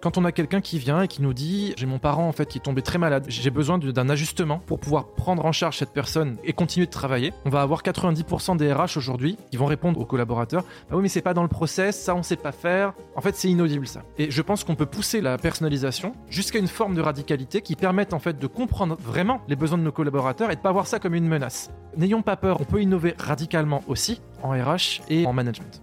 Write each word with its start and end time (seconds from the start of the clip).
Quand 0.00 0.16
on 0.16 0.24
a 0.24 0.32
quelqu'un 0.32 0.62
qui 0.62 0.78
vient 0.78 1.02
et 1.02 1.08
qui 1.08 1.20
nous 1.20 1.34
dit 1.34 1.74
j'ai 1.76 1.84
mon 1.84 1.98
parent 1.98 2.26
en 2.26 2.32
fait 2.32 2.46
qui 2.46 2.56
est 2.56 2.62
tombé 2.62 2.80
très 2.80 2.96
malade, 2.96 3.26
j'ai 3.28 3.50
besoin 3.50 3.76
d'un 3.76 4.08
ajustement 4.08 4.58
pour 4.64 4.80
pouvoir 4.80 5.08
prendre 5.08 5.44
en 5.44 5.52
charge 5.52 5.76
cette 5.76 5.92
personne 5.92 6.38
et 6.42 6.54
continuer 6.54 6.86
de 6.86 6.90
travailler, 6.90 7.34
on 7.44 7.50
va 7.50 7.60
avoir 7.60 7.82
90% 7.82 8.56
des 8.56 8.72
RH 8.72 8.96
aujourd'hui 8.96 9.36
qui 9.50 9.58
vont 9.58 9.66
répondre 9.66 10.00
aux 10.00 10.06
collaborateurs 10.06 10.64
bah 10.88 10.96
oui 10.96 11.02
mais 11.02 11.08
c'est 11.08 11.20
pas 11.20 11.34
dans 11.34 11.42
le 11.42 11.48
process, 11.48 12.00
ça 12.00 12.14
on 12.14 12.22
sait 12.22 12.36
pas 12.36 12.52
faire. 12.52 12.94
En 13.14 13.20
fait 13.20 13.36
c'est 13.36 13.50
inaudible 13.50 13.86
ça. 13.86 14.02
Et 14.16 14.30
je 14.30 14.40
pense 14.40 14.64
qu'on 14.64 14.74
peut 14.74 14.86
pousser 14.86 15.20
la 15.20 15.36
personnalisation 15.36 16.14
jusqu'à 16.30 16.58
une 16.58 16.68
forme 16.68 16.94
de 16.94 17.02
radicalité 17.02 17.60
qui 17.60 17.76
permette 17.76 18.14
en 18.14 18.20
fait 18.20 18.38
de 18.38 18.46
comprendre 18.46 18.96
vraiment 18.98 19.42
les 19.48 19.56
besoins 19.56 19.76
de 19.76 19.82
nos 19.82 19.92
collaborateurs 19.92 20.50
et 20.50 20.56
de 20.56 20.62
pas 20.62 20.72
voir 20.72 20.86
ça 20.86 20.98
comme 20.98 21.14
une 21.14 21.28
menace. 21.28 21.70
N'ayons 21.98 22.22
pas 22.22 22.36
peur, 22.36 22.58
on 22.58 22.64
peut 22.64 22.80
innover 22.80 23.14
radicalement 23.18 23.82
aussi 23.86 24.22
en 24.42 24.52
RH 24.52 25.02
et 25.10 25.26
en 25.26 25.34
management. 25.34 25.82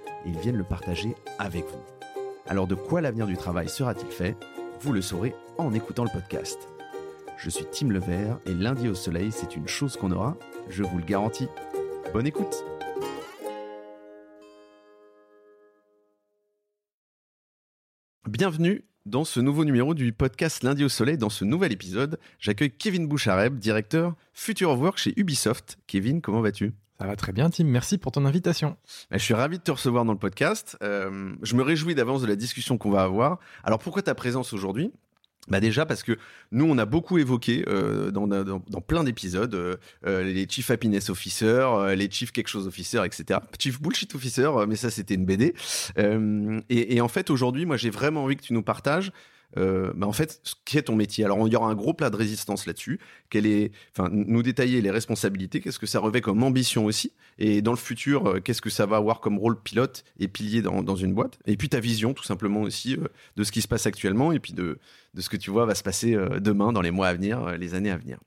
ils 0.25 0.37
viennent 0.37 0.57
le 0.57 0.63
partager 0.63 1.15
avec 1.39 1.65
vous. 1.65 1.83
Alors 2.47 2.67
de 2.67 2.75
quoi 2.75 3.01
l'avenir 3.01 3.27
du 3.27 3.37
travail 3.37 3.69
sera-t-il 3.69 4.11
fait? 4.11 4.35
Vous 4.81 4.93
le 4.93 5.01
saurez 5.01 5.35
en 5.57 5.73
écoutant 5.73 6.03
le 6.03 6.09
podcast. 6.11 6.57
Je 7.37 7.49
suis 7.49 7.65
Tim 7.71 7.89
Levert 7.89 8.39
et 8.45 8.53
lundi 8.53 8.87
au 8.87 8.95
soleil, 8.95 9.31
c'est 9.31 9.55
une 9.55 9.67
chose 9.67 9.97
qu'on 9.97 10.11
aura, 10.11 10.37
je 10.69 10.83
vous 10.83 10.97
le 10.97 11.03
garantis. 11.03 11.47
Bonne 12.13 12.27
écoute 12.27 12.63
Bienvenue 18.27 18.83
dans 19.05 19.25
ce 19.25 19.39
nouveau 19.39 19.65
numéro 19.65 19.93
du 19.93 20.13
podcast 20.13 20.63
Lundi 20.63 20.83
au 20.83 20.89
Soleil. 20.89 21.17
Dans 21.17 21.29
ce 21.29 21.43
nouvel 21.43 21.71
épisode, 21.71 22.19
j'accueille 22.39 22.71
Kevin 22.71 23.07
Bouchareb, 23.07 23.57
directeur 23.57 24.15
Future 24.33 24.69
of 24.69 24.79
Work 24.79 24.97
chez 24.97 25.13
Ubisoft. 25.17 25.77
Kevin, 25.87 26.21
comment 26.21 26.41
vas-tu? 26.41 26.73
Ça 27.01 27.07
va 27.07 27.15
très 27.15 27.31
bien, 27.31 27.49
Tim. 27.49 27.63
Merci 27.63 27.97
pour 27.97 28.11
ton 28.11 28.27
invitation. 28.27 28.77
Je 29.09 29.17
suis 29.17 29.33
ravi 29.33 29.57
de 29.57 29.63
te 29.63 29.71
recevoir 29.71 30.05
dans 30.05 30.11
le 30.11 30.19
podcast. 30.19 30.77
Euh, 30.83 31.33
je 31.41 31.55
me 31.55 31.63
réjouis 31.63 31.95
d'avance 31.95 32.21
de 32.21 32.27
la 32.27 32.35
discussion 32.35 32.77
qu'on 32.77 32.91
va 32.91 33.01
avoir. 33.01 33.39
Alors, 33.63 33.79
pourquoi 33.79 34.03
ta 34.03 34.13
présence 34.13 34.53
aujourd'hui? 34.53 34.91
Bah 35.47 35.59
déjà 35.59 35.87
parce 35.87 36.03
que 36.03 36.19
nous 36.51 36.65
on 36.65 36.77
a 36.77 36.85
beaucoup 36.85 37.17
évoqué 37.17 37.65
euh, 37.67 38.11
dans, 38.11 38.27
plein 38.81 39.03
d'épisodes 39.03 39.55
euh, 39.55 39.77
les 40.23 40.47
chief 40.47 40.69
happiness 40.69 41.09
officer, 41.09 41.65
les 41.95 42.11
chief 42.11 42.31
quelque 42.31 42.47
chose 42.47 42.67
officer, 42.67 43.01
etc. 43.03 43.39
Chief 43.57 43.81
bullshit 43.81 44.13
officer, 44.13 44.51
mais 44.67 44.75
ça 44.75 44.91
c'était 44.91 45.15
une 45.15 45.25
BD. 45.25 45.55
Et, 45.97 46.95
et, 46.95 47.01
en 47.01 47.07
fait 47.07 47.31
aujourd'hui 47.31 47.65
moi 47.65 47.75
j'ai 47.75 47.89
vraiment 47.89 48.25
envie 48.25 48.35
que 48.35 48.43
tu 48.43 48.53
nous 48.53 48.61
partages 48.61 49.11
euh, 49.57 49.91
bah 49.95 50.07
en 50.07 50.11
fait, 50.11 50.39
ce 50.43 50.55
qui 50.65 50.77
est 50.77 50.83
ton 50.83 50.95
métier. 50.95 51.25
Alors, 51.25 51.47
il 51.47 51.53
y 51.53 51.55
aura 51.55 51.69
un 51.69 51.75
gros 51.75 51.93
plat 51.93 52.09
de 52.09 52.15
résistance 52.15 52.65
là-dessus. 52.65 52.99
Quelle 53.29 53.45
est, 53.45 53.71
enfin, 53.95 54.09
nous 54.11 54.43
détailler 54.43 54.81
les 54.81 54.91
responsabilités, 54.91 55.61
qu'est-ce 55.61 55.79
que 55.79 55.85
ça 55.85 55.99
revêt 55.99 56.21
comme 56.21 56.43
ambition 56.43 56.85
aussi, 56.85 57.13
et 57.37 57.61
dans 57.61 57.71
le 57.71 57.77
futur, 57.77 58.27
euh, 58.27 58.39
qu'est-ce 58.39 58.61
que 58.61 58.69
ça 58.69 58.85
va 58.85 58.97
avoir 58.97 59.19
comme 59.19 59.37
rôle 59.37 59.61
pilote 59.61 60.03
et 60.19 60.27
pilier 60.27 60.61
dans, 60.61 60.83
dans 60.83 60.95
une 60.95 61.13
boîte, 61.13 61.39
et 61.45 61.57
puis 61.57 61.69
ta 61.69 61.79
vision 61.79 62.13
tout 62.13 62.23
simplement 62.23 62.61
aussi 62.61 62.95
euh, 62.95 63.07
de 63.35 63.43
ce 63.43 63.51
qui 63.51 63.61
se 63.61 63.67
passe 63.67 63.85
actuellement, 63.85 64.31
et 64.31 64.39
puis 64.39 64.53
de, 64.53 64.79
de 65.13 65.21
ce 65.21 65.29
que 65.29 65.37
tu 65.37 65.51
vois 65.51 65.65
va 65.65 65.75
se 65.75 65.83
passer 65.83 66.17
demain, 66.39 66.71
dans 66.73 66.81
les 66.81 66.91
mois 66.91 67.07
à 67.07 67.13
venir, 67.13 67.57
les 67.57 67.73
années 67.73 67.91
à 67.91 67.97
venir. 67.97 68.19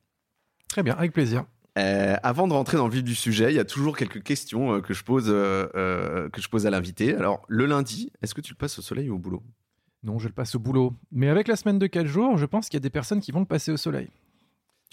Très 0.69 0.82
bien, 0.82 0.94
avec 0.94 1.12
plaisir. 1.12 1.44
Euh, 1.76 2.15
avant 2.22 2.47
de 2.47 2.53
rentrer 2.53 2.76
dans 2.76 2.87
le 2.87 2.93
vif 2.93 3.03
du 3.03 3.16
sujet, 3.16 3.53
il 3.53 3.56
y 3.56 3.59
a 3.59 3.65
toujours 3.65 3.97
quelques 3.97 4.22
questions 4.22 4.81
que 4.81 4.94
je 4.94 5.03
pose 5.03 5.26
euh, 5.28 6.28
que 6.31 6.41
je 6.41 6.49
pose 6.49 6.66
à 6.66 6.70
l'invité. 6.70 7.15
Alors 7.16 7.44
le 7.49 7.66
lundi, 7.66 8.12
est-ce 8.22 8.32
que 8.32 8.41
tu 8.41 8.53
le 8.53 8.56
passes 8.56 8.78
au 8.78 8.82
soleil 8.82 9.10
ou 9.10 9.16
au 9.16 9.19
boulot? 9.19 9.43
Non, 10.04 10.19
je 10.19 10.28
le 10.28 10.34
passe 10.34 10.54
au 10.54 10.59
boulot. 10.59 10.94
Mais 11.10 11.28
avec 11.28 11.48
la 11.48 11.56
semaine 11.56 11.78
de 11.78 11.87
4 11.87 12.06
jours, 12.06 12.37
je 12.37 12.47
pense 12.47 12.69
qu'il 12.69 12.75
y 12.75 12.82
a 12.82 12.87
des 12.87 12.91
personnes 12.91 13.20
qui 13.20 13.32
vont 13.32 13.41
le 13.41 13.47
passer 13.47 13.72
au 13.72 13.76
soleil. 13.76 14.10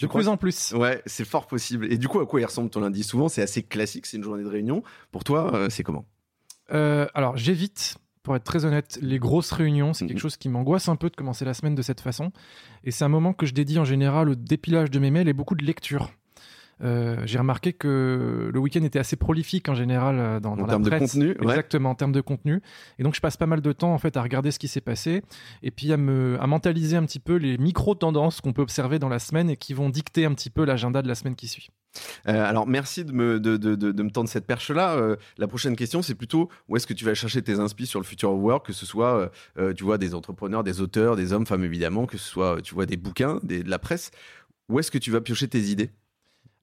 De 0.00 0.06
plus 0.06 0.26
en 0.26 0.36
plus. 0.36 0.72
Ouais, 0.72 1.00
c'est 1.06 1.24
fort 1.24 1.46
possible. 1.46 1.92
Et 1.92 1.96
du 1.96 2.08
coup, 2.08 2.18
à 2.18 2.26
quoi 2.26 2.40
il 2.40 2.44
ressemble 2.44 2.70
ton 2.70 2.80
lundi 2.80 3.04
Souvent, 3.04 3.28
c'est 3.28 3.42
assez 3.42 3.62
classique, 3.62 4.06
c'est 4.06 4.16
une 4.16 4.24
journée 4.24 4.42
de 4.42 4.48
réunion. 4.48 4.82
Pour 5.12 5.22
toi, 5.22 5.54
euh, 5.54 5.68
c'est 5.70 5.84
comment? 5.84 6.06
Euh, 6.72 7.06
Alors, 7.14 7.36
j'évite, 7.36 7.98
pour 8.22 8.34
être 8.34 8.42
très 8.42 8.64
honnête, 8.64 8.98
les 9.00 9.18
grosses 9.18 9.52
réunions. 9.52 9.92
C'est 9.92 10.06
quelque 10.06 10.16
mhm. 10.16 10.22
chose 10.22 10.36
qui 10.36 10.48
m'angoisse 10.48 10.88
un 10.88 10.96
peu 10.96 11.08
de 11.08 11.14
commencer 11.14 11.44
la 11.44 11.54
semaine 11.54 11.74
de 11.74 11.82
cette 11.82 12.00
façon. 12.00 12.32
Et 12.82 12.90
c'est 12.90 13.04
un 13.04 13.08
moment 13.08 13.32
que 13.32 13.46
je 13.46 13.54
dédie 13.54 13.78
en 13.78 13.84
général 13.84 14.28
au 14.28 14.34
dépilage 14.34 14.90
de 14.90 14.98
mes 14.98 15.10
mails 15.10 15.28
et 15.28 15.34
beaucoup 15.34 15.54
de 15.54 15.64
lecture. 15.64 16.10
Euh, 16.82 17.16
j'ai 17.26 17.38
remarqué 17.38 17.72
que 17.72 18.50
le 18.52 18.58
week-end 18.58 18.82
était 18.82 18.98
assez 18.98 19.16
prolifique 19.16 19.68
en 19.68 19.74
général 19.74 20.16
euh, 20.18 20.40
dans, 20.40 20.56
dans 20.56 20.64
en 20.64 20.66
termes 20.66 20.82
de 20.82 20.90
contenu. 20.90 21.36
Exactement, 21.40 21.90
en 21.90 21.94
termes 21.94 22.12
de 22.12 22.20
contenu. 22.20 22.60
Et 22.98 23.02
donc 23.02 23.14
je 23.14 23.20
passe 23.20 23.36
pas 23.36 23.46
mal 23.46 23.60
de 23.60 23.72
temps 23.72 23.94
en 23.94 23.98
fait 23.98 24.16
à 24.16 24.22
regarder 24.22 24.50
ce 24.50 24.58
qui 24.58 24.68
s'est 24.68 24.80
passé 24.80 25.22
et 25.62 25.70
puis 25.70 25.92
à 25.92 25.96
me 25.96 26.36
à 26.40 26.46
mentaliser 26.46 26.96
un 26.96 27.04
petit 27.04 27.20
peu 27.20 27.36
les 27.36 27.56
micro 27.58 27.94
tendances 27.94 28.40
qu'on 28.40 28.52
peut 28.52 28.62
observer 28.62 28.98
dans 28.98 29.08
la 29.08 29.18
semaine 29.18 29.48
et 29.48 29.56
qui 29.56 29.74
vont 29.74 29.90
dicter 29.90 30.24
un 30.24 30.34
petit 30.34 30.50
peu 30.50 30.64
l'agenda 30.64 31.02
de 31.02 31.08
la 31.08 31.14
semaine 31.14 31.36
qui 31.36 31.48
suit. 31.48 31.70
Euh, 32.26 32.44
alors 32.44 32.66
merci 32.66 33.04
de 33.04 33.12
me 33.12 33.38
de, 33.38 33.56
de, 33.56 33.74
de, 33.74 33.92
de 33.92 34.02
me 34.02 34.10
tendre 34.10 34.28
cette 34.28 34.46
perche 34.46 34.70
là. 34.70 34.94
Euh, 34.94 35.16
la 35.38 35.46
prochaine 35.46 35.76
question 35.76 36.02
c'est 36.02 36.14
plutôt 36.14 36.48
où 36.68 36.76
est-ce 36.76 36.86
que 36.86 36.94
tu 36.94 37.04
vas 37.04 37.14
chercher 37.14 37.42
tes 37.42 37.60
inspi 37.60 37.86
sur 37.86 38.00
le 38.00 38.04
future 38.04 38.32
of 38.32 38.40
work, 38.40 38.66
que 38.66 38.72
ce 38.72 38.86
soit 38.86 39.30
euh, 39.58 39.72
tu 39.74 39.84
vois 39.84 39.98
des 39.98 40.14
entrepreneurs, 40.14 40.64
des 40.64 40.80
auteurs, 40.80 41.16
des 41.16 41.32
hommes, 41.32 41.46
femmes 41.46 41.64
évidemment, 41.64 42.06
que 42.06 42.18
ce 42.18 42.28
soit 42.28 42.60
tu 42.62 42.74
vois 42.74 42.86
des 42.86 42.96
bouquins, 42.96 43.40
des, 43.42 43.62
de 43.62 43.70
la 43.70 43.78
presse. 43.78 44.10
Où 44.68 44.78
est-ce 44.78 44.90
que 44.90 44.98
tu 44.98 45.10
vas 45.10 45.20
piocher 45.20 45.48
tes 45.48 45.60
idées? 45.60 45.90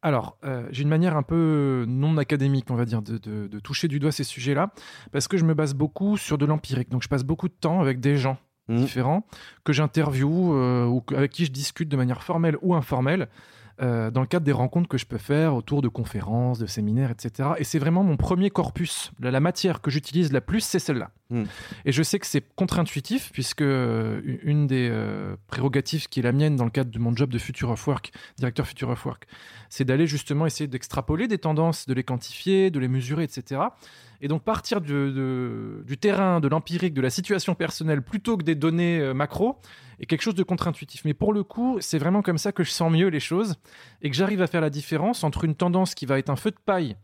Alors, 0.01 0.37
euh, 0.45 0.67
j'ai 0.71 0.83
une 0.83 0.89
manière 0.89 1.17
un 1.17 1.23
peu 1.23 1.85
non 1.87 2.17
académique, 2.17 2.65
on 2.69 2.75
va 2.75 2.85
dire, 2.85 3.01
de, 3.01 3.17
de, 3.17 3.47
de 3.47 3.59
toucher 3.59 3.87
du 3.87 3.99
doigt 3.99 4.11
ces 4.11 4.23
sujets-là, 4.23 4.71
parce 5.11 5.27
que 5.27 5.37
je 5.37 5.43
me 5.43 5.53
base 5.53 5.73
beaucoup 5.73 6.15
sur 6.15 6.37
de 6.37 6.45
l'empirique. 6.45 6.89
Donc, 6.89 7.03
je 7.03 7.09
passe 7.09 7.23
beaucoup 7.23 7.49
de 7.49 7.53
temps 7.53 7.81
avec 7.81 7.99
des 7.99 8.15
gens 8.15 8.38
mmh. 8.69 8.77
différents 8.77 9.25
que 9.65 9.73
j'interviewe 9.73 10.53
euh, 10.53 10.85
ou 10.85 11.03
avec 11.13 11.31
qui 11.31 11.45
je 11.45 11.51
discute 11.51 11.89
de 11.89 11.97
manière 11.97 12.23
formelle 12.23 12.57
ou 12.61 12.75
informelle 12.75 13.27
euh, 13.81 14.12
dans 14.12 14.22
le 14.22 14.28
cadre 14.28 14.45
des 14.45 14.51
rencontres 14.51 14.90
que 14.90 14.97
je 14.97 15.06
peux 15.06 15.17
faire 15.17 15.56
autour 15.56 15.81
de 15.81 15.88
conférences, 15.88 16.59
de 16.59 16.66
séminaires, 16.66 17.12
etc. 17.12 17.51
Et 17.57 17.63
c'est 17.63 17.79
vraiment 17.79 18.03
mon 18.03 18.17
premier 18.17 18.50
corpus. 18.50 19.12
La, 19.19 19.31
la 19.31 19.40
matière 19.40 19.81
que 19.81 19.90
j'utilise 19.90 20.34
la 20.34 20.41
plus, 20.41 20.62
c'est 20.62 20.79
celle-là. 20.79 21.12
Mm. 21.29 21.44
Et 21.85 21.91
je 21.91 22.03
sais 22.03 22.19
que 22.19 22.25
c'est 22.25 22.44
contre-intuitif, 22.56 23.31
puisque 23.31 23.62
euh, 23.62 24.22
une 24.44 24.68
des 24.68 24.89
euh, 24.91 25.35
prérogatives 25.47 26.07
qui 26.09 26.19
est 26.19 26.23
la 26.23 26.31
mienne 26.31 26.56
dans 26.56 26.66
le 26.66 26.72
cadre 26.72 26.91
de 26.91 27.00
mon 27.00 27.16
job 27.16 27.29
de 27.29 27.38
Future 27.38 27.69
of 27.69 27.88
Work, 27.88 28.12
directeur 28.38 28.68
Future 28.68 28.89
of 28.89 29.06
Work, 29.06 29.28
c'est 29.69 29.85
d'aller 29.85 30.07
justement 30.07 30.45
essayer 30.45 30.68
d'extrapoler 30.68 31.28
des 31.28 31.38
tendances, 31.38 31.85
de 31.85 31.94
les 31.94 32.03
quantifier, 32.03 32.72
de 32.72 32.79
les 32.79 32.88
mesurer, 32.88 33.23
etc. 33.23 33.62
Et 34.22 34.28
donc 34.28 34.44
partir 34.44 34.81
du, 34.81 34.91
de, 34.91 35.84
du 35.85 35.97
terrain, 35.97 36.40
de 36.40 36.47
l'empirique, 36.47 36.94
de 36.94 37.02
la 37.02 37.09
situation 37.09 37.56
personnelle, 37.56 38.02
plutôt 38.02 38.38
que 38.38 38.44
des 38.44 38.56
données 38.56 39.00
euh, 39.00 39.13
macro, 39.13 39.57
est 40.00 40.06
quelque 40.06 40.22
chose 40.22 40.35
de 40.35 40.44
contre-intuitif. 40.44 41.06
Mais 41.06 41.13
pour 41.13 41.34
le 41.34 41.44
coup, 41.44 41.78
c'est 41.80 41.97
vraiment 41.97 42.22
comme 42.22 42.38
ça 42.38 42.52
que 42.52 42.63
je 42.63 42.72
sens 42.72 42.91
mieux 42.91 43.07
les 43.07 43.19
choses 43.19 43.56
et 44.02 44.09
que 44.09 44.16
j'arrive 44.16 44.41
à 44.41 44.47
faire 44.47 44.62
la 44.62 44.69
différence 44.69 45.24
entre 45.24 45.46
une 45.46 45.56
tendance 45.56 45.96
qui 45.96 46.06
va 46.06 46.19
être 46.19 46.30
un 46.30 46.35
feu 46.35 46.52
de 46.52 46.59
paille 46.66 46.96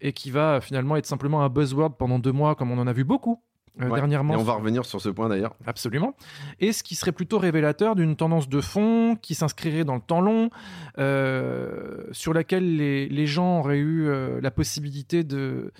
et 0.00 0.12
qui 0.12 0.30
va 0.30 0.60
finalement 0.60 0.96
être 0.96 1.06
simplement 1.06 1.42
un 1.42 1.48
buzzword 1.48 1.96
pendant 1.96 2.18
deux 2.18 2.32
mois, 2.32 2.54
comme 2.54 2.70
on 2.70 2.78
en 2.78 2.86
a 2.86 2.92
vu 2.92 3.04
beaucoup 3.04 3.42
euh, 3.80 3.88
ouais, 3.88 3.98
dernièrement. 3.98 4.34
Et 4.34 4.36
on 4.36 4.42
va 4.42 4.54
revenir 4.54 4.84
sur 4.84 5.00
ce 5.00 5.08
point 5.08 5.28
d'ailleurs. 5.28 5.54
Absolument. 5.66 6.14
Et 6.58 6.72
ce 6.72 6.82
qui 6.82 6.94
serait 6.94 7.12
plutôt 7.12 7.38
révélateur 7.38 7.94
d'une 7.94 8.16
tendance 8.16 8.48
de 8.48 8.60
fond 8.60 9.16
qui 9.20 9.34
s'inscrirait 9.34 9.84
dans 9.84 9.94
le 9.94 10.00
temps 10.00 10.20
long, 10.20 10.50
euh, 10.98 12.04
sur 12.12 12.34
laquelle 12.34 12.76
les, 12.76 13.08
les, 13.08 13.26
gens 13.26 13.60
auraient 13.60 13.78
eu 13.78 14.08
euh, 14.08 14.40
la 14.40 14.50
possibilité 14.50 15.22
de, 15.24 15.72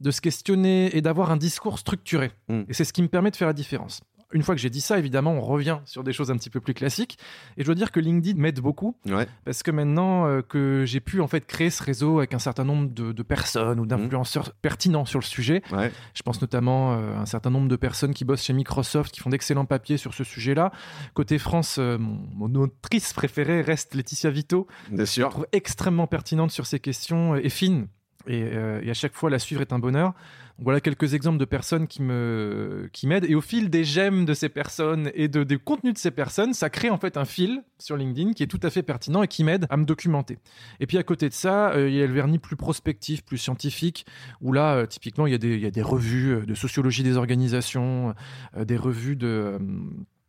de 0.00 0.10
se 0.10 0.20
questionner 0.20 0.96
et 0.96 1.02
d'avoir 1.02 1.30
un 1.30 1.36
discours 1.36 1.78
structuré. 1.78 2.32
Mm. 2.48 2.62
Et 2.68 2.74
c'est 2.74 2.84
ce 2.84 2.92
qui 2.92 3.02
me 3.02 3.08
permet 3.08 3.30
de 3.30 3.36
faire 3.36 3.48
la 3.48 3.54
différence 3.54 4.00
une 4.32 4.42
fois 4.42 4.54
que 4.54 4.60
j'ai 4.60 4.70
dit 4.70 4.80
ça, 4.80 4.98
évidemment, 4.98 5.32
on 5.32 5.40
revient 5.40 5.78
sur 5.84 6.04
des 6.04 6.12
choses 6.12 6.30
un 6.30 6.36
petit 6.36 6.50
peu 6.50 6.60
plus 6.60 6.74
classiques. 6.74 7.18
Et 7.56 7.62
je 7.62 7.66
dois 7.66 7.74
dire 7.74 7.90
que 7.90 8.00
LinkedIn 8.00 8.40
m'aide 8.40 8.60
beaucoup. 8.60 8.96
Ouais. 9.06 9.26
Parce 9.44 9.62
que 9.62 9.70
maintenant 9.70 10.26
euh, 10.26 10.42
que 10.42 10.84
j'ai 10.86 11.00
pu 11.00 11.20
en 11.20 11.26
fait 11.26 11.46
créer 11.46 11.70
ce 11.70 11.82
réseau 11.82 12.18
avec 12.18 12.34
un 12.34 12.38
certain 12.38 12.64
nombre 12.64 12.88
de, 12.90 13.12
de 13.12 13.22
personnes 13.22 13.80
ou 13.80 13.86
d'influenceurs 13.86 14.48
mmh. 14.48 14.52
pertinents 14.62 15.04
sur 15.04 15.18
le 15.18 15.24
sujet, 15.24 15.62
ouais. 15.72 15.92
je 16.14 16.22
pense 16.22 16.40
notamment 16.40 16.94
euh, 16.94 17.16
un 17.16 17.26
certain 17.26 17.50
nombre 17.50 17.68
de 17.68 17.76
personnes 17.76 18.14
qui 18.14 18.24
bossent 18.24 18.44
chez 18.44 18.52
Microsoft, 18.52 19.12
qui 19.12 19.20
font 19.20 19.30
d'excellents 19.30 19.66
papiers 19.66 19.96
sur 19.96 20.14
ce 20.14 20.24
sujet-là. 20.24 20.72
Côté 21.14 21.38
France, 21.38 21.76
euh, 21.78 21.98
mon, 21.98 22.48
mon, 22.48 22.60
autrice 22.60 23.12
préférée 23.12 23.62
reste 23.62 23.94
Laetitia 23.94 24.30
Vito. 24.30 24.66
Bien 24.90 25.06
sûr. 25.06 25.26
Je 25.26 25.30
trouve 25.30 25.46
extrêmement 25.52 26.06
pertinente 26.06 26.50
sur 26.50 26.66
ces 26.66 26.78
questions 26.78 27.36
et 27.36 27.48
fine 27.48 27.88
et, 28.26 28.90
à 28.90 28.94
chaque 28.94 29.14
fois 29.14 29.30
la 29.30 29.38
suivre 29.38 29.60
est 29.60 29.72
un 29.72 29.78
bonheur. 29.78 30.14
Voilà 30.62 30.82
quelques 30.82 31.14
exemples 31.14 31.38
de 31.38 31.46
personnes 31.46 31.86
qui 31.86 32.02
me 32.02 32.90
qui 32.92 33.06
m'aident 33.06 33.24
et 33.24 33.34
au 33.34 33.40
fil 33.40 33.70
des 33.70 33.82
j'aime 33.82 34.26
de 34.26 34.34
ces 34.34 34.50
personnes 34.50 35.10
et 35.14 35.26
de 35.28 35.42
des 35.42 35.56
contenus 35.56 35.94
de 35.94 35.98
ces 35.98 36.10
personnes, 36.10 36.52
ça 36.52 36.68
crée 36.68 36.90
en 36.90 36.98
fait 36.98 37.16
un 37.16 37.24
fil 37.24 37.62
sur 37.78 37.96
LinkedIn 37.96 38.34
qui 38.34 38.42
est 38.42 38.46
tout 38.46 38.60
à 38.62 38.68
fait 38.68 38.82
pertinent 38.82 39.22
et 39.22 39.28
qui 39.28 39.42
m'aide 39.42 39.66
à 39.70 39.78
me 39.78 39.86
documenter. 39.86 40.38
Et 40.78 40.86
puis 40.86 40.98
à 40.98 41.02
côté 41.02 41.30
de 41.30 41.34
ça, 41.34 41.72
il 41.76 41.94
y 41.94 42.02
a 42.02 42.06
le 42.06 42.12
vernis 42.12 42.38
plus 42.38 42.56
prospectif, 42.56 43.24
plus 43.24 43.38
scientifique 43.38 44.04
où 44.42 44.52
là 44.52 44.86
typiquement 44.86 45.26
il 45.26 45.32
y 45.32 45.34
a 45.34 45.38
des 45.38 45.54
il 45.54 45.62
y 45.62 45.66
a 45.66 45.70
des 45.70 45.82
revues 45.82 46.44
de 46.44 46.54
sociologie 46.54 47.02
des 47.02 47.16
organisations, 47.16 48.14
des 48.54 48.76
revues 48.76 49.16
de 49.16 49.58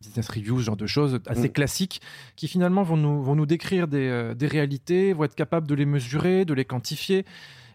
business 0.02 0.28
reviews, 0.30 0.60
ce 0.60 0.66
genre 0.66 0.78
de 0.78 0.88
choses 0.88 1.20
assez 1.28 1.50
mm. 1.50 1.54
classiques, 1.54 2.02
qui 2.36 2.48
finalement 2.48 2.84
vont 2.84 2.98
nous, 2.98 3.22
vont 3.22 3.36
nous 3.36 3.46
décrire 3.46 3.88
des, 3.88 4.08
euh, 4.10 4.34
des, 4.34 4.48
réalités, 4.48 5.14
vont 5.14 5.24
être 5.24 5.36
capables 5.36 5.68
de 5.68 5.76
les 5.76 5.86
mesurer, 5.86 6.44
de 6.46 6.54
les 6.54 6.66
quantifier 6.66 7.26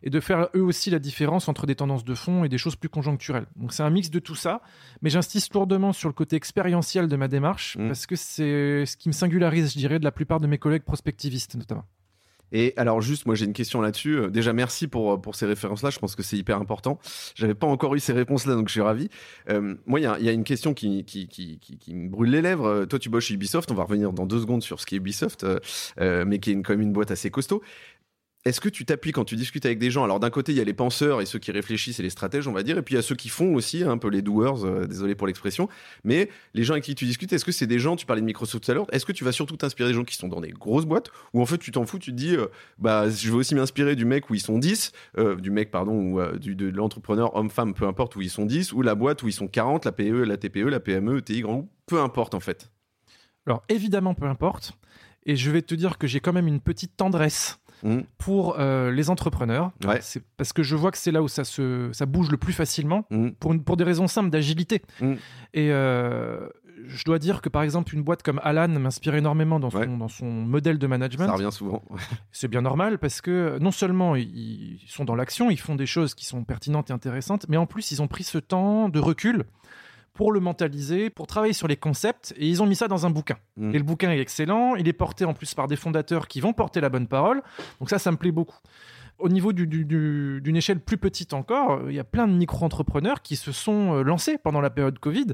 et 0.07 0.11
de 0.11 0.21
faire 0.21 0.49
eux 0.55 0.63
aussi 0.63 0.89
la 0.89 1.01
différence 1.01 1.49
entre 1.49 1.67
des 1.67 1.75
tendances 1.75 2.05
de 2.05 2.15
fond 2.15 2.45
et 2.45 2.49
des 2.49 2.59
choses 2.59 2.77
plus 2.77 2.89
conjoncturelles. 2.89 3.47
Donc 3.57 3.73
c'est 3.73 3.83
un 3.83 3.91
mix 3.91 4.09
de 4.09 4.21
tout 4.21 4.37
ça, 4.37 4.63
mais 5.03 5.11
j'insiste 5.11 5.53
lourdement 5.53 5.93
sur 5.93 6.09
le 6.09 6.15
côté 6.15 6.37
expérientiel 6.37 7.09
de 7.09 7.17
ma 7.17 7.27
démarche, 7.27 7.77
mm. 7.77 7.89
parce 7.89 8.07
que 8.07 8.15
c'est 8.15 8.87
ce 8.87 8.97
qui 8.97 9.09
me 9.09 9.13
singularise, 9.13 9.73
je 9.73 9.79
dirais, 9.79 9.99
de 9.99 10.05
la 10.05 10.13
plupart 10.13 10.39
de 10.39 10.47
mes 10.47 10.59
collègues 10.59 10.85
prospectivistes 10.85 11.57
notamment. 11.57 11.85
Et 12.53 12.73
alors 12.77 13.01
juste, 13.01 13.27
moi 13.27 13.35
j'ai 13.35 13.45
une 13.45 13.53
question 13.53 13.81
là-dessus. 13.81 14.17
Euh, 14.17 14.31
déjà 14.31 14.53
merci 14.53 14.87
pour 14.87 15.13
euh, 15.13 15.17
pour 15.17 15.35
ces 15.35 15.47
références-là. 15.47 15.91
Je 15.91 15.99
pense 15.99 16.15
que 16.15 16.23
c'est 16.23 16.37
hyper 16.37 16.59
important. 16.59 16.99
J'avais 17.35 17.55
pas 17.55 17.67
encore 17.67 17.95
eu 17.95 18.01
ces 18.01 18.13
réponses-là, 18.13 18.55
donc 18.55 18.69
je 18.69 18.73
suis 18.73 18.81
ravi. 18.81 19.09
Euh, 19.51 19.75
moi, 19.87 19.99
il 19.99 20.05
y 20.05 20.07
a, 20.07 20.19
y 20.21 20.29
a, 20.29 20.33
une 20.33 20.45
question 20.45 20.73
qui 20.73 21.05
qui, 21.05 21.27
qui, 21.27 21.59
qui, 21.59 21.95
me 21.95 22.09
brûle 22.09 22.31
les 22.31 22.43
lèvres. 22.43 22.85
Toi, 22.85 22.99
tu 22.99 23.09
bosses 23.09 23.25
chez 23.25 23.35
Ubisoft. 23.35 23.71
On 23.73 23.75
va 23.75 23.83
revenir 23.83 24.13
dans 24.13 24.27
deux 24.27 24.41
secondes 24.41 24.63
sur 24.63 24.81
ce 24.81 24.87
qui 24.87 24.95
est 24.95 24.99
Ubisoft, 24.99 25.45
mais 25.99 26.39
qui 26.39 26.51
est 26.51 26.53
une, 26.53 26.63
quand 26.63 26.75
même 26.75 26.83
une 26.83 26.93
boîte 26.93 27.11
assez 27.11 27.31
costaud. 27.31 27.63
Est-ce 28.47 28.61
que 28.61 28.69
tu 28.69 28.85
t'appuies 28.85 29.11
quand 29.11 29.25
tu 29.25 29.35
discutes 29.35 29.67
avec 29.67 29.81
des 29.81 29.91
gens? 29.91 30.05
Alors 30.05 30.21
d'un 30.21 30.31
côté, 30.31 30.53
il 30.53 30.59
y 30.59 30.61
a 30.61 30.65
les 30.65 30.73
penseurs 30.73 31.21
et 31.21 31.27
ceux 31.27 31.41
qui 31.41 31.51
réfléchissent 31.51 31.99
et 31.99 32.05
les 32.05 32.11
stratèges, 32.11 32.47
on 32.47 32.53
va 32.53 32.63
dire, 32.63 32.79
et 32.79 32.83
puis 32.83 32.95
il 32.95 32.97
y 32.97 32.99
a 33.01 33.03
ceux 33.03 33.17
qui 33.17 33.29
font 33.29 33.57
aussi, 33.57 33.83
un 33.83 33.99
peu 33.99 34.09
les 34.09 34.23
doers, 34.23 34.65
euh, 34.65 34.87
désolé 34.87 35.17
pour 35.17 35.27
l'expression, 35.27 35.69
mais 36.05 36.31
les 36.55 36.63
gens 36.63 36.75
avec 36.75 36.85
qui 36.85 36.95
tu 36.95 37.07
discutes, 37.07 37.33
est-ce 37.33 37.45
que 37.45 37.51
c'est 37.51 37.67
des 37.67 37.81
gens, 37.81 37.97
tu 37.97 38.07
parlais 38.07 38.23
de 38.23 38.27
Microsoft 38.27 38.63
tout 38.63 38.71
à 38.71 38.75
l'heure, 38.75 38.87
est-ce 38.93 39.05
que 39.05 39.11
tu 39.11 39.25
vas 39.25 39.33
surtout 39.33 39.57
t'inspirer 39.57 39.89
des 39.89 39.97
gens 39.97 40.05
qui 40.05 40.15
sont 40.15 40.29
dans 40.29 40.41
des 40.41 40.53
grosses 40.53 40.85
boîtes, 40.85 41.11
ou 41.35 41.43
en 41.43 41.47
fait 41.47 41.59
tu 41.59 41.73
t'en 41.73 41.87
fous, 41.87 41.99
tu 41.99 42.13
te 42.13 42.17
dis, 42.17 42.37
euh, 42.37 42.47
bah 42.79 43.11
je 43.11 43.33
veux 43.33 43.39
aussi 43.39 43.57
m'inspirer 43.57 43.97
du 43.97 44.05
mec 44.05 44.31
où 44.31 44.35
ils 44.35 44.41
sont 44.41 44.59
10, 44.59 44.93
euh, 45.19 45.35
du 45.35 45.51
mec, 45.51 45.73
pardon, 45.73 45.95
ou 45.95 46.21
de 46.39 46.69
l'entrepreneur, 46.69 47.35
homme-femme, 47.35 47.75
peu 47.75 47.89
importe 47.89 48.15
où 48.15 48.21
ils 48.21 48.31
sont 48.31 48.47
10, 48.47 48.75
ou 48.75 48.81
la 48.81 48.95
boîte 48.95 49.25
où 49.25 49.29
ils 49.29 49.33
sont 49.33 49.49
40, 49.49 49.85
la 49.87 49.91
PE, 49.91 50.23
la 50.23 50.37
TPE, 50.37 50.69
la 50.69 50.79
PME, 50.79 51.21
TI, 51.21 51.41
grand 51.41 51.69
peu 51.87 52.01
importe 52.01 52.35
en 52.35 52.41
fait. 52.41 52.71
Alors 53.45 53.65
évidemment, 53.69 54.15
peu 54.15 54.27
importe, 54.27 54.75
et 55.25 55.35
je 55.35 55.51
vais 55.51 55.63
te 55.63 55.75
dire 55.75 55.99
que 55.99 56.07
j'ai 56.07 56.21
quand 56.21 56.33
même 56.33 56.47
une 56.47 56.61
petite 56.61 56.97
tendresse 56.97 57.59
Mm. 57.83 58.01
pour 58.19 58.57
euh, 58.59 58.91
les 58.91 59.11
entrepreneurs. 59.11 59.73
C'est 60.01 60.23
parce 60.37 60.53
que 60.53 60.63
je 60.63 60.77
vois 60.77 60.91
que 60.91 60.99
c'est 60.99 61.13
là 61.13 61.23
où 61.23 61.29
ça, 61.29 61.45
se, 61.45 61.91
ça 61.93 62.07
bouge 62.07 62.31
le 62.31 62.37
plus 62.37 62.53
facilement, 62.53 63.05
mm. 63.11 63.31
pour, 63.33 63.55
pour 63.65 63.77
des 63.77 63.85
raisons 63.85 64.09
simples 64.09 64.31
d'agilité. 64.31 64.83
Mm. 65.01 65.15
Et 65.55 65.71
euh, 65.73 66.49
je 66.87 67.05
dois 67.05 67.19
dire 67.19 67.43
que 67.43 67.49
par 67.49 67.63
exemple, 67.63 67.95
une 67.95 68.03
boîte 68.03 68.23
comme 68.23 68.41
Alan 68.43 68.69
m'inspire 68.69 69.15
énormément 69.15 69.61
dans 69.61 69.71
son, 69.71 69.97
dans 69.97 70.09
son 70.09 70.27
modèle 70.27 70.79
de 70.79 70.87
management. 70.87 71.27
Ça 71.27 71.33
revient 71.33 71.53
souvent. 71.53 71.83
c'est 72.33 72.49
bien 72.49 72.63
normal 72.63 72.99
parce 72.99 73.21
que 73.21 73.59
non 73.61 73.71
seulement 73.71 74.17
ils 74.17 74.81
sont 74.87 75.05
dans 75.05 75.15
l'action, 75.15 75.51
ils 75.51 75.61
font 75.61 75.75
des 75.75 75.87
choses 75.87 76.15
qui 76.15 76.27
sont 76.27 76.45
pertinentes 76.45 76.91
et 76.91 76.93
intéressantes, 76.93 77.47
mais 77.49 77.57
en 77.57 77.67
plus, 77.67 77.91
ils 77.93 78.03
ont 78.03 78.09
pris 78.09 78.25
ce 78.25 78.39
temps 78.39 78.89
de 78.89 78.99
recul 78.99 79.45
pour 80.17 80.33
le 80.33 80.41
mentaliser, 80.41 81.11
pour 81.11 81.27
travailler 81.27 81.53
sur 81.53 81.69
les 81.69 81.77
concepts, 81.77 82.35
et 82.39 82.49
ils 82.49 82.63
ont 82.63 82.67
mis 82.67 82.75
ça 82.75 82.89
dans 82.89 83.05
un 83.05 83.11
bouquin. 83.11 83.37
Mm. 83.57 83.75
Et 83.75 83.79
le 83.79 83.85
bouquin 83.85 84.11
est 84.11 84.19
excellent, 84.19 84.75
il 84.75 84.89
est 84.89 84.95
porté 84.95 85.27
en 85.27 85.35
plus 85.35 85.55
par 85.55 85.69
des 85.69 85.77
fondateurs 85.77 86.27
qui 86.27 86.41
vont 86.41 86.55
porter 86.55 86.81
la 86.81 86.89
bonne 86.89 87.07
parole, 87.07 87.43
donc 87.79 87.91
ça, 87.91 87.99
ça 87.99 88.11
me 88.11 88.17
plaît 88.17 88.33
beaucoup. 88.33 88.57
Au 89.19 89.29
niveau 89.29 89.53
d'une 89.53 90.57
échelle 90.57 90.81
plus 90.81 90.99
petite 90.99 91.35
encore, 91.35 91.83
il 91.89 91.95
y 91.95 91.99
a 91.99 92.05
plein 92.05 92.27
de 92.27 92.33
micro-entrepreneurs 92.33 93.23
qui 93.23 93.37
se 93.37 93.53
sont 93.53 93.95
euh, 93.95 94.03
lancés 94.03 94.37
pendant 94.37 94.61
la 94.61 94.69
période 94.69 94.99
Covid 94.99 95.29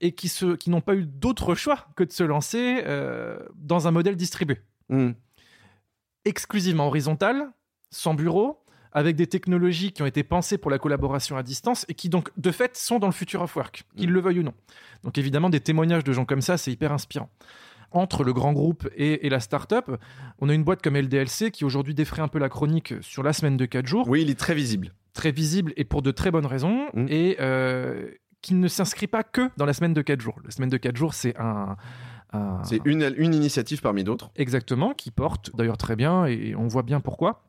et 0.00 0.12
qui, 0.12 0.30
qui 0.58 0.70
n'ont 0.70 0.80
pas 0.80 0.94
eu 0.94 1.06
d'autre 1.06 1.54
choix 1.54 1.86
que 1.96 2.04
de 2.04 2.12
se 2.12 2.22
lancer 2.22 2.82
euh, 2.86 3.38
dans 3.56 3.88
un 3.88 3.90
modèle 3.90 4.16
distribué. 4.16 4.60
Mm. 4.90 5.10
Exclusivement 6.24 6.88
horizontal, 6.88 7.50
sans 7.90 8.14
bureau, 8.14 8.64
avec 8.96 9.14
des 9.14 9.26
technologies 9.26 9.92
qui 9.92 10.02
ont 10.02 10.06
été 10.06 10.22
pensées 10.22 10.56
pour 10.56 10.70
la 10.70 10.78
collaboration 10.78 11.36
à 11.36 11.42
distance 11.42 11.84
et 11.90 11.94
qui 11.94 12.08
donc 12.08 12.30
de 12.38 12.50
fait 12.50 12.78
sont 12.78 12.98
dans 12.98 13.06
le 13.06 13.12
future 13.12 13.42
of 13.42 13.54
work, 13.54 13.84
qu'ils 13.94 14.08
mm. 14.08 14.14
le 14.14 14.20
veuillent 14.20 14.38
ou 14.40 14.42
non. 14.42 14.54
Donc 15.04 15.18
évidemment 15.18 15.50
des 15.50 15.60
témoignages 15.60 16.02
de 16.02 16.12
gens 16.14 16.24
comme 16.24 16.40
ça, 16.40 16.56
c'est 16.56 16.72
hyper 16.72 16.92
inspirant. 16.92 17.28
Entre 17.92 18.24
le 18.24 18.32
grand 18.32 18.54
groupe 18.54 18.88
et, 18.96 19.28
la 19.28 19.38
start-up, 19.38 19.90
on 20.38 20.48
a 20.48 20.54
une 20.54 20.64
boîte 20.64 20.80
comme 20.80 20.96
LDLC 20.96 21.50
qui 21.50 21.66
aujourd'hui 21.66 21.94
défrait 21.94 22.22
un 22.22 22.28
peu 22.28 22.38
la 22.38 22.48
chronique 22.48 22.94
sur 23.02 23.22
la 23.22 23.34
semaine 23.34 23.58
de 23.58 23.66
4 23.66 23.86
jours. 23.86 24.08
Oui, 24.08 24.22
il 24.22 24.30
est 24.30 24.38
très 24.38 24.54
visible. 24.54 24.94
Très 25.12 25.30
visible 25.30 25.74
et 25.76 25.84
pour 25.84 26.00
de 26.00 26.10
très 26.10 26.30
bonnes 26.30 26.46
raisons. 26.46 26.86
Mm. 26.94 27.06
Et 27.10 27.36
euh, 27.38 28.10
qui 28.40 28.54
ne 28.54 28.66
s'inscrit 28.66 29.08
pas 29.08 29.22
que 29.22 29.50
dans 29.58 29.66
la 29.66 29.74
semaine 29.74 29.92
de 29.92 30.00
4 30.00 30.22
jours. 30.22 30.40
La 30.42 30.50
semaine 30.50 30.70
de 30.70 30.76
4 30.78 30.96
jours, 30.96 31.12
c'est 31.12 31.36
un, 31.38 31.76
C'est 32.64 32.80
une, 32.86 33.14
une, 33.18 33.34
initiative 33.34 33.82
parmi 33.82 34.04
d'autres. 34.04 34.30
Exactement, 34.36 34.94
qui 34.94 35.10
porte 35.10 35.54
d'ailleurs 35.54 35.78
très 35.78 35.96
bien 35.96 36.24
et 36.24 36.54
on 36.56 36.66
voit 36.66 36.82
bien 36.82 37.00
pourquoi 37.00 37.45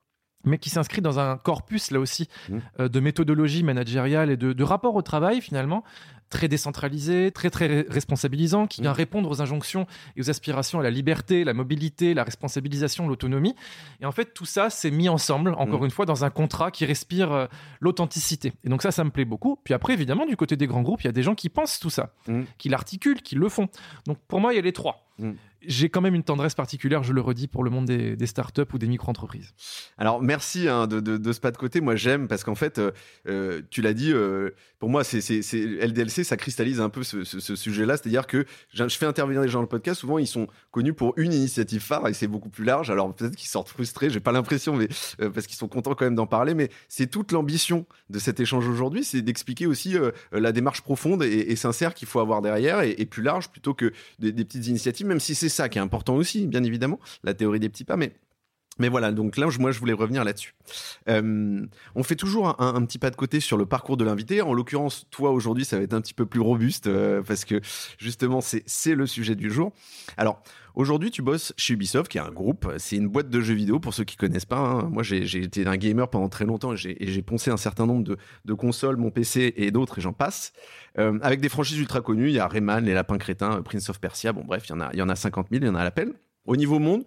mais 0.48 0.58
qui 0.58 0.70
s'inscrit 0.70 1.02
dans 1.02 1.20
un 1.20 1.38
corpus 1.38 1.92
là 1.92 2.00
aussi 2.00 2.28
mmh. 2.50 2.58
euh, 2.80 2.90
de 2.90 3.00
méthodologie 3.00 3.64
managériale 3.64 4.32
et 4.32 4.38
de, 4.38 4.54
de, 4.54 4.64
rapport 4.64 4.96
au 4.96 5.02
travail 5.02 5.42
finalement 5.42 5.84
très 6.30 6.48
décentralisé, 6.50 7.32
très 7.32 7.50
très 7.50 7.86
responsabilisant, 7.88 8.68
qui 8.68 8.82
vient 8.82 8.92
mmh. 8.92 8.96
répondre 8.96 9.30
aux 9.30 9.42
injonctions 9.42 9.88
et 10.18 10.22
aux 10.22 10.30
aspirations 10.30 10.80
à 10.80 10.84
la 10.84 10.90
liberté, 10.90 11.46
la 11.46 11.54
mobilité, 11.54 12.14
la 12.14 12.26
responsabilisation, 12.26 13.08
l'autonomie. 13.08 13.56
Et 14.02 14.06
en 14.06 14.12
fait, 14.12 14.34
tout 14.34 14.46
ça 14.46 14.70
s'est 14.70 14.92
mis 14.92 15.08
ensemble, 15.08 15.54
encore 15.58 15.82
mmh. 15.82 15.86
une 15.86 15.92
fois, 15.92 16.06
dans 16.06 16.26
un 16.26 16.30
contrat 16.30 16.70
qui 16.70 16.86
respire 16.86 17.32
euh, 17.32 17.46
l'authenticité. 17.80 18.52
Et 18.66 18.70
donc 18.70 18.82
ça, 18.82 18.92
ça 18.92 19.06
me 19.06 19.10
plaît 19.10 19.24
beaucoup. 19.24 19.58
Puis 19.64 19.74
après, 19.74 19.94
évidemment, 19.94 20.26
du 20.26 20.36
côté 20.36 20.58
des 20.58 20.68
grands 20.68 20.82
groupes, 20.82 21.02
il 21.02 21.06
y 21.06 21.10
a 21.10 21.14
des 21.14 21.24
gens 21.24 21.36
qui 21.36 21.48
pensent 21.48 21.80
tout 21.80 21.90
ça, 21.90 22.14
qui 22.58 22.68
l'articulent, 22.70 23.22
qui 23.22 23.36
le 23.36 23.48
font. 23.48 23.70
Donc 24.06 24.18
pour 24.28 24.42
moi, 24.42 24.54
il 24.54 24.58
y 24.58 24.60
a 24.60 24.64
les 24.64 24.74
trois 24.74 25.08
j'ai 25.66 25.90
quand 25.90 26.02
même 26.02 26.16
une 26.16 26.24
tendresse 26.24 26.56
particulière, 26.56 27.04
je 27.04 27.14
le 27.14 27.22
redis, 27.22 27.48
pour 27.48 27.64
le 27.64 27.70
monde 27.70 27.86
des, 27.86 28.28
startups 28.28 28.62
ou 28.74 28.78
des 28.78 28.88
micro-entreprises. 28.88 29.54
Alors, 29.98 30.22
merci 30.22 30.68
hein, 30.68 30.88
de, 30.88 31.32
ce 31.32 31.40
pas 31.40 31.52
de 31.52 31.58
côté. 31.58 31.82
Moi, 31.82 31.96
j'aime 31.96 32.28
parce 32.28 32.44
qu'en 32.44 32.56
fait, 32.56 32.78
euh, 32.80 32.92
euh, 33.28 33.62
tu 33.70 33.82
l'as 33.82 33.94
dit, 33.94 34.12
euh, 34.12 34.52
pour 34.80 34.90
moi, 34.90 35.04
c'est 35.04 35.20
LDLC, 35.20 36.24
ça 36.24 36.38
cristallise 36.38 36.80
un 36.80 36.90
peu 36.90 37.04
ce, 37.04 37.24
sujet-là. 37.24 37.98
C'est-à-dire 37.98 38.28
que 38.28 38.46
je 38.74 38.88
fais 38.90 39.06
intervenir 39.06 39.42
des 39.42 39.48
gens 39.48 39.60
dans 39.60 39.64
le 39.64 39.68
podcast. 39.68 40.02
Souvent, 40.02 40.20
ils 40.20 40.28
sont 40.28 40.48
connus 40.72 40.94
pour 40.94 41.14
une 41.18 41.34
initiative 41.34 41.82
phare 41.82 42.08
et 42.08 42.14
c'est 42.14 42.28
beaucoup 42.28 42.50
plus 42.50 42.64
large. 42.64 42.92
Alors, 42.92 43.14
peut-être 43.14 43.36
qu'ils 43.36 43.50
sortent 43.50 43.70
frustrés, 43.70 44.10
j'ai 44.10 44.20
pas 44.20 44.32
l'impression, 44.32 44.76
mais 44.76 44.88
parce 45.18 45.48
qu'ils 45.48 45.58
sont 45.58 45.68
contents 45.68 45.96
quand 45.96 46.06
même 46.06 46.16
d'en 46.16 46.28
parler. 46.28 46.54
Mais 46.54 46.70
c'est 46.88 47.08
toute 47.08 47.32
l'ambition 47.32 47.86
de 48.10 48.20
cet 48.20 48.40
échange 48.40 48.68
aujourd'hui, 48.68 49.04
c'est 49.04 49.22
d'expliquer 49.22 49.66
aussi 49.66 49.96
la 50.32 50.52
démarche 50.52 50.82
profonde 50.82 51.24
et, 51.24 51.56
sincère 51.56 51.96
qu'il 51.96 52.08
faut 52.08 52.20
avoir 52.20 52.42
derrière 52.42 52.82
et, 52.82 53.06
plus 53.06 53.24
large 53.24 53.50
plutôt 53.50 53.74
que 53.74 53.92
des 54.20 54.32
petites 54.32 54.68
initiatives, 54.68 55.08
même 55.08 55.20
si 55.20 55.34
c'est 55.34 55.47
ça 55.50 55.70
qui 55.70 55.78
est 55.78 55.82
important 55.82 56.16
aussi, 56.16 56.48
bien 56.48 56.64
évidemment, 56.64 57.00
la 57.24 57.34
théorie 57.34 57.60
des 57.60 57.70
petits 57.70 57.84
pas, 57.84 57.98
mais 57.98 58.14
mais 58.80 58.90
voilà, 58.90 59.12
donc 59.12 59.38
là, 59.38 59.48
moi, 59.60 59.72
je 59.72 59.80
voulais 59.80 59.94
revenir 59.94 60.24
là-dessus. 60.24 60.54
Euh, 61.10 61.66
on 61.96 62.04
fait 62.04 62.16
toujours 62.16 62.62
un, 62.62 62.86
petit 62.86 63.00
pas 63.00 63.10
de 63.10 63.16
côté 63.16 63.40
sur 63.40 63.58
le 63.58 63.66
parcours 63.66 63.98
de 63.98 64.04
l'invité. 64.04 64.42
En 64.42 64.54
l'occurrence, 64.54 65.08
toi, 65.10 65.32
aujourd'hui, 65.32 65.66
ça 65.66 65.78
va 65.78 65.84
être 65.84 65.94
un 65.94 66.02
petit 66.02 66.14
peu 66.14 66.26
plus 66.26 66.40
robuste 66.40 66.88
euh, 66.88 67.22
parce 67.24 67.46
que 67.46 67.62
justement, 67.98 68.40
c'est 68.42 68.96
le 68.96 69.06
sujet 69.06 69.36
du 69.36 69.50
jour. 69.50 69.74
Alors, 70.18 70.42
aujourd'hui, 70.76 71.12
tu 71.12 71.22
bosses 71.22 71.54
chez 71.58 71.74
Ubisoft, 71.74 72.12
qui 72.12 72.18
est 72.18 72.22
un 72.22 72.32
groupe. 72.32 72.72
C'est 72.78 72.98
une 72.98 73.08
boîte 73.08 73.30
de 73.30 73.42
jeux 73.42 73.56
vidéo, 73.56 73.80
pour 73.80 73.94
ceux 73.94 74.04
qui 74.04 74.16
connaissent 74.16 74.46
pas. 74.46 74.60
Hein. 74.60 74.90
Moi, 74.92 75.04
j'ai 75.04 75.44
été 75.44 75.66
un 75.66 75.78
gamer 75.78 76.10
pendant 76.10 76.30
très 76.30 76.46
longtemps 76.46 76.74
et 76.74 76.78
j'ai 77.08 77.22
poncé 77.22 77.52
un 77.52 77.58
certain 77.58 77.86
nombre 77.86 78.16
de, 78.46 78.54
consoles, 78.54 78.98
mon 78.98 79.12
PC 79.12 79.54
et 79.56 79.72
d'autres, 79.72 80.00
et 80.00 80.02
j'en 80.02 80.14
passe. 80.14 80.54
Euh, 80.98 81.20
avec 81.22 81.42
des 81.42 81.50
franchises 81.50 81.80
ultra 81.80 82.02
connues, 82.02 82.30
il 82.30 82.36
y 82.36 82.40
a 82.40 82.48
Rayman, 82.48 82.84
Les 82.84 82.94
Lapins 82.94 83.18
Crétins, 83.18 83.62
Prince 83.62 83.90
of 83.90 84.00
Persia. 84.00 84.34
Bon, 84.34 84.44
bref, 84.44 84.64
il 84.68 84.72
y 84.72 84.74
en 84.74 84.82
a, 84.82 84.96
y 84.96 85.02
en 85.02 85.10
a 85.10 85.16
50 85.16 85.48
000, 85.52 85.64
il 85.64 85.68
y 85.68 85.70
en 85.70 85.76
a 85.76 85.82
à 85.82 85.84
l'appel. 85.84 86.14
Au 86.46 86.56
niveau 86.56 86.80
monde, 86.80 87.04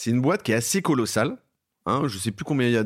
c'est 0.00 0.10
une 0.10 0.22
boîte 0.22 0.42
qui 0.42 0.52
est 0.52 0.54
assez 0.54 0.80
colossale. 0.80 1.36
Hein, 1.84 2.04
je 2.06 2.16
sais 2.16 2.30
plus 2.30 2.44
combien 2.44 2.66
il 2.66 2.72
y 2.72 2.76
a 2.78 2.84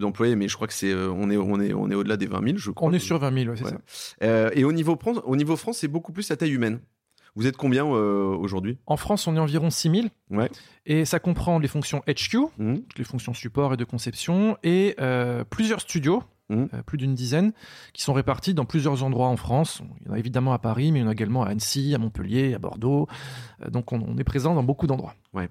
d'employés, 0.00 0.34
mais 0.34 0.48
je 0.48 0.56
crois 0.56 0.66
que 0.66 0.72
c'est 0.72 0.90
euh, 0.90 1.10
on 1.10 1.30
est 1.30 1.36
on 1.36 1.60
est 1.60 1.72
on 1.72 1.90
est 1.90 1.94
au-delà 1.94 2.16
des 2.16 2.26
20 2.26 2.44
000, 2.44 2.58
je 2.58 2.70
crois. 2.72 2.88
On 2.88 2.92
est 2.92 2.98
sur 2.98 3.18
20 3.18 3.44
000, 3.44 3.56
c'est 3.56 3.64
ça. 3.64 3.78
Euh, 4.24 4.50
et 4.52 4.64
au 4.64 4.72
niveau 4.72 4.98
au 5.24 5.36
niveau 5.36 5.56
France, 5.56 5.78
c'est 5.78 5.88
beaucoup 5.88 6.12
plus 6.12 6.28
à 6.32 6.36
taille 6.36 6.52
humaine. 6.52 6.80
Vous 7.36 7.46
êtes 7.46 7.56
combien 7.56 7.84
euh, 7.86 8.34
aujourd'hui? 8.34 8.78
En 8.86 8.96
France, 8.96 9.28
on 9.28 9.36
est 9.36 9.38
environ 9.38 9.70
6 9.70 9.90
000. 9.90 10.06
Ouais. 10.30 10.50
Et 10.86 11.04
ça 11.04 11.20
comprend 11.20 11.58
les 11.60 11.68
fonctions 11.68 12.02
HQ, 12.08 12.36
mmh. 12.58 12.74
les 12.96 13.04
fonctions 13.04 13.34
support 13.34 13.74
et 13.74 13.76
de 13.76 13.84
conception, 13.84 14.56
et 14.64 14.96
plusieurs 15.50 15.80
studios, 15.80 16.24
mmh. 16.48 16.64
plus 16.84 16.98
d'une 16.98 17.14
dizaine, 17.14 17.52
qui 17.92 18.02
sont 18.02 18.12
répartis 18.12 18.54
dans 18.54 18.64
plusieurs 18.64 19.04
endroits 19.04 19.28
en 19.28 19.36
France. 19.36 19.82
Il 20.00 20.06
y 20.06 20.10
en 20.10 20.14
a 20.14 20.18
évidemment 20.18 20.52
à 20.52 20.58
Paris, 20.58 20.90
mais 20.90 21.00
il 21.00 21.02
y 21.02 21.04
en 21.04 21.10
a 21.10 21.12
également 21.12 21.44
à 21.44 21.50
Annecy, 21.50 21.94
à 21.94 21.98
Montpellier, 21.98 22.54
à 22.54 22.58
Bordeaux. 22.58 23.06
donc 23.68 23.92
on, 23.92 24.00
on 24.00 24.16
est 24.16 24.24
présent 24.24 24.54
dans 24.54 24.64
beaucoup 24.64 24.86
d'endroits. 24.86 25.14
Ouais. 25.34 25.50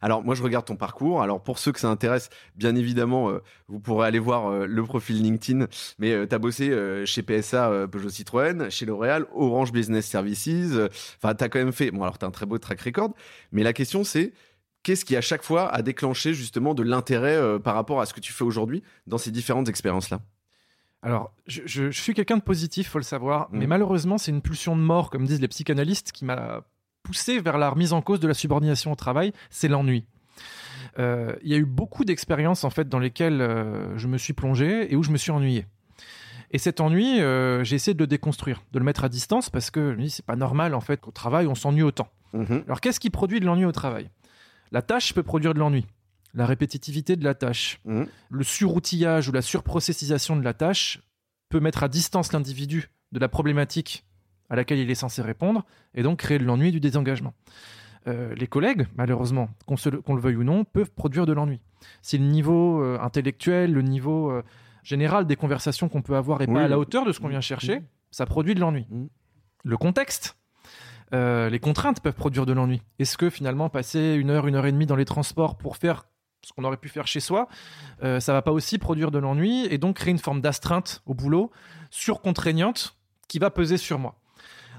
Alors 0.00 0.22
moi 0.22 0.34
je 0.34 0.42
regarde 0.42 0.64
ton 0.64 0.76
parcours. 0.76 1.22
Alors 1.22 1.42
pour 1.42 1.58
ceux 1.58 1.72
que 1.72 1.80
ça 1.80 1.88
intéresse, 1.88 2.30
bien 2.56 2.74
évidemment, 2.76 3.30
euh, 3.30 3.42
vous 3.68 3.80
pourrez 3.80 4.06
aller 4.06 4.18
voir 4.18 4.48
euh, 4.48 4.66
le 4.66 4.82
profil 4.82 5.22
LinkedIn. 5.22 5.66
Mais 5.98 6.12
euh, 6.12 6.26
tu 6.26 6.34
as 6.34 6.38
bossé 6.38 7.04
chez 7.06 7.22
PSA, 7.22 7.86
Peugeot 7.90 8.10
Citroën, 8.10 8.70
chez 8.70 8.86
L'Oréal, 8.86 9.26
Orange 9.34 9.72
Business 9.72 10.06
Services. 10.06 10.48
Enfin, 11.22 11.34
tu 11.34 11.44
as 11.44 11.48
quand 11.48 11.58
même 11.58 11.72
fait. 11.72 11.90
Bon 11.90 12.02
alors 12.02 12.18
tu 12.18 12.24
as 12.24 12.28
un 12.28 12.30
très 12.30 12.46
beau 12.46 12.58
track 12.58 12.80
record. 12.80 13.14
Mais 13.52 13.62
la 13.62 13.72
question 13.72 14.04
c'est 14.04 14.32
Qu'est-ce 14.84 15.06
qui 15.06 15.16
à 15.16 15.22
chaque 15.22 15.42
fois 15.42 15.74
a 15.74 15.80
déclenché 15.80 16.34
justement 16.34 16.74
de 16.74 16.82
l'intérêt 16.82 17.36
euh, 17.36 17.58
par 17.58 17.74
rapport 17.74 18.02
à 18.02 18.06
ce 18.06 18.12
que 18.12 18.20
tu 18.20 18.34
fais 18.34 18.44
aujourd'hui 18.44 18.82
dans 19.06 19.16
ces 19.16 19.30
différentes 19.30 19.68
expériences-là? 19.70 20.20
Alors, 21.02 21.32
je, 21.46 21.90
suis 21.90 22.14
quelqu'un 22.14 22.36
de 22.36 22.42
positif, 22.42 22.90
faut 22.90 22.98
le 22.98 23.04
savoir, 23.04 23.48
Mm. 23.50 23.58
mais 23.58 23.66
malheureusement, 23.66 24.18
c'est 24.18 24.30
une 24.30 24.42
pulsion 24.42 24.76
de 24.76 24.82
mort, 24.82 25.08
comme 25.08 25.24
disent 25.24 25.40
les 25.40 25.48
psychanalystes, 25.48 26.12
qui 26.12 26.26
m'a 26.26 26.64
poussé 27.04 27.38
vers 27.38 27.58
la 27.58 27.70
remise 27.70 27.92
en 27.92 28.02
cause 28.02 28.18
de 28.18 28.26
la 28.26 28.34
subordination 28.34 28.90
au 28.90 28.96
travail, 28.96 29.32
c'est 29.50 29.68
l'ennui. 29.68 30.04
Euh, 30.98 31.34
Il 31.42 31.50
y 31.50 31.54
a 31.54 31.58
eu 31.58 31.64
beaucoup 31.64 32.04
d'expériences 32.04 32.64
en 32.64 32.70
fait 32.70 32.88
dans 32.88 32.98
lesquelles 32.98 33.40
euh, 33.40 33.96
je 33.96 34.08
me 34.08 34.18
suis 34.18 34.32
plongé 34.32 34.92
et 34.92 34.96
où 34.96 35.04
je 35.04 35.10
me 35.10 35.16
suis 35.18 35.30
ennuyé. 35.30 35.66
Et 36.50 36.58
cet 36.58 36.80
ennui, 36.80 37.20
euh, 37.20 37.62
j'ai 37.64 37.76
essayé 37.76 37.94
de 37.94 37.98
le 38.02 38.06
déconstruire, 38.06 38.62
de 38.72 38.78
le 38.78 38.84
mettre 38.84 39.04
à 39.04 39.08
distance 39.08 39.50
parce 39.50 39.70
que 39.70 39.92
je 39.92 39.96
me 39.96 40.02
dis 40.02 40.10
c'est 40.10 40.24
pas 40.24 40.36
normal 40.36 40.74
en 40.74 40.80
fait 40.80 41.00
qu'au 41.00 41.10
travail 41.10 41.46
on 41.46 41.54
s'ennuie 41.54 41.82
autant. 41.82 42.08
Mhm. 42.32 42.64
Alors 42.66 42.80
qu'est-ce 42.80 43.00
qui 43.00 43.10
produit 43.10 43.38
de 43.40 43.44
l'ennui 43.46 43.64
au 43.64 43.72
travail? 43.72 44.10
La 44.72 44.82
tâche 44.82 45.14
peut 45.14 45.22
produire 45.22 45.54
de 45.54 45.58
l'ennui. 45.58 45.86
La 46.32 46.46
répétitivité 46.46 47.16
de 47.16 47.24
la 47.24 47.34
tâche, 47.34 47.80
Mhm. 47.84 48.06
le 48.30 48.44
suroutillage 48.44 49.28
ou 49.28 49.32
la 49.32 49.42
surprocessisation 49.42 50.36
de 50.36 50.42
la 50.42 50.54
tâche 50.54 51.00
peut 51.48 51.60
mettre 51.60 51.82
à 51.82 51.88
distance 51.88 52.32
l'individu 52.32 52.90
de 53.12 53.18
la 53.18 53.28
problématique 53.28 54.04
à 54.50 54.56
laquelle 54.56 54.78
il 54.78 54.90
est 54.90 54.94
censé 54.94 55.22
répondre 55.22 55.64
et 55.94 56.02
donc 56.02 56.18
créer 56.18 56.38
de 56.38 56.44
l'ennui 56.44 56.68
et 56.68 56.72
du 56.72 56.80
désengagement. 56.80 57.34
Euh, 58.06 58.34
les 58.34 58.46
collègues, 58.46 58.86
malheureusement, 58.96 59.48
qu'on 59.66 59.76
le- 60.14 60.20
veuille 60.20 60.36
ou 60.36 60.44
non, 60.44 60.64
peuvent 60.64 60.90
produire 60.90 61.24
de 61.26 61.32
l'ennui. 61.32 61.60
Si 62.02 62.18
le 62.18 62.24
niveau 62.26 62.82
euh, 62.82 62.98
intellectuel, 63.00 63.72
le 63.72 63.80
niveau 63.82 64.30
euh, 64.30 64.42
général 64.82 65.26
des 65.26 65.36
conversations 65.36 65.88
qu'on 65.88 66.02
peut 66.02 66.16
avoir 66.16 66.42
est 66.42 66.48
Oui. 66.48 66.54
pas 66.54 66.64
à 66.64 66.68
la 66.68 66.78
hauteur 66.78 67.06
de 67.06 67.12
ce 67.12 67.20
qu'on 67.20 67.28
vient 67.28 67.40
chercher, 67.40 67.82
ça 68.10 68.26
produit 68.26 68.54
de 68.54 68.60
l'ennui. 68.60 68.86
Mhm. 68.90 69.08
Le 69.64 69.76
contexte, 69.78 70.36
les 71.12 71.60
contraintes 71.60 72.00
peuvent 72.00 72.14
produire 72.14 72.44
de 72.44 72.52
l'ennui. 72.52 72.82
Est-ce 72.98 73.16
que 73.16 73.30
finalement 73.30 73.68
passer 73.70 74.14
une 74.14 74.30
heure, 74.30 74.46
une 74.48 74.56
heure 74.56 74.66
et 74.66 74.72
demie 74.72 74.84
dans 74.86 74.96
les 74.96 75.04
transports 75.04 75.56
pour 75.56 75.76
faire 75.76 76.06
ce 76.44 76.52
qu'on 76.52 76.64
aurait 76.64 76.76
pu 76.76 76.88
faire 76.90 77.06
chez 77.06 77.20
soi, 77.20 77.48
euh, 78.02 78.20
ça 78.20 78.32
va 78.34 78.42
pas 78.42 78.50
aussi 78.52 78.76
produire 78.78 79.10
de 79.10 79.18
l'ennui 79.18 79.64
et 79.70 79.78
donc 79.78 79.96
créer 79.96 80.10
une 80.10 80.18
forme 80.18 80.40
d'astreinte 80.42 81.02
au 81.06 81.14
boulot 81.14 81.50
surcontraignante 81.88 82.96
qui 83.28 83.38
va 83.38 83.50
peser 83.50 83.76
sur 83.78 83.98
moi? 83.98 84.16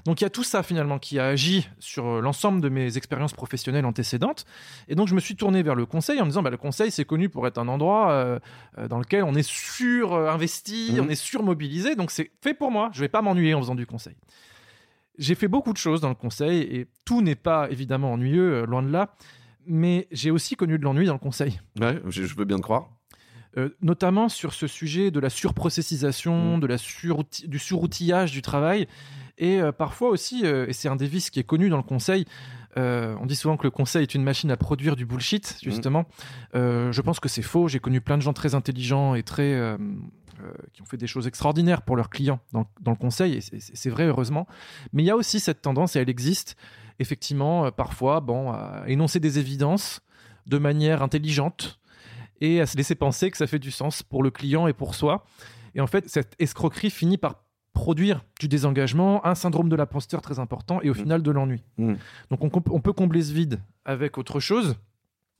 Donc 0.06 0.20
il 0.20 0.24
y 0.24 0.26
a 0.26 0.30
tout 0.30 0.44
ça 0.44 0.62
finalement 0.62 0.98
qui 0.98 1.18
a 1.18 1.26
agi 1.26 1.68
sur 1.78 2.06
euh, 2.06 2.20
l'ensemble 2.20 2.60
de 2.60 2.68
mes 2.68 2.96
expériences 2.96 3.32
professionnelles 3.34 3.84
antécédentes. 3.84 4.44
Et 4.88 4.94
donc 4.94 5.08
je 5.08 5.14
me 5.14 5.20
suis 5.20 5.36
tourné 5.36 5.62
vers 5.62 5.74
le 5.74 5.84
conseil 5.84 6.20
en 6.20 6.24
me 6.24 6.30
disant 6.30 6.42
bah, 6.42 6.50
le 6.50 6.56
conseil 6.56 6.90
c'est 6.90 7.04
connu 7.04 7.28
pour 7.28 7.46
être 7.46 7.58
un 7.58 7.68
endroit 7.68 8.10
euh, 8.12 8.38
euh, 8.78 8.88
dans 8.88 8.98
lequel 8.98 9.24
on 9.24 9.34
est 9.34 9.46
sur-investi, 9.46 10.92
Mhm. 10.94 11.00
on 11.04 11.08
est 11.08 11.14
sur-mobilisé, 11.16 11.96
donc 11.96 12.10
c'est 12.10 12.30
fait 12.42 12.54
pour 12.54 12.70
moi. 12.70 12.90
Je 12.92 13.00
vais 13.00 13.08
pas 13.08 13.22
m'ennuyer 13.22 13.54
en 13.54 13.60
faisant 13.60 13.74
du 13.74 13.86
conseil. 13.86 14.14
J'ai 15.18 15.34
fait 15.34 15.48
beaucoup 15.48 15.72
de 15.72 15.78
choses 15.78 16.00
dans 16.00 16.08
le 16.10 16.14
conseil 16.14 16.60
et 16.62 16.86
tout 17.04 17.22
n'est 17.22 17.34
pas 17.36 17.68
évidemment 17.70 18.12
ennuyeux, 18.12 18.64
loin 18.66 18.82
de 18.82 18.90
là. 18.90 19.14
Mais 19.66 20.06
j'ai 20.12 20.30
aussi 20.30 20.54
connu 20.54 20.78
de 20.78 20.84
l'ennui 20.84 21.06
dans 21.06 21.14
le 21.14 21.18
conseil. 21.18 21.58
Ouais, 21.80 22.00
je, 22.08 22.22
veux 22.36 22.44
bien 22.44 22.56
te 22.58 22.62
croire. 22.62 22.88
Euh, 23.56 23.70
notamment 23.80 24.28
sur 24.28 24.52
ce 24.52 24.66
sujet 24.66 25.10
de 25.10 25.18
la 25.18 25.30
surprocessisation, 25.30 26.58
Mm. 26.58 26.60
de 26.60 26.66
la 26.66 26.76
surouti- 26.76 27.48
du 27.48 27.58
suroutillage 27.58 28.30
du 28.30 28.42
travail, 28.42 28.86
et 29.38 29.60
euh, 29.60 29.72
parfois 29.72 30.08
aussi, 30.10 30.42
euh, 30.44 30.66
et 30.68 30.72
c'est 30.72 30.88
un 30.88 30.96
des 30.96 31.06
vices 31.06 31.30
qui 31.30 31.40
est 31.40 31.44
connu 31.44 31.68
dans 31.68 31.76
le 31.76 31.82
conseil, 31.82 32.24
euh, 32.78 33.16
on 33.20 33.26
dit 33.26 33.36
souvent 33.36 33.56
que 33.56 33.64
le 33.64 33.70
conseil 33.70 34.02
est 34.02 34.14
une 34.14 34.22
machine 34.22 34.50
à 34.50 34.56
produire 34.56 34.96
du 34.96 35.06
bullshit, 35.06 35.56
justement. 35.62 36.04
Euh, 36.54 36.92
je 36.92 37.00
pense 37.00 37.20
que 37.20 37.28
c'est 37.28 37.40
faux. 37.42 37.68
J'ai 37.68 37.78
connu 37.78 38.00
plein 38.02 38.16
de 38.18 38.22
gens 38.22 38.34
très 38.34 38.54
intelligents 38.54 39.14
et 39.14 39.22
très 39.22 39.54
euh, 39.54 39.78
qui 40.74 40.82
ont 40.82 40.84
fait 40.84 40.98
des 40.98 41.06
choses 41.06 41.26
extraordinaires 41.26 41.80
pour 41.82 41.96
leurs 41.96 42.10
clients 42.10 42.40
dans, 42.52 42.66
dans 42.82 42.90
le 42.90 42.96
conseil, 42.98 43.34
et 43.36 43.40
c'est- 43.40 43.88
vrai 43.90 44.04
heureusement. 44.04 44.46
Mais 44.92 45.02
il 45.02 45.06
y 45.06 45.10
a 45.10 45.16
aussi 45.16 45.40
cette 45.40 45.62
tendance, 45.62 45.96
et 45.96 46.00
elle 46.00 46.10
existe, 46.10 46.56
effectivement, 46.98 47.70
parfois, 47.72 48.20
bon, 48.20 48.50
à 48.52 48.84
énoncer 48.86 49.20
des 49.20 49.38
évidences 49.38 50.00
de 50.46 50.58
manière 50.58 51.02
intelligente 51.02 51.78
et 52.42 52.60
à 52.60 52.66
se 52.66 52.76
laisser 52.76 52.94
penser 52.94 53.30
que 53.30 53.38
ça 53.38 53.46
fait 53.46 53.58
du 53.58 53.70
sens 53.70 54.02
pour 54.02 54.22
le 54.22 54.30
client 54.30 54.66
et 54.66 54.74
pour 54.74 54.94
soi. 54.94 55.24
Et 55.74 55.80
en 55.80 55.86
fait, 55.86 56.08
cette 56.08 56.34
escroquerie 56.38 56.90
finit 56.90 57.16
par 57.16 57.36
produire 57.76 58.24
du 58.40 58.48
désengagement, 58.48 59.24
un 59.26 59.34
syndrome 59.34 59.68
de 59.68 59.76
l'imposteur 59.76 60.22
très 60.22 60.38
important 60.38 60.80
et 60.82 60.88
au 60.88 60.94
Mm. 60.94 60.96
final 60.96 61.22
de 61.22 61.30
l'ennui. 61.30 61.62
Mm. 61.76 61.94
Donc 62.30 62.42
on, 62.42 62.50
on 62.70 62.80
peut 62.80 62.94
combler 62.94 63.22
ce 63.22 63.32
vide 63.34 63.60
avec 63.84 64.16
autre 64.16 64.40
chose, 64.40 64.76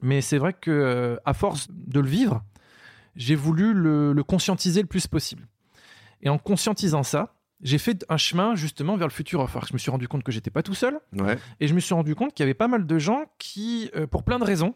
mais 0.03 0.21
c'est 0.21 0.37
vrai 0.39 0.53
que 0.53 0.71
euh, 0.71 1.17
à 1.25 1.33
force 1.33 1.69
de 1.71 1.99
le 2.01 2.09
vivre, 2.09 2.43
j'ai 3.17 3.35
voulu 3.35 3.73
le, 3.73 4.13
le 4.13 4.23
conscientiser 4.23 4.83
le 4.83 4.87
plus 4.87 5.07
possible. 5.07 5.47
Et 6.21 6.29
en 6.29 6.37
conscientisant 6.39 7.03
ça, 7.03 7.35
j'ai 7.63 7.79
fait 7.79 8.05
un 8.11 8.19
chemin 8.19 8.55
justement 8.55 8.97
vers 8.99 9.09
le 9.09 9.13
futur 9.13 9.41
of 9.41 9.55
work. 9.55 9.69
Je 9.69 9.73
me 9.73 9.79
suis 9.79 9.91
rendu 9.91 10.07
compte 10.09 10.23
que 10.23 10.31
j'étais 10.33 10.51
pas 10.51 10.63
tout 10.63 10.75
seul, 10.75 11.01
Ouais. 11.15 11.39
et 11.59 11.67
je 11.69 11.75
me 11.75 11.81
suis 11.81 11.95
rendu 11.95 12.15
compte 12.15 12.35
qu'il 12.35 12.45
y 12.45 12.47
avait 12.47 12.53
pas 12.53 12.69
mal 12.69 12.87
de 12.87 12.99
gens 12.99 13.25
qui, 13.39 13.91
euh, 13.97 14.07
pour 14.07 14.25
plein 14.25 14.39
de 14.39 14.45
raisons, 14.45 14.75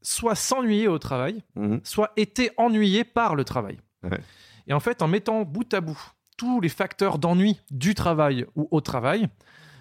soit 0.00 0.36
s'ennuyaient 0.36 0.86
au 0.86 1.00
travail, 1.00 1.42
Mhm. 1.56 1.80
soit 1.82 2.12
étaient 2.16 2.52
ennuyés 2.56 3.02
par 3.02 3.34
le 3.34 3.42
travail. 3.42 3.78
Ouais. 4.04 4.20
Et 4.68 4.72
en 4.72 4.78
fait, 4.80 5.02
en 5.02 5.08
mettant 5.08 5.42
bout 5.42 5.74
à 5.74 5.80
bout 5.80 5.98
tous 6.38 6.62
les 6.62 6.70
facteurs 6.70 7.18
d'ennui 7.18 7.60
du 7.70 7.94
travail 7.94 8.46
ou 8.56 8.66
au 8.70 8.80
travail, 8.80 9.28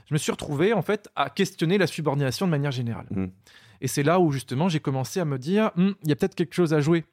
je 0.08 0.14
me 0.14 0.18
suis 0.18 0.32
retrouvé 0.32 0.74
en 0.74 0.82
fait 0.82 1.08
à 1.16 1.30
questionner 1.30 1.78
la 1.78 1.88
subordination 1.88 2.46
de 2.46 2.52
manière 2.52 2.72
générale. 2.72 3.08
Mhm. 3.12 3.32
Et 3.80 3.88
c'est 3.88 4.04
là 4.04 4.20
où 4.20 4.32
justement 4.34 4.68
j'ai 4.68 4.82
commencé 4.82 5.22
à 5.22 5.26
me 5.26 5.38
dire, 5.38 5.72
Hum, 5.78 5.96
il 6.04 6.10
y 6.10 6.12
a 6.12 6.16
peut-être 6.18 6.36
quelque 6.36 6.54
chose 6.54 6.74
à 6.74 6.82
jouer 6.82 7.06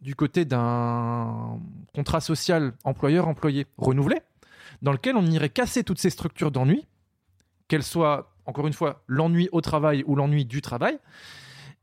du 0.00 0.14
côté 0.14 0.44
d'un 0.44 1.58
contrat 1.94 2.20
social 2.20 2.72
employeur-employé 2.84 3.66
renouvelé, 3.76 4.20
dans 4.82 4.92
lequel 4.92 5.16
on 5.16 5.26
irait 5.26 5.50
casser 5.50 5.82
toutes 5.82 5.98
ces 5.98 6.10
structures 6.10 6.50
d'ennui, 6.50 6.86
qu'elles 7.68 7.82
soient, 7.82 8.32
encore 8.46 8.66
une 8.66 8.72
fois, 8.72 9.02
l'ennui 9.06 9.48
au 9.52 9.60
travail 9.60 10.02
ou 10.06 10.16
l'ennui 10.16 10.44
du 10.44 10.62
travail, 10.62 10.98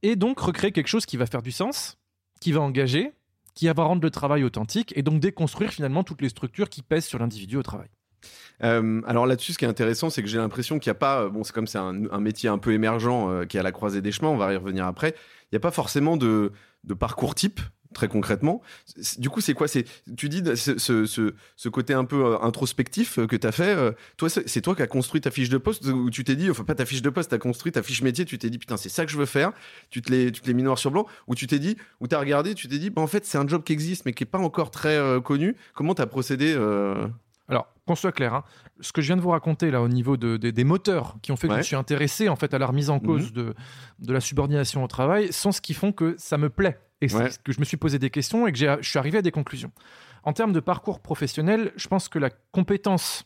et 0.01 0.15
donc 0.15 0.39
recréer 0.39 0.71
quelque 0.71 0.88
chose 0.88 1.05
qui 1.05 1.17
va 1.17 1.25
faire 1.25 1.41
du 1.41 1.51
sens, 1.51 1.97
qui 2.39 2.51
va 2.51 2.62
engager, 2.62 3.13
qui 3.57 3.67
va 3.67 3.83
rendre 3.83 4.03
le 4.03 4.11
travail 4.11 4.43
authentique, 4.43 4.93
et 4.95 5.01
donc 5.01 5.19
déconstruire 5.19 5.71
finalement 5.71 6.03
toutes 6.03 6.21
les 6.21 6.29
structures 6.29 6.69
qui 6.69 6.83
pèsent 6.83 7.05
sur 7.05 7.17
l'individu 7.17 7.57
au 7.57 7.63
travail. 7.63 7.87
Euh, 8.63 9.01
alors 9.07 9.25
là-dessus, 9.25 9.53
ce 9.53 9.57
qui 9.57 9.65
est 9.65 9.67
intéressant, 9.67 10.11
c'est 10.11 10.21
que 10.21 10.27
j'ai 10.27 10.37
l'impression 10.37 10.77
qu'il 10.77 10.91
n'y 10.91 10.95
a 10.95 10.99
pas, 10.99 11.23
euh, 11.23 11.29
bon, 11.29 11.43
c'est 11.43 11.53
comme 11.53 11.65
c'est 11.65 11.79
un, 11.79 12.19
métier 12.19 12.49
un 12.49 12.59
peu 12.59 12.71
émergent 12.73 13.29
euh, 13.29 13.45
qui 13.45 13.57
est 13.57 13.59
à 13.59 13.63
la 13.63 13.71
croisée 13.71 14.01
des 14.01 14.11
chemins, 14.11 14.29
on 14.29 14.37
va 14.37 14.53
y 14.53 14.57
revenir 14.57 14.85
après, 14.85 15.15
il 15.43 15.47
n'y 15.53 15.57
a 15.57 15.59
pas 15.59 15.71
forcément 15.71 16.17
de, 16.17 16.51
de 16.83 16.93
parcours 16.93 17.33
type, 17.33 17.59
très 17.97 18.07
concrètement. 18.07 18.61
Du 19.17 19.29
coup, 19.31 19.41
c'est 19.41 19.55
quoi 19.55 19.67
c'est, 19.67 19.85
Tu 20.15 20.29
dis 20.29 20.43
ce, 20.55 20.77
ce, 20.77 21.69
côté 21.69 21.93
un 21.95 22.05
peu 22.05 22.23
euh, 22.25 22.37
introspectif 22.41 23.17
euh, 23.17 23.25
que 23.25 23.35
tu 23.35 23.47
as 23.47 23.51
fait, 23.51 23.75
euh, 23.75 23.91
toi, 24.17 24.29
c'est 24.29 24.61
toi 24.61 24.75
qui 24.75 24.83
as 24.83 24.87
construit 24.87 25.19
ta 25.19 25.31
fiche 25.31 25.49
de 25.49 25.57
poste, 25.57 25.83
ou 25.87 26.09
tu 26.11 26.23
t'es 26.23 26.35
dit, 26.35 26.49
enfin 26.51 26.63
pas 26.63 26.75
ta 26.75 26.85
fiche 26.85 27.01
de 27.01 27.09
poste, 27.09 27.29
tu 27.29 27.35
as 27.35 27.39
construit 27.39 27.71
ta 27.71 27.81
fiche 27.81 28.03
métier, 28.03 28.23
tu 28.23 28.37
t'es 28.37 28.49
dit, 28.51 28.59
putain, 28.59 28.77
c'est 28.77 28.89
ça 28.89 29.03
que 29.05 29.11
je 29.11 29.17
veux 29.17 29.25
faire, 29.25 29.51
tu 29.89 30.01
te 30.03 30.11
l'es 30.11 30.31
tu 30.31 30.41
te 30.41 30.47
l'es 30.47 30.53
mis 30.53 30.61
noir 30.63 30.77
sur 30.77 30.91
blanc, 30.91 31.07
ou 31.25 31.33
tu 31.33 31.47
t'es 31.47 31.57
dit, 31.59 31.75
ou 31.99 32.07
tu 32.07 32.13
as 32.15 32.19
regardé, 32.19 32.53
tu 32.53 32.67
t'es 32.67 32.77
dit, 32.77 32.91
bah, 32.91 33.01
en 33.01 33.07
fait, 33.07 33.25
c'est 33.25 33.39
un 33.39 33.47
job 33.47 33.63
qui 33.63 33.73
existe, 33.73 34.05
mais 34.05 34.13
qui 34.13 34.23
n'est 34.23 34.29
pas 34.29 34.37
encore 34.37 34.69
très 34.69 34.95
euh, 34.95 35.19
connu. 35.19 35.55
Comment 35.73 35.95
tu 35.95 36.01
as 36.03 36.07
procédé 36.07 36.53
euh, 36.55 37.07
Alors, 37.49 37.67
qu'on 37.87 37.95
soit 37.95 38.11
clair, 38.11 38.33
hein, 38.35 38.43
ce 38.79 38.91
que 38.91 39.01
je 39.01 39.07
viens 39.07 39.15
de 39.17 39.21
vous 39.21 39.29
raconter 39.31 39.71
là 39.71 39.81
au 39.81 39.87
niveau 39.87 40.17
de- 40.17 40.37
de- 40.37 40.51
des 40.51 40.63
moteurs 40.63 41.15
qui 41.23 41.31
ont 41.31 41.35
fait 41.37 41.47
que 41.47 41.53
je 41.63 41.67
suis 41.67 41.75
intéressé 41.75 42.29
en 42.29 42.35
fait 42.35 42.53
à 42.53 42.59
la 42.59 42.67
remise 42.67 42.89
en 42.91 42.99
cause 42.99 43.31
de, 43.33 43.55
de 43.99 44.13
la 44.13 44.19
subordination 44.19 44.83
au 44.83 44.87
travail 44.87 45.31
sont 45.33 45.51
ce 45.51 45.61
qui 45.61 45.73
font 45.73 45.91
que 45.93 46.13
ça 46.19 46.37
me 46.37 46.49
plaît 46.49 46.77
et 47.01 47.07
c'est 47.09 47.17
Ouais. 47.17 47.29
que 47.43 47.51
je 47.51 47.59
me 47.59 47.65
suis 47.65 47.77
posé 47.77 47.99
des 47.99 48.09
questions 48.09 48.47
et 48.47 48.51
que 48.51 48.57
je 48.57 48.77
suis 48.81 48.99
arrivé 48.99 49.19
à 49.19 49.21
des 49.21 49.31
conclusions. 49.31 49.71
En 50.23 50.33
termes 50.33 50.51
de 50.53 50.59
parcours 50.59 50.99
professionnel, 50.99 51.71
je 51.75 51.87
pense 51.87 52.09
que 52.09 52.19
la 52.19 52.29
compétence 52.51 53.23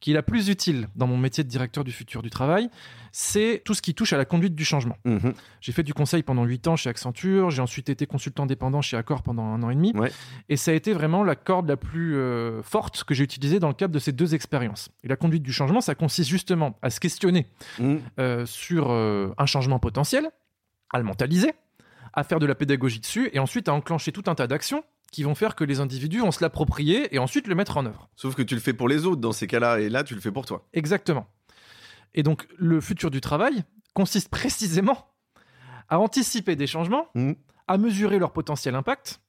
qui 0.00 0.10
est 0.10 0.14
la 0.14 0.22
plus 0.22 0.50
utile 0.50 0.88
dans 0.96 1.06
mon 1.06 1.16
métier 1.16 1.42
de 1.42 1.48
directeur 1.48 1.82
du 1.82 1.90
futur 1.90 2.20
du 2.20 2.28
travail, 2.28 2.68
c'est 3.10 3.62
tout 3.64 3.72
ce 3.72 3.80
qui 3.80 3.94
touche 3.94 4.12
à 4.12 4.18
la 4.18 4.26
conduite 4.26 4.54
du 4.54 4.64
changement. 4.64 4.96
mhm. 5.06 5.32
J'ai 5.62 5.72
fait 5.72 5.82
du 5.82 5.94
conseil 5.94 6.22
pendant 6.22 6.44
8 6.44 6.66
ans 6.68 6.76
chez 6.76 6.90
Accenture, 6.90 7.50
j'ai 7.50 7.62
ensuite 7.62 7.88
été 7.88 8.06
consultant 8.06 8.44
dépendant 8.44 8.82
chez 8.82 8.98
Accor 8.98 9.22
pendant 9.22 9.44
un 9.44 9.62
an 9.62 9.70
et 9.70 9.74
demi. 9.74 9.92
Ouais. 9.94 10.12
Et 10.50 10.56
ça 10.58 10.72
a 10.72 10.74
été 10.74 10.92
vraiment 10.92 11.24
la 11.24 11.36
corde 11.36 11.68
la 11.68 11.78
plus 11.78 12.16
euh, 12.16 12.62
forte 12.62 13.04
que 13.04 13.14
j'ai 13.14 13.24
utilisée 13.24 13.60
dans 13.60 13.68
le 13.68 13.74
cadre 13.74 13.94
de 13.94 13.98
ces 13.98 14.12
deux 14.12 14.34
expériences. 14.34 14.90
Et 15.04 15.08
la 15.08 15.16
conduite 15.16 15.42
du 15.42 15.52
changement, 15.52 15.80
ça 15.80 15.94
consiste 15.94 16.28
justement 16.28 16.76
à 16.82 16.90
se 16.90 17.00
questionner 17.00 17.46
Mhm. 17.78 18.00
euh, 18.20 18.44
sur 18.46 18.90
euh, 18.90 19.32
un 19.38 19.46
changement 19.46 19.78
potentiel, 19.78 20.28
à 20.92 20.98
le 20.98 21.04
mentaliser, 21.04 21.52
à 22.14 22.24
faire 22.24 22.38
de 22.38 22.46
la 22.46 22.54
pédagogie 22.54 23.00
dessus, 23.00 23.28
et 23.32 23.38
ensuite 23.38 23.68
à 23.68 23.74
enclencher 23.74 24.12
tout 24.12 24.24
un 24.26 24.34
tas 24.34 24.46
d'actions 24.46 24.82
qui 25.12 25.22
vont 25.22 25.34
faire 25.34 25.54
que 25.54 25.62
les 25.64 25.80
individus 25.80 26.20
vont 26.20 26.32
se 26.32 26.42
l'approprier 26.42 27.14
et 27.14 27.18
ensuite 27.18 27.46
le 27.46 27.54
mettre 27.54 27.76
en 27.76 27.86
œuvre. 27.86 28.08
Sauf 28.16 28.34
que 28.34 28.42
tu 28.42 28.54
le 28.54 28.60
fais 28.60 28.72
pour 28.72 28.88
les 28.88 29.04
autres 29.06 29.20
dans 29.20 29.32
ces 29.32 29.46
cas-là, 29.46 29.78
et 29.80 29.88
là, 29.88 30.02
tu 30.04 30.14
le 30.14 30.20
fais 30.20 30.32
pour 30.32 30.46
toi. 30.46 30.66
Exactement. 30.72 31.26
Et 32.14 32.22
donc, 32.22 32.46
le 32.56 32.80
futur 32.80 33.10
du 33.10 33.20
travail 33.20 33.64
consiste 33.92 34.28
précisément 34.28 35.06
à 35.88 35.98
anticiper 35.98 36.56
des 36.56 36.66
changements, 36.66 37.08
Mhm. 37.14 37.36
à 37.68 37.78
mesurer 37.78 38.18
leur 38.18 38.32
potentiel 38.32 38.74
impact 38.74 39.20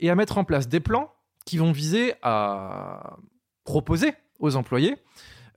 et 0.00 0.10
à 0.10 0.14
mettre 0.14 0.38
en 0.38 0.44
place 0.44 0.68
des 0.68 0.80
plans 0.80 1.12
qui 1.44 1.58
vont 1.58 1.72
viser 1.72 2.14
à 2.22 3.16
proposer 3.64 4.14
aux 4.38 4.56
employés 4.56 4.96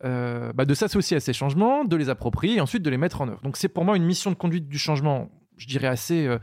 euh, 0.04 0.52
bah, 0.54 0.66
de 0.66 0.74
s'associer 0.74 1.18
à 1.18 1.20
ces 1.20 1.34
changements, 1.34 1.86
de 1.86 1.96
les 1.96 2.10
approprier 2.10 2.58
et 2.58 2.62
ensuite 2.62 2.84
de 2.84 2.90
les 2.90 2.98
mettre 2.98 3.22
en 3.22 3.28
œuvre. 3.30 3.42
Donc, 3.42 3.56
c'est 3.58 3.70
pour 3.70 3.86
moi 3.86 3.96
une 3.98 4.04
mission 4.04 4.30
de 4.30 4.36
conduite 4.36 4.68
du 4.68 4.78
changement, 4.78 5.30
je 5.58 5.68
dirais 5.68 5.88
assez, 5.88 6.28
euh, 6.28 6.38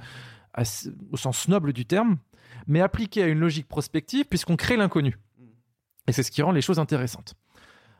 au 1.11 1.17
sens 1.17 1.49
noble 1.49 1.73
du 1.73 1.87
terme, 1.87 2.19
mais 2.67 2.81
appliquée 2.81 3.23
à 3.23 3.27
une 3.27 3.41
logique 3.41 3.69
prospective 3.69 4.27
puisqu'on 4.27 4.57
crée 4.57 4.77
l'inconnu. 4.77 5.19
Et 6.07 6.13
c'est 6.13 6.23
ce 6.23 6.31
qui 6.31 6.43
rend 6.43 6.53
les 6.53 6.63
choses 6.63 6.79
intéressantes. 6.79 7.35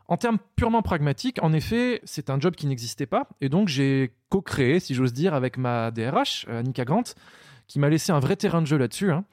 En 0.09 0.17
termes 0.17 0.39
purement 0.57 0.83
pragmatiques, 0.83 1.43
en 1.43 1.53
effet, 1.53 2.01
c'est 2.05 2.29
un 2.29 2.39
job 2.39 2.55
qui 2.55 2.67
n'existait 2.67 3.07
pas. 3.07 3.29
Et 3.41 3.49
donc, 3.49 3.69
j'ai 3.69 4.13
co-créé, 4.29 4.81
si 4.81 4.95
j'ose 4.95 5.13
dire, 5.13 5.33
avec 5.33 5.57
ma 5.57 5.91
DRH, 5.91 6.47
Annika 6.49 6.85
Grant, 6.85 7.05
qui 7.69 7.79
m'a 7.79 7.89
laissé 7.89 8.13
un 8.13 8.19
vrai 8.19 8.37
terrain 8.37 8.61
de 8.61 8.67
jeu 8.67 8.77
là-dessus. 8.77 9.13
Hein, 9.13 9.25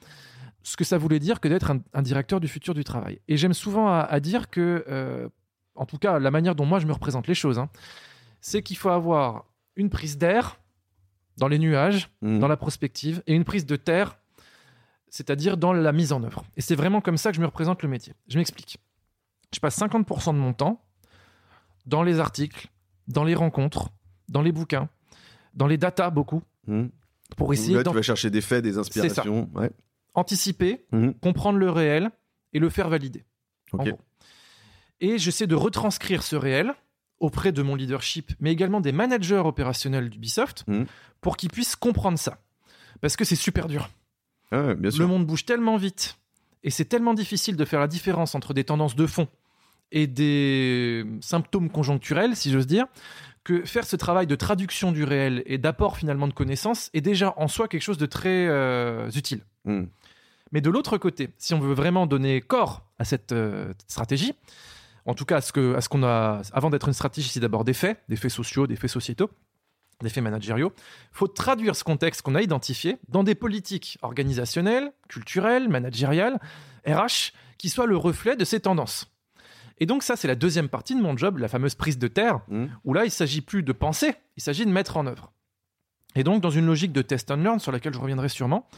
ce 0.62 0.76
que 0.76 0.84
ça 0.84 0.98
voulait 0.98 1.18
dire 1.18 1.40
que 1.40 1.48
d'être 1.48 1.72
un, 1.92 2.02
directeur 2.02 2.40
du 2.40 2.48
futur 2.48 2.74
du 2.74 2.84
travail. 2.84 3.20
Et 3.28 3.36
j'aime 3.36 3.54
souvent 3.54 3.88
à, 3.88 4.20
dire 4.20 4.50
que, 4.50 4.84
euh, 4.88 5.28
en 5.74 5.86
tout 5.86 5.98
cas, 5.98 6.18
la 6.18 6.30
manière 6.30 6.54
dont 6.54 6.66
moi 6.66 6.78
je 6.78 6.86
me 6.86 6.92
représente 6.92 7.26
les 7.26 7.34
choses, 7.34 7.58
hein, 7.58 7.70
c'est 8.40 8.62
qu'il 8.62 8.76
faut 8.76 8.90
avoir 8.90 9.46
une 9.76 9.90
prise 9.90 10.18
d'air 10.18 10.59
dans 11.40 11.48
les 11.48 11.58
nuages, 11.58 12.10
mmh. 12.20 12.38
dans 12.38 12.48
la 12.48 12.58
prospective, 12.58 13.22
et 13.26 13.34
une 13.34 13.44
prise 13.44 13.64
de 13.64 13.76
terre, 13.76 14.18
c'est-à-dire 15.08 15.56
dans 15.56 15.72
la 15.72 15.90
mise 15.90 16.12
en 16.12 16.22
œuvre. 16.22 16.44
Et 16.58 16.60
c'est 16.60 16.74
vraiment 16.76 17.00
comme 17.00 17.16
ça 17.16 17.30
que 17.30 17.36
je 17.36 17.40
me 17.40 17.46
représente 17.46 17.82
le 17.82 17.88
métier. 17.88 18.12
Je 18.28 18.38
m'explique. 18.38 18.78
Je 19.52 19.58
passe 19.58 19.78
50% 19.78 20.34
de 20.34 20.38
mon 20.38 20.52
temps 20.52 20.84
dans 21.86 22.02
les 22.02 22.20
articles, 22.20 22.68
dans 23.08 23.24
les 23.24 23.34
rencontres, 23.34 23.88
dans 24.28 24.42
les 24.42 24.52
bouquins, 24.52 24.90
dans 25.54 25.66
les 25.66 25.78
datas 25.78 26.10
beaucoup, 26.10 26.42
mmh. 26.66 26.88
pour 27.38 27.54
essayer. 27.54 27.74
Là, 27.74 27.84
tu 27.84 27.94
vas 27.94 28.02
chercher 28.02 28.28
des 28.28 28.42
faits, 28.42 28.62
des 28.62 28.76
inspirations. 28.76 29.50
Anticiper, 30.12 30.84
mmh. 30.92 31.12
comprendre 31.22 31.58
le 31.58 31.70
réel 31.70 32.10
et 32.52 32.58
le 32.58 32.68
faire 32.68 32.90
valider. 32.90 33.24
Et 35.00 35.16
j'essaie 35.16 35.46
de 35.46 35.54
retranscrire 35.54 36.22
ce 36.22 36.36
réel 36.36 36.74
auprès 37.20 37.52
de 37.52 37.62
mon 37.62 37.74
leadership, 37.74 38.32
mais 38.40 38.50
également 38.50 38.80
des 38.80 38.92
managers 38.92 39.36
opérationnels 39.36 40.08
d'Ubisoft, 40.08 40.64
mmh. 40.66 40.84
pour 41.20 41.36
qu'ils 41.36 41.50
puissent 41.50 41.76
comprendre 41.76 42.18
ça. 42.18 42.38
Parce 43.00 43.16
que 43.16 43.24
c'est 43.24 43.36
super 43.36 43.68
dur. 43.68 43.90
Ah 44.52 44.74
le 44.74 45.06
monde 45.06 45.26
bouge 45.26 45.44
tellement 45.44 45.76
vite, 45.76 46.16
et 46.64 46.70
c'est 46.70 46.86
tellement 46.86 47.14
difficile 47.14 47.56
de 47.56 47.64
faire 47.64 47.80
la 47.80 47.86
différence 47.86 48.34
entre 48.34 48.52
des 48.52 48.64
tendances 48.64 48.96
de 48.96 49.06
fond 49.06 49.28
et 49.92 50.06
des 50.06 51.04
symptômes 51.20 51.70
conjoncturels, 51.70 52.36
si 52.36 52.50
j'ose 52.50 52.66
dire, 52.66 52.86
que 53.44 53.64
faire 53.64 53.84
ce 53.84 53.96
travail 53.96 54.26
de 54.26 54.34
traduction 54.34 54.92
du 54.92 55.04
réel 55.04 55.42
et 55.46 55.58
d'apport 55.58 55.96
finalement 55.96 56.28
de 56.28 56.32
connaissances 56.32 56.90
est 56.94 57.00
déjà 57.00 57.34
en 57.36 57.48
soi 57.48 57.68
quelque 57.68 57.82
chose 57.82 57.98
de 57.98 58.06
très 58.06 58.46
euh, 58.48 59.10
utile. 59.10 59.40
Mmh. 59.64 59.84
Mais 60.52 60.60
de 60.60 60.70
l'autre 60.70 60.98
côté, 60.98 61.30
si 61.38 61.54
on 61.54 61.60
veut 61.60 61.74
vraiment 61.74 62.06
donner 62.06 62.40
corps 62.40 62.84
à 62.98 63.04
cette 63.04 63.32
euh, 63.32 63.72
stratégie, 63.86 64.34
en 65.06 65.14
tout 65.14 65.24
cas 65.24 65.38
à 65.38 65.40
ce 65.40 65.52
que, 65.52 65.74
à 65.74 65.80
ce 65.80 65.88
qu'on 65.88 66.02
a, 66.02 66.42
avant 66.52 66.70
d'être 66.70 66.88
une 66.88 66.94
stratégie, 66.94 67.28
c'est 67.28 67.40
d'abord 67.40 67.64
des 67.64 67.74
faits, 67.74 68.02
des 68.08 68.16
faits 68.16 68.30
sociaux, 68.30 68.66
des 68.66 68.76
faits 68.76 68.90
sociétaux, 68.90 69.30
des 70.02 70.08
faits 70.08 70.22
managériaux. 70.22 70.72
Il 71.12 71.16
faut 71.16 71.28
traduire 71.28 71.76
ce 71.76 71.84
contexte 71.84 72.22
qu'on 72.22 72.34
a 72.34 72.42
identifié 72.42 72.98
dans 73.08 73.22
des 73.22 73.34
politiques 73.34 73.98
organisationnelles, 74.02 74.92
culturelles, 75.08 75.68
managériales, 75.68 76.38
RH, 76.86 77.32
qui 77.58 77.68
soient 77.68 77.86
le 77.86 77.96
reflet 77.96 78.36
de 78.36 78.44
ces 78.44 78.60
tendances. 78.60 79.10
Et 79.78 79.86
donc 79.86 80.02
ça, 80.02 80.16
c'est 80.16 80.28
la 80.28 80.34
deuxième 80.34 80.68
partie 80.68 80.94
de 80.94 81.00
mon 81.00 81.16
job, 81.16 81.38
la 81.38 81.48
fameuse 81.48 81.74
prise 81.74 81.98
de 81.98 82.08
terre, 82.08 82.40
mmh. 82.48 82.66
où 82.84 82.92
là, 82.92 83.04
il 83.04 83.10
s'agit 83.10 83.40
plus 83.40 83.62
de 83.62 83.72
penser, 83.72 84.14
il 84.36 84.42
s'agit 84.42 84.66
de 84.66 84.70
mettre 84.70 84.96
en 84.96 85.06
œuvre. 85.06 85.32
Et 86.16 86.24
donc, 86.24 86.42
dans 86.42 86.50
une 86.50 86.66
logique 86.66 86.92
de 86.92 87.02
test 87.02 87.30
and 87.30 87.36
learn, 87.36 87.58
sur 87.60 87.72
laquelle 87.72 87.94
je 87.94 88.00
reviendrai 88.00 88.28
sûrement, 88.28 88.68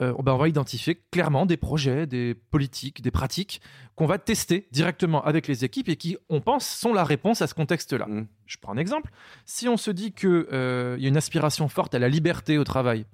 euh, 0.00 0.14
ben, 0.22 0.32
on 0.32 0.38
va 0.38 0.48
identifier 0.48 1.02
clairement 1.10 1.46
des 1.46 1.56
projets, 1.56 2.06
des 2.06 2.34
politiques, 2.34 3.02
des 3.02 3.10
pratiques 3.10 3.60
qu'on 3.96 4.06
va 4.06 4.18
tester 4.18 4.68
directement 4.72 5.22
avec 5.24 5.46
les 5.46 5.64
équipes 5.64 5.88
et 5.88 5.96
qui, 5.96 6.16
on 6.28 6.40
pense, 6.40 6.66
sont 6.66 6.92
la 6.92 7.04
réponse 7.04 7.42
à 7.42 7.46
ce 7.46 7.54
contexte-là. 7.54 8.06
Mmh. 8.06 8.26
Je 8.46 8.56
prends 8.58 8.72
un 8.72 8.78
exemple. 8.78 9.10
Si 9.44 9.68
on 9.68 9.76
se 9.76 9.90
dit 9.90 10.12
qu'il 10.12 10.46
euh, 10.52 10.96
y 10.98 11.06
a 11.06 11.08
une 11.08 11.16
aspiration 11.16 11.68
forte 11.68 11.94
à 11.94 11.98
la 11.98 12.08
liberté 12.08 12.58
au 12.58 12.64
travail, 12.64 13.04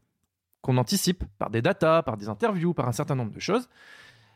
qu'on 0.62 0.76
anticipe 0.78 1.24
par 1.38 1.50
des 1.50 1.62
datas, 1.62 2.02
par 2.02 2.16
des 2.16 2.28
interviews, 2.28 2.74
par 2.74 2.88
un 2.88 2.92
certain 2.92 3.14
nombre 3.14 3.32
de 3.32 3.40
choses, 3.40 3.68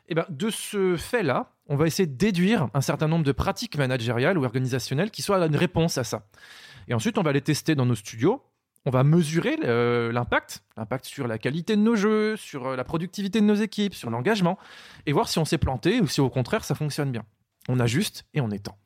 eh 0.08 0.14
ben, 0.14 0.26
de 0.28 0.50
ce 0.50 0.96
fait-là, 0.96 1.52
on 1.68 1.76
va 1.76 1.86
essayer 1.86 2.06
de 2.06 2.16
déduire 2.16 2.68
un 2.74 2.80
certain 2.80 3.06
nombre 3.06 3.24
de 3.24 3.32
pratiques 3.32 3.78
managériales 3.78 4.38
ou 4.38 4.44
organisationnelles 4.44 5.10
qui 5.10 5.22
soient 5.22 5.44
une 5.44 5.56
réponse 5.56 5.98
à 5.98 6.04
ça. 6.04 6.26
Et 6.88 6.94
ensuite, 6.94 7.16
on 7.18 7.22
va 7.22 7.32
les 7.32 7.40
tester 7.40 7.76
dans 7.76 7.86
nos 7.86 7.94
studios 7.94 8.42
on 8.86 8.90
va 8.90 9.04
mesurer 9.04 9.56
l'impact, 9.56 10.62
l'impact 10.76 11.04
sur 11.04 11.26
la 11.26 11.38
qualité 11.38 11.76
de 11.76 11.82
nos 11.82 11.96
jeux, 11.96 12.36
sur 12.36 12.68
euh, 12.68 12.76
la 12.76 12.84
productivité 12.84 13.40
de 13.40 13.46
nos 13.46 13.54
équipes, 13.54 13.94
sur 13.94 14.10
l'engagement, 14.10 14.58
et 15.06 15.12
voir 15.12 15.28
si 15.28 15.38
on 15.38 15.44
s'est 15.44 15.58
planté 15.58 16.00
ou 16.00 16.06
si 16.06 16.20
au 16.20 16.30
contraire 16.30 16.64
ça 16.64 16.74
fonctionne 16.74 17.12
bien. 17.12 17.24
On 17.68 17.78
ajuste 17.78 18.24
et 18.34 18.40
on 18.40 18.50
étend. 18.50 18.76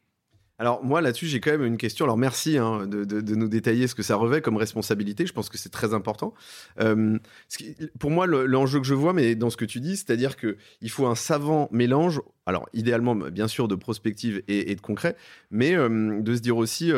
Alors 0.58 0.84
moi 0.84 1.00
là-dessus 1.00 1.26
j'ai 1.26 1.40
quand 1.40 1.50
même 1.50 1.64
une 1.64 1.76
question. 1.76 2.04
Alors 2.04 2.16
merci 2.16 2.58
hein, 2.58 2.86
de, 2.86 3.34
nous 3.34 3.48
détailler 3.48 3.88
ce 3.88 3.94
que 3.94 4.04
ça 4.04 4.14
revêt 4.14 4.40
comme 4.40 4.56
responsabilité. 4.56 5.26
Je 5.26 5.32
pense 5.32 5.48
que 5.48 5.58
c'est 5.58 5.68
très 5.68 5.94
important. 5.94 6.32
Euh, 6.80 7.18
pour 7.98 8.10
moi 8.10 8.26
l'enjeu 8.26 8.78
que 8.80 8.86
je 8.86 8.94
vois, 8.94 9.12
mais 9.12 9.34
dans 9.34 9.50
ce 9.50 9.56
que 9.56 9.64
tu 9.64 9.80
dis, 9.80 9.96
c'est-à-dire 9.96 10.36
que 10.36 10.56
il 10.80 10.90
faut 10.90 11.06
un 11.06 11.16
savant 11.16 11.68
mélange. 11.72 12.20
Alors 12.46 12.68
idéalement 12.72 13.16
bien 13.16 13.48
sûr 13.48 13.66
de 13.66 13.74
prospective 13.74 14.42
et, 14.46 14.74
de 14.74 14.80
concret, 14.80 15.16
mais 15.50 15.74
euh, 15.74 16.20
de 16.20 16.34
se 16.36 16.40
dire 16.40 16.56
aussi 16.56 16.92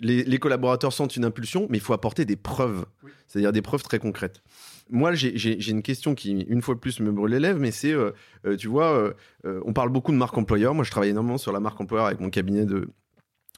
les, 0.00 0.38
collaborateurs 0.38 0.92
sentent 0.92 1.16
une 1.16 1.24
impulsion, 1.24 1.66
mais 1.70 1.78
il 1.78 1.80
faut 1.80 1.92
apporter 1.92 2.24
des 2.24 2.36
preuves, 2.36 2.86
c'est-à-dire 3.26 3.52
des 3.52 3.62
preuves 3.62 3.82
très 3.82 3.98
concrètes. 3.98 4.42
Moi, 4.90 5.14
j'ai 5.14 5.70
une 5.70 5.82
question 5.82 6.14
qui, 6.14 6.32
une 6.32 6.60
fois 6.60 6.74
de 6.74 6.80
plus, 6.80 7.00
me 7.00 7.10
brûle 7.10 7.32
les 7.32 7.40
lèvres, 7.40 7.58
mais 7.58 7.70
c'est, 7.70 7.92
euh, 7.92 8.10
euh, 8.46 8.56
tu 8.56 8.68
vois, 8.68 9.14
euh, 9.44 9.60
on 9.64 9.72
parle 9.72 9.88
beaucoup 9.88 10.12
de 10.12 10.16
marque 10.16 10.36
employeur. 10.36 10.74
Moi, 10.74 10.84
je 10.84 10.90
travaille 10.90 11.10
énormément 11.10 11.38
sur 11.38 11.52
la 11.52 11.60
marque 11.60 11.80
employeur 11.80 12.06
avec 12.06 12.20
mon 12.20 12.28
cabinet 12.28 12.66
de, 12.66 12.88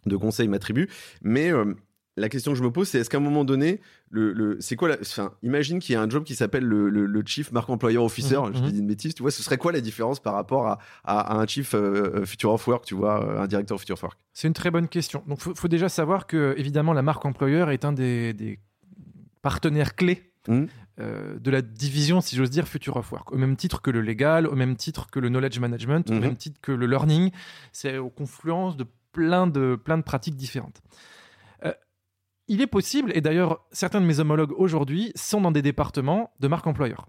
de 0.06 0.16
conseil, 0.16 0.46
ma 0.46 0.58
tribu. 0.58 0.88
Mais 1.22 1.50
la 2.16 2.28
question 2.28 2.52
que 2.52 2.58
je 2.58 2.62
me 2.62 2.70
pose, 2.70 2.88
c'est 2.88 2.98
est-ce 2.98 3.10
qu'à 3.10 3.18
un 3.18 3.20
moment 3.20 3.44
donné, 3.44 3.80
le, 4.10 4.56
c'est 4.60 4.76
quoi 4.76 4.88
la, 4.88 4.96
enfin, 5.00 5.32
imagine 5.42 5.78
qu'il 5.80 5.92
y 5.92 5.96
a 5.96 6.00
un 6.00 6.08
job 6.08 6.24
qui 6.24 6.34
s'appelle 6.34 6.64
le, 6.64 6.88
le, 6.88 7.22
chief 7.26 7.52
marque 7.52 7.68
employeur 7.68 8.04
officer. 8.04 8.36
Mhm, 8.36 8.54
je 8.54 8.62
mhm. 8.62 8.70
dis 8.70 8.78
une 8.78 8.86
bêtise, 8.86 9.14
tu 9.14 9.22
vois, 9.22 9.30
ce 9.30 9.42
serait 9.42 9.58
quoi 9.58 9.72
la 9.72 9.80
différence 9.80 10.20
par 10.20 10.34
rapport 10.34 10.66
à, 10.66 10.78
à, 11.04 11.36
un 11.36 11.46
chief 11.46 11.74
euh, 11.74 12.24
future 12.24 12.52
of 12.52 12.66
work, 12.66 12.84
tu 12.84 12.94
vois, 12.94 13.22
euh, 13.22 13.42
un 13.42 13.46
directeur 13.46 13.78
future 13.78 13.94
of 13.94 14.02
work? 14.02 14.18
C'est 14.32 14.48
une 14.48 14.54
très 14.54 14.70
bonne 14.70 14.88
question. 14.88 15.22
Donc, 15.26 15.40
faut, 15.40 15.54
faut 15.54 15.68
déjà 15.68 15.88
savoir 15.88 16.26
que 16.26 16.54
évidemment 16.56 16.94
la 16.94 17.02
marque 17.02 17.24
employeur 17.24 17.70
est 17.70 17.84
un 17.84 17.92
des, 17.92 18.32
des 18.32 18.58
partenaires 19.42 19.94
clés. 19.94 20.30
Mmh. 20.48 20.66
Euh, 20.98 21.38
de 21.38 21.50
la 21.50 21.60
division, 21.60 22.22
si 22.22 22.36
j'ose 22.36 22.48
dire, 22.48 22.66
Future 22.66 22.96
of 22.96 23.12
Work, 23.12 23.30
au 23.30 23.36
même 23.36 23.56
titre 23.56 23.82
que 23.82 23.90
le 23.90 24.00
légal, 24.00 24.46
au 24.46 24.54
même 24.54 24.76
titre 24.76 25.08
que 25.10 25.18
le 25.18 25.28
knowledge 25.28 25.58
management, 25.58 26.08
au 26.08 26.14
mmh. 26.14 26.20
même 26.20 26.36
titre 26.36 26.58
que 26.62 26.72
le 26.72 26.86
learning. 26.86 27.32
C'est 27.72 27.98
aux 27.98 28.08
confluences 28.08 28.78
de 28.78 28.86
plein 29.12 29.46
de, 29.46 29.76
plein 29.76 29.98
de 29.98 30.02
pratiques 30.02 30.36
différentes 30.36 30.80
il 32.48 32.60
est 32.60 32.66
possible, 32.66 33.12
et 33.14 33.20
d'ailleurs 33.20 33.64
certains 33.72 34.00
de 34.00 34.06
mes 34.06 34.20
homologues 34.20 34.52
aujourd'hui 34.56 35.12
sont 35.14 35.40
dans 35.40 35.52
des 35.52 35.62
départements 35.62 36.30
de 36.40 36.48
marque 36.48 36.66
employeur. 36.66 37.08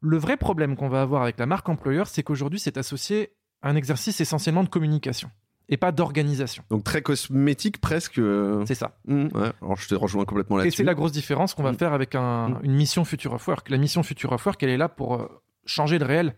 Le 0.00 0.18
vrai 0.18 0.36
problème 0.36 0.76
qu'on 0.76 0.88
va 0.88 1.02
avoir 1.02 1.22
avec 1.22 1.38
la 1.38 1.46
marque 1.46 1.68
employeur, 1.68 2.06
c'est 2.08 2.22
qu'aujourd'hui 2.22 2.58
c'est 2.58 2.76
associé 2.76 3.30
à 3.62 3.70
un 3.70 3.76
exercice 3.76 4.20
essentiellement 4.20 4.64
de 4.64 4.68
communication 4.68 5.30
et 5.68 5.76
pas 5.76 5.92
d'organisation. 5.92 6.62
Donc 6.70 6.84
très 6.84 7.02
cosmétique 7.02 7.80
presque. 7.80 8.18
Euh. 8.18 8.64
C'est 8.66 8.74
ça. 8.74 8.98
Mmh, 9.06 9.28
Alors 9.62 9.76
je 9.76 9.88
te 9.88 9.94
rejoins 9.94 10.24
complètement 10.24 10.56
là-dessus. 10.56 10.74
Et 10.74 10.76
c'est 10.76 10.84
la 10.84 10.94
grosse 10.94 11.12
différence 11.12 11.54
qu'on 11.54 11.62
va 11.62 11.72
mmh. 11.72 11.78
faire 11.78 11.92
avec 11.92 12.14
mmh. 12.14 12.58
une 12.62 12.74
mission 12.74 13.04
Future 13.04 13.32
of 13.32 13.46
Work. 13.48 13.70
La 13.70 13.78
mission 13.78 14.02
Future 14.02 14.32
of 14.32 14.44
Work, 14.44 14.62
elle 14.62 14.70
est 14.70 14.76
là 14.76 14.88
pour 14.88 15.14
euh, 15.14 15.26
changer 15.66 15.98
le 15.98 16.04
réel. 16.04 16.34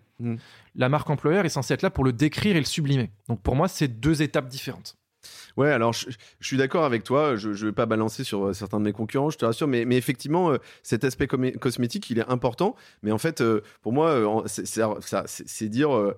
La 0.75 0.89
marque 0.89 1.11
employeur 1.11 1.45
est 1.45 1.51
censée 1.51 1.75
être 1.75 1.83
là 1.83 1.91
pour 1.91 2.05
le 2.05 2.13
décrire 2.13 2.57
et 2.57 2.61
le 2.61 2.65
sublimer. 2.65 3.11
Donc 3.29 3.43
pour 3.43 3.55
moi, 3.55 3.69
c'est 3.69 3.89
deux 3.89 4.23
étapes 4.23 4.49
différentes. 4.49 4.97
Ouais, 5.57 5.71
alors 5.71 5.95
je, 5.95 6.07
suis 6.41 6.57
d'accord 6.59 6.85
avec 6.85 7.03
toi. 7.03 7.37
Je 7.37 7.49
ne 7.49 7.55
vais 7.55 7.73
pas 7.73 7.87
balancer 7.87 8.25
sur 8.25 8.47
euh, 8.47 8.53
certains 8.53 8.79
de 8.79 8.85
mes 8.85 8.93
concurrents, 8.93 9.31
je 9.31 9.39
te 9.39 9.45
rassure. 9.45 9.67
Mais, 9.67 9.85
effectivement, 9.93 10.51
euh, 10.51 10.59
cet 10.83 11.05
aspect 11.05 11.27
cosmétique, 11.27 12.11
il 12.11 12.19
est 12.19 12.29
important. 12.29 12.77
Mais 13.03 13.11
en 13.11 13.19
fait, 13.19 13.41
euh, 13.41 13.63
pour 13.83 13.93
moi, 13.93 14.45
c'est 14.47 15.69
dire 15.69 16.15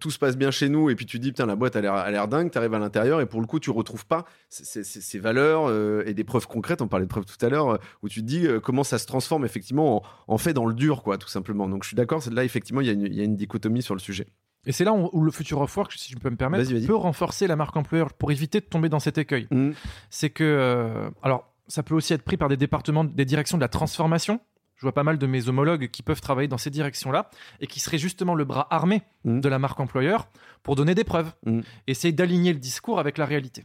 tout 0.00 0.10
se 0.10 0.18
passe 0.18 0.36
bien 0.36 0.50
chez 0.50 0.68
nous. 0.68 0.90
Et 0.90 0.94
puis 0.94 1.06
tu 1.06 1.18
dis, 1.18 1.30
putain, 1.30 1.46
la 1.46 1.56
boîte 1.56 1.74
a 1.76 1.80
l'air 2.10 2.28
dingue. 2.28 2.50
Tu 2.50 2.58
arrives 2.58 2.74
à 2.74 2.78
l'intérieur 2.78 3.20
et 3.20 3.26
pour 3.26 3.40
le 3.40 3.46
coup, 3.46 3.58
tu 3.58 3.70
retrouves 3.70 4.06
pas 4.06 4.24
ces 4.48 5.18
valeurs 5.18 5.70
et 6.06 6.14
des 6.14 6.24
preuves 6.24 6.46
concrètes. 6.46 6.82
On 6.82 6.88
parlait 6.88 7.06
de 7.06 7.10
preuves 7.10 7.26
tout 7.26 7.44
à 7.44 7.48
l'heure, 7.48 7.78
où 8.02 8.08
tu 8.08 8.20
te 8.20 8.26
dis 8.26 8.46
comment 8.62 8.84
ça 8.84 8.98
se 8.98 9.06
transforme 9.06 9.44
effectivement 9.44 10.02
en, 10.28 10.38
fait 10.38 10.52
dans 10.52 10.66
le 10.66 10.74
dur, 10.74 11.02
quoi, 11.02 11.18
tout 11.18 11.28
simplement. 11.28 11.68
Donc 11.68 11.82
je 11.82 11.88
suis 11.88 11.96
d'accord. 11.96 12.22
Là, 12.30 12.44
effectivement, 12.44 12.80
il 12.80 12.88
y, 12.88 13.16
y, 13.16 13.20
a 13.20 13.24
une 13.24 13.36
dichotomie 13.36 13.82
sur 13.82 13.94
le 13.94 14.00
sujet. 14.00 14.26
Et 14.66 14.72
c'est 14.72 14.84
là 14.84 14.92
où, 14.92 15.22
le 15.22 15.30
Future 15.30 15.60
of 15.60 15.74
Work, 15.76 15.92
si 15.92 16.12
je 16.12 16.18
peux 16.18 16.28
me 16.28 16.36
permettre, 16.36 16.68
peut 16.86 16.94
renforcer 16.94 17.46
la 17.46 17.54
marque 17.54 17.76
employeur 17.76 18.12
pour 18.12 18.32
éviter 18.32 18.60
de 18.60 18.66
tomber 18.66 18.88
dans 18.88 18.98
cet 18.98 19.16
écueil. 19.16 19.46
Mm. 19.50 19.70
C'est 20.10 20.30
que, 20.30 20.44
euh, 20.44 21.08
alors, 21.22 21.52
ça 21.68 21.84
peut 21.84 21.94
aussi 21.94 22.12
être 22.12 22.22
pris 22.22 22.36
par 22.36 22.48
des 22.48 22.56
départements, 22.56 23.04
des 23.04 23.24
directions 23.24 23.56
de 23.56 23.62
la 23.62 23.68
transformation. 23.68 24.40
Je 24.74 24.82
vois 24.82 24.92
pas 24.92 25.04
mal 25.04 25.18
de 25.18 25.26
mes 25.26 25.48
homologues 25.48 25.88
qui 25.88 26.02
peuvent 26.02 26.20
travailler 26.20 26.48
dans 26.48 26.58
ces 26.58 26.70
directions-là 26.70 27.30
et 27.60 27.68
qui 27.68 27.80
seraient 27.80 27.96
justement 27.96 28.34
le 28.34 28.44
bras 28.44 28.66
armé 28.70 29.02
mm. 29.24 29.40
de 29.40 29.48
la 29.48 29.60
marque 29.60 29.78
employeur 29.78 30.28
pour 30.64 30.74
donner 30.74 30.96
des 30.96 31.04
preuves, 31.04 31.32
mm. 31.46 31.60
essayer 31.86 32.12
d'aligner 32.12 32.52
le 32.52 32.58
discours 32.58 32.98
avec 32.98 33.18
la 33.18 33.24
réalité. 33.24 33.64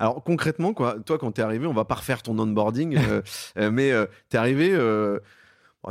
Alors 0.00 0.24
concrètement, 0.24 0.74
quoi, 0.74 0.96
toi 1.06 1.18
quand 1.18 1.30
tu 1.30 1.40
es 1.40 1.44
arrivé, 1.44 1.68
on 1.68 1.72
va 1.72 1.84
pas 1.84 1.94
refaire 1.94 2.20
ton 2.20 2.36
onboarding, 2.36 2.96
euh, 2.96 3.22
euh, 3.58 3.70
mais 3.70 3.92
tu 4.28 4.36
es 4.36 4.38
arrivé 4.38 4.76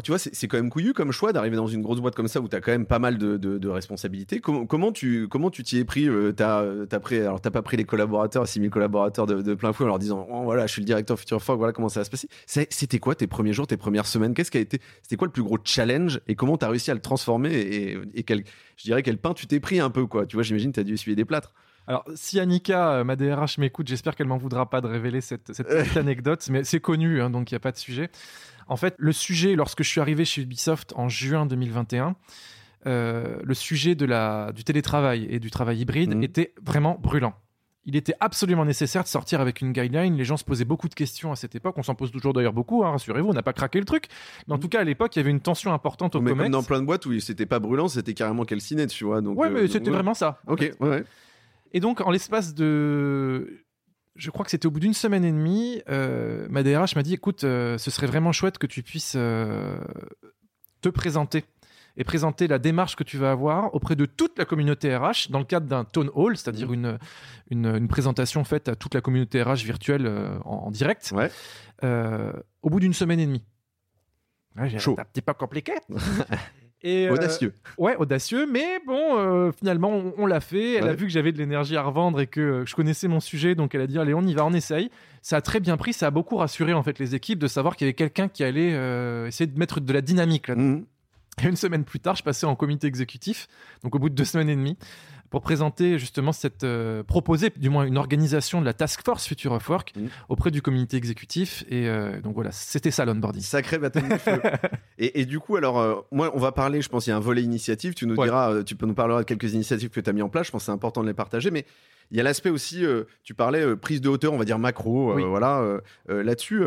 tu 0.01 0.11
vois, 0.11 0.17
c'est 0.17 0.47
quand 0.47 0.57
même 0.57 0.69
couillu 0.69 0.93
comme 0.93 1.11
choix 1.11 1.33
d'arriver 1.33 1.55
dans 1.55 1.67
une 1.67 1.81
grosse 1.81 1.99
boîte 1.99 2.15
comme 2.15 2.27
ça 2.27 2.41
où 2.41 2.47
tu 2.47 2.55
as 2.55 2.61
quand 2.61 2.71
même 2.71 2.85
pas 2.85 2.99
mal 2.99 3.17
de, 3.17 3.67
responsabilités. 3.67 4.39
comment 4.39 4.91
tu 4.91 5.27
comment 5.27 5.49
tu 5.49 5.63
t'y 5.63 5.77
es 5.77 5.85
pris 5.85 6.07
euh, 6.07 6.31
T'as 6.31 6.63
as 6.91 6.99
pris 6.99 7.19
alors 7.19 7.41
t'as 7.41 7.51
pas 7.51 7.61
pris 7.61 7.77
les 7.77 7.85
collaborateurs, 7.85 8.47
6000 8.47 8.69
collaborateurs 8.69 9.25
de, 9.25 9.53
plein 9.53 9.73
fouet 9.73 9.85
en 9.85 9.89
leur 9.89 9.99
disant 9.99 10.27
oh, 10.31 10.43
voilà, 10.43 10.67
je 10.67 10.71
suis 10.71 10.81
le 10.81 10.85
directeur 10.85 11.19
Future 11.19 11.41
Fork, 11.41 11.57
voilà 11.57 11.73
comment 11.73 11.89
ça 11.89 11.99
va 11.99 12.03
se 12.05 12.09
passer. 12.09 12.27
C'était 12.45 12.99
quoi 12.99 13.15
tes 13.15 13.27
premiers 13.27 13.53
jours, 13.53 13.67
tes 13.67 13.77
premières 13.77 14.05
semaines? 14.05 14.33
Qu'est-ce 14.33 14.51
qui 14.51 14.57
a 14.57 14.61
été 14.61 14.79
C'était 15.01 15.15
quoi 15.15 15.27
le 15.27 15.33
plus 15.33 15.43
gros 15.43 15.57
challenge 15.63 16.21
et 16.27 16.35
comment 16.35 16.57
tu 16.57 16.65
as 16.65 16.69
réussi 16.69 16.91
à 16.91 16.93
le 16.93 17.01
transformer 17.01 17.53
et, 17.53 18.23
quel, 18.23 18.43
je 18.77 18.83
dirais 18.83 19.03
quel 19.03 19.17
pain 19.17 19.33
tu 19.33 19.47
t'es 19.47 19.59
pris 19.59 19.79
un 19.79 19.89
peu 19.89 20.05
quoi? 20.05 20.25
Tu 20.25 20.35
vois, 20.35 20.43
j'imagine 20.43 20.71
tu 20.71 20.79
as 20.79 20.83
dû 20.83 20.93
essuyer 20.93 21.15
des 21.15 21.25
plâtres. 21.25 21.53
Alors, 21.85 22.05
si 22.15 22.39
Annika, 22.39 23.03
ma 23.03 23.17
DRH, 23.17 23.57
m'écoute, 23.57 23.87
j'espère 23.87 24.15
qu'elle 24.15 24.27
m'en 24.27 24.37
voudra 24.37 24.69
pas 24.69 24.79
de 24.79 24.87
révéler 24.87 25.19
cette, 25.19 25.43
petite 25.43 25.67
anecdote, 25.97 26.47
mais 26.49 26.63
c'est 26.63 26.79
connu, 26.79 27.21
hein, 27.21 27.29
donc 27.29 27.51
il 27.51 27.55
n'y 27.55 27.57
a 27.57 27.59
pas 27.59 27.73
de 27.73 27.77
sujet. 27.77 28.09
En 28.67 28.77
fait, 28.77 28.95
le 28.97 29.11
sujet, 29.11 29.55
lorsque 29.55 29.83
je 29.83 29.89
suis 29.89 30.01
arrivé 30.01 30.25
chez 30.25 30.41
Ubisoft 30.41 30.93
en 30.95 31.09
juin 31.09 31.45
2021, 31.45 32.15
euh, 32.85 33.37
le 33.43 33.53
sujet 33.53 33.95
de 33.95 34.05
la, 34.05 34.51
du 34.53 34.63
télétravail 34.63 35.25
et 35.29 35.39
du 35.39 35.49
travail 35.51 35.79
hybride 35.79 36.15
mhm. 36.15 36.23
était 36.23 36.53
vraiment 36.61 36.97
brûlant. 36.99 37.33
Il 37.85 37.97
était 37.97 38.13
absolument 38.21 38.63
nécessaire 38.63 39.03
de 39.03 39.09
sortir 39.09 39.41
avec 39.41 39.59
une 39.59 39.73
guideline. 39.73 40.15
Les 40.15 40.23
gens 40.23 40.37
se 40.37 40.45
posaient 40.45 40.63
beaucoup 40.63 40.87
de 40.87 40.93
questions 40.93 41.33
à 41.33 41.35
cette 41.35 41.53
époque. 41.53 41.75
On 41.77 41.83
s'en 41.83 41.95
pose 41.95 42.11
toujours 42.11 42.31
d'ailleurs 42.31 42.53
beaucoup, 42.53 42.85
hein, 42.85 42.91
rassurez-vous, 42.91 43.29
on 43.29 43.33
n'a 43.33 43.43
pas 43.43 43.51
craqué 43.51 43.79
le 43.79 43.85
truc. 43.85 44.07
Mais 44.47 44.53
en 44.53 44.57
tout 44.57 44.69
cas, 44.69 44.79
à 44.79 44.83
l'époque, 44.85 45.15
il 45.15 45.19
y 45.19 45.21
avait 45.21 45.31
une 45.31 45.41
tension 45.41 45.73
importante 45.73 46.15
au 46.15 46.21
mais 46.21 46.31
Comme 46.31 46.47
dans 46.49 46.63
plein 46.63 46.79
de 46.79 46.85
boîtes 46.85 47.05
où 47.05 47.19
c'était 47.19 47.45
pas 47.45 47.59
brûlant, 47.59 47.89
c'était 47.89 48.13
carrément 48.13 48.45
calciné, 48.45 48.87
tu 48.87 49.03
vois. 49.03 49.19
Donc, 49.19 49.37
ouais, 49.37 49.49
mais 49.49 49.61
euh, 49.61 49.67
c'était 49.67 49.91
vraiment 49.91 50.13
ça. 50.13 50.39
Ok, 50.47 50.71
ouais. 50.79 51.03
Et 51.73 51.81
donc, 51.81 51.99
en 52.01 52.11
l'espace 52.11 52.53
de 52.53 53.62
je 54.15 54.29
crois 54.29 54.45
que 54.45 54.51
c'était 54.51 54.65
au 54.65 54.71
bout 54.71 54.79
d'une 54.79 54.93
semaine 54.93 55.25
et 55.25 55.31
demie, 55.31 55.81
euh, 55.89 56.47
ma 56.49 56.63
DRH 56.63 56.95
m'a 56.95 57.03
dit 57.03 57.13
écoute, 57.13 57.41
ce 57.41 57.77
serait 57.77 58.07
vraiment 58.07 58.31
chouette 58.31 58.57
que 58.57 58.67
tu 58.67 58.83
puisses 58.83 59.13
te 59.13 60.89
présenter 60.89 61.45
et 61.97 62.03
présenter 62.03 62.47
la 62.47 62.59
démarche 62.59 62.95
que 62.95 63.03
tu 63.03 63.17
vas 63.17 63.31
avoir 63.31 63.73
auprès 63.75 63.95
de 63.95 64.05
toute 64.05 64.37
la 64.39 64.45
communauté 64.45 64.95
RH 64.95 65.29
dans 65.29 65.39
le 65.39 65.45
cadre 65.45 65.67
d'un 65.67 65.83
town 65.83 66.09
hall, 66.13 66.37
c'est-à-dire 66.37 66.69
mmh. 66.69 66.97
une, 67.51 67.67
une, 67.75 67.87
présentation 67.87 68.43
faite 68.43 68.67
à 68.67 68.75
toute 68.75 68.95
la 68.95 69.01
communauté 69.01 69.41
RH 69.41 69.63
virtuelle 69.63 70.07
euh, 70.07 70.39
en, 70.43 70.71
direct, 70.71 71.11
ouais. 71.13 71.29
euh, 71.83 72.33
au 72.61 72.69
bout 72.69 72.79
d'une 72.79 72.93
semaine 72.93 73.19
et 73.19 73.27
demie. 73.27 73.43
Ouais, 74.55 74.77
Chaud. 74.79 74.95
Petit 75.13 75.21
peu 75.21 75.33
compliqué. 75.33 75.73
Et, 76.83 77.07
euh, 77.07 77.13
audacieux. 77.13 77.53
ouais, 77.77 77.95
audacieux, 77.95 78.45
mais 78.45 78.79
bon, 78.85 79.51
finalement, 79.57 80.01
on, 80.17 80.25
l'a 80.25 80.41
fait. 80.41 80.75
Elle 80.75 80.89
a 80.89 80.93
vu 80.93 81.05
que 81.05 81.11
j'avais 81.11 81.31
de 81.31 81.37
l'énergie 81.37 81.77
à 81.77 81.81
revendre 81.81 82.19
et 82.19 82.27
que 82.27 82.63
je 82.65 82.75
connaissais 82.75 83.07
mon 83.07 83.19
sujet, 83.19 83.55
donc 83.55 83.73
elle 83.73 83.81
a 83.81 83.87
dit 83.87 83.97
allez, 83.97 84.13
on 84.13 84.23
y 84.23 84.33
va, 84.33 84.45
on 84.45 84.53
essaye. 84.53 84.89
Ça 85.21 85.37
a 85.37 85.41
très 85.41 85.61
bien 85.61 85.77
pris, 85.77 85.93
ça 85.93 86.07
a 86.07 86.11
beaucoup 86.11 86.35
rassuré 86.35 86.73
en 86.73 86.83
fait 86.83 86.99
les 86.99 87.15
équipes 87.15 87.39
de 87.39 87.47
savoir 87.47 87.77
qu'il 87.77 87.85
y 87.85 87.87
avait 87.87 87.95
quelqu'un 87.95 88.27
qui 88.27 88.43
allait 88.43 88.71
essayer 89.27 89.47
de 89.47 89.57
mettre 89.57 89.79
de 89.79 89.93
la 89.93 90.01
dynamique 90.01 90.49
là. 90.49 90.55
Mmh. 90.55 90.85
Et 91.41 91.47
une 91.47 91.55
semaine 91.55 91.83
plus 91.83 91.99
tard, 91.99 92.15
je 92.15 92.23
passais 92.23 92.45
en 92.45 92.55
comité 92.55 92.87
exécutif, 92.87 93.47
donc 93.83 93.95
au 93.95 93.99
bout 93.99 94.09
de 94.09 94.15
deux 94.15 94.25
semaines 94.25 94.49
et 94.49 94.55
demie, 94.55 94.77
pour 95.33 95.41
présenter 95.41 95.97
justement 95.97 96.31
cette 96.31 96.63
euh, 96.63 97.01
proposer 97.01 97.51
du 97.57 97.71
moins 97.71 97.85
une 97.85 97.97
organisation 97.97 98.61
de 98.61 98.65
la 98.65 98.73
task 98.73 99.03
force 99.03 99.25
Future 99.27 99.53
of 99.53 99.67
Work 99.67 99.93
mmh. 99.95 100.05
auprès 100.29 100.51
du 100.51 100.61
comité 100.61 100.95
exécutif. 100.95 101.65
Et 101.69 101.89
euh, 101.89 102.21
donc 102.21 102.35
voilà 102.35 102.51
c'était 102.51 102.91
ça 102.91 103.03
l'onboarding. 103.03 103.41
Sacré 103.41 103.79
baptême 103.79 104.09
de 104.09 104.17
feu. 104.17 104.39
Et, 104.99 105.21
et, 105.21 105.25
du 105.25 105.39
coup 105.39 105.55
alors 105.55 105.79
euh, 105.79 105.95
moi 106.11 106.31
on 106.35 106.39
va 106.39 106.51
parler 106.51 106.83
je 106.83 106.87
pense 106.87 107.07
il 107.07 107.09
y 107.09 107.13
a 107.13 107.17
un 107.17 107.19
volet 107.19 107.41
initiative. 107.41 107.95
Tu 107.95 108.05
nous 108.05 108.15
diras 108.15 108.61
tu 108.61 108.75
peux 108.75 108.85
nous 108.85 108.93
parler 108.93 109.15
de 109.17 109.23
quelques 109.23 109.53
initiatives 109.53 109.89
que 109.89 109.99
tu 109.99 110.07
as 110.07 110.13
mis 110.13 110.21
en 110.21 110.29
place. 110.29 110.45
Je 110.45 110.51
pense 110.51 110.61
que 110.61 110.65
c'est 110.67 110.71
important 110.71 111.01
de 111.01 111.07
les 111.07 111.15
partager. 111.15 111.49
Mais 111.49 111.65
il 112.11 112.17
y 112.17 112.19
a 112.19 112.23
l'aspect 112.23 112.51
aussi 112.51 112.85
tu 113.23 113.33
parlais 113.33 113.75
prise 113.75 114.01
de 114.01 114.09
hauteur 114.09 114.33
on 114.33 114.37
va 114.37 114.45
dire 114.45 114.59
macro 114.59 115.17
voilà 115.27 115.79
là-dessus 116.07 116.63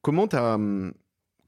comment 0.00 0.26
tu 0.26 0.36
as 0.36 0.54
hum, 0.54 0.94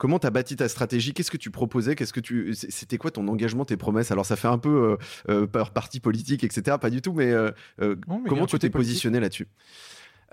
Comment 0.03 0.19
tu 0.19 0.27
as 0.27 0.31
bâti 0.31 0.57
ta 0.57 0.69
stratégie? 0.69 1.15
Qu'est-ce 1.15 1.31
que 1.31 1.37
tu 1.37 1.53
proposais? 1.53 1.95
Qu'est-ce 1.95 2.13
que 2.13 2.19
tu 2.19 2.55
C'était 2.55 2.99
quoi 2.99 3.13
ton 3.13 3.29
engagement, 3.29 3.65
tes 3.65 3.77
promesses? 3.77 4.11
Alors 4.11 4.27
ça 4.27 4.35
fait 4.35 4.49
un 4.49 4.59
peu 4.59 4.99
euh, 5.29 5.33
euh 5.33 5.47
parti 5.47 6.01
politique, 6.01 6.43
etc. 6.43 6.77
Pas 6.81 6.91
du 6.91 7.01
tout, 7.01 7.13
mais, 7.13 7.31
euh, 7.31 7.53
euh, 7.81 7.95
comment 8.09 8.47
tu 8.47 8.59
t'es 8.59 8.69
positionné 8.69 9.21
là-dessus? 9.21 9.47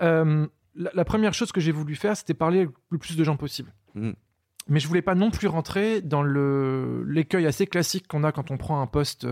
La, 0.00 1.04
première 1.04 1.34
chose 1.34 1.52
que 1.52 1.60
j'ai 1.60 1.70
voulu 1.70 1.94
faire, 1.94 2.16
c'était 2.16 2.34
parler 2.34 2.66
le 2.90 2.98
plus 2.98 3.16
de 3.16 3.22
gens 3.22 3.36
possible. 3.36 3.72
Mmh. 3.94 4.10
Mais 4.66 4.80
je 4.80 4.88
voulais 4.88 5.02
pas 5.02 5.14
non 5.14 5.30
plus 5.30 5.46
rentrer 5.46 6.00
dans 6.00 6.24
l'écueil 6.24 7.46
assez 7.46 7.68
classique 7.68 8.08
qu'on 8.08 8.24
a 8.24 8.32
quand 8.32 8.50
on 8.50 8.56
prend 8.56 8.82
un 8.82 8.88
poste 8.88 9.24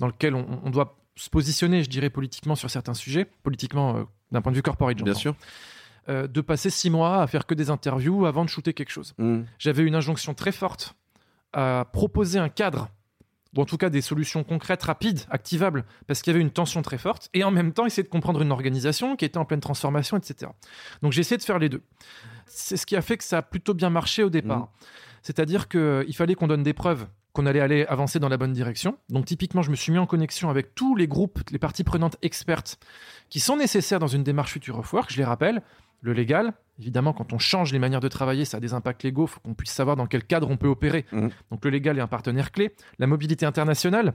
dans 0.00 0.06
lequel 0.06 0.34
on, 0.34 0.68
doit 0.68 0.98
se 1.16 1.30
positionner, 1.30 1.82
je 1.82 1.88
dirais, 1.88 2.10
politiquement 2.10 2.56
sur 2.56 2.68
certains 2.68 2.92
sujets, 2.92 3.24
politiquement 3.42 4.06
d'un 4.32 4.42
point 4.42 4.52
de 4.52 4.56
vue 4.56 4.62
corporate. 4.62 5.02
Bien 5.02 5.14
sûr. 5.14 5.34
Euh, 6.08 6.26
de 6.26 6.40
passer 6.40 6.70
six 6.70 6.88
mois 6.88 7.20
à 7.20 7.26
faire 7.26 7.44
que 7.44 7.52
des 7.52 7.68
interviews 7.68 8.24
avant 8.24 8.42
de 8.42 8.48
shooter 8.48 8.72
quelque 8.72 8.90
chose. 8.90 9.14
Mm. 9.18 9.40
J'avais 9.58 9.82
une 9.82 9.94
injonction 9.94 10.32
très 10.32 10.52
forte 10.52 10.94
à 11.52 11.86
proposer 11.92 12.38
un 12.38 12.48
cadre 12.48 12.88
ou 13.54 13.60
en 13.60 13.66
tout 13.66 13.76
cas 13.76 13.90
des 13.90 14.00
solutions 14.00 14.42
concrètes, 14.42 14.82
rapides, 14.82 15.20
activables, 15.30 15.84
parce 16.06 16.22
qu'il 16.22 16.32
y 16.32 16.36
avait 16.36 16.42
une 16.42 16.50
tension 16.50 16.80
très 16.82 16.98
forte, 16.98 17.28
et 17.34 17.44
en 17.44 17.50
même 17.50 17.72
temps 17.72 17.86
essayer 17.86 18.02
de 18.02 18.08
comprendre 18.08 18.42
une 18.42 18.52
organisation 18.52 19.16
qui 19.16 19.24
était 19.24 19.38
en 19.38 19.44
pleine 19.44 19.60
transformation, 19.60 20.16
etc. 20.16 20.50
Donc 21.02 21.12
j'ai 21.12 21.20
essayé 21.20 21.36
de 21.36 21.42
faire 21.42 21.58
les 21.58 21.68
deux. 21.68 21.82
C'est 22.46 22.76
ce 22.76 22.86
qui 22.86 22.96
a 22.96 23.02
fait 23.02 23.16
que 23.16 23.24
ça 23.24 23.38
a 23.38 23.42
plutôt 23.42 23.74
bien 23.74 23.90
marché 23.90 24.22
au 24.22 24.30
départ. 24.30 24.60
Mm. 24.60 24.68
C'est-à-dire 25.22 25.68
qu'il 25.68 26.14
fallait 26.14 26.34
qu'on 26.34 26.46
donne 26.46 26.62
des 26.62 26.74
preuves 26.74 27.06
qu'on 27.32 27.46
allait 27.46 27.60
aller 27.60 27.84
avancer 27.86 28.18
dans 28.18 28.28
la 28.28 28.36
bonne 28.36 28.52
direction. 28.52 28.98
Donc 29.10 29.26
typiquement, 29.26 29.62
je 29.62 29.70
me 29.70 29.76
suis 29.76 29.92
mis 29.92 29.98
en 29.98 30.06
connexion 30.06 30.50
avec 30.50 30.74
tous 30.74 30.96
les 30.96 31.06
groupes, 31.06 31.38
les 31.50 31.58
parties 31.58 31.84
prenantes 31.84 32.16
expertes 32.22 32.78
qui 33.28 33.38
sont 33.38 33.56
nécessaires 33.56 34.00
dans 34.00 34.08
une 34.08 34.24
démarche 34.24 34.52
Future 34.52 34.78
of 34.78 34.92
Work, 34.92 35.12
je 35.12 35.18
les 35.18 35.24
rappelle, 35.24 35.62
le 36.00 36.12
légal, 36.12 36.54
évidemment, 36.78 37.12
quand 37.12 37.32
on 37.32 37.38
change 37.38 37.72
les 37.72 37.78
manières 37.78 38.00
de 38.00 38.08
travailler, 38.08 38.44
ça 38.44 38.58
a 38.58 38.60
des 38.60 38.74
impacts 38.74 39.02
légaux. 39.02 39.26
Il 39.26 39.28
faut 39.28 39.40
qu'on 39.40 39.54
puisse 39.54 39.72
savoir 39.72 39.96
dans 39.96 40.06
quel 40.06 40.24
cadre 40.24 40.48
on 40.48 40.56
peut 40.56 40.68
opérer. 40.68 41.06
Mmh. 41.12 41.28
Donc 41.50 41.64
le 41.64 41.70
légal 41.70 41.98
est 41.98 42.00
un 42.00 42.06
partenaire 42.06 42.52
clé. 42.52 42.74
La 42.98 43.06
mobilité 43.06 43.46
internationale, 43.46 44.14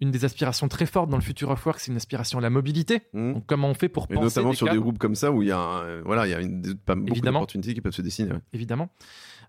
une 0.00 0.10
des 0.10 0.24
aspirations 0.24 0.68
très 0.68 0.86
fortes 0.86 1.10
dans 1.10 1.16
le 1.16 1.22
futur 1.22 1.50
of 1.50 1.64
work, 1.64 1.80
c'est 1.80 1.90
une 1.90 1.96
aspiration 1.96 2.38
à 2.38 2.42
la 2.42 2.50
mobilité. 2.50 3.02
Mmh. 3.12 3.34
Donc 3.34 3.46
comment 3.46 3.68
on 3.68 3.74
fait 3.74 3.88
pour 3.88 4.04
Et 4.10 4.14
penser 4.14 4.40
notamment 4.40 4.52
sur 4.52 4.68
des 4.68 4.78
groupes 4.78 4.98
comme 4.98 5.14
ça 5.14 5.32
où 5.32 5.42
il 5.42 5.48
y 5.48 5.52
a, 5.52 5.84
voilà, 6.04 6.26
il 6.26 6.30
y 6.30 6.34
a 6.34 6.40
une, 6.40 6.74
pas 6.76 6.94
beaucoup 6.94 7.20
d'opportunités 7.20 7.74
qui 7.74 7.80
peuvent 7.80 7.92
se 7.92 8.02
dessiner. 8.02 8.32
Évidemment. 8.52 8.90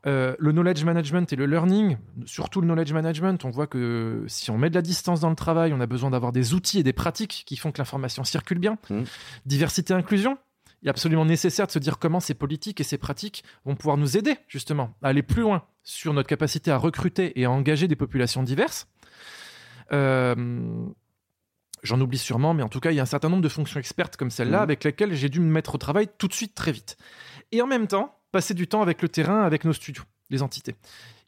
Euh, 0.05 0.35
le 0.39 0.51
knowledge 0.51 0.83
management 0.83 1.31
et 1.33 1.35
le 1.35 1.47
learning, 1.47 1.97
surtout 2.25 2.61
le 2.61 2.67
knowledge 2.67 2.93
management, 2.93 3.43
on 3.45 3.49
voit 3.49 3.67
que 3.67 4.23
si 4.27 4.51
on 4.51 4.57
met 4.57 4.69
de 4.69 4.75
la 4.75 4.81
distance 4.81 5.19
dans 5.19 5.29
le 5.29 5.35
travail, 5.35 5.73
on 5.73 5.81
a 5.81 5.87
besoin 5.87 6.11
d'avoir 6.11 6.31
des 6.31 6.53
outils 6.53 6.79
et 6.79 6.83
des 6.83 6.93
pratiques 6.93 7.43
qui 7.45 7.57
font 7.57 7.71
que 7.71 7.79
l'information 7.79 8.23
circule 8.23 8.59
bien. 8.59 8.77
Mmh. 8.89 9.01
Diversité 9.45 9.93
inclusion, 9.93 10.37
est 10.85 10.89
absolument 10.89 11.25
nécessaire 11.25 11.67
de 11.67 11.71
se 11.71 11.79
dire 11.79 11.99
comment 11.99 12.19
ces 12.19 12.33
politiques 12.33 12.79
et 12.79 12.83
ces 12.83 12.97
pratiques 12.97 13.43
vont 13.65 13.75
pouvoir 13.75 13.97
nous 13.97 14.17
aider 14.17 14.35
justement 14.47 14.95
à 15.01 15.09
aller 15.09 15.23
plus 15.23 15.41
loin 15.41 15.63
sur 15.83 16.13
notre 16.13 16.27
capacité 16.27 16.71
à 16.71 16.77
recruter 16.77 17.39
et 17.39 17.45
à 17.45 17.51
engager 17.51 17.87
des 17.87 17.95
populations 17.95 18.43
diverses. 18.43 18.87
Euh, 19.91 20.35
j'en 21.83 21.99
oublie 22.01 22.17
sûrement, 22.17 22.53
mais 22.53 22.63
en 22.63 22.69
tout 22.69 22.79
cas, 22.79 22.91
il 22.91 22.95
y 22.95 22.99
a 22.99 23.03
un 23.03 23.07
certain 23.07 23.29
nombre 23.29 23.41
de 23.41 23.49
fonctions 23.49 23.79
expertes 23.79 24.17
comme 24.17 24.29
celle-là 24.29 24.59
mmh. 24.59 24.63
avec 24.63 24.83
lesquelles 24.83 25.13
j'ai 25.15 25.29
dû 25.29 25.39
me 25.39 25.51
mettre 25.51 25.75
au 25.75 25.77
travail 25.77 26.07
tout 26.17 26.27
de 26.27 26.33
suite, 26.33 26.53
très 26.55 26.71
vite. 26.71 26.97
Et 27.51 27.61
en 27.61 27.67
même 27.67 27.87
temps, 27.87 28.19
passer 28.31 28.53
du 28.53 28.67
temps 28.67 28.81
avec 28.81 29.01
le 29.01 29.09
terrain, 29.09 29.43
avec 29.43 29.65
nos 29.65 29.73
studios, 29.73 30.03
les 30.29 30.43
entités. 30.43 30.75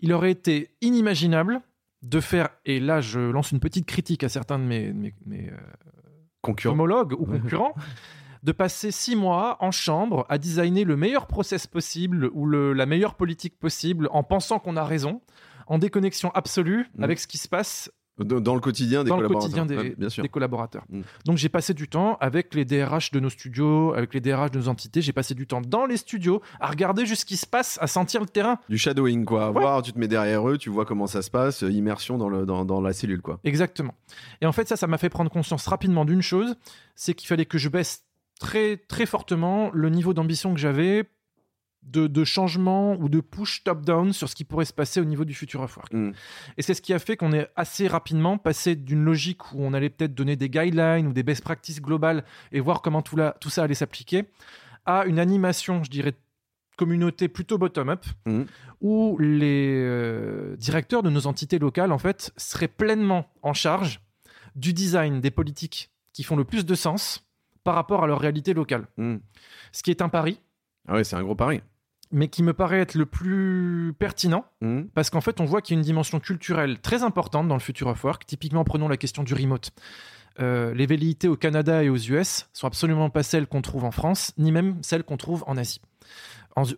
Il 0.01 0.13
aurait 0.13 0.31
été 0.31 0.75
inimaginable 0.81 1.61
de 2.01 2.19
faire, 2.19 2.49
et 2.65 2.79
là 2.79 3.01
je 3.01 3.19
lance 3.19 3.51
une 3.51 3.59
petite 3.59 3.85
critique 3.85 4.23
à 4.23 4.29
certains 4.29 4.59
de 4.59 4.63
mes, 4.63 4.93
mes, 4.93 5.51
euh, 5.51 6.69
homologues 6.69 7.13
ou 7.13 7.25
concurrents, 7.39 7.75
de 8.43 8.51
passer 8.51 8.91
six 8.91 9.15
mois 9.15 9.57
en 9.59 9.71
chambre 9.71 10.25
à 10.29 10.37
designer 10.37 10.85
le 10.85 10.95
meilleur 10.95 11.27
process 11.27 11.67
possible 11.67 12.29
ou 12.33 12.47
la 12.47 12.85
meilleure 12.85 13.15
politique 13.15 13.57
possible 13.59 14.09
en 14.11 14.23
pensant 14.23 14.59
qu'on 14.59 14.77
a 14.77 14.83
raison, 14.83 15.21
en 15.67 15.77
déconnexion 15.77 16.31
absolue 16.33 16.89
mm. 16.95 17.03
avec 17.03 17.19
ce 17.19 17.27
qui 17.27 17.37
se 17.37 17.47
passe 17.47 17.91
dans 18.23 18.53
le 18.53 18.59
quotidien 18.59 19.03
des 19.03 19.09
collaborateurs. 19.09 19.65
des, 19.95 20.29
collaborateurs. 20.29 20.85
Donc 21.25 21.37
j'ai 21.37 21.49
passé 21.49 21.73
du 21.73 21.87
temps 21.87 22.17
avec 22.19 22.53
les 22.53 22.65
DRH 22.65 23.11
de 23.11 23.19
nos 23.19 23.29
studios, 23.29 23.93
avec 23.93 24.13
les 24.13 24.19
DRH 24.19 24.51
de 24.51 24.59
nos 24.59 24.67
entités. 24.67 25.01
J'ai 25.01 25.13
passé 25.13 25.33
du 25.33 25.47
temps 25.47 25.61
dans 25.61 25.85
les 25.85 25.97
studios 25.97 26.41
à 26.59 26.67
regarder 26.67 27.05
juste 27.05 27.21
ce 27.21 27.25
qui 27.25 27.37
se 27.37 27.47
passe, 27.47 27.77
à 27.81 27.87
sentir 27.87 28.21
le 28.21 28.27
terrain. 28.27 28.59
Du 28.69 28.77
shadowing, 28.77 29.25
quoi. 29.25 29.51
Voir, 29.51 29.81
tu 29.81 29.93
te 29.93 29.99
mets 29.99 30.07
derrière 30.07 30.47
eux, 30.47 30.57
tu 30.57 30.69
vois 30.69 30.85
comment 30.85 31.07
ça 31.07 31.21
se 31.21 31.31
passe, 31.31 31.63
euh, 31.63 31.71
immersion 31.71 32.17
dans, 32.17 32.29
le, 32.29 32.45
dans, 32.45 32.65
dans 32.65 32.81
la 32.81 32.93
cellule, 32.93 33.21
quoi. 33.21 33.39
Exactement. 33.43 33.93
Et 34.41 34.45
en 34.45 34.51
fait, 34.51 34.67
ça, 34.67 34.75
ça 34.75 34.87
m'a 34.87 34.97
fait 34.97 35.09
prendre 35.09 35.31
conscience 35.31 35.65
rapidement 35.67 36.05
d'une 36.05 36.21
chose, 36.21 36.55
c'est 36.95 37.13
qu'il 37.13 37.27
fallait 37.27 37.45
que 37.45 37.57
je 37.57 37.69
baisse 37.69 38.03
très, 38.39 38.77
très 38.77 39.05
fortement 39.05 39.69
le 39.73 39.89
niveau 39.89 40.13
d'ambition 40.13 40.53
que 40.53 40.59
j'avais 40.59 41.05
de, 41.83 42.23
changement 42.23 42.95
ou 42.95 43.09
de 43.09 43.19
push 43.19 43.63
top-down 43.63 44.13
sur 44.13 44.29
ce 44.29 44.35
qui 44.35 44.43
pourrait 44.43 44.65
se 44.65 44.73
passer 44.73 44.99
au 44.99 45.05
niveau 45.05 45.25
du 45.25 45.33
futur 45.33 45.61
of 45.61 45.75
work. 45.77 45.93
Mm. 45.93 46.11
Et 46.57 46.61
c'est 46.61 46.73
ce 46.73 46.81
qui 46.81 46.93
a 46.93 46.99
fait 46.99 47.17
qu'on 47.17 47.33
est 47.33 47.49
assez 47.55 47.87
rapidement 47.87 48.37
passé 48.37 48.75
d'une 48.75 49.03
logique 49.03 49.53
où 49.53 49.63
on 49.63 49.73
allait 49.73 49.89
peut-être 49.89 50.13
donner 50.13 50.35
des 50.35 50.49
guidelines 50.49 51.07
ou 51.07 51.13
des 51.13 51.23
best 51.23 51.43
practices 51.43 51.81
globales 51.81 52.23
et 52.51 52.59
voir 52.59 52.81
comment 52.81 53.01
tout, 53.01 53.17
tout 53.39 53.49
ça 53.49 53.63
allait 53.63 53.75
s'appliquer, 53.75 54.25
à 54.85 55.05
une 55.05 55.19
animation, 55.19 55.83
je 55.83 55.89
dirais, 55.89 56.13
communauté 56.77 57.27
plutôt 57.27 57.57
bottom-up, 57.57 58.05
mm. 58.25 58.43
où 58.81 59.17
les 59.19 59.73
euh, 59.77 60.55
directeurs 60.57 61.03
de 61.03 61.09
nos 61.09 61.27
entités 61.27 61.59
locales, 61.59 61.91
en 61.91 61.97
fait, 61.97 62.31
seraient 62.37 62.69
pleinement 62.69 63.25
en 63.41 63.53
charge 63.53 64.01
du 64.55 64.73
design 64.73 65.21
des 65.21 65.31
politiques 65.31 65.91
qui 66.13 66.23
font 66.23 66.35
le 66.35 66.43
plus 66.43 66.65
de 66.65 66.75
sens 66.75 67.28
par 67.69 67.75
rapport 67.75 68.03
à 68.03 68.07
leur 68.07 68.19
réalité 68.19 68.55
locale. 68.55 68.87
Hmm. 68.97 69.17
Ce 69.71 69.83
qui 69.83 69.91
est 69.91 70.01
un 70.01 70.09
pari. 70.09 70.39
Ah 70.87 70.95
ouais, 70.95 71.03
c'est 71.03 71.15
un 71.15 71.21
gros 71.21 71.35
pari. 71.35 71.61
Mais 72.11 72.27
qui 72.27 72.41
me 72.41 72.51
paraît 72.51 72.79
être 72.79 72.95
le 72.95 73.05
plus 73.05 73.93
pertinent, 73.99 74.43
hmm. 74.61 74.85
parce 74.95 75.11
qu'en 75.11 75.21
fait, 75.21 75.39
on 75.39 75.45
voit 75.45 75.61
qu'il 75.61 75.75
y 75.75 75.77
a 75.77 75.79
une 75.79 75.85
dimension 75.85 76.19
culturelle 76.19 76.79
très 76.79 77.03
importante 77.03 77.47
dans 77.47 77.53
le 77.53 77.59
futur 77.59 77.85
of 77.85 78.03
work. 78.03 78.25
Typiquement, 78.25 78.63
prenons 78.63 78.87
la 78.87 78.97
question 78.97 79.21
du 79.21 79.35
remote. 79.35 79.69
Euh, 80.39 80.73
les 80.73 80.87
velléités 80.87 81.27
au 81.27 81.35
Canada 81.35 81.83
et 81.83 81.89
aux 81.89 81.97
US 81.97 82.49
sont 82.53 82.65
absolument 82.65 83.11
pas 83.11 83.21
celles 83.21 83.45
qu'on 83.45 83.61
trouve 83.61 83.83
en 83.83 83.91
France, 83.91 84.33
ni 84.39 84.51
même 84.51 84.81
celles 84.81 85.03
qu'on 85.03 85.17
trouve 85.17 85.43
en 85.45 85.55
Asie. 85.55 85.79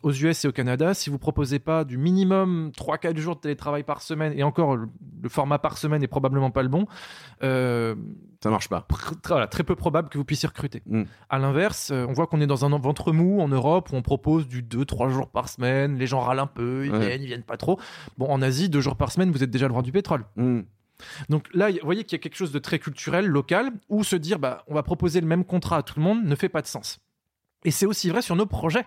Aux 0.01 0.11
US 0.11 0.45
et 0.45 0.47
au 0.47 0.51
Canada, 0.51 0.93
si 0.93 1.09
vous 1.09 1.17
proposez 1.17 1.59
pas 1.59 1.83
du 1.83 1.97
minimum 1.97 2.71
3-4 2.77 3.17
jours 3.17 3.35
de 3.35 3.41
télétravail 3.41 3.83
par 3.83 4.01
semaine, 4.01 4.33
et 4.35 4.43
encore 4.43 4.75
le, 4.75 4.89
format 5.29 5.59
par 5.59 5.77
semaine 5.77 6.03
est 6.03 6.07
probablement 6.07 6.51
pas 6.51 6.63
le 6.63 6.69
bon, 6.69 6.85
euh, 7.43 7.95
ça 8.43 8.49
marche 8.49 8.69
pas. 8.69 8.87
Voilà, 9.27 9.47
très 9.47 9.63
peu 9.63 9.75
probable 9.75 10.09
que 10.09 10.17
vous 10.17 10.25
puissiez 10.25 10.47
recruter. 10.47 10.81
Mm. 10.85 11.03
À 11.29 11.39
l'inverse, 11.39 11.91
euh, 11.91 12.05
on 12.07 12.13
voit 12.13 12.27
qu'on 12.27 12.41
est 12.41 12.47
dans 12.47 12.65
un 12.65 12.77
ventre 12.77 13.11
mou 13.11 13.41
en 13.41 13.47
Europe 13.47 13.89
où 13.91 13.95
on 13.95 14.01
propose 14.01 14.47
du 14.47 14.63
2-3 14.63 15.09
jours 15.09 15.29
par 15.29 15.49
semaine, 15.49 15.97
les 15.97 16.07
gens 16.07 16.19
râlent 16.19 16.39
un 16.39 16.47
peu, 16.47 16.85
ils 16.85 16.91
viennent, 16.91 17.21
ils 17.21 17.27
viennent 17.27 17.43
pas 17.43 17.57
trop. 17.57 17.79
Bon, 18.17 18.27
en 18.27 18.41
Asie, 18.41 18.69
2 18.69 18.81
jours 18.81 18.95
par 18.95 19.11
semaine, 19.11 19.31
vous 19.31 19.43
êtes 19.43 19.51
déjà 19.51 19.67
le 19.67 19.73
roi 19.73 19.81
du 19.81 19.91
pétrole. 19.91 20.25
Mm. 20.35 20.61
Donc 21.29 21.47
là, 21.53 21.71
vous 21.71 21.77
voyez 21.83 22.03
qu'il 22.03 22.17
y 22.17 22.19
a 22.19 22.23
quelque 22.23 22.35
chose 22.35 22.51
de 22.51 22.59
très 22.59 22.79
culturel, 22.79 23.25
local, 23.25 23.71
où 23.89 24.03
se 24.03 24.15
dire, 24.15 24.39
bah, 24.39 24.63
on 24.67 24.73
va 24.73 24.83
proposer 24.83 25.21
le 25.21 25.27
même 25.27 25.45
contrat 25.45 25.77
à 25.77 25.83
tout 25.83 25.95
le 25.97 26.03
monde 26.03 26.23
ne 26.23 26.35
fait 26.35 26.49
pas 26.49 26.61
de 26.61 26.67
sens. 26.67 26.99
Et 27.63 27.71
c'est 27.71 27.85
aussi 27.85 28.09
vrai 28.09 28.21
sur 28.21 28.35
nos 28.35 28.45
projets. 28.45 28.85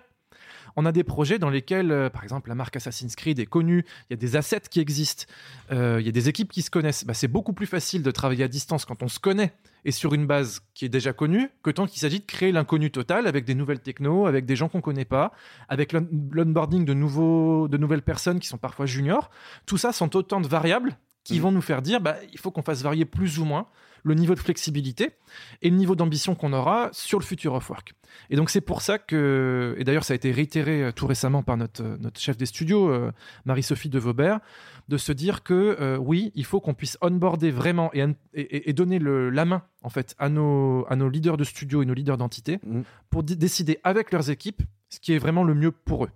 On 0.77 0.87
a 0.87 0.93
des 0.93 1.05
projets 1.05 1.39
dans 1.39 1.51
lesquels, 1.51 1.93
euh, 1.93 2.11
par 2.11 2.23
exemple, 2.23 2.49
la 2.49 2.55
marque 2.55 2.77
Assassin's 2.77 3.15
Creed 3.17 3.39
est 3.39 3.47
connue, 3.47 3.85
il 4.09 4.13
y 4.13 4.15
a 4.15 4.17
des 4.17 4.37
assets 4.37 4.63
qui 4.71 4.81
existent, 4.81 5.25
euh, 5.73 5.99
il 6.01 6.07
y 6.07 6.09
a 6.09 6.13
des 6.13 6.29
équipes 6.29 6.51
qui 6.51 6.63
se 6.63 6.71
connaissent. 6.71 7.05
Bah, 7.05 7.15
c'est 7.15 7.29
beaucoup 7.29 7.53
plus 7.53 7.67
facile 7.67 8.03
de 8.03 8.11
travailler 8.11 8.45
à 8.45 8.49
distance 8.49 8.85
quand 8.85 9.03
on 9.03 9.09
se 9.09 9.19
connaît 9.19 9.53
et 9.85 9.91
sur 9.91 10.15
une 10.15 10.27
base 10.27 10.63
qui 10.75 10.85
est 10.85 10.89
déjà 10.89 11.13
connue 11.13 11.51
que 11.63 11.71
tant 11.71 11.87
qu'il 11.87 12.01
s'agit 12.01 12.21
de 12.21 12.25
créer 12.25 12.53
l'inconnu 12.53 12.91
total 12.91 13.27
avec 13.27 13.45
des 13.45 13.55
nouvelles 13.55 13.81
technos, 13.81 14.27
avec 14.27 14.47
des 14.47 14.57
gens 14.57 14.69
qu'on 14.69 14.79
ne 14.79 14.83
connaît 14.83 15.05
pas, 15.05 15.33
avec 15.69 15.93
l'onboarding 15.93 16.85
de, 16.85 16.95
nouveaux, 16.95 17.69
de 17.69 17.77
nouvelles 17.77 18.03
personnes 18.03 18.41
qui 18.41 18.49
sont 18.49 18.59
parfois 18.59 18.87
juniors. 18.87 19.31
Tout 19.67 19.77
ça 19.77 19.93
sont 19.93 20.17
autant 20.17 20.41
de 20.41 20.49
variables 20.49 20.97
qui 21.23 21.39
mmh. 21.39 21.43
vont 21.43 21.53
nous 21.53 21.63
faire 21.63 21.83
dire 21.83 22.01
bah, 22.01 22.17
il 22.33 22.39
faut 22.39 22.51
qu'on 22.51 22.63
fasse 22.63 22.83
varier 22.83 23.05
plus 23.05 23.39
ou 23.39 23.45
moins 23.45 23.69
le 24.05 24.15
niveau 24.15 24.35
de 24.35 24.41
flexibilité 24.41 25.11
et 25.63 25.71
le 25.71 25.77
niveau 25.77 25.97
d'ambition 25.97 26.35
qu'on 26.35 26.53
aura 26.53 26.91
sur 26.93 27.19
le 27.19 27.25
futur 27.25 27.55
of 27.55 27.69
work. 27.69 27.95
Et 28.31 28.37
donc 28.37 28.51
c'est 28.51 28.61
pour 28.61 28.83
ça 28.83 28.99
que, 28.99 29.75
et 29.79 29.85
d'ailleurs 29.85 30.05
ça 30.05 30.13
a 30.13 30.15
été 30.15 30.31
réitéré 30.31 30.85
euh, 30.85 30.93
tout 30.93 31.07
récemment 31.07 31.43
par 31.43 31.57
notre, 31.57 31.83
euh, 31.83 31.97
notre 31.99 32.21
chef 32.21 32.37
des 32.37 32.47
studios, 32.47 32.89
euh, 32.89 33.11
Marie-Sophie 33.45 33.89
de 33.89 33.99
Vaubert, 33.99 34.39
de 34.89 34.99
se 34.99 35.13
dire 35.13 35.43
que 35.43 35.97
oui, 35.99 36.31
il 36.35 36.45
faut 36.45 36.61
qu'on 36.61 36.75
puisse 36.75 36.99
onboarder 37.01 37.51
vraiment 37.51 37.91
et, 37.95 38.05
et, 38.35 38.73
donner 38.75 38.99
le, 38.99 39.31
la 39.31 39.47
main 39.47 39.63
en 39.83 39.89
fait 39.89 40.15
à 40.19 40.29
nos, 40.29 40.85
à 40.91 40.97
nos 40.97 41.09
leaders 41.09 41.39
de 41.39 41.45
studio 41.45 41.83
et 41.83 41.87
nos 41.87 41.95
leaders 41.95 42.19
d'entité 42.19 42.59
mmh. 42.63 42.83
pour 43.09 43.23
décider 43.23 43.79
avec 43.83 44.13
leurs 44.13 44.29
équipes 44.29 44.63
ce 44.91 45.01
qui 45.01 45.15
est 45.15 45.19
vraiment 45.19 45.43
le 45.43 45.55
mieux 45.55 45.73
pour 45.73 46.05
eux. 46.05 46.11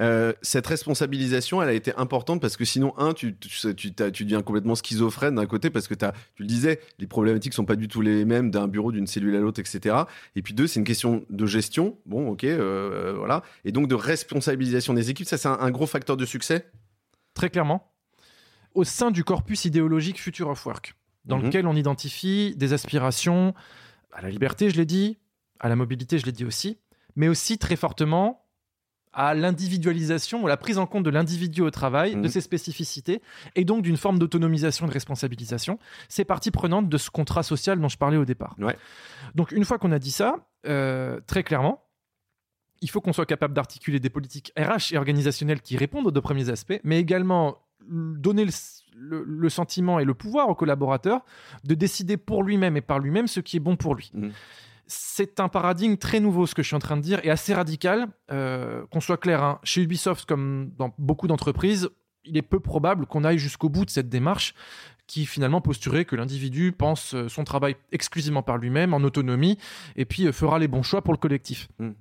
Euh, 0.00 0.32
cette 0.42 0.66
responsabilisation, 0.66 1.62
elle 1.62 1.68
a 1.68 1.72
été 1.72 1.94
importante 1.96 2.40
parce 2.40 2.56
que 2.56 2.64
sinon, 2.64 2.94
un, 2.98 3.12
tu, 3.12 3.36
tu, 3.36 3.92
tu, 3.92 4.24
deviens 4.24 4.42
complètement 4.42 4.74
schizophrène 4.74 5.34
d'un 5.34 5.46
côté 5.46 5.70
parce 5.70 5.88
que 5.88 5.94
as, 6.04 6.12
tu 6.34 6.42
le 6.42 6.46
disais, 6.46 6.80
les 6.98 7.06
problématiques 7.06 7.54
sont 7.54 7.64
pas 7.64 7.76
du 7.76 7.88
tout 7.88 8.00
les 8.00 8.24
mêmes 8.24 8.50
d'un 8.50 8.68
bureau, 8.68 8.92
d'une 8.92 9.06
cellule 9.06 9.34
à 9.36 9.40
l'autre, 9.40 9.60
etc. 9.60 9.96
Et 10.36 10.42
puis 10.42 10.54
deux, 10.54 10.66
c'est 10.66 10.78
une 10.78 10.86
question 10.86 11.24
de 11.30 11.46
gestion. 11.46 11.98
Bon, 12.06 12.28
ok, 12.28 12.44
euh, 12.44 12.58
euh, 12.58 13.14
voilà. 13.16 13.42
Et 13.64 13.72
donc 13.72 13.88
de 13.88 13.94
responsabilisation 13.94 14.94
des 14.94 15.10
équipes, 15.10 15.26
ça 15.26 15.36
c'est 15.36 15.48
un, 15.48 15.70
gros 15.70 15.86
facteur 15.86 16.16
de 16.16 16.24
succès? 16.24 16.70
Très 17.34 17.50
clairement. 17.50 17.92
Au 18.74 18.84
sein 18.84 19.10
du 19.10 19.24
corpus 19.24 19.64
idéologique 19.64 20.20
Future 20.20 20.48
of 20.48 20.64
Work, 20.64 20.94
dans 21.24 21.38
mhm. 21.38 21.46
lequel 21.46 21.66
on 21.66 21.74
identifie 21.74 22.54
des 22.56 22.72
aspirations 22.72 23.54
à 24.12 24.22
la 24.22 24.30
liberté, 24.30 24.70
je 24.70 24.76
l'ai 24.76 24.86
dit, 24.86 25.18
à 25.58 25.68
la 25.68 25.76
mobilité, 25.76 26.18
je 26.18 26.26
l'ai 26.26 26.32
dit 26.32 26.44
aussi, 26.44 26.78
mais 27.16 27.28
aussi 27.28 27.58
très 27.58 27.76
fortement 27.76 28.47
à 29.18 29.34
l'individualisation, 29.34 30.46
à 30.46 30.48
la 30.48 30.56
prise 30.56 30.78
en 30.78 30.86
compte 30.86 31.02
de 31.02 31.10
l'individu 31.10 31.60
au 31.60 31.72
travail, 31.72 32.14
de 32.14 32.20
mhm. 32.20 32.28
ses 32.28 32.40
spécificités, 32.40 33.20
et 33.56 33.64
donc 33.64 33.82
d'une 33.82 33.96
forme 33.96 34.16
d'autonomisation 34.16 34.86
et 34.86 34.88
de 34.88 34.94
responsabilisation. 34.94 35.80
C'est 36.08 36.24
partie 36.24 36.52
prenante 36.52 36.88
de 36.88 36.96
ce 36.96 37.10
contrat 37.10 37.42
social 37.42 37.80
dont 37.80 37.88
je 37.88 37.98
parlais 37.98 38.16
au 38.16 38.24
départ. 38.24 38.54
Donc 39.34 39.50
une 39.50 39.64
fois 39.64 39.76
qu'on 39.78 39.90
a 39.90 39.98
dit 39.98 40.12
ça, 40.12 40.36
euh, 40.68 41.20
très 41.26 41.42
clairement, 41.42 41.82
il 42.80 42.88
faut 42.88 43.00
qu'on 43.00 43.12
soit 43.12 43.26
capable 43.26 43.54
d'articuler 43.54 43.98
des 43.98 44.08
politiques 44.08 44.52
RH 44.56 44.92
et 44.92 44.96
organisationnelles 44.96 45.62
qui 45.62 45.76
répondent 45.76 46.06
aux 46.06 46.12
deux 46.12 46.20
premiers 46.20 46.48
aspects, 46.48 46.78
mais 46.84 47.00
également 47.00 47.58
donner 47.88 48.46
le, 48.94 49.48
sentiment 49.48 49.98
et 49.98 50.04
le 50.04 50.14
pouvoir 50.14 50.48
au 50.48 50.54
collaborateur 50.54 51.24
de 51.64 51.74
décider 51.74 52.16
pour 52.16 52.44
lui-même 52.44 52.76
et 52.76 52.82
par 52.82 53.00
lui-même 53.00 53.26
ce 53.26 53.40
qui 53.40 53.56
est 53.56 53.60
bon 53.60 53.74
pour 53.74 53.96
lui. 53.96 54.12
Mhm 54.14 54.30
c'est 54.88 55.38
un 55.38 55.48
paradigme 55.48 55.96
très 55.96 56.18
nouveau, 56.18 56.46
ce 56.46 56.54
que 56.54 56.62
je 56.62 56.68
suis 56.68 56.76
en 56.76 56.80
train 56.80 56.96
de 56.96 57.02
dire, 57.02 57.20
et 57.22 57.30
assez 57.30 57.54
radical. 57.54 58.08
Euh, 58.32 58.84
qu'on 58.90 59.00
soit 59.00 59.18
clair, 59.18 59.42
hein. 59.42 59.60
chez 59.62 59.82
Ubisoft, 59.82 60.26
comme 60.26 60.72
dans 60.78 60.94
beaucoup 60.98 61.28
d'entreprises, 61.28 61.90
il 62.24 62.36
est 62.36 62.42
peu 62.42 62.58
probable 62.58 63.06
qu'on 63.06 63.22
aille 63.22 63.38
jusqu'au 63.38 63.68
bout 63.68 63.84
de 63.84 63.90
cette 63.90 64.08
démarche 64.08 64.54
qui 65.06 65.24
finalement 65.24 65.60
posturait 65.60 66.04
que 66.04 66.16
l'individu 66.16 66.72
pense 66.72 67.14
euh, 67.14 67.28
son 67.28 67.44
travail 67.44 67.76
exclusivement 67.92 68.42
par 68.42 68.58
lui-même, 68.58 68.92
en 68.92 68.98
autonomie, 68.98 69.58
et 69.96 70.04
puis 70.04 70.26
euh, 70.26 70.32
fera 70.32 70.58
les 70.58 70.68
bons 70.68 70.82
choix 70.82 71.02
pour 71.02 71.12
le 71.12 71.18
collectif. 71.18 71.68
Hmm. 71.78 71.92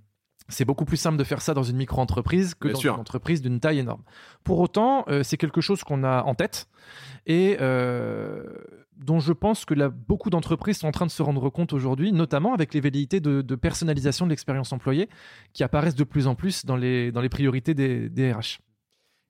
C'est 0.49 0.65
beaucoup 0.65 0.85
plus 0.85 0.97
simple 0.97 1.17
de 1.17 1.23
faire 1.25 1.41
ça 1.41 1.53
dans 1.53 1.63
une 1.63 1.75
micro-entreprise 1.75 2.55
que 2.55 2.69
dans 2.69 2.79
une 2.79 2.89
entreprise 2.91 3.41
d'une 3.41 3.59
taille 3.59 3.79
énorme. 3.79 4.03
Pour 4.45 4.61
autant, 4.61 5.05
c'est 5.21 5.35
quelque 5.35 5.59
chose 5.59 5.83
qu'on 5.83 6.05
a 6.05 6.23
en 6.23 6.35
tête 6.35 6.69
et 7.25 7.57
dont 8.99 9.19
je 9.19 9.33
pense 9.33 9.65
que 9.65 9.87
beaucoup 9.87 10.29
d'entreprises 10.29 10.79
sont 10.79 10.87
en 10.87 10.91
train 10.91 11.05
de 11.05 11.11
se 11.11 11.23
rendre 11.23 11.49
compte 11.49 11.73
aujourd'hui, 11.73 12.11
notamment 12.11 12.53
avec 12.53 12.73
les 12.73 12.79
velléités 12.79 13.19
de, 13.19 13.55
personnalisation 13.55 14.25
de 14.25 14.31
l'expérience 14.31 14.71
employée 14.73 15.09
qui 15.53 15.63
apparaissent 15.63 15.95
de 15.95 16.03
plus 16.03 16.27
en 16.27 16.35
plus 16.35 16.65
dans 16.65 16.75
les, 16.75 17.11
dans 17.11 17.21
les 17.21 17.29
priorités 17.29 17.73
des, 17.73 18.31
RH. 18.31 18.59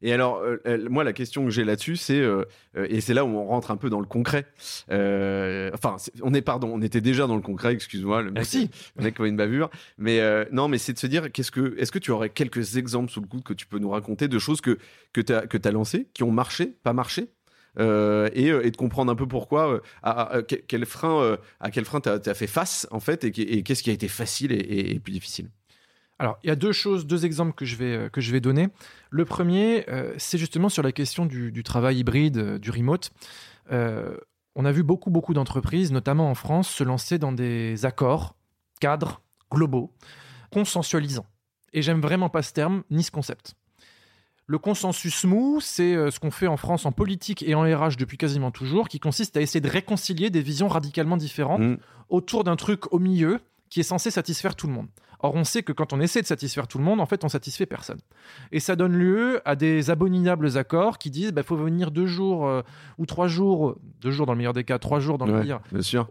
Et 0.04 0.14
alors, 0.14 0.44
euh, 0.44 0.88
moi, 0.90 1.04
la 1.04 1.14
question 1.14 1.44
que 1.44 1.50
j'ai 1.50 1.64
là-dessus, 1.64 1.96
c'est, 1.96 2.20
euh, 2.20 2.44
euh, 2.76 2.86
et 2.88 3.02
c'est 3.02 3.16
là 3.16 3.26
où 3.26 3.30
on 3.30 3.48
rentre 3.48 3.72
un 3.72 3.78
peu 3.78 3.90
dans 3.90 4.00
le 4.00 4.06
concret. 4.06 4.46
enfin, 4.90 5.96
on 6.22 6.36
est, 6.36 6.44
pardon, 6.44 6.70
on 6.72 6.84
était 6.84 7.02
déjà 7.02 7.26
dans 7.26 7.36
le 7.36 7.42
concret, 7.42 7.74
excuse-moi, 7.74 8.22
le 8.22 8.28
mec, 8.28 8.36
Merci. 8.36 8.70
le 8.96 9.04
mec 9.06 9.18
une 9.20 9.36
bavure. 9.36 9.72
Mais 9.98 10.22
non, 10.52 10.68
mais 10.68 10.78
c'est 10.78 10.94
de 10.94 11.00
se 11.00 11.08
dire, 11.08 11.32
qu'est-ce 11.32 11.52
que, 11.52 11.76
est-ce 11.80 11.92
que 11.92 12.00
tu 12.00 12.12
aurais 12.12 12.30
quelques 12.30 12.78
exemples 12.78 13.12
sous 13.12 13.22
le 13.22 13.28
coude 13.28 13.44
que 13.44 13.54
tu 13.54 13.66
peux 13.66 13.80
nous 13.80 13.90
raconter 13.90 14.28
de 14.28 14.38
choses 14.38 14.62
que, 14.62 14.78
que 15.14 15.22
tu 15.22 15.34
as, 15.34 15.48
que 15.48 15.58
as 15.68 15.72
lancées, 15.72 16.08
qui 16.14 16.24
ont 16.24 16.32
marché, 16.32 16.78
pas 16.84 16.94
marché? 16.94 17.30
Euh, 17.80 18.30
euh, 18.36 18.62
et, 18.64 18.72
de 18.72 18.78
comprendre 18.78 19.12
un 19.12 19.16
peu 19.16 19.28
pourquoi, 19.28 19.74
euh, 19.74 19.80
à, 20.04 20.42
quel 20.46 20.86
frein, 20.86 21.38
à 21.60 21.72
quel 21.72 21.86
frein 21.86 22.02
tu 22.02 22.10
as, 22.10 22.34
fait 22.34 22.48
face 22.48 22.88
en 22.92 23.00
fait, 23.00 23.24
et, 23.24 23.64
qu'est-ce 23.64 23.84
qui 23.84 23.90
a 23.90 23.94
été 23.94 24.08
facile 24.08 24.52
et, 24.52 25.00
plus 25.00 25.14
difficile? 25.14 25.50
Alors, 26.20 26.40
il 26.44 26.48
y 26.48 26.52
a 26.52 26.56
deux 26.56 26.72
choses, 26.72 27.06
deux 27.06 27.26
exemples 27.26 27.54
que 27.54 27.66
je 27.66 27.76
vais, 27.76 28.10
que 28.12 28.22
je 28.22 28.32
vais 28.32 28.40
donner. 28.40 28.70
Le 29.12 29.24
premier, 29.24 29.86
c'est 30.18 30.38
justement 30.38 30.70
sur 30.70 30.82
la 30.82 30.92
question 30.92 31.26
du, 31.26 31.64
travail 31.64 32.00
hybride, 32.00 32.58
du 32.58 32.72
remote. 32.72 33.12
on 33.70 34.66
a 34.66 34.72
vu 34.72 34.84
beaucoup, 34.84 35.12
beaucoup 35.12 35.34
d'entreprises, 35.34 35.92
notamment 35.92 36.30
en 36.32 36.36
France, 36.36 36.70
se 36.70 36.84
lancer 36.84 37.20
dans 37.20 37.32
des 37.32 37.86
accords, 37.86 38.36
cadres, 38.80 39.22
globaux, 39.52 39.94
consensualisants. 40.52 41.28
Et 41.74 41.84
j'aime 41.84 42.02
vraiment 42.02 42.30
pas 42.30 42.42
ce 42.42 42.54
terme, 42.54 42.84
ni 42.90 43.04
ce 43.04 43.12
concept. 43.12 43.56
Le 44.50 44.58
consensus 44.58 45.26
mou, 45.26 45.60
c'est 45.62 45.94
euh, 45.94 46.10
ce 46.10 46.22
qu'on 46.22 46.32
fait 46.32 46.48
en 46.48 46.56
France 46.56 46.86
en 46.86 46.94
politique 46.94 47.44
et 47.44 47.54
en 47.54 47.64
RH 47.64 47.98
depuis 47.98 48.18
quasiment 48.18 48.50
toujours, 48.50 48.88
qui 48.88 48.98
consiste 48.98 49.36
à 49.36 49.42
essayer 49.42 49.60
de 49.60 49.70
réconcilier 49.70 50.30
des 50.30 50.42
visions 50.42 50.70
radicalement 50.70 51.18
différentes 51.18 51.60
mmh. 51.60 51.78
autour 52.08 52.46
d'un 52.46 52.56
truc 52.56 52.94
au 52.94 53.00
milieu 53.00 53.42
qui 53.70 53.82
est 53.82 53.84
censé 53.84 54.10
satisfaire 54.10 54.56
tout 54.56 54.68
le 54.68 54.74
monde. 54.74 54.88
Or, 55.20 55.34
on 55.34 55.44
sait 55.44 55.64
que 55.64 55.72
quand 55.72 55.94
on 55.94 56.00
essaie 56.00 56.22
de 56.22 56.28
satisfaire 56.28 56.68
tout 56.68 56.78
le 56.78 56.84
monde, 56.84 57.02
en 57.02 57.08
fait, 57.08 57.24
on 57.24 57.30
satisfait 57.30 57.66
personne. 57.66 57.98
Et 58.52 58.60
ça 58.60 58.76
donne 58.76 58.94
lieu 58.94 59.42
à 59.46 59.56
des 59.56 59.90
abominables 59.90 60.58
accords 60.58 61.00
qui 61.00 61.10
disent 61.10 61.30
il 61.30 61.32
bah, 61.32 61.42
faut 61.42 61.56
venir 61.56 61.90
deux 61.90 62.06
jours 62.06 62.48
euh, 62.48 62.62
ou 63.00 63.08
trois 63.08 63.28
jours, 63.28 63.78
deux 64.00 64.12
jours 64.12 64.28
dans 64.28 64.34
le 64.34 64.38
meilleur 64.38 64.54
des 64.54 64.64
cas, 64.64 64.78
trois 64.78 65.00
jours 65.00 65.18
dans 65.18 65.26
le 65.26 65.42
pire, 65.42 65.60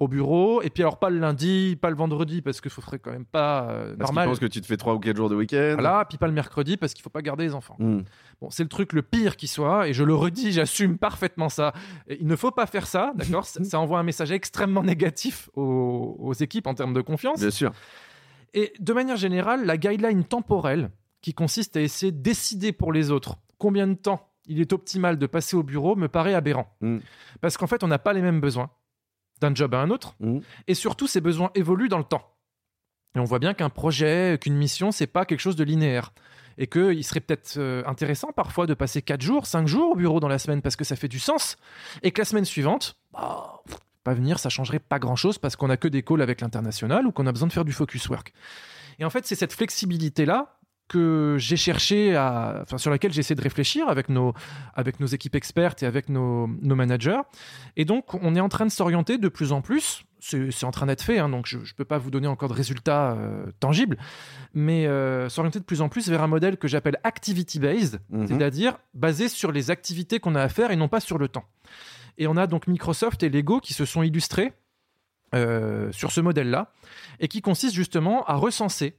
au 0.01 0.09
bureau. 0.09 0.61
Et 0.62 0.70
puis, 0.70 0.83
alors, 0.83 0.99
pas 0.99 1.11
le 1.11 1.18
lundi, 1.18 1.79
pas 1.81 1.90
le 1.90 1.96
vendredi, 1.96 2.42
parce 2.42 2.61
qu'il 2.61 2.68
ne 2.68 2.75
faudrait 2.75 2.99
quand 2.99 3.12
même 3.12 3.25
pas. 3.25 3.68
Euh, 3.70 3.94
parce 3.96 4.11
normal. 4.11 4.29
pense 4.29 4.40
que 4.40 4.46
tu 4.46 4.61
te 4.61 4.66
fais 4.66 4.77
trois 4.77 4.94
ou 4.94 4.99
quatre 4.99 5.16
jours 5.16 5.31
de 5.31 5.37
week-end. 5.37 5.75
Voilà, 5.75 6.05
puis 6.05 6.18
pas 6.18 6.27
le 6.27 6.33
mercredi, 6.33 6.77
parce 6.77 6.92
qu'il 6.92 7.03
ne 7.03 7.05
faut 7.05 7.11
pas 7.11 7.22
garder 7.22 7.44
les 7.44 7.55
enfants. 7.55 7.77
Hmm. 7.79 8.01
Bon, 8.40 8.51
c'est 8.51 8.62
le 8.62 8.68
truc 8.68 8.92
le 8.92 9.03
pire 9.03 9.37
qui 9.37 9.46
soit, 9.46 9.88
et 9.88 9.94
je 9.94 10.05
le 10.05 10.14
redis, 10.14 10.53
j'assume 10.53 10.99
parfaitement 10.99 11.49
ça. 11.49 11.72
il 12.09 12.27
ne 12.27 12.37
faut 12.37 12.51
pas 12.51 12.66
faire 12.66 12.87
ça, 12.87 13.12
d'accord? 13.14 13.46
Ça, 13.46 13.81
envoie 13.81 13.99
un 13.99 14.03
message 14.03 14.31
extrêmement 14.31 14.83
négatif 14.83 15.49
aux, 15.55 16.16
aux 16.18 16.35
équipes 16.35 16.66
en 16.66 16.75
termes 16.75 16.94
de 16.94 17.01
confiance. 17.01 17.40
Bien 17.40 17.51
sûr. 17.51 17.72
Et 18.53 18.72
de 18.79 18.92
manière 18.92 19.16
générale, 19.16 19.64
la 19.64 19.77
guideline 19.77 20.25
temporelle, 20.25 20.90
qui 21.22 21.35
consiste 21.35 21.77
à 21.77 21.81
essayer 21.81 22.12
de 22.12 22.22
décider 22.22 22.72
pour 22.72 22.92
les 22.92 23.11
autres 23.11 23.37
combien 23.59 23.87
de 23.87 23.94
temps 23.94 24.33
il 24.46 24.61
est 24.61 24.72
optimal 24.72 25.18
de 25.18 25.27
passer 25.27 25.57
au 25.57 25.62
bureau, 25.62 25.96
me 25.96 26.09
paraît 26.09 26.35
aberrant. 26.35 26.72
Mm. 26.81 26.99
Parce 27.40 27.57
qu'en 27.57 27.66
fait, 27.66 27.83
on 27.83 27.88
n'a 27.88 27.99
pas 27.99 28.12
les 28.12 28.22
mêmes 28.22 28.40
besoins 28.40 28.70
d'un 29.40 29.55
job 29.55 29.75
à 29.75 29.81
un 29.81 29.90
autre. 29.90 30.14
Mm. 30.20 30.38
Et 30.68 30.75
surtout, 30.75 31.07
ces 31.07 31.20
besoins 31.20 31.51
évoluent 31.55 31.88
dans 31.88 31.99
le 31.99 32.05
temps. 32.05 32.33
Et 33.14 33.18
on 33.18 33.25
voit 33.25 33.38
bien 33.38 33.55
qu'un 33.55 33.70
projet, 33.70 34.38
qu'une 34.40 34.57
mission, 34.57 34.92
c'est 34.92 35.07
pas 35.07 35.25
quelque 35.25 35.40
chose 35.40 35.57
de 35.57 35.64
linéaire. 35.64 36.12
Et 36.59 36.66
qu'il 36.66 37.05
serait 37.05 37.21
peut-être 37.21 37.55
euh, 37.59 37.83
intéressant 37.87 38.33
parfois 38.33 38.66
de 38.66 38.75
passer 38.75 39.03
4 39.03 39.21
jours, 39.21 39.47
5 39.47 39.66
jours 39.66 39.92
au 39.92 39.95
bureau 39.95 40.21
dans 40.21 40.29
la 40.29 40.38
semaine 40.38 40.62
parce 40.62 40.77
que 40.77 40.85
ça 40.85 40.97
fait 40.97 41.09
du 41.09 41.19
sens. 41.19 41.57
Et 42.03 42.12
que 42.12 42.21
la 42.21 42.25
semaine 42.25 42.45
suivante, 42.45 42.97
bah, 43.12 43.62
pas 44.05 44.14
venir, 44.14 44.38
ça 44.38 44.49
changerait 44.49 44.79
pas 44.79 44.99
grand-chose 44.99 45.38
parce 45.38 45.57
qu'on 45.57 45.69
a 45.69 45.77
que 45.77 45.88
des 45.88 46.03
calls 46.03 46.23
avec 46.23 46.40
l'international 46.40 47.07
ou 47.07 47.12
qu'on 47.12 47.27
a 47.27 47.33
besoin 47.33 47.49
de 47.49 47.53
faire 47.53 47.64
du 47.64 47.73
focus 47.73 48.09
work. 48.09 48.33
Et 48.99 49.05
en 49.05 49.11
fait, 49.11 49.27
c'est 49.27 49.35
cette 49.35 49.53
flexibilité-là 49.53 50.57
que 50.88 51.37
j'ai 51.38 51.57
cherché 51.57 52.14
à, 52.14 52.61
enfin, 52.62 52.79
sur 52.79 52.90
laquelle 52.90 53.12
j'ai 53.12 53.21
essayé 53.21 53.35
de 53.35 53.42
réfléchir 53.42 53.88
avec 53.88 54.09
nos, 54.09 54.33
avec 54.75 55.01
nos 55.01 55.07
équipes 55.07 55.35
expertes 55.35 55.83
et 55.83 55.87
avec 55.87 56.09
nos, 56.09 56.47
nos 56.47 56.77
managers. 56.77 57.21
Et 57.77 57.85
donc, 57.85 58.14
on 58.14 58.35
est 58.37 58.40
en 58.40 58.49
train 58.49 58.66
de 58.66 58.71
s'orienter 58.71 59.19
de 59.19 59.29
plus 59.29 59.53
en 59.53 59.61
plus 59.61 60.05
c'est 60.51 60.65
en 60.65 60.71
train 60.71 60.87
d'être 60.87 61.03
fait, 61.03 61.19
hein, 61.19 61.29
donc 61.29 61.47
je 61.47 61.59
ne 61.59 61.62
peux 61.77 61.85
pas 61.85 61.99
vous 61.99 62.11
donner 62.11 62.27
encore 62.27 62.49
de 62.49 62.55
résultats 62.55 63.12
euh, 63.12 63.47
tangibles, 63.61 63.97
mais 64.55 64.87
euh, 64.87 65.29
s'orienter 65.29 65.59
de 65.61 65.65
plus 65.65 65.81
en 65.81 65.89
plus 65.89 66.09
vers 66.09 66.23
un 66.23 66.27
modèle 66.27 66.57
que 66.57 66.69
j'appelle 66.69 66.99
activity-based, 67.05 68.01
Mhm. 68.11 68.27
c'est-à-dire 68.27 68.79
basé 68.95 69.29
sur 69.29 69.53
les 69.53 69.71
activités 69.71 70.19
qu'on 70.21 70.35
a 70.35 70.43
à 70.43 70.49
faire 70.49 70.71
et 70.71 70.77
non 70.77 70.89
pas 70.89 71.01
sur 71.01 71.19
le 71.19 71.29
temps. 71.29 71.45
Et 72.19 72.27
on 72.27 72.37
a 72.37 72.47
donc 72.47 72.67
Microsoft 72.67 73.23
et 73.23 73.29
Lego 73.29 73.61
qui 73.61 73.75
se 73.75 73.85
sont 73.85 74.03
illustrés 74.03 74.53
euh, 75.35 75.91
sur 75.93 76.12
ce 76.12 76.21
modèle-là, 76.21 76.73
et 77.21 77.29
qui 77.29 77.43
consiste 77.43 77.75
justement 77.75 78.25
à 78.27 78.35
recenser 78.37 78.97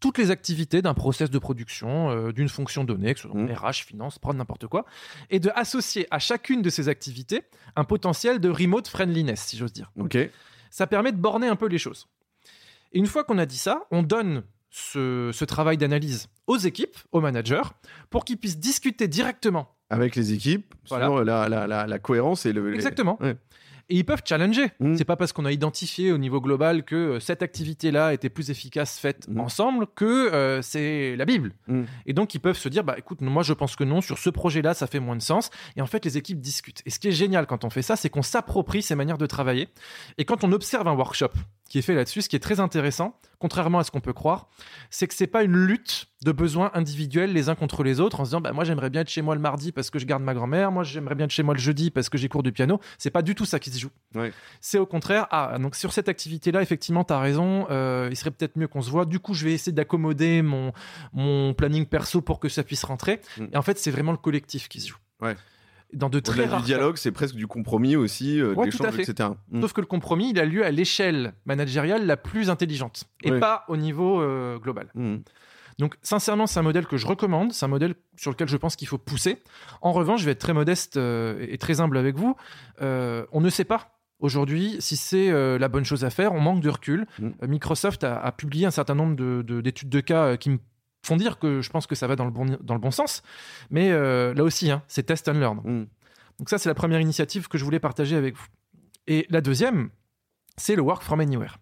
toutes 0.00 0.18
les 0.18 0.30
activités 0.30 0.80
d'un 0.82 0.94
process 0.94 1.30
de 1.30 1.38
production, 1.38 2.10
euh, 2.10 2.32
d'une 2.32 2.48
fonction 2.48 2.84
donnée, 2.84 3.12
que 3.14 3.20
ce 3.20 3.28
soit 3.28 3.38
Mhm. 3.38 3.50
RH, 3.52 3.84
finance, 3.86 4.18
prod, 4.18 4.36
n'importe 4.36 4.66
quoi, 4.66 4.84
et 5.30 5.40
de 5.40 5.50
associer 5.54 6.06
à 6.10 6.18
chacune 6.18 6.62
de 6.62 6.70
ces 6.70 6.88
activités 6.88 7.42
un 7.76 7.84
potentiel 7.84 8.40
de 8.40 8.48
remote 8.50 8.88
friendliness, 8.88 9.40
si 9.42 9.56
j'ose 9.56 9.72
dire. 9.72 9.90
Ok. 9.98 10.16
Ça 10.70 10.86
permet 10.86 11.12
de 11.12 11.16
borner 11.18 11.48
un 11.48 11.56
peu 11.56 11.66
les 11.66 11.78
choses. 11.78 12.06
Et 12.92 12.98
une 12.98 13.06
fois 13.06 13.24
qu'on 13.24 13.38
a 13.38 13.46
dit 13.46 13.58
ça, 13.58 13.86
on 13.90 14.02
donne 14.02 14.42
ce, 14.70 15.30
ce 15.32 15.44
travail 15.44 15.76
d'analyse 15.76 16.28
aux 16.46 16.56
équipes, 16.56 16.96
aux 17.12 17.20
managers, 17.20 17.62
pour 18.08 18.24
qu'ils 18.24 18.38
puissent 18.38 18.58
discuter 18.58 19.08
directement. 19.08 19.74
Avec 19.90 20.14
les 20.14 20.32
équipes 20.32 20.72
Voilà. 20.88 21.06
sur 21.06 21.24
la, 21.24 21.48
la, 21.48 21.66
la, 21.66 21.86
la 21.86 21.98
cohérence 21.98 22.46
et 22.46 22.52
le. 22.52 22.70
les- 22.70 22.76
Exactement. 22.76 23.18
Ouais. 23.20 23.36
Et 23.90 23.96
ils 23.96 24.04
peuvent 24.04 24.22
challenger. 24.24 24.70
Mhm. 24.80 24.96
C'est 24.96 25.04
pas 25.04 25.16
parce 25.16 25.32
qu'on 25.32 25.44
a 25.44 25.52
identifié 25.52 26.12
au 26.12 26.18
niveau 26.18 26.40
global 26.40 26.84
que 26.84 26.94
euh, 26.96 27.20
cette 27.20 27.42
activité-là 27.42 28.14
était 28.14 28.28
plus 28.30 28.50
efficace 28.50 28.98
faite 28.98 29.26
Mhm. 29.28 29.40
ensemble 29.40 29.86
que 29.94 30.04
euh, 30.32 30.62
c'est 30.62 31.16
la 31.16 31.24
Bible. 31.24 31.52
Mhm. 31.66 31.86
Et 32.06 32.12
donc 32.12 32.34
ils 32.34 32.38
peuvent 32.40 32.56
se 32.56 32.68
dire, 32.68 32.84
bah 32.84 32.94
écoute, 32.96 33.20
moi 33.20 33.42
je 33.42 33.52
pense 33.52 33.74
que 33.76 33.84
non, 33.84 34.00
sur 34.00 34.18
ce 34.18 34.30
projet-là, 34.30 34.74
ça 34.74 34.86
fait 34.86 35.00
moins 35.00 35.16
de 35.16 35.22
sens. 35.22 35.50
Et 35.76 35.82
en 35.82 35.86
fait, 35.86 36.04
les 36.04 36.16
équipes 36.16 36.40
discutent. 36.40 36.82
Et 36.86 36.90
ce 36.90 36.98
qui 36.98 37.08
est 37.08 37.12
génial 37.12 37.46
quand 37.46 37.64
on 37.64 37.70
fait 37.70 37.82
ça, 37.82 37.96
c'est 37.96 38.08
qu'on 38.10 38.22
s'approprie 38.22 38.82
ces 38.82 38.94
manières 38.94 39.18
de 39.18 39.26
travailler. 39.26 39.68
Et 40.18 40.24
quand 40.24 40.44
on 40.44 40.52
observe 40.52 40.86
un 40.86 40.94
workshop 40.94 41.30
qui 41.70 41.78
est 41.78 41.82
fait 41.82 41.94
là-dessus, 41.94 42.22
ce 42.22 42.28
qui 42.28 42.34
est 42.34 42.40
très 42.40 42.58
intéressant, 42.58 43.16
contrairement 43.38 43.78
à 43.78 43.84
ce 43.84 43.92
qu'on 43.92 44.00
peut 44.00 44.12
croire, 44.12 44.48
c'est 44.90 45.06
que 45.06 45.14
c'est 45.14 45.28
pas 45.28 45.44
une 45.44 45.56
lutte 45.56 46.08
de 46.24 46.32
besoins 46.32 46.72
individuels 46.74 47.32
les 47.32 47.48
uns 47.48 47.54
contre 47.54 47.84
les 47.84 48.00
autres 48.00 48.18
en 48.18 48.24
se 48.24 48.30
disant, 48.30 48.40
bah 48.40 48.52
moi 48.52 48.64
j'aimerais 48.64 48.90
bien 48.90 49.02
être 49.02 49.08
chez 49.08 49.22
moi 49.22 49.36
le 49.36 49.40
mardi 49.40 49.70
parce 49.70 49.88
que 49.88 50.00
je 50.00 50.04
garde 50.04 50.22
ma 50.24 50.34
grand-mère, 50.34 50.72
moi 50.72 50.82
j'aimerais 50.82 51.14
bien 51.14 51.26
être 51.26 51.30
chez 51.30 51.44
moi 51.44 51.54
le 51.54 51.60
jeudi 51.60 51.92
parce 51.92 52.08
que 52.08 52.18
j'ai 52.18 52.28
cours 52.28 52.42
de 52.42 52.50
piano. 52.50 52.80
C'est 52.98 53.12
pas 53.12 53.22
du 53.22 53.36
tout 53.36 53.44
ça 53.44 53.60
qui 53.60 53.70
se 53.70 53.78
joue. 53.78 53.90
C'est 54.60 54.78
au 54.78 54.86
contraire, 54.86 55.28
ah, 55.30 55.56
donc 55.60 55.76
sur 55.76 55.92
cette 55.92 56.08
activité-là, 56.08 56.60
effectivement, 56.60 57.04
tu 57.04 57.12
as 57.12 57.20
raison, 57.20 57.68
euh, 57.70 58.08
il 58.10 58.16
serait 58.16 58.32
peut-être 58.32 58.56
mieux 58.56 58.66
qu'on 58.68 58.82
se 58.82 58.90
voit. 58.90 59.04
Du 59.04 59.20
coup, 59.20 59.32
je 59.34 59.44
vais 59.44 59.52
essayer 59.52 59.72
d'accommoder 59.72 60.42
mon, 60.42 60.72
mon 61.12 61.54
planning 61.54 61.86
perso 61.86 62.20
pour 62.20 62.40
que 62.40 62.48
ça 62.48 62.64
puisse 62.64 62.82
rentrer. 62.82 63.20
Mm. 63.38 63.44
Et 63.52 63.56
en 63.56 63.62
fait, 63.62 63.78
c'est 63.78 63.92
vraiment 63.92 64.12
le 64.12 64.18
collectif 64.18 64.68
qui 64.68 64.80
se 64.80 64.88
joue. 64.88 64.98
Ouais. 65.22 65.36
Dans 65.92 66.08
de 66.08 66.20
très 66.20 66.44
rares 66.46 66.60
du 66.60 66.66
dialogue, 66.66 66.96
c'est 66.96 67.10
presque 67.12 67.34
du 67.34 67.46
compromis 67.46 67.96
aussi, 67.96 68.40
euh, 68.40 68.50
de 68.50 68.54
Ouais, 68.54 68.62
à 68.62 68.66
l'échange, 68.66 68.98
etc. 69.00 69.30
Mm. 69.50 69.60
Sauf 69.60 69.72
que 69.72 69.80
le 69.80 69.86
compromis, 69.86 70.30
il 70.30 70.38
a 70.38 70.44
lieu 70.44 70.64
à 70.64 70.70
l'échelle 70.70 71.32
managériale 71.46 72.06
la 72.06 72.16
plus 72.16 72.48
intelligente 72.50 73.04
et 73.24 73.32
pas 73.40 73.64
au 73.68 73.76
niveau 73.76 74.20
euh, 74.20 74.58
global. 74.58 74.88
Mm. 74.94 75.16
Donc, 75.78 75.96
sincèrement, 76.02 76.46
c'est 76.46 76.60
un 76.60 76.62
modèle 76.62 76.86
que 76.86 76.96
je 76.98 77.06
recommande. 77.06 77.52
C'est 77.52 77.64
un 77.64 77.68
modèle 77.68 77.94
sur 78.16 78.30
lequel 78.30 78.48
je 78.48 78.56
pense 78.56 78.76
qu'il 78.76 78.86
faut 78.86 78.98
pousser. 78.98 79.38
En 79.80 79.92
revanche, 79.92 80.20
je 80.20 80.26
vais 80.26 80.32
être 80.32 80.38
très 80.40 80.52
modeste 80.52 80.96
euh, 80.98 81.44
et 81.48 81.56
très 81.58 81.80
humble 81.80 81.96
avec 81.96 82.16
vous. 82.16 82.36
Euh, 82.82 83.24
on 83.32 83.40
ne 83.40 83.48
sait 83.48 83.64
pas 83.64 83.96
aujourd'hui 84.18 84.76
si 84.80 84.96
c'est 84.96 85.30
euh, 85.30 85.58
la 85.58 85.68
bonne 85.68 85.84
chose 85.86 86.04
à 86.04 86.10
faire. 86.10 86.34
On 86.34 86.40
manque 86.40 86.60
de 86.60 86.68
recul. 86.68 87.06
Mm. 87.18 87.30
Microsoft 87.48 88.04
a, 88.04 88.20
a 88.20 88.30
publié 88.30 88.66
un 88.66 88.70
certain 88.70 88.94
nombre 88.94 89.16
de- 89.16 89.42
de- 89.42 89.60
d'études 89.62 89.88
de, 89.88 90.00
cas 90.00 90.24
euh, 90.24 90.36
qui 90.36 90.50
me 90.50 90.58
font 91.10 91.16
dire 91.16 91.38
que 91.38 91.60
je 91.60 91.70
pense 91.70 91.86
que 91.86 91.94
ça 91.96 92.06
va 92.06 92.14
dans 92.16 92.24
le 92.24 92.30
bon, 92.30 92.46
dans 92.60 92.74
le 92.74 92.80
bon 92.80 92.92
sens. 92.92 93.22
Mais 93.70 93.90
euh, 93.90 94.32
là 94.34 94.44
aussi, 94.44 94.70
hein, 94.70 94.82
c'est 94.86 95.02
test 95.02 95.28
and 95.28 95.34
learn. 95.34 95.58
Mm. 95.64 95.86
Donc 96.38 96.48
ça, 96.48 96.58
c'est 96.58 96.68
la 96.68 96.74
première 96.74 97.00
initiative 97.00 97.48
que 97.48 97.58
je 97.58 97.64
voulais 97.64 97.80
partager 97.80 98.16
avec 98.16 98.36
vous. 98.36 98.46
Et 99.08 99.26
la 99.28 99.40
deuxième, 99.40 99.90
c'est 100.56 100.76
le 100.76 100.82
work 100.82 101.02
from 101.02 101.20
anywhere. 101.20 101.58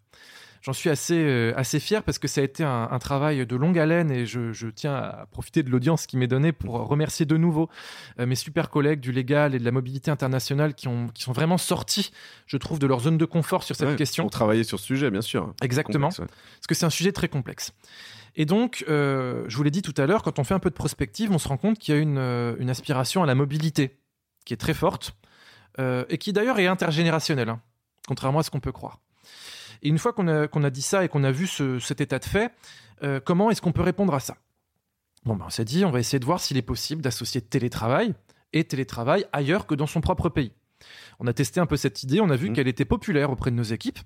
J'en 0.61 0.73
suis 0.73 0.91
assez, 0.91 1.17
euh, 1.17 1.53
assez 1.57 1.79
fier 1.79 2.03
parce 2.03 2.19
que 2.19 2.27
ça 2.27 2.41
a 2.41 2.45
été 2.45 2.65
un, 2.65 2.89
un 2.91 2.99
travail 2.99 3.47
de 3.47 3.57
longue 3.57 3.79
haleine 3.79 4.11
et 4.11 4.27
je, 4.27 4.53
je 4.53 4.67
tiens 4.69 4.93
à 4.93 5.27
profiter 5.31 5.63
de 5.63 5.71
l'audience 5.71 6.07
qui 6.07 6.17
m'est 6.17 6.27
donnée 6.27 6.53
pour 6.53 6.75
remercier 6.75 7.27
de 7.27 7.37
nouveau 7.37 7.69
euh, 8.19 8.27
mes 8.27 8.35
super 8.35 8.69
collègues 8.69 9.01
du 9.01 9.13
légal 9.13 9.55
et 9.55 9.61
de 9.61 9.65
la 9.65 9.71
mobilité 9.71 10.11
internationale 10.11 10.75
qui, 10.75 10.89
ont, 10.89 11.09
qui 11.09 11.23
sont 11.23 11.33
vraiment 11.33 11.59
sortis, 11.59 12.11
je 12.47 12.57
trouve, 12.57 12.81
de 12.81 12.87
leur 12.87 13.01
zone 13.01 13.19
de 13.19 13.25
confort 13.25 13.63
sur 13.63 13.77
cette 13.77 13.89
Ouais, 13.89 13.97
question. 13.97 14.25
Pour 14.25 14.33
travailler 14.33 14.65
sur 14.65 14.81
ce 14.81 14.87
sujet, 14.87 15.11
bien 15.11 15.23
sûr. 15.23 15.55
Exactement 15.63 16.09
Complexe, 16.09 16.19
ouais. 16.19 16.39
parce 16.57 16.67
que 16.67 16.75
c'est 16.75 16.87
un 16.87 16.91
sujet 16.91 17.13
très 17.13 17.29
complexe. 17.29 17.73
Et 18.39 18.47
donc, 18.47 18.85
euh, 18.89 19.45
je 19.49 19.57
vous 19.57 19.63
l'ai 19.65 19.71
dit 19.71 19.83
tout 19.83 19.93
à 20.01 20.07
l'heure, 20.07 20.23
quand 20.23 20.39
on 20.39 20.45
fait 20.45 20.55
un 20.55 20.61
peu 20.61 20.71
de 20.71 20.75
prospective, 20.75 21.31
on 21.33 21.39
se 21.39 21.49
rend 21.49 21.57
compte 21.59 21.79
qu'il 21.79 21.95
y 21.95 21.99
a 21.99 22.01
une, 22.01 22.19
euh, 22.19 22.55
une 22.61 22.71
aspiration 22.71 23.23
à 23.23 23.27
la 23.27 23.35
mobilité 23.35 23.99
qui 24.47 24.55
est 24.55 24.57
très 24.59 24.75
forte 24.75 25.15
euh, 25.81 26.05
et 26.09 26.19
qui 26.19 26.33
d'ailleurs 26.33 26.59
est 26.61 26.67
intergénérationnelle, 26.69 27.49
hein, 27.49 27.61
contrairement 28.07 28.39
à 28.39 28.43
ce 28.45 28.51
qu'on 28.51 28.61
peut 28.61 28.73
croire. 28.73 29.01
Et 29.83 29.89
une 29.89 29.99
fois 29.99 30.13
qu'on 30.13 30.27
a, 30.29 30.71
dit 30.71 30.83
ça 30.83 31.05
et 31.05 31.09
qu'on 31.09 31.25
a 31.25 31.31
vu 31.33 31.47
ce- 31.47 31.79
cet 31.81 32.01
état 32.01 32.19
de 32.21 32.25
fait, 32.25 32.53
euh, 33.03 33.21
comment 33.23 33.51
est-ce 33.51 33.61
qu'on 33.61 33.73
peut 33.73 33.83
répondre 33.83 34.15
à 34.15 34.21
ça? 34.21 34.37
Bon, 35.25 35.35
ben, 35.37 35.45
on 35.47 35.51
s'est 35.51 35.65
dit, 35.65 35.85
on 35.85 35.91
va 35.91 35.99
essayer 36.01 36.19
de 36.21 36.25
voir 36.25 36.41
s'il 36.41 36.57
est 36.57 36.63
possible 36.63 37.03
d'associer 37.03 37.41
télétravail 37.41 38.15
et 38.53 38.65
télétravail 38.65 39.27
ailleurs 39.33 39.67
que 39.67 39.75
dans 39.75 39.87
son 39.89 40.01
propre 40.01 40.29
pays. 40.29 40.53
On 41.19 41.27
a 41.27 41.33
testé 41.33 41.59
un 41.59 41.67
peu 41.67 41.77
cette 41.77 42.05
idée, 42.05 42.21
on 42.21 42.31
a 42.31 42.37
vu 42.37 42.49
Mhm. 42.51 42.55
qu'elle 42.55 42.69
était 42.69 42.85
populaire 42.85 43.31
auprès 43.31 43.51
de 43.51 43.57
nos 43.57 43.65
équipes. 43.65 43.99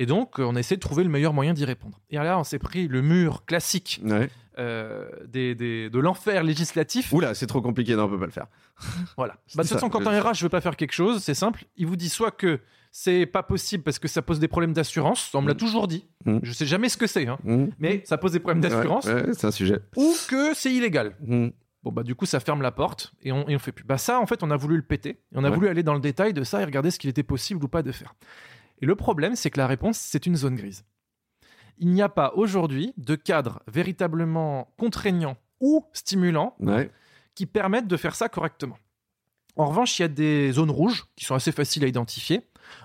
Et 0.00 0.06
donc, 0.06 0.38
on 0.38 0.56
a 0.56 0.58
essayé 0.60 0.76
de 0.76 0.80
trouver 0.80 1.04
le 1.04 1.10
meilleur 1.10 1.32
moyen 1.32 1.52
d'y 1.52 1.64
répondre. 1.64 2.00
Et 2.10 2.16
là, 2.16 2.38
on 2.38 2.42
s'est 2.44 2.58
pris 2.58 2.88
le 2.88 3.02
mur 3.02 3.44
classique 3.44 4.00
Ouais. 4.02 4.30
euh, 4.58 5.08
des, 5.28 5.54
des- 5.54 5.90
de 5.90 5.98
l'enfer 5.98 6.42
législatif. 6.42 7.12
Oula, 7.12 7.34
c'est 7.34 7.46
trop 7.46 7.60
compliqué, 7.60 7.94
non, 7.94 8.04
on 8.04 8.08
peut 8.08 8.18
pas 8.18 8.24
le 8.26 8.32
faire. 8.32 8.46
Voilà. 9.16 9.34
Bah, 9.54 9.62
de 9.62 9.68
toute 9.68 9.74
façon, 9.74 9.90
quand 9.90 10.06
un 10.06 10.18
RH 10.20 10.38
ne 10.38 10.42
veut 10.44 10.48
pas 10.48 10.60
faire 10.62 10.76
quelque 10.76 10.92
chose, 10.94 11.22
c'est 11.22 11.34
simple. 11.34 11.64
Il 11.76 11.86
vous 11.86 11.96
dit 11.96 12.08
soit 12.08 12.30
que 12.30 12.60
c'est 12.90 13.26
pas 13.26 13.42
possible 13.42 13.84
parce 13.84 13.98
que 13.98 14.08
ça 14.08 14.22
pose 14.22 14.40
des 14.40 14.48
problèmes 14.48 14.72
d'assurance, 14.72 15.32
on 15.34 15.42
me 15.42 15.48
l'a 15.48 15.54
Mm. 15.54 15.58
toujours 15.58 15.86
dit. 15.86 16.06
Mm. 16.24 16.38
Je 16.42 16.52
sais 16.52 16.66
jamais 16.66 16.88
ce 16.88 16.96
que 16.96 17.06
c'est, 17.06 17.26
hein, 17.28 17.38
Mm. 17.44 17.66
mais 17.78 18.02
ça 18.06 18.16
pose 18.18 18.32
des 18.32 18.40
problèmes 18.40 18.62
d'assurance, 18.62 19.04
Ouais, 19.04 19.14
ouais, 19.26 19.34
c'est 19.34 19.46
un 19.46 19.50
sujet. 19.52 19.80
ou 19.96 20.12
que 20.28 20.54
c'est 20.54 20.72
illégal. 20.72 21.14
Mm. 21.20 21.48
Bon, 21.82 21.92
bah, 21.92 22.02
du 22.02 22.14
coup, 22.14 22.24
ça 22.26 22.40
ferme 22.40 22.62
la 22.62 22.72
porte 22.72 23.12
et 23.22 23.32
on, 23.32 23.46
et 23.48 23.54
on 23.54 23.58
fait 23.58 23.72
plus. 23.72 23.84
Bah, 23.84 23.96
ça, 23.98 24.18
en 24.18 24.26
fait, 24.26 24.42
on 24.42 24.50
a 24.50 24.56
voulu 24.56 24.76
le 24.76 24.82
péter. 24.82 25.10
Et 25.10 25.16
on 25.34 25.44
a 25.44 25.50
Ouais. 25.50 25.54
voulu 25.54 25.68
aller 25.68 25.82
dans 25.82 25.94
le 25.94 26.00
détail 26.00 26.32
de 26.32 26.42
ça 26.42 26.60
et 26.62 26.64
regarder 26.64 26.90
ce 26.90 26.98
qu'il 26.98 27.08
était 27.10 27.22
possible 27.22 27.62
ou 27.64 27.68
pas 27.68 27.82
de 27.82 27.92
faire. 27.92 28.14
Et 28.80 28.86
le 28.86 28.94
problème, 28.96 29.36
c'est 29.36 29.50
que 29.50 29.58
la 29.58 29.66
réponse, 29.66 29.98
c'est 29.98 30.26
une 30.26 30.36
zone 30.36 30.56
grise. 30.56 30.84
Il 31.78 31.88
n'y 31.90 32.02
a 32.02 32.08
pas 32.08 32.32
aujourd'hui 32.34 32.92
de 32.96 33.14
cadre 33.14 33.62
véritablement 33.66 34.72
contraignant 34.78 35.36
ou 35.60 35.84
stimulant 35.92 36.54
Ouais. 36.60 36.90
qui 37.34 37.46
permettent 37.46 37.88
de 37.88 37.96
faire 37.96 38.14
ça 38.14 38.28
correctement. 38.28 38.76
En 39.56 39.66
revanche, 39.66 39.98
il 39.98 40.02
y 40.02 40.04
a 40.04 40.08
des 40.08 40.52
zones 40.52 40.70
rouges 40.70 41.04
qui 41.16 41.24
sont 41.24 41.34
assez 41.34 41.52
faciles 41.52 41.84
à 41.84 41.88
identifier 41.88 42.40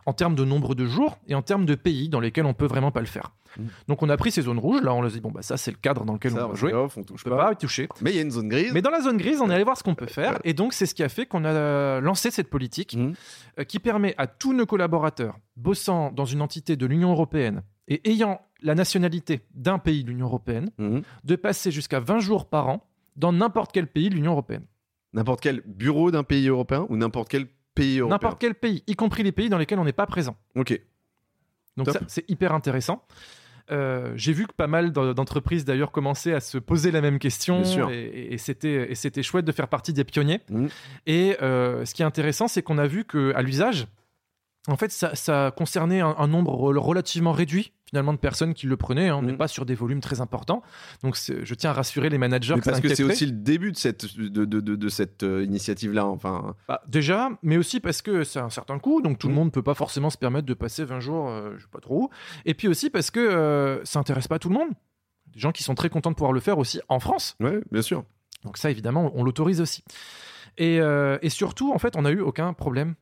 en 0.08 0.14
termes 0.14 0.36
de 0.36 0.44
nombre 0.46 0.74
de 0.76 0.86
jours 0.86 1.18
et 1.28 1.36
en 1.36 1.42
termes 1.44 1.66
de 1.66 1.76
pays 1.76 2.10
dans 2.10 2.20
lesquels 2.20 2.46
on 2.46 2.54
peut 2.56 2.66
vraiment 2.66 2.92
pas 2.92 3.02
le 3.02 3.06
faire. 3.06 3.32
Mm. 3.58 3.64
Donc 3.88 4.02
on 4.04 4.10
a 4.10 4.18
pris 4.18 4.32
ces 4.32 4.42
zones 4.42 4.58
rouges, 4.58 4.82
là 4.82 4.94
on 4.94 5.04
a 5.04 5.10
dit 5.10 5.22
bon 5.22 5.32
bah 5.32 5.42
ça 5.44 5.58
c'est 5.58 5.70
le 5.72 5.78
cadre 5.78 6.04
dans 6.06 6.14
lequel 6.14 6.32
Ça, 6.34 6.46
on 6.48 6.50
va 6.50 6.56
jouer. 6.56 6.74
off, 6.74 6.98
on 6.98 7.04
touche 7.04 7.22
On 7.26 7.30
peut 7.30 7.36
pas. 7.36 7.46
pas 7.48 7.54
y 7.54 7.56
toucher. 7.56 7.88
Mais 8.02 8.10
il 8.12 8.16
y 8.16 8.20
a 8.20 8.24
une 8.24 8.32
zone 8.32 8.50
grise. 8.50 8.72
Mais 8.74 8.82
dans 8.82 8.90
la 8.90 9.02
zone 9.02 9.18
grise, 9.18 9.40
on 9.42 9.50
est 9.50 9.54
allé 9.54 9.64
voir 9.64 9.78
ce 9.78 9.84
qu'on 9.84 9.96
peut 9.96 10.08
faire. 10.08 10.40
Et 10.44 10.54
donc, 10.54 10.74
c'est 10.74 10.86
ce 10.88 10.96
qui 10.96 11.04
a 11.04 11.10
fait 11.10 11.26
qu'on 11.28 11.46
a 11.46 12.00
lancé 12.02 12.32
cette 12.32 12.50
politique 12.50 12.96
Mhm. 12.96 13.14
euh, 13.60 13.64
qui 13.64 13.78
permet 13.80 14.16
à 14.18 14.26
tous 14.28 14.54
nos 14.54 14.66
collaborateurs 14.66 15.38
bossant 15.56 16.12
dans 16.12 16.26
une 16.26 16.42
entité 16.42 16.76
de 16.76 16.86
l'Union 16.88 17.12
européenne 17.12 17.62
et 17.88 18.02
ayant 18.10 18.42
la 18.64 18.74
nationalité 18.76 19.42
d'un 19.54 19.78
pays 19.78 20.04
de 20.04 20.10
l'Union 20.10 20.26
européenne 20.26 20.72
Mhm. 20.80 21.04
de 21.24 21.36
passer 21.36 21.70
jusqu'à 21.70 22.00
20 22.00 22.20
jours 22.20 22.48
par 22.50 22.68
an 22.70 22.84
dans 23.16 23.32
n'importe 23.32 23.72
quel 23.72 23.86
pays 23.88 24.10
de 24.10 24.16
l'Union 24.16 24.32
européenne. 24.32 24.66
N'importe 25.16 25.42
quel 25.42 25.62
bureau 25.66 26.12
d'un 26.12 26.24
pays 26.24 26.48
européen 26.48 26.86
ou 26.90 26.98
n'importe 26.98 27.30
quel 27.30 27.48
pays 27.74 28.00
européen. 28.00 28.16
N'importe 28.16 28.40
quel 28.40 28.54
pays, 28.54 28.84
y 28.86 28.96
compris 28.96 29.24
les 29.24 29.32
pays 29.32 29.50
dans 29.50 29.58
lesquels 29.58 29.80
on 29.80 29.86
n'est 29.86 29.92
pas 29.94 30.06
présent. 30.06 30.36
Ok. 30.56 30.80
Donc 31.78 31.88
Top. 31.88 31.98
ça, 31.98 32.02
c'est 32.08 32.30
hyper 32.30 32.54
intéressant. 32.54 33.02
Euh, 33.72 34.14
J'ai 34.16 34.32
vu 34.32 34.46
que 34.46 34.54
pas 34.54 34.68
mal 34.68 34.92
d'en- 34.92 35.14
d'entreprises 35.14 35.66
d'ailleurs 35.66 35.92
commençaient 35.92 36.34
à 36.34 36.40
se 36.40 36.58
poser 36.60 36.92
la 36.92 37.02
même 37.02 37.18
question 37.18 37.62
Bien 37.62 37.72
sûr. 37.72 37.90
et, 37.90 38.38
c'était 38.38 38.92
et 38.92 38.96
c'était 38.96 39.24
chouette 39.24 39.44
de 39.46 39.52
faire 39.52 39.68
partie 39.68 39.92
des 39.92 40.04
pionniers. 40.04 40.42
Mhm. 40.52 40.70
Et 41.08 41.36
euh, 41.42 41.84
ce 41.86 41.94
qui 41.96 42.04
est 42.04 42.06
intéressant, 42.06 42.48
c'est 42.48 42.62
qu'on 42.62 42.78
a 42.78 42.86
vu 42.86 43.06
que 43.06 43.34
à 43.36 43.42
l'usage, 43.42 43.88
en 44.74 44.78
fait, 44.78 44.92
ça, 44.92 45.16
ça 45.16 45.54
concernait 45.56 46.00
un, 46.02 46.16
un 46.18 46.28
nombre 46.28 46.54
rel- 46.56 46.78
relativement 46.78 47.32
réduit 47.32 47.72
finalement 47.88 48.14
de 48.14 48.18
personnes 48.18 48.54
qui 48.56 48.66
le 48.66 48.76
prenaient. 48.78 49.10
hein. 49.10 49.18
On 49.18 49.22
n'est 49.22 49.34
Mhm. 49.34 49.38
pas 49.38 49.48
sur 49.48 49.66
des 49.66 49.76
volumes 49.76 50.02
très 50.02 50.20
importants. 50.20 50.64
Donc 51.04 51.16
je 51.18 51.54
tiens 51.54 51.70
à 51.70 51.74
rassurer 51.74 52.10
les 52.10 52.18
managers. 52.18 52.56
Mais 52.56 52.62
parce 52.62 52.82
que 52.82 52.94
c'est 52.94 53.04
aussi 53.04 53.28
le 53.28 53.32
début 53.32 53.72
de 53.72 53.78
cette, 53.78 54.18
de, 54.18 54.28
de, 54.46 54.60
de, 54.60 54.76
de 54.76 54.90
cette 54.90 55.22
euh, 55.24 55.44
initiative-là. 55.44 56.06
Enfin, 56.08 56.56
Bah, 56.68 56.82
déjà, 56.88 57.30
mais 57.44 57.58
aussi 57.58 57.80
parce 57.80 58.02
que 58.02 58.24
c'est 58.24 58.40
un 58.40 58.50
certain 58.50 58.80
coût, 58.80 59.02
donc 59.04 59.20
tout 59.20 59.28
le 59.28 59.34
Mhm. 59.34 59.40
monde 59.40 59.48
ne 59.48 59.52
peut 59.52 59.62
pas 59.64 59.76
forcément 59.76 60.10
se 60.10 60.18
permettre 60.18 60.48
de 60.48 60.54
passer 60.56 60.84
20 60.84 61.00
jours, 61.00 61.30
euh, 61.30 61.54
je 61.58 61.62
sais 61.64 61.70
pas 61.72 61.80
trop. 61.80 62.06
où. 62.06 62.10
Et 62.46 62.54
puis 62.56 62.68
aussi 62.68 62.90
parce 62.90 63.12
que 63.12 63.20
euh, 63.20 63.86
ça 63.86 64.00
intéresse 64.00 64.28
pas 64.28 64.40
tout 64.40 64.50
le 64.50 64.56
monde. 64.56 64.70
Des 65.34 65.40
gens 65.40 65.52
qui 65.52 65.62
sont 65.64 65.76
très 65.76 65.90
contents 65.90 66.10
de 66.12 66.16
pouvoir 66.16 66.34
le 66.34 66.40
faire 66.40 66.58
aussi 66.58 66.80
en 66.90 67.00
France. 67.00 67.36
ouais, 67.40 67.62
bien 67.72 67.82
sûr. 67.84 68.04
Donc 68.44 68.58
ça, 68.58 68.72
évidemment, 68.72 69.12
on 69.16 69.24
l'autorise 69.24 69.62
aussi. 69.62 69.84
Et, 70.58 70.80
euh, 70.80 71.18
et 71.22 71.30
surtout, 71.30 71.72
en 71.74 71.78
fait, 71.80 71.96
on 71.98 72.02
n'a 72.04 72.12
eu 72.12 72.20
aucun 72.22 72.54
problème. 72.54 72.96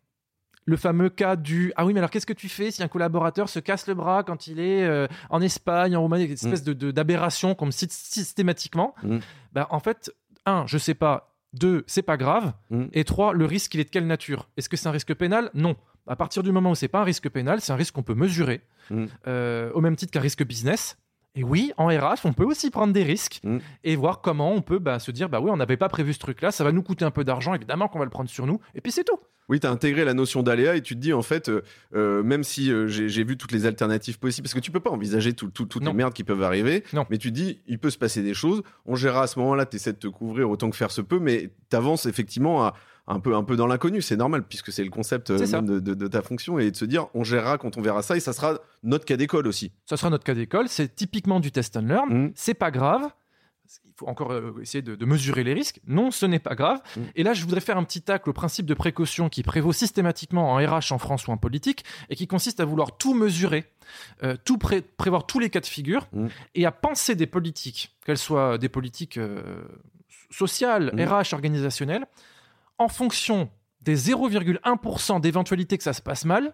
Le 0.66 0.78
fameux 0.78 1.10
cas 1.10 1.36
du 1.36 1.74
ah 1.76 1.86
oui 1.86 1.94
mais 1.94 2.00
alors 2.00 2.10
qu'est-ce 2.10 2.26
que 2.26 2.34
tu 2.34 2.48
fais 2.50 2.72
si 2.72 2.82
un 2.84 2.88
collaborateur 2.88 3.50
se 3.50 3.60
casse 3.60 3.88
le 3.88 3.94
bras 3.96 4.24
quand 4.24 4.48
il 4.48 4.60
est 4.60 4.84
euh, 4.84 5.08
en 5.30 5.42
Espagne 5.42 5.96
en 5.96 6.02
Roumanie? 6.02 6.26
Une 6.26 6.32
espèce 6.34 6.64
de 6.64 6.74
de- 6.74 6.92
d'aberration 6.92 7.54
qu'on 7.56 7.66
me 7.68 7.72
cite 7.72 7.92
systématiquement 7.92 8.96
Mm. 9.04 9.18
bah, 9.54 9.68
en 9.72 9.80
fait 9.80 10.12
un 10.46 10.66
je 10.68 10.78
sais 10.78 10.94
pas 10.94 11.30
Deux, 11.54 11.84
c'est 11.86 12.02
pas 12.02 12.18
grave. 12.18 12.54
Mm. 12.72 12.86
Et 12.94 13.04
trois, 13.04 13.32
le 13.34 13.46
risque, 13.46 13.76
il 13.76 13.80
est 13.80 13.84
de 13.84 13.90
quelle 13.92 14.08
nature? 14.08 14.50
Est-ce 14.58 14.70
que 14.70 14.76
c'est 14.78 14.88
un 14.88 14.92
risque 14.92 15.14
pénal? 15.14 15.52
Non. 15.54 15.76
À 16.08 16.16
partir 16.16 16.42
du 16.42 16.52
moment 16.52 16.72
où 16.72 16.76
c'est 16.76 16.88
pas 16.88 17.02
un 17.02 17.04
risque 17.04 17.30
pénal, 17.30 17.62
c'est 17.62 17.72
un 17.72 17.76
risque 17.76 17.94
qu'on 17.94 18.02
peut 18.02 18.16
mesurer, 18.16 18.62
Mm. 18.90 19.06
euh, 19.28 19.72
au 19.74 19.80
même 19.82 19.96
titre 19.96 20.12
qu'un 20.12 20.20
risque 20.20 20.44
business. 20.44 20.98
Et 21.36 21.44
oui, 21.44 21.72
en 21.78 21.88
RH, 21.88 22.26
on 22.26 22.34
peut 22.34 22.44
aussi 22.46 22.70
prendre 22.70 22.94
des 22.94 23.04
risques 23.04 23.40
Mm. 23.44 23.58
et 23.84 23.96
voir 23.96 24.22
comment 24.22 24.54
on 24.54 24.62
peut 24.62 24.78
bah, 24.80 25.00
se 25.00 25.10
dire 25.12 25.30
bah 25.30 25.40
oui, 25.42 25.50
on 25.52 25.58
n'avait 25.58 25.78
pas 25.78 25.90
prévu 25.90 26.14
ce 26.14 26.20
truc-là, 26.20 26.52
ça 26.52 26.64
va 26.64 26.72
nous 26.72 26.84
coûter 26.84 27.06
un 27.06 27.12
peu 27.12 27.24
d'argent, 27.24 27.54
évidemment 27.56 27.88
qu'on 27.88 27.98
va 28.00 28.06
le 28.06 28.12
prendre 28.12 28.30
sur 28.30 28.46
nous, 28.46 28.60
et 28.76 28.82
puis 28.82 28.92
c'est 28.92 29.04
tout. 29.04 29.18
Oui, 29.50 29.60
tu 29.60 29.68
as 29.68 29.72
intégré 29.72 30.06
la 30.06 30.14
notion 30.14 30.42
d'aléa 30.44 30.76
et 30.78 30.82
tu 30.82 30.96
te 30.96 31.00
dis, 31.02 31.12
en 31.12 31.22
fait, 31.24 31.50
euh, 31.50 31.64
euh, 31.96 32.24
même 32.24 32.44
si 32.46 32.72
euh, 32.72 32.88
j'ai 32.88 33.24
vu 33.26 33.36
toutes 33.36 33.52
les 33.52 33.66
alternatives 33.66 34.18
possibles, 34.20 34.46
parce 34.46 34.54
que 34.54 34.60
tu 34.60 34.72
peux 34.72 34.80
pas 34.80 34.92
envisager 34.92 35.34
tout, 35.34 35.50
tout- 35.50 35.66
toutes 35.66 35.84
les 35.84 35.92
merdes 35.92 36.14
qui 36.14 36.24
peuvent 36.24 36.44
arriver, 36.44 36.84
Non. 36.94 37.06
mais 37.10 37.18
tu 37.18 37.30
te 37.30 37.36
dis, 37.36 37.60
il 37.68 37.78
peut 37.80 37.90
se 37.90 37.98
passer 37.98 38.22
des 38.22 38.34
choses, 38.36 38.62
on 38.86 38.96
gérera 38.96 39.24
à 39.24 39.28
ce 39.28 39.40
moment-là, 39.40 39.66
tu 39.66 39.76
essaies 39.76 39.92
de 39.94 39.98
te 39.98 40.08
couvrir 40.08 40.50
autant 40.50 40.70
que 40.70 40.78
faire 40.78 40.92
se 40.92 41.02
peut, 41.02 41.20
mais 41.20 41.50
tu 41.70 41.76
avances 41.76 42.06
effectivement 42.06 42.64
à- 42.64 42.74
un, 43.08 43.20
peu, 43.20 43.36
un 43.36 43.44
peu 43.44 43.56
dans 43.56 43.68
l'inconnu, 43.68 44.02
c'est 44.02 44.16
normal, 44.16 44.44
puisque 44.44 44.72
c'est 44.72 44.84
le 44.84 44.90
concept 44.90 45.30
euh, 45.30 45.46
même 45.52 45.66
de, 45.66 45.80
de- 45.80 45.94
de 45.94 46.08
ta 46.08 46.22
fonction, 46.22 46.58
et 46.60 46.72
de 46.72 46.76
se 46.76 46.86
dire, 46.86 47.08
on 47.14 47.24
gérera 47.24 47.58
quand 47.58 47.78
on 47.78 47.82
verra 47.82 48.02
ça, 48.02 48.16
et 48.16 48.20
ça 48.20 48.32
sera 48.34 48.60
notre 48.84 49.06
cas 49.06 49.18
d'école 49.18 49.48
aussi. 49.48 49.72
Ça 49.86 49.98
sera 49.98 50.10
notre 50.10 50.24
cas 50.24 50.34
d'école, 50.36 50.70
c'est 50.70 50.96
typiquement 50.96 51.40
du 51.40 51.52
test 51.52 51.76
and 51.78 51.82
learn, 51.88 52.10
Mm. 52.28 52.32
c'est 52.36 52.54
pas 52.54 52.72
grave. 52.72 53.10
Il 53.86 53.94
faut 53.96 54.08
encore 54.08 54.32
euh, 54.32 54.54
essayer 54.62 54.82
de, 54.82 54.96
de 54.96 55.06
mesurer 55.06 55.44
les 55.44 55.54
risques. 55.54 55.80
Non, 55.88 56.12
ce 56.12 56.26
n'est 56.26 56.40
pas 56.40 56.54
grave. 56.56 56.80
Mm. 56.96 57.02
Et 57.16 57.24
là, 57.24 57.34
je 57.34 57.42
voudrais 57.44 57.60
faire 57.62 57.78
un 57.78 57.84
petit 57.84 58.02
tacle 58.02 58.30
au 58.30 58.34
principe 58.34 58.66
de 58.66 58.74
précaution 58.74 59.30
qui 59.30 59.42
prévaut 59.44 59.72
systématiquement 59.74 60.52
en 60.52 60.56
RH 60.58 60.92
en 60.92 60.98
France 60.98 61.28
ou 61.28 61.32
en 61.32 61.38
politique 61.38 61.84
et 62.10 62.16
qui 62.16 62.28
consiste 62.28 62.60
à 62.60 62.66
vouloir 62.66 62.98
tout 62.98 63.14
mesurer, 63.14 63.66
euh, 64.24 64.36
tout 64.46 64.58
pré- 64.58 64.82
prévoir 64.82 65.26
tous 65.26 65.40
les 65.40 65.50
cas 65.50 65.60
de 65.60 65.66
figure 65.66 66.08
Mm. 66.14 66.28
et 66.56 66.66
à 66.66 66.72
penser 66.72 67.16
des 67.16 67.28
politiques, 67.28 67.96
qu'elles 68.06 68.18
soient 68.18 68.58
des 68.58 68.70
politiques 68.70 69.18
euh, 69.18 69.42
sociales. 70.30 70.92
RH, 70.98 71.34
organisationnelles, 71.34 72.06
en 72.78 72.88
fonction 72.88 73.50
des 73.82 73.96
0,1% 73.98 75.20
d'éventualité 75.22 75.78
que 75.78 75.84
ça 75.84 75.94
se 75.94 76.02
passe 76.02 76.26
mal, 76.26 76.54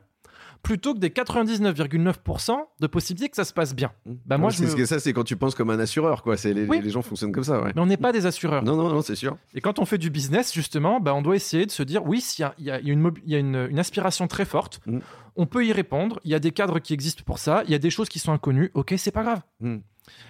plutôt 0.64 0.94
que 0.94 1.00
des 1.00 1.10
99,9% 1.10 2.58
de 2.80 2.88
possibilité 2.88 3.30
que 3.30 3.36
ça 3.36 3.46
se 3.46 3.54
passe 3.54 3.74
bien. 3.76 3.92
Bah, 4.26 4.38
moi, 4.38 4.50
je 4.50 4.58
c'est- 4.58 4.76
me- 4.78 4.86
Ça, 4.86 5.00
c'est 5.00 5.14
quand 5.14 5.24
tu 5.24 5.38
penses 5.38 5.56
comme 5.56 5.70
un 5.70 5.80
assureur, 5.80 6.22
quoi. 6.24 6.36
C'est 6.38 6.54
les, 6.54 6.66
Oui. 6.66 6.82
les 6.82 6.90
gens 6.90 7.02
fonctionnent 7.02 7.32
comme 7.32 7.44
ça, 7.44 7.62
ouais. 7.62 7.72
Mais 7.76 7.82
on 7.82 7.86
n'est 7.86 7.98
pas 7.98 8.12
des 8.12 8.26
assureurs. 8.26 8.64
Non, 8.64 8.76
non, 8.76 8.90
non, 8.90 9.02
c'est 9.02 9.16
sûr. 9.16 9.38
Et 9.54 9.62
quand 9.62 9.80
on 9.80 9.86
fait 9.86 9.98
du 9.98 10.10
business, 10.10 10.54
justement, 10.54 11.00
bah, 11.00 11.14
on 11.14 11.22
doit 11.22 11.36
essayer 11.36 11.66
de 11.66 11.72
se 11.72 11.84
dire 11.84 12.06
oui, 12.06 12.20
s'il 12.20 12.44
y 12.60 12.70
a, 12.72 12.80
y 12.82 12.90
une, 12.90 13.02
mobi- 13.02 13.22
il 13.26 13.32
y 13.32 13.36
a 13.36 13.40
une- 13.40 13.68
une 13.70 13.80
aspiration 13.80 14.28
très 14.28 14.46
forte, 14.46 14.82
Mm. 14.86 15.00
on 15.38 15.46
peut 15.46 15.66
y 15.66 15.72
répondre. 15.72 16.20
Il 16.26 16.32
y 16.32 16.36
a 16.36 16.40
des 16.40 16.52
cadres 16.52 16.80
qui 16.80 16.94
existent 16.94 17.24
pour 17.26 17.40
ça. 17.40 17.64
Il 17.66 17.72
y 17.72 17.76
a 17.76 17.80
des 17.80 17.90
choses 17.90 18.10
qui 18.10 18.20
sont 18.20 18.34
inconnues. 18.34 18.72
Ok, 18.74 18.94
c'est 18.98 19.12
pas 19.12 19.24
grave. 19.24 19.42
Mm. 19.62 19.78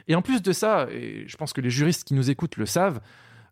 Et 0.10 0.16
en 0.16 0.22
plus 0.22 0.42
de 0.42 0.52
ça, 0.52 0.88
et 0.92 1.24
je 1.28 1.38
pense 1.38 1.54
que 1.54 1.62
les 1.62 1.70
juristes 1.70 2.04
qui 2.04 2.14
nous 2.14 2.30
écoutent 2.30 2.58
le 2.58 2.66
savent, 2.66 3.00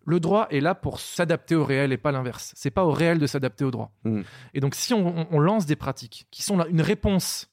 le 0.08 0.20
droit 0.22 0.48
est 0.52 0.62
là 0.62 0.74
pour 0.74 1.00
s'adapter 1.02 1.54
au 1.54 1.66
réel 1.66 1.92
et 1.92 1.98
pas 1.98 2.14
l'inverse. 2.14 2.54
C'est 2.56 2.72
pas 2.72 2.86
au 2.86 2.92
réel 2.92 3.20
de 3.20 3.28
s'adapter 3.28 3.66
au 3.66 3.72
droit. 3.72 3.92
Mm. 4.06 4.22
Et 4.54 4.60
donc, 4.62 4.74
si 4.74 4.94
on, 4.94 5.40
lance 5.40 5.66
des 5.66 5.76
pratiques 5.76 6.28
qui 6.32 6.42
sont 6.44 6.56
là, 6.56 6.66
une 6.70 6.82
réponse 6.82 7.52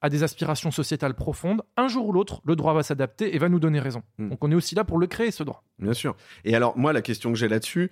à 0.00 0.08
des 0.08 0.24
aspirations 0.24 0.72
sociétales 0.72 1.14
profondes, 1.14 1.62
un 1.76 1.86
jour 1.86 2.08
ou 2.08 2.12
l'autre, 2.12 2.40
le 2.44 2.56
droit 2.56 2.74
va 2.74 2.82
s'adapter 2.82 3.36
et 3.36 3.38
va 3.38 3.48
nous 3.48 3.60
donner 3.60 3.78
raison. 3.78 4.02
Mm. 4.18 4.30
Donc, 4.30 4.42
on 4.44 4.50
est 4.50 4.54
aussi 4.56 4.74
là 4.74 4.82
pour 4.82 4.98
le 4.98 5.06
créer, 5.06 5.30
ce 5.30 5.44
droit. 5.44 5.62
Bien 5.78 5.94
sûr. 5.94 6.16
Et 6.44 6.56
alors, 6.56 6.76
moi, 6.76 6.92
la 6.92 7.02
question 7.02 7.30
que 7.32 7.38
j'ai 7.38 7.46
là-dessus, 7.48 7.88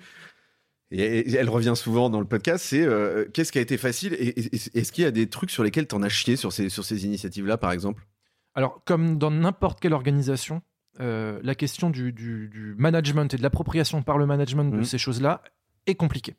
et 0.90 1.32
elle 1.34 1.48
revient 1.48 1.74
souvent 1.76 2.11
dans 2.11 2.18
le 2.18 2.26
podcast, 2.26 2.64
c'est 2.68 2.82
euh, 2.82 3.26
qu'est-ce 3.32 3.52
qui 3.52 3.58
a 3.58 3.61
été 3.61 3.78
facile 3.78 4.14
et, 4.14 4.26
et- 4.26 4.56
et- 4.56 4.78
est-ce 4.80 4.90
qu'il 4.90 5.04
y 5.04 5.06
a 5.06 5.12
des 5.12 5.28
trucs 5.28 5.52
sur 5.52 5.62
lesquels 5.62 5.86
t'en 5.86 6.02
as 6.02 6.08
chié 6.08 6.34
sur 6.34 6.52
ces, 6.52 6.68
sur 6.68 6.84
ces 6.84 7.04
initiatives-là, 7.06 7.58
par 7.58 7.70
exemple? 7.70 8.08
Alors, 8.56 8.82
comme 8.84 9.16
dans 9.16 9.30
n'importe 9.30 9.78
quelle 9.78 9.92
organisation, 9.92 10.62
euh, 11.01 11.40
la 11.42 11.55
question 11.55 11.90
du, 11.90 12.12
du- 12.12 12.48
du 12.48 12.74
management 12.78 13.32
et 13.32 13.36
de 13.36 13.42
l'appropriation 13.42 14.03
par 14.03 14.18
le 14.18 14.26
management 14.26 14.64
de 14.70 14.76
Mhm. 14.78 14.84
ces 14.84 14.98
choses-là 14.98 15.42
est 15.86 15.94
compliquée. 15.94 16.36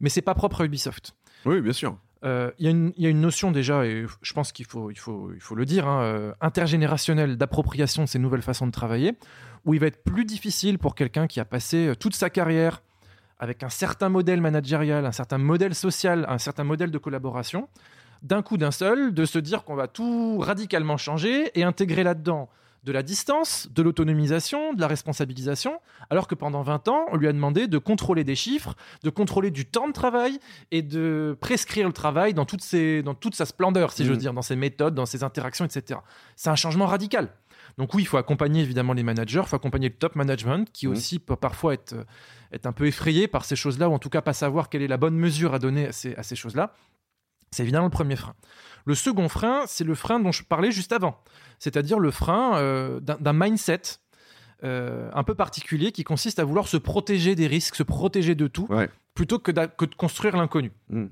Mais 0.00 0.08
c'est 0.08 0.22
pas 0.22 0.34
propre 0.34 0.60
à 0.62 0.64
Ubisoft. 0.64 1.14
Oui, 1.44 1.60
bien 1.60 1.72
sûr. 1.72 1.96
Euh, 2.24 2.50
Il 2.58 2.64
y, 2.64 2.68
a 2.68 2.72
une- 2.72 2.92
il 2.96 3.04
y 3.04 3.06
a 3.06 3.10
une 3.10 3.20
notion 3.20 3.52
déjà, 3.52 3.86
et 3.86 4.04
je 4.22 4.32
pense 4.32 4.50
qu'il 4.50 4.66
faut, 4.66 4.90
il 4.90 4.98
faut, 4.98 5.30
il 5.32 5.40
faut 5.40 5.54
le 5.54 5.64
dire, 5.64 5.86
hein, 5.86 6.02
euh, 6.02 6.32
intergénérationnelle 6.40 7.36
d'appropriation 7.36 8.02
de 8.02 8.08
ces 8.08 8.18
nouvelles 8.18 8.42
façons 8.42 8.66
de 8.66 8.72
travailler, 8.72 9.14
où 9.64 9.74
il 9.74 9.80
va 9.80 9.86
être 9.86 10.02
plus 10.02 10.24
difficile 10.24 10.78
pour 10.78 10.96
quelqu'un 10.96 11.28
qui 11.28 11.38
a 11.38 11.44
passé 11.44 11.92
toute 12.00 12.14
sa 12.16 12.28
carrière 12.30 12.82
avec 13.38 13.62
un 13.62 13.68
certain 13.68 14.08
modèle 14.08 14.40
managérial, 14.40 15.06
un 15.06 15.12
certain 15.12 15.38
modèle 15.38 15.76
social, 15.76 16.26
un 16.28 16.38
certain 16.38 16.64
modèle 16.64 16.90
de 16.90 16.98
collaboration, 16.98 17.68
d'un 18.22 18.42
coup 18.42 18.56
d'un 18.56 18.72
seul, 18.72 19.14
de 19.14 19.24
se 19.24 19.38
dire 19.38 19.62
qu'on 19.62 19.76
va 19.76 19.86
tout 19.86 20.38
radicalement 20.38 20.96
changer 20.96 21.52
et 21.56 21.62
intégrer 21.62 22.02
là-dedans 22.02 22.48
de 22.88 22.92
la 22.92 23.02
distance, 23.02 23.68
de 23.74 23.82
l'autonomisation, 23.82 24.72
de 24.72 24.80
la 24.80 24.86
responsabilisation, 24.88 25.78
alors 26.08 26.26
que 26.26 26.34
pendant 26.34 26.62
20 26.62 26.88
ans, 26.88 27.04
on 27.12 27.16
lui 27.16 27.28
a 27.28 27.32
demandé 27.34 27.66
de 27.68 27.76
contrôler 27.76 28.24
des 28.24 28.34
chiffres, 28.34 28.74
de 29.04 29.10
contrôler 29.10 29.50
du 29.50 29.66
temps 29.66 29.88
de 29.88 29.92
travail 29.92 30.38
et 30.70 30.80
de 30.80 31.36
prescrire 31.38 31.86
le 31.86 31.92
travail 31.92 32.32
dans, 32.32 32.46
toutes 32.46 32.62
ses, 32.62 33.02
dans 33.02 33.14
toute 33.14 33.34
sa 33.34 33.44
splendeur, 33.44 33.92
si 33.92 34.02
Mhm. 34.02 34.08
j'ose 34.08 34.18
dire, 34.18 34.32
dans 34.32 34.40
ses 34.42 34.56
méthodes, 34.56 34.94
dans 34.94 35.04
ses 35.04 35.22
interactions, 35.22 35.66
etc. 35.66 36.00
C'est 36.34 36.48
un 36.48 36.56
changement 36.56 36.86
radical. 36.86 37.28
Donc 37.76 37.92
oui, 37.92 38.04
il 38.04 38.06
faut 38.06 38.16
accompagner 38.16 38.62
évidemment 38.62 38.94
les 38.94 39.02
managers, 39.02 39.42
il 39.44 39.48
faut 39.48 39.56
accompagner 39.56 39.88
le 39.90 39.94
top 39.94 40.16
management, 40.16 40.66
qui 40.72 40.86
Mhm. 40.86 40.92
aussi 40.92 41.18
peut 41.18 41.36
parfois 41.36 41.74
être, 41.74 41.92
euh, 41.92 42.04
être 42.54 42.64
un 42.64 42.72
peu 42.72 42.86
effrayé 42.86 43.28
par 43.28 43.44
ces 43.44 43.54
choses-là, 43.54 43.90
ou 43.90 43.92
en 43.92 43.98
tout 43.98 44.08
cas 44.08 44.22
pas 44.22 44.32
savoir 44.32 44.70
quelle 44.70 44.80
est 44.82 44.88
la 44.88 44.96
bonne 44.96 45.14
mesure 45.14 45.52
à 45.52 45.58
donner 45.58 45.88
à 45.88 45.92
ces, 45.92 46.14
à 46.16 46.22
ces 46.22 46.36
choses-là. 46.36 46.72
C'est 47.50 47.62
évidemment 47.62 47.86
le 47.86 47.90
premier 47.90 48.16
frein. 48.16 48.34
Le 48.84 48.94
second 48.94 49.28
frein, 49.28 49.64
c'est 49.66 49.84
le 49.84 49.94
frein 49.94 50.20
dont 50.20 50.32
je 50.32 50.42
parlais 50.42 50.70
juste 50.72 50.92
avant, 50.92 51.20
c'est-à-dire 51.58 51.98
le 51.98 52.10
frein 52.10 52.56
euh, 52.56 53.00
d'un 53.00 53.32
mindset 53.32 53.82
euh, 54.64 55.10
un 55.14 55.22
peu 55.22 55.34
particulier 55.34 55.92
qui 55.92 56.04
consiste 56.04 56.38
à 56.38 56.44
vouloir 56.44 56.66
se 56.66 56.76
protéger 56.76 57.34
des 57.34 57.46
risques, 57.46 57.74
se 57.76 57.82
protéger 57.82 58.34
de 58.34 58.46
tout, 58.46 58.66
Ouais. 58.70 58.88
plutôt 59.14 59.38
que, 59.38 59.52
de 59.52 59.94
construire 59.96 60.36
l'inconnu. 60.36 60.72
Mm. 60.90 61.06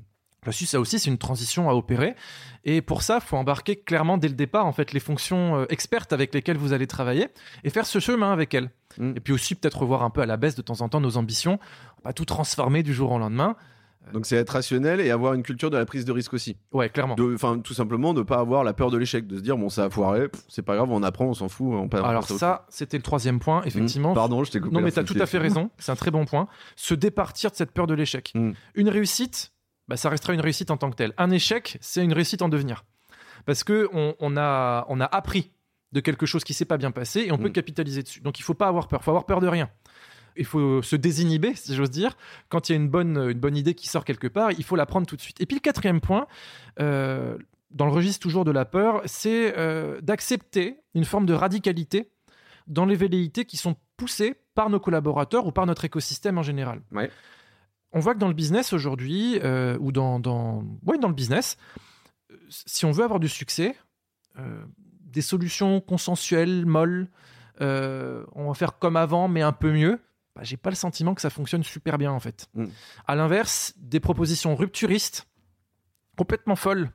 Là-dessus, 0.45 0.67
ça 0.67 0.81
aussi, 0.81 0.99
c'est 0.99 1.11
une 1.11 1.19
transition 1.19 1.69
à 1.69 1.75
opérer. 1.75 2.15
Et 2.65 2.81
pour 2.81 3.03
ça, 3.03 3.19
il 3.21 3.27
faut 3.27 3.37
embarquer 3.37 3.77
clairement 3.77 4.17
dès 4.17 4.29
le 4.29 4.35
départ 4.35 4.65
en 4.67 4.73
fait, 4.73 4.93
les 4.93 5.01
fonctions 5.01 5.57
euh, 5.57 5.67
expertes 5.71 6.13
avec 6.13 6.33
lesquelles 6.35 6.57
vous 6.57 6.73
allez 6.73 6.87
travailler 6.87 7.29
et 7.65 7.71
faire 7.71 7.87
ce 7.87 7.99
chemin 7.99 8.33
avec 8.33 8.55
elles. 8.55 8.71
Mm. 8.99 9.13
Et 9.17 9.21
puis 9.21 9.33
aussi, 9.33 9.55
peut-être 9.55 9.79
revoir 9.81 10.03
un 10.03 10.11
peu 10.11 10.23
à 10.23 10.27
la 10.27 10.37
baisse 10.37 10.55
de 10.55 10.63
temps 10.63 10.81
en 10.81 10.89
temps 10.89 11.01
nos 11.01 11.17
ambitions, 11.17 11.59
pas 12.03 12.13
tout 12.13 12.25
transformer 12.25 12.83
du 12.83 12.95
jour 12.95 13.13
au 13.13 13.19
lendemain. 13.19 13.57
Donc, 14.13 14.27
c'est 14.27 14.37
être 14.37 14.51
rationnel 14.51 15.01
et 15.01 15.11
avoir 15.11 15.35
une 15.35 15.43
culture 15.43 15.71
de 15.71 15.77
la 15.77 15.85
prise 15.87 16.05
de 16.05 16.13
risque 16.13 16.33
aussi. 16.35 16.57
Ouais, 16.73 16.89
clairement. 16.89 17.17
Enfin, 17.35 17.59
tout 17.59 17.75
simplement, 17.75 18.15
ne 18.15 18.23
pas 18.23 18.39
avoir 18.39 18.65
la 18.65 18.73
peur 18.73 18.91
de 18.91 18.97
l'échec, 18.99 19.27
de 19.27 19.37
se 19.37 19.43
dire, 19.43 19.57
bon, 19.57 19.69
ça 19.69 19.85
a 19.87 19.91
foiré, 19.91 20.29
c'est 20.49 20.63
pas 20.63 20.77
grave, 20.77 20.89
on 20.91 21.03
apprend, 21.03 21.27
on 21.27 21.35
s'en 21.35 21.49
fout, 21.49 21.69
on 21.73 21.89
passe. 21.89 22.05
Alors 22.05 22.25
ça, 22.29 22.67
c'était 22.69 22.97
le 22.97 23.03
troisième 23.03 23.39
point, 23.41 23.63
chose. 23.63 23.69
effectivement. 23.69 24.15
Pardon, 24.15 24.45
je 24.45 24.51
t'ai 24.53 24.61
coupé. 24.61 24.75
Non, 24.75 24.81
mais 24.81 24.93
tu 24.93 24.99
as 24.99 25.05
foule, 25.07 25.17
tout 25.17 25.23
à 25.23 25.27
fait 25.27 25.39
raison. 25.39 25.71
C'est 25.79 25.93
un 25.93 25.97
très 25.97 26.11
bon 26.11 26.25
point. 26.25 26.47
Se 26.77 26.95
départir 26.95 27.51
de 27.51 27.57
cette 27.57 27.73
peur 27.73 27.87
de 27.87 27.95
l'échec. 27.95 28.33
Mm. 28.35 28.53
Une 28.77 28.89
réussite, 28.89 29.53
bah, 29.89 29.97
ça 29.97 30.09
restera 30.09 30.35
une 30.35 30.41
réussite 30.41 30.71
en 30.71 30.77
tant 30.77 30.91
que 30.91 30.97
telle. 30.97 31.13
Un 31.19 31.31
échec, 31.31 31.79
c'est 31.81 32.05
une 32.05 32.13
réussite 32.13 32.43
en 32.43 32.49
devenir. 32.49 32.85
Parce 33.45 33.65
que 33.65 33.89
on, 33.93 34.15
on 34.21 34.37
a, 34.37 34.85
on 34.89 35.01
a 35.01 35.05
appris 35.05 35.53
de 35.93 36.01
quelque 36.01 36.27
chose 36.27 36.43
qui 36.45 36.53
s'est 36.53 36.65
pas 36.65 36.77
bien 36.79 36.91
passé 36.91 37.21
et 37.21 37.33
on 37.33 37.39
peut 37.39 37.49
Mm. 37.49 37.53
capitaliser 37.53 38.03
dessus. 38.03 38.21
Donc 38.21 38.39
il 38.39 38.43
faut 38.43 38.55
pas 38.55 38.67
avoir 38.67 38.89
peur. 38.89 39.01
Il 39.01 39.05
faut 39.05 39.11
avoir 39.13 39.25
peur 39.25 39.41
de 39.41 39.47
rien. 39.49 39.71
Il 40.37 40.45
faut 40.45 40.83
se 40.83 40.97
désinhiber, 40.97 41.55
si 41.55 41.75
j'ose 41.75 41.91
dire. 41.91 42.17
Quand 42.49 42.69
il 42.69 42.73
y 42.73 42.75
a 42.75 42.79
une 42.79 42.89
bonne, 42.89 43.17
une 43.17 43.39
bonne 43.39 43.57
idée 43.57 43.75
qui 43.75 43.89
sort 43.89 44.05
quelque 44.05 44.27
part, 44.27 44.53
il 44.53 44.65
faut 44.65 44.77
la 44.77 44.87
prendre 44.87 45.07
tout 45.07 45.17
de 45.17 45.21
suite. 45.21 45.41
Et 45.41 45.47
puis 45.47 45.57
le 45.57 45.61
quatrième 45.61 46.01
point, 46.01 46.27
euh, 46.81 47.37
dans 47.71 47.87
le 47.87 47.93
registre 47.93 48.21
toujours 48.23 48.45
de 48.45 48.51
la 48.51 48.65
peur, 48.65 49.03
c'est 49.05 49.57
euh, 49.57 50.01
d'accepter 50.01 50.79
une 50.95 51.05
forme 51.05 51.27
de 51.27 51.35
radicalité 51.35 52.11
dans 52.67 52.85
les 52.85 52.97
velléités 52.97 53.45
qui 53.45 53.57
sont 53.57 53.77
poussées 53.97 54.35
par 54.55 54.71
nos 54.71 54.81
collaborateurs 54.81 55.47
ou 55.47 55.53
par 55.53 55.67
notre 55.67 55.85
écosystème 55.85 56.39
en 56.39 56.43
général. 56.43 56.83
Ouais. 56.93 57.11
On 57.93 58.01
voit 58.01 58.15
que 58.15 58.19
dans 58.19 58.29
le 58.29 58.35
business 58.35 58.73
aujourd'hui, 58.73 59.39
euh, 59.43 59.79
ou 59.81 59.93
dans, 59.93 60.19
dans, 60.19 60.65
ouais, 60.85 60.99
dans 60.99 61.09
le 61.09 61.15
business, 61.15 61.57
si 62.49 62.85
on 62.85 62.91
veut 62.91 63.05
avoir 63.05 63.21
du 63.21 63.29
succès, 63.29 63.77
des 65.17 65.23
solutions 65.23 65.81
consensuelles, 65.81 66.67
molles, 66.67 67.09
euh, 67.61 68.25
on 68.35 68.49
va 68.49 68.55
faire 68.55 68.79
comme 68.79 68.97
avant, 68.97 69.29
mais 69.29 69.43
un 69.43 69.53
peu 69.53 69.73
mieux, 69.73 69.99
bah, 70.37 70.43
j'ai 70.45 70.59
pas 70.59 70.71
le 70.71 70.77
sentiment 70.77 71.15
que 71.15 71.23
ça 71.23 71.31
fonctionne 71.31 71.63
super 71.63 71.97
bien 71.97 72.13
en 72.13 72.21
fait. 72.21 72.49
Mm. 72.55 72.67
À 73.07 73.17
l'inverse, 73.17 73.73
des 73.79 74.01
propositions 74.01 74.55
rupturistes, 74.55 75.27
complètement 76.17 76.57
folles, 76.57 76.91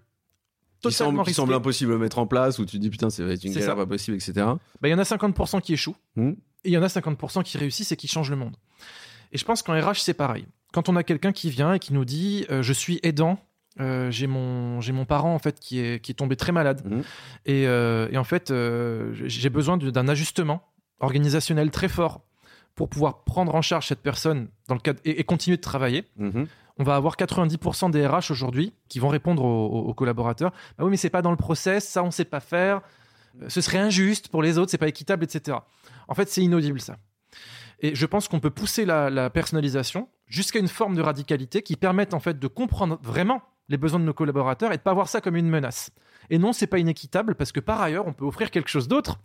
Qui 0.81 0.91
semble, 0.91 1.09
totalement 1.09 1.23
qui 1.23 1.33
semble 1.33 1.49
risquées, 1.49 1.57
impossible 1.61 1.93
à 1.93 1.97
mettre 1.97 2.19
en 2.19 2.27
place, 2.27 2.59
où 2.59 2.65
tu 2.65 2.77
te 2.77 2.81
dis, 2.81 2.91
putain, 2.91 3.07
être 3.07 3.19
une 3.19 3.37
C'est 3.37 3.49
galère 3.49 3.65
ça. 3.69 3.75
pas 3.75 3.87
possible, 3.87 4.15
etc. 4.15 4.33
bah, 4.35 4.59
il 4.83 4.91
y 4.91 4.93
en 4.93 4.99
a 4.99 5.03
50% 5.03 5.59
qui 5.61 5.73
échouent. 5.73 5.95
Mm. 6.15 6.29
Et 6.63 6.69
il 6.69 6.71
y 6.71 6.77
en 6.77 6.83
a 6.83 6.87
50% 6.87 7.41
qui 7.43 7.57
réussissent 7.57 7.91
et 7.91 7.95
qui 7.97 8.07
changent 8.07 8.29
le 8.29 8.35
monde. 8.35 8.55
Et 9.31 9.39
je 9.39 9.45
pense 9.45 9.63
qu'en 9.63 9.73
RH, 9.73 10.01
c'est 10.01 10.13
pareil. 10.13 10.45
Quand 10.71 10.87
on 10.87 10.95
a 10.95 11.03
quelqu'un 11.03 11.31
qui 11.31 11.49
vient 11.49 11.73
et 11.73 11.79
qui 11.79 11.93
nous 11.93 12.05
dit 12.05 12.45
euh, 12.51 12.61
Je 12.61 12.73
suis 12.73 12.99
aidant, 13.01 13.39
euh, 13.79 14.11
j'ai 14.11 14.27
mon, 14.27 14.81
j'ai 14.81 14.91
mon 14.91 15.05
parent 15.05 15.33
en 15.33 15.39
fait 15.39 15.59
qui 15.59 15.79
est, 15.79 15.99
qui 15.99 16.11
est 16.11 16.15
tombé 16.15 16.35
très 16.35 16.51
malade. 16.51 16.83
Mhm. 16.85 17.03
Et, 17.45 17.67
euh, 17.67 18.07
et 18.11 18.17
en 18.17 18.23
fait, 18.23 18.51
euh, 18.51 19.11
j'ai 19.13 19.49
besoin 19.49 19.77
d'un 19.77 20.07
ajustement 20.07 20.61
organisationnel 20.99 21.71
très 21.71 21.89
fort 21.89 22.21
pour 22.75 22.89
pouvoir 22.89 23.23
prendre 23.23 23.53
en 23.55 23.61
charge 23.61 23.87
cette 23.87 24.01
personne 24.01 24.47
dans 24.67 24.75
le 24.75 24.81
cadre, 24.81 24.99
et, 25.05 25.19
et 25.19 25.23
continuer 25.23 25.57
de 25.57 25.61
travailler. 25.61 26.05
Mhm. 26.17 26.47
On 26.77 26.83
va 26.83 26.95
avoir 26.95 27.15
90% 27.17 27.91
des 27.91 28.07
RH 28.07 28.31
aujourd'hui 28.31 28.73
qui 28.87 28.99
vont 28.99 29.09
répondre 29.09 29.43
aux, 29.43 29.67
aux- 29.67 29.89
aux 29.89 29.93
collaborateurs 29.93 30.51
Bah 30.77 30.85
oui, 30.85 30.91
mais 30.91 30.97
c'est 30.97 31.09
pas 31.09 31.21
dans 31.21 31.31
le 31.31 31.37
process, 31.37 31.87
ça 31.87 32.01
on 32.03 32.11
sait 32.11 32.25
pas 32.25 32.39
faire, 32.39 32.81
Euh, 33.41 33.47
ce 33.49 33.61
serait 33.61 33.77
injuste 33.77 34.27
pour 34.29 34.41
les 34.43 34.57
autres, 34.57 34.71
c'est 34.71 34.77
pas 34.77 34.87
équitable, 34.89 35.23
etc. 35.23 35.57
En 36.09 36.15
fait, 36.15 36.27
c'est 36.29 36.41
inaudible 36.41 36.81
ça. 36.81 36.97
Et 37.79 37.95
je 37.95 38.05
pense 38.05 38.27
qu'on 38.27 38.39
peut 38.41 38.49
pousser 38.49 38.83
la, 38.85 39.09
la 39.09 39.29
personnalisation 39.29 40.09
jusqu'à 40.27 40.59
une 40.59 40.67
forme 40.67 40.95
de 40.95 41.01
radicalité 41.01 41.61
qui 41.61 41.75
permette 41.77 42.13
en 42.13 42.19
fait 42.19 42.37
de 42.39 42.47
comprendre 42.47 42.99
vraiment 43.01 43.41
les 43.71 43.77
besoins 43.77 43.99
de 43.99 44.05
nos 44.05 44.13
collaborateurs 44.13 44.71
et 44.73 44.77
de 44.77 44.81
pas 44.81 44.93
voir 44.93 45.07
ça 45.07 45.21
comme 45.21 45.35
une 45.35 45.49
menace. 45.49 45.89
Et 46.29 46.37
non, 46.37 46.53
c'est 46.53 46.67
pas 46.67 46.77
inéquitable 46.77 47.35
parce 47.35 47.51
que 47.51 47.59
par 47.59 47.81
ailleurs, 47.81 48.05
on 48.05 48.13
peut 48.13 48.25
offrir 48.25 48.51
quelque 48.51 48.69
chose 48.69 48.87
d'autre 48.87 49.19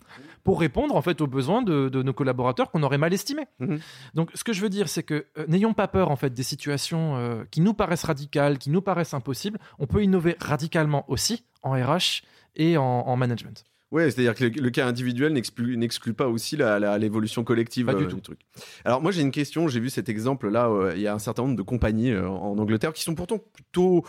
pour 0.45 0.61
répondre 0.61 0.97
en 0.97 1.03
fait 1.03 1.21
aux 1.21 1.27
besoins 1.27 1.63
de, 1.63 1.89
de 1.89 2.03
nos 2.03 2.13
collaborateurs 2.13 2.71
qu'on 2.71 2.83
aurait 2.83 2.99
mal 2.99 3.13
estimés. 3.13 3.47
Mhm. 3.59 3.81
Donc, 4.15 4.31
ce 4.35 4.45
que 4.45 4.53
je 4.53 4.63
veux 4.63 4.69
dire, 4.71 4.89
c'est 4.89 5.03
que 5.03 5.27
euh, 5.37 5.45
n'ayons 5.49 5.75
pas 5.75 5.89
peur 5.89 6.11
en 6.11 6.17
fait 6.17 6.31
des 6.31 6.43
situations 6.43 7.17
euh, 7.17 7.45
qui 7.51 7.61
nous 7.61 7.75
paraissent 7.75 8.05
radicales, 8.05 8.59
qui 8.59 8.71
nous 8.71 8.83
paraissent 8.83 9.15
impossibles. 9.15 9.59
On 9.79 9.87
peut 9.87 10.03
innover 10.03 10.37
radicalement 10.41 11.05
aussi 11.09 11.45
en 11.63 11.73
RH 11.73 12.23
et 12.55 12.77
en, 12.79 12.83
en 12.85 13.17
management. 13.17 13.65
Ouais, 13.93 14.11
c'est-à-dire 14.11 14.35
que 14.35 14.45
le, 14.45 14.51
le 14.51 14.71
cas 14.71 14.87
individuel 14.87 15.33
n'exclut 15.33 16.13
pas 16.13 16.27
aussi 16.27 16.57
l'évolution 16.57 17.45
collective 17.45 17.87
Pas 17.87 17.95
du 17.95 18.05
euh, 18.05 18.09
tout. 18.09 18.21
truc. 18.21 18.41
Alors 18.85 19.01
moi 19.01 19.13
j'ai 19.13 19.23
une 19.23 19.31
question, 19.31 19.69
j'ai 19.69 19.79
vu 19.79 19.91
cet 19.91 20.09
exemple 20.09 20.49
là, 20.51 20.69
euh, 20.69 20.93
il 20.97 21.03
y 21.03 21.07
a 21.07 21.15
un 21.15 21.21
certain 21.21 21.43
nombre 21.45 21.57
de 21.57 21.63
compagnies 21.63 22.11
euh, 22.11 22.29
en 22.29 22.59
Angleterre 22.59 22.93
qui 22.93 23.05
sont 23.05 23.15
pourtant 23.15 23.39
plutôt 23.39 24.05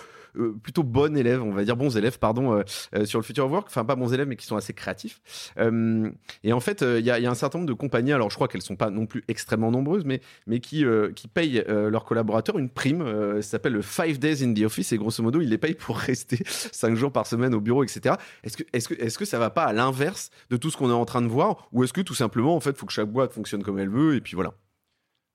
plutôt 0.63 0.83
bonnes 0.83 1.17
élèves, 1.17 1.41
on 1.41 1.51
va 1.51 1.63
dire 1.63 1.75
bons 1.75 1.95
élèves, 1.97 2.19
pardon, 2.19 2.53
euh, 2.53 2.63
euh, 2.95 3.05
sur 3.05 3.19
le 3.19 3.23
future 3.23 3.49
work, 3.49 3.67
enfin 3.67 3.85
pas 3.85 3.95
bons 3.95 4.13
élèves 4.13 4.27
mais 4.27 4.35
qui 4.35 4.45
sont 4.45 4.55
assez 4.55 4.73
créatifs. 4.73 5.19
Euh, 5.57 6.09
et 6.43 6.53
en 6.53 6.59
fait 6.59 6.81
euh, 6.81 6.99
il 6.99 7.05
y, 7.05 7.11
a, 7.11 7.15
un 7.29 7.35
certain 7.35 7.59
nombre 7.59 7.69
de 7.69 7.73
compagnies, 7.73 8.13
alors 8.13 8.29
je 8.29 8.35
crois 8.35 8.47
qu'elles 8.47 8.61
sont 8.61 8.75
pas 8.75 8.89
non 8.89 9.05
plus 9.05 9.23
extrêmement 9.27 9.71
nombreuses, 9.71 10.05
mais 10.05 10.21
mais 10.45 10.59
qui 10.59 10.85
euh, 10.85 11.11
qui 11.13 11.27
payent 11.27 11.63
euh, 11.67 11.89
leurs 11.89 12.05
collaborateurs 12.05 12.57
une 12.57 12.69
prime, 12.69 13.01
euh, 13.01 13.41
ça 13.41 13.51
s'appelle 13.51 13.73
le 13.73 13.81
Five 13.81 14.19
Days 14.19 14.43
in 14.43 14.53
the 14.53 14.63
Office 14.63 14.91
et 14.91 14.97
grosso 14.97 15.21
modo 15.23 15.41
ils 15.41 15.49
les 15.49 15.57
payent 15.57 15.75
pour 15.75 15.97
rester 15.97 16.39
cinq 16.45 16.95
jours 16.95 17.11
par 17.11 17.27
semaine 17.27 17.53
au 17.53 17.61
bureau, 17.61 17.83
etc. 17.83 18.15
Est-ce 18.43 18.57
que, 18.57 18.63
est-ce 18.73 18.89
que, 18.89 18.93
est-ce 18.95 19.17
que 19.17 19.25
ça 19.25 19.39
va 19.39 19.49
pas 19.49 19.63
à 19.63 19.73
l'inverse 19.73 20.31
de 20.49 20.57
tout 20.57 20.69
ce 20.69 20.77
qu'on 20.77 20.89
est 20.89 20.93
en 20.93 21.05
train 21.05 21.21
de 21.21 21.27
voir, 21.27 21.67
ou 21.71 21.83
est-ce 21.83 21.93
que 21.93 22.01
tout 22.01 22.15
simplement, 22.15 22.55
en 22.55 22.59
fait, 22.59 22.77
faut 22.77 22.85
que 22.85 22.93
chaque 22.93 23.09
boîte 23.09 23.33
fonctionne 23.33 23.63
comme 23.63 23.79
elle 23.79 23.89
veut, 23.89 24.15
et 24.15 24.21
puis 24.21 24.35
voilà. 24.35 24.53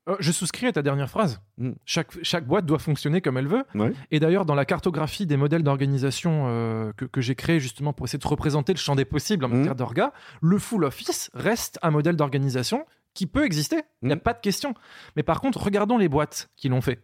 Euh, 0.08 0.16
je 0.18 0.32
souscris 0.32 0.66
à 0.66 0.72
ta 0.72 0.82
dernière 0.82 1.08
phrase. 1.08 1.40
Mm. 1.58 1.70
Chaque, 1.84 2.10
chaque 2.24 2.46
boîte 2.46 2.66
doit 2.66 2.80
fonctionner 2.80 3.20
comme 3.20 3.38
elle 3.38 3.46
veut. 3.46 3.64
Ouais. 3.74 3.92
Et 4.10 4.18
d'ailleurs, 4.18 4.44
dans 4.44 4.56
la 4.56 4.64
cartographie 4.64 5.26
des 5.26 5.36
modèles 5.36 5.62
d'organisation 5.62 6.44
euh, 6.48 6.92
que, 6.96 7.04
que 7.04 7.20
j'ai 7.20 7.36
créé 7.36 7.60
justement 7.60 7.92
pour 7.92 8.06
essayer 8.06 8.18
de 8.18 8.26
représenter 8.26 8.72
le 8.72 8.78
champ 8.78 8.96
des 8.96 9.04
possibles 9.04 9.44
en 9.44 9.48
Mm. 9.48 9.56
matière 9.58 9.74
d'orga, 9.76 10.12
le 10.40 10.58
full 10.58 10.84
office 10.84 11.30
reste 11.34 11.78
un 11.82 11.90
modèle 11.92 12.16
d'organisation 12.16 12.84
qui 13.14 13.26
peut 13.26 13.44
exister. 13.44 13.82
Il 14.02 14.06
n'y 14.06 14.12
a 14.12 14.16
Mm. 14.16 14.20
pas 14.20 14.32
de 14.32 14.40
question. 14.40 14.74
Mais 15.14 15.22
par 15.22 15.40
contre, 15.40 15.62
regardons 15.62 15.98
les 15.98 16.08
boîtes 16.08 16.50
qui 16.56 16.68
l'ont 16.68 16.80
fait. 16.80 17.00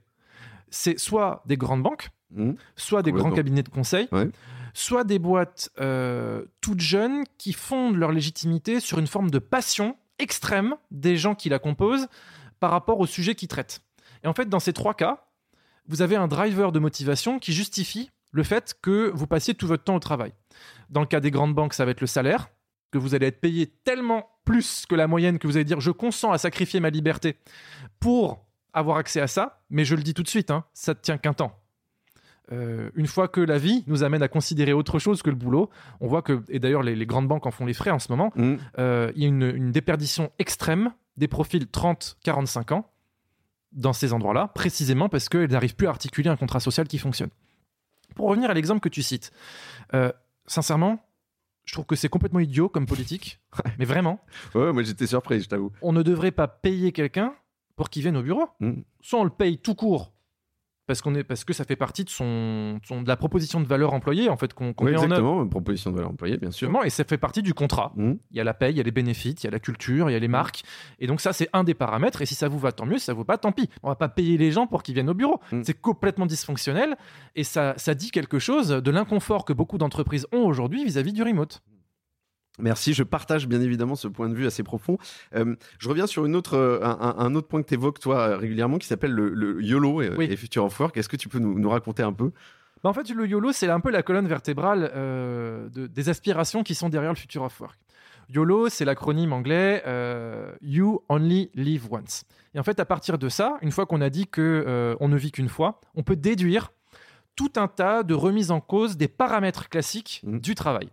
C'est 0.70 0.98
soit 0.98 1.42
des 1.46 1.56
grandes 1.56 1.82
banques, 1.82 2.10
soit 2.76 3.02
des 3.02 3.12
grands 3.12 3.30
cabinets 3.30 3.62
de 3.62 3.68
conseil, 3.70 4.06
Ouais. 4.12 4.28
soit 4.74 5.04
des 5.04 5.18
boîtes 5.18 5.70
euh, 5.80 6.44
toutes 6.60 6.80
jeunes 6.80 7.22
qui 7.38 7.52
fondent 7.54 7.96
leur 7.96 8.12
légitimité 8.12 8.80
sur 8.80 8.98
une 8.98 9.06
forme 9.06 9.30
de 9.30 9.38
passion 9.38 9.96
extrême 10.18 10.74
des 10.90 11.16
gens 11.16 11.34
qui 11.34 11.48
la 11.48 11.58
composent 11.58 12.08
par 12.60 12.70
rapport 12.70 12.98
au 13.00 13.06
sujet 13.06 13.34
qu'ils 13.34 13.48
traitent. 13.48 13.80
Et 14.24 14.26
en 14.26 14.32
fait, 14.34 14.48
dans 14.48 14.60
ces 14.60 14.72
trois 14.72 14.94
cas, 14.94 15.24
vous 15.86 16.02
avez 16.02 16.16
un 16.16 16.28
driver 16.28 16.72
de 16.72 16.78
motivation 16.78 17.38
qui 17.38 17.52
justifie 17.52 18.10
le 18.32 18.42
fait 18.42 18.76
que 18.82 19.10
vous 19.14 19.26
passiez 19.26 19.54
tout 19.54 19.66
votre 19.66 19.84
temps 19.84 19.96
au 19.96 20.00
travail. 20.00 20.32
Dans 20.90 21.00
le 21.00 21.06
cas 21.06 21.20
des 21.20 21.30
grandes 21.30 21.54
banques, 21.54 21.72
ça 21.74 21.84
va 21.84 21.92
être 21.92 22.00
le 22.00 22.06
salaire, 22.06 22.48
que 22.90 22.98
vous 22.98 23.14
allez 23.14 23.26
être 23.26 23.40
payé 23.40 23.66
tellement 23.84 24.28
plus 24.44 24.84
que 24.86 24.94
la 24.94 25.06
moyenne 25.06 25.38
que 25.38 25.46
vous 25.46 25.56
allez 25.56 25.64
dire 25.64 25.80
je 25.80 25.90
consens 25.90 26.32
à 26.32 26.38
sacrifier 26.38 26.80
ma 26.80 26.90
liberté 26.90 27.36
pour 28.00 28.44
avoir 28.72 28.96
accès 28.98 29.20
à 29.20 29.26
ça, 29.26 29.62
mais 29.70 29.84
je 29.84 29.94
le 29.94 30.02
dis 30.02 30.14
tout 30.14 30.22
de 30.22 30.28
suite, 30.28 30.50
hein, 30.50 30.64
ça 30.74 30.92
ne 30.94 30.98
tient 30.98 31.18
qu'un 31.18 31.32
temps. 31.34 31.58
Euh, 32.50 32.90
une 32.94 33.06
fois 33.06 33.28
que 33.28 33.40
la 33.42 33.58
vie 33.58 33.84
nous 33.88 34.04
amène 34.04 34.22
à 34.22 34.28
considérer 34.28 34.72
autre 34.72 34.98
chose 34.98 35.20
que 35.22 35.28
le 35.28 35.36
boulot, 35.36 35.68
on 36.00 36.06
voit 36.08 36.22
que, 36.22 36.42
et 36.48 36.58
d'ailleurs 36.58 36.82
les, 36.82 36.96
les 36.96 37.04
grandes 37.06 37.28
banques 37.28 37.44
en 37.46 37.50
font 37.50 37.66
les 37.66 37.74
frais 37.74 37.90
en 37.90 37.98
ce 37.98 38.10
moment, 38.10 38.32
Mhm. 38.36 38.58
euh, 38.78 39.12
il 39.16 39.22
y 39.22 39.24
a 39.26 39.28
une, 39.28 39.42
une 39.42 39.70
déperdition 39.70 40.30
extrême 40.38 40.92
des 41.18 41.28
profils 41.28 41.64
30-45 41.64 42.72
ans 42.74 42.90
dans 43.72 43.92
ces 43.92 44.12
endroits-là, 44.14 44.48
précisément 44.54 45.08
parce 45.10 45.28
qu'ils 45.28 45.50
n'arrivent 45.50 45.76
plus 45.76 45.86
à 45.86 45.90
articuler 45.90 46.30
un 46.30 46.36
contrat 46.36 46.60
social 46.60 46.88
qui 46.88 46.96
fonctionne. 46.98 47.28
Pour 48.14 48.28
revenir 48.28 48.50
à 48.50 48.54
l'exemple 48.54 48.80
que 48.80 48.88
tu 48.88 49.02
cites, 49.02 49.30
euh, 49.94 50.10
sincèrement, 50.46 51.04
je 51.66 51.74
trouve 51.74 51.84
que 51.84 51.94
c'est 51.96 52.08
complètement 52.08 52.40
idiot 52.40 52.70
comme 52.70 52.86
politique, 52.86 53.40
mais 53.78 53.84
vraiment, 53.84 54.20
Ouais, 54.54 54.72
moi 54.72 54.82
j'étais 54.82 55.06
surpris, 55.06 55.42
je 55.42 55.48
t'avoue. 55.48 55.70
on 55.82 55.92
ne 55.92 56.02
devrait 56.02 56.30
pas 56.30 56.48
payer 56.48 56.92
quelqu'un 56.92 57.34
pour 57.76 57.90
qu'il 57.90 58.02
vienne 58.02 58.16
au 58.16 58.22
bureau. 58.22 58.48
Mhm. 58.60 58.82
Soit 59.02 59.20
on 59.20 59.24
le 59.24 59.30
paye 59.30 59.58
tout 59.58 59.74
court 59.74 60.12
parce, 60.88 61.00
qu'on 61.02 61.14
est, 61.14 61.22
parce 61.22 61.44
que 61.44 61.52
ça 61.52 61.64
fait 61.64 61.76
partie 61.76 62.02
de, 62.02 62.10
son, 62.10 62.80
son- 62.82 63.02
de 63.02 63.06
la 63.08 63.16
proposition 63.16 63.60
de 63.60 63.66
valeur 63.66 63.92
employée 63.92 64.28
en 64.28 64.36
fait, 64.36 64.52
qu'on 64.54 64.72
qu'on 64.72 64.86
Oui, 64.86 64.90
met 64.92 64.96
en 64.96 65.02
œuvre. 65.02 65.12
exactement, 65.12 65.46
proposition 65.46 65.90
de 65.92 65.96
valeur 65.96 66.10
employée, 66.10 66.36
bien 66.38 66.50
sûr. 66.50 66.68
Et 66.84 66.90
ça 66.90 67.04
fait 67.04 67.18
partie 67.18 67.42
du 67.42 67.54
contrat. 67.54 67.92
Mhm. 67.96 68.18
Il 68.32 68.36
y 68.36 68.40
a 68.40 68.44
la 68.44 68.54
paye, 68.54 68.72
il 68.74 68.78
y 68.78 68.80
a 68.80 68.82
les 68.82 68.90
bénéfices, 68.90 69.36
il 69.42 69.44
y 69.44 69.46
a 69.46 69.50
la 69.50 69.60
culture, 69.60 70.10
il 70.10 70.14
y 70.14 70.16
a 70.16 70.18
les 70.18 70.26
marques. 70.28 70.62
Et 70.98 71.06
donc 71.06 71.20
ça, 71.20 71.32
c'est 71.32 71.48
un 71.52 71.62
des 71.62 71.74
paramètres. 71.74 72.22
Et 72.22 72.26
si 72.26 72.34
ça 72.34 72.48
vous 72.48 72.58
va, 72.58 72.72
tant 72.72 72.86
mieux. 72.86 72.98
Si 72.98 73.04
ça 73.04 73.12
vous 73.12 73.22
va, 73.22 73.38
tant 73.38 73.52
pis. 73.52 73.68
On 73.84 73.88
va 73.88 73.94
pas 73.96 74.08
payer 74.08 74.36
les 74.38 74.50
gens 74.50 74.66
pour 74.66 74.82
qu'ils 74.82 74.94
viennent 74.94 75.10
au 75.10 75.14
bureau. 75.14 75.40
Mm. 75.52 75.62
C'est 75.62 75.80
complètement 75.80 76.26
dysfonctionnel. 76.26 76.96
Et 77.36 77.44
ça, 77.44 77.74
ça 77.76 77.94
dit 77.94 78.10
quelque 78.10 78.38
chose 78.38 78.68
de 78.70 78.90
l'inconfort 78.90 79.44
que 79.44 79.52
beaucoup 79.52 79.78
d'entreprises 79.78 80.26
ont 80.32 80.46
aujourd'hui 80.46 80.84
vis-à-vis 80.84 81.12
du 81.12 81.22
remote. 81.22 81.62
Merci, 82.58 82.92
je 82.94 83.02
partage 83.02 83.46
bien 83.46 83.60
évidemment 83.60 83.94
ce 83.96 84.08
point 84.08 84.28
de 84.28 84.34
vue 84.34 84.46
assez 84.46 84.62
profond. 84.62 84.98
Euh, 85.34 85.54
je 85.78 85.88
reviens 85.88 86.06
sur 86.06 86.24
une 86.26 86.34
autre, 86.36 86.54
euh, 86.54 86.80
un, 86.82 87.34
autre 87.34 87.48
point 87.48 87.62
que 87.62 87.68
tu 87.68 87.74
évoques 87.74 88.00
toi 88.00 88.18
euh, 88.20 88.36
régulièrement 88.36 88.78
qui 88.78 88.86
s'appelle 88.86 89.12
le, 89.12 89.30
le 89.34 89.62
YOLO 89.62 90.02
et, 90.02 90.10
Oui. 90.16 90.26
et 90.30 90.36
Future 90.36 90.64
of 90.64 90.78
Work. 90.80 90.96
Est-ce 90.96 91.08
que 91.08 91.16
tu 91.16 91.28
peux 91.28 91.38
nous, 91.38 91.58
nous 91.58 91.70
raconter 91.70 92.02
un 92.02 92.12
peu? 92.12 92.32
Bah, 92.82 92.90
en 92.90 92.92
fait, 92.92 93.08
le 93.10 93.26
YOLO, 93.26 93.52
c'est 93.52 93.68
un 93.68 93.80
peu 93.80 93.90
la 93.90 94.02
colonne 94.02 94.28
vertébrale 94.28 94.90
euh, 94.94 95.68
de- 95.68 95.86
des 95.86 96.08
aspirations 96.08 96.62
qui 96.62 96.74
sont 96.74 96.88
derrière 96.88 97.12
le 97.12 97.16
Future 97.18 97.42
of 97.42 97.60
Work. 97.60 97.78
YOLO, 98.30 98.68
c'est 98.68 98.84
l'acronyme 98.84 99.32
anglais 99.32 99.82
euh, 99.86 100.52
You 100.60 101.02
Only 101.08 101.50
Live 101.54 101.86
Once. 101.90 102.24
Et 102.54 102.58
en 102.60 102.62
fait, 102.62 102.78
à 102.78 102.84
partir 102.84 103.18
de 103.18 103.28
ça, 103.28 103.56
une 103.62 103.70
fois 103.72 103.86
qu'on 103.86 104.00
a 104.00 104.10
dit 104.10 104.26
que 104.26 104.96
on 105.00 105.08
ne 105.08 105.16
vit 105.16 105.30
qu'une 105.32 105.48
fois, 105.48 105.80
on 105.94 106.02
peut 106.02 106.16
déduire 106.16 106.70
tout 107.36 107.52
un 107.56 107.68
tas 107.68 108.02
de 108.02 108.14
remises 108.14 108.50
en 108.50 108.60
cause 108.60 108.96
des 108.96 109.08
paramètres 109.08 109.68
classiques 109.68 110.20
Mhm. 110.24 110.40
du 110.40 110.54
travail. 110.54 110.88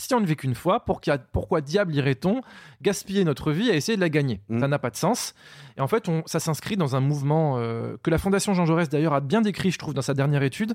Si 0.00 0.14
on 0.14 0.20
ne 0.20 0.26
vit 0.26 0.36
qu'une 0.36 0.54
fois, 0.54 0.84
pour 0.84 1.00
a- 1.08 1.18
pourquoi 1.18 1.60
diable 1.60 1.92
irait-on 1.94 2.40
gaspiller 2.82 3.24
notre 3.24 3.50
vie 3.50 3.68
à 3.68 3.74
essayer 3.74 3.96
de 3.96 4.00
la 4.00 4.08
gagner? 4.08 4.40
Mhm. 4.48 4.60
Ça 4.60 4.68
n'a 4.68 4.78
pas 4.78 4.90
de 4.90 4.96
sens. 4.96 5.34
Et 5.76 5.80
en 5.80 5.88
fait, 5.88 6.08
on- 6.08 6.22
ça 6.26 6.38
s'inscrit 6.38 6.76
dans 6.76 6.94
un 6.94 7.00
mouvement 7.00 7.58
euh, 7.58 7.96
que 8.04 8.10
la 8.10 8.18
Fondation 8.18 8.54
Jean 8.54 8.64
Jaurès 8.64 8.88
d'ailleurs 8.88 9.12
a 9.14 9.20
bien 9.20 9.40
décrit, 9.40 9.72
je 9.72 9.78
trouve, 9.78 9.94
dans 9.94 10.02
sa 10.02 10.14
dernière 10.14 10.44
étude, 10.44 10.74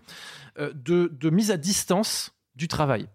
euh, 0.60 0.74
de, 0.76 1.10
de 1.18 1.30
mise 1.30 1.52
à 1.52 1.58
distance 1.58 2.34
du 2.58 2.68
travail. 2.68 3.08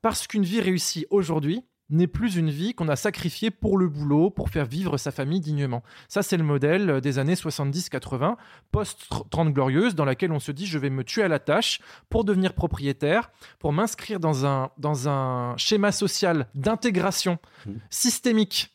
Parce 0.00 0.28
qu'une 0.28 0.44
vie 0.44 0.60
réussie 0.60 1.06
aujourd'hui 1.10 1.64
n'est 1.90 2.06
plus 2.06 2.36
une 2.36 2.50
vie 2.50 2.74
qu'on 2.74 2.88
a 2.88 2.96
sacrifiée 2.96 3.50
pour 3.50 3.78
le 3.78 3.88
boulot, 3.88 4.28
pour 4.30 4.50
faire 4.50 4.66
vivre 4.66 4.98
sa 4.98 5.10
famille 5.10 5.40
dignement. 5.40 5.82
Ça, 6.08 6.22
c'est 6.22 6.36
le 6.36 6.44
modèle 6.44 6.90
euh, 6.90 7.00
des 7.00 7.18
années 7.18 7.34
70-80, 7.34 8.36
post-30 8.70 9.52
glorieuses, 9.52 9.94
dans 9.94 10.04
laquelle 10.04 10.32
on 10.32 10.38
se 10.38 10.52
dit 10.52 10.66
je 10.66 10.78
vais 10.78 10.90
me 10.90 11.02
tuer 11.04 11.22
à 11.22 11.28
la 11.28 11.38
tâche 11.38 11.80
pour 12.10 12.24
devenir 12.24 12.52
propriétaire, 12.54 13.30
pour 13.58 13.72
m'inscrire 13.72 14.20
dans 14.20 14.46
un, 14.46 14.70
dans 14.78 15.08
un 15.08 15.56
schéma 15.56 15.92
social 15.92 16.46
d'intégration 16.54 17.38
Mhm. 17.66 17.78
systémique 17.90 18.70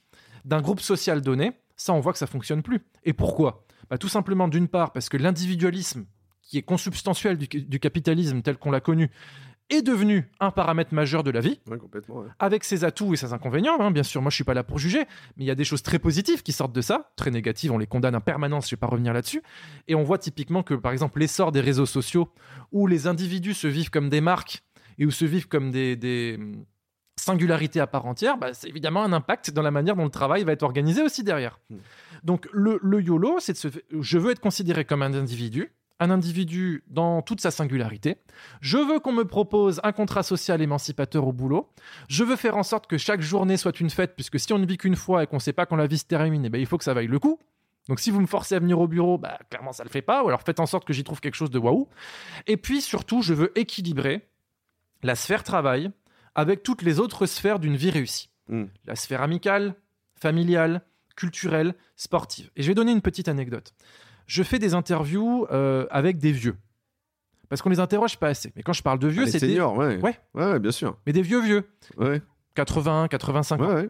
d'un 0.45 0.61
groupe 0.61 0.81
social 0.81 1.21
donné. 1.21 1.53
Ça, 1.75 1.93
on 1.93 1.99
voit 1.99 2.11
que 2.13 2.19
ça 2.19 2.27
fonctionne 2.27 2.61
plus. 2.63 2.81
Et 3.03 3.13
pourquoi? 3.13 3.65
Bah, 3.89 3.97
Tout 3.97 4.09
simplement, 4.09 4.47
d'une 4.47 4.67
part, 4.67 4.91
parce 4.91 5.09
que 5.09 5.17
l'individualisme, 5.17 6.05
qui 6.41 6.57
est 6.57 6.61
consubstantiel 6.63 7.37
du, 7.37 7.47
du 7.47 7.79
capitalisme 7.79 8.41
tel 8.41 8.57
qu'on 8.57 8.71
l'a 8.71 8.81
connu, 8.81 9.09
est 9.73 9.81
devenu 9.81 10.29
un 10.39 10.51
paramètre 10.51 10.93
majeur 10.93 11.23
de 11.23 11.31
la 11.31 11.39
vie, 11.39 11.59
Ouais, 11.69 11.77
complètement. 11.77 12.19
ouais. 12.19 12.27
avec 12.39 12.63
ses 12.63 12.83
atouts 12.83 13.13
et 13.13 13.17
ses 13.17 13.33
inconvénients. 13.33 13.79
hein. 13.79 13.91
Bien 13.91 14.03
sûr, 14.03 14.21
moi, 14.21 14.29
je 14.29 14.35
suis 14.35 14.43
pas 14.43 14.53
là 14.53 14.63
pour 14.63 14.79
juger, 14.79 14.99
mais 15.37 15.43
il 15.43 15.45
y 15.45 15.51
a 15.51 15.55
des 15.55 15.63
choses 15.65 15.83
très 15.83 15.99
positives 15.99 16.43
qui 16.43 16.51
sortent 16.51 16.73
de 16.75 16.81
ça. 16.81 17.11
Très 17.15 17.31
négatives, 17.31 17.71
on 17.71 17.77
les 17.77 17.87
condamne 17.87 18.15
en 18.15 18.21
permanence, 18.21 18.69
je 18.69 18.75
vais 18.75 18.79
pas 18.79 18.87
revenir 18.87 19.13
là-dessus. 19.13 19.41
Et 19.87 19.95
on 19.95 20.03
voit 20.03 20.17
typiquement 20.17 20.63
que, 20.63 20.73
par 20.73 20.91
exemple, 20.91 21.19
l'essor 21.19 21.51
des 21.51 21.61
réseaux 21.61 21.85
sociaux, 21.85 22.29
où 22.71 22.87
les 22.87 23.07
individus 23.07 23.53
se 23.53 23.67
vivent 23.67 23.89
comme 23.89 24.09
des 24.09 24.21
marques 24.21 24.63
et 24.97 25.05
où 25.05 25.11
se 25.11 25.25
vivent 25.25 25.47
comme 25.47 25.71
des, 25.71 25.95
des, 25.95 26.35
hum, 26.39 26.65
singularités 27.19 27.79
à 27.79 27.87
part 27.87 28.05
entière, 28.05 28.37
bah, 28.37 28.53
c'est 28.53 28.67
évidemment 28.67 29.03
un 29.03 29.13
impact 29.13 29.51
dans 29.51 29.61
la 29.61 29.71
manière 29.71 29.95
dont 29.95 30.03
le 30.03 30.09
travail 30.09 30.43
va 30.43 30.51
être 30.51 30.63
organisé 30.63 31.01
aussi 31.03 31.23
derrière. 31.23 31.59
Mm. 31.69 31.75
Donc, 32.23 32.47
le, 32.51 32.79
le 32.81 33.01
YOLO, 33.01 33.37
c'est 33.39 33.53
de 33.53 33.57
se... 33.57 33.67
je 33.99 34.17
veux 34.17 34.31
être 34.31 34.39
considéré 34.39 34.85
comme 34.85 35.01
un 35.01 35.13
individu, 35.13 35.71
un 36.03 36.09
individu 36.09 36.83
dans 36.87 37.21
toute 37.21 37.41
sa 37.41 37.49
singularité. 37.49 38.17
Je 38.61 38.77
veux 38.77 38.99
qu'on 38.99 39.13
me 39.13 39.25
propose 39.25 39.79
un 39.83 39.91
contrat 39.91 40.23
social 40.23 40.61
émancipateur 40.61 41.25
au 41.27 41.31
boulot. 41.31 41.69
Je 42.09 42.23
veux 42.23 42.35
faire 42.35 42.57
en 42.57 42.63
sorte 42.63 42.87
que 42.87 42.97
chaque 42.97 43.21
journée 43.21 43.57
soit 43.57 43.79
une 43.79 43.89
fête, 43.89 44.15
puisque 44.15 44.39
si 44.39 44.51
on 44.53 44.59
ne 44.59 44.65
vit 44.65 44.77
qu'une 44.77 44.95
fois 44.95 45.23
et 45.23 45.27
qu'on 45.27 45.37
ne 45.37 45.41
sait 45.41 45.53
pas 45.53 45.65
quand 45.65 45.75
la 45.75 45.87
vie 45.87 45.97
se 45.97 46.05
termine, 46.05 46.45
eh 46.45 46.49
ben, 46.49 46.59
il 46.59 46.67
faut 46.67 46.77
que 46.77 46.83
ça 46.83 46.93
vaille 46.93 47.07
le 47.07 47.19
coup. 47.19 47.39
Donc 47.89 47.99
si 47.99 48.11
vous 48.11 48.21
me 48.21 48.27
forcez 48.27 48.55
à 48.55 48.59
venir 48.59 48.79
au 48.79 48.87
bureau, 48.87 49.17
bah, 49.17 49.39
clairement 49.49 49.73
ça 49.73 49.83
le 49.83 49.89
fait 49.89 50.01
pas, 50.01 50.23
ou 50.23 50.27
alors 50.27 50.41
faites 50.41 50.59
en 50.59 50.65
sorte 50.65 50.85
que 50.85 50.93
j'y 50.93 51.03
trouve 51.03 51.19
quelque 51.19 51.35
chose 51.35 51.51
de 51.51 51.59
waouh. 51.59 51.87
Et 52.47 52.57
puis 52.57 52.81
surtout, 52.81 53.21
je 53.21 53.33
veux 53.33 53.57
équilibrer 53.57 54.27
la 55.03 55.15
sphère 55.15 55.43
travail 55.43 55.91
avec 56.35 56.63
toutes 56.63 56.81
les 56.81 56.99
autres 56.99 57.25
sphères 57.25 57.59
d'une 57.59 57.75
vie 57.75 57.89
réussie. 57.89 58.29
Mm. 58.47 58.65
La 58.85 58.95
sphère 58.95 59.21
amicale, 59.21 59.75
familiale, 60.15 60.81
culturelle, 61.15 61.75
sportive. 61.95 62.49
Et 62.55 62.63
je 62.63 62.67
vais 62.67 62.75
donner 62.75 62.91
une 62.91 63.01
petite 63.01 63.27
anecdote. 63.27 63.73
Je 64.33 64.41
fais 64.41 64.57
des 64.57 64.73
interviews 64.73 65.45
euh, 65.51 65.85
avec 65.91 66.17
des 66.17 66.31
vieux. 66.31 66.57
Parce 67.49 67.61
qu'on 67.61 67.69
les 67.69 67.79
interroge 67.79 68.17
pas 68.17 68.29
assez. 68.29 68.51
Mais 68.55 68.63
quand 68.63 68.73
je 68.73 68.81
parle 68.81 68.97
de 68.97 69.07
vieux, 69.07 69.25
Ah, 69.27 69.29
c'est 69.29 69.39
des... 69.39 69.49
seniors, 69.49 69.77
ouais. 69.77 69.99
Ouais. 70.33 70.59
bien 70.59 70.71
sûr. 70.71 70.97
Mais 71.05 71.13
des 71.13 71.21
vieux 71.21 71.39
vieux. 71.39 71.69
Ouais, 71.97 72.19
80, 72.55 73.09
85 73.09 73.61
ans. 73.61 73.67
ouais, 73.67 73.73
ouais. 73.75 73.89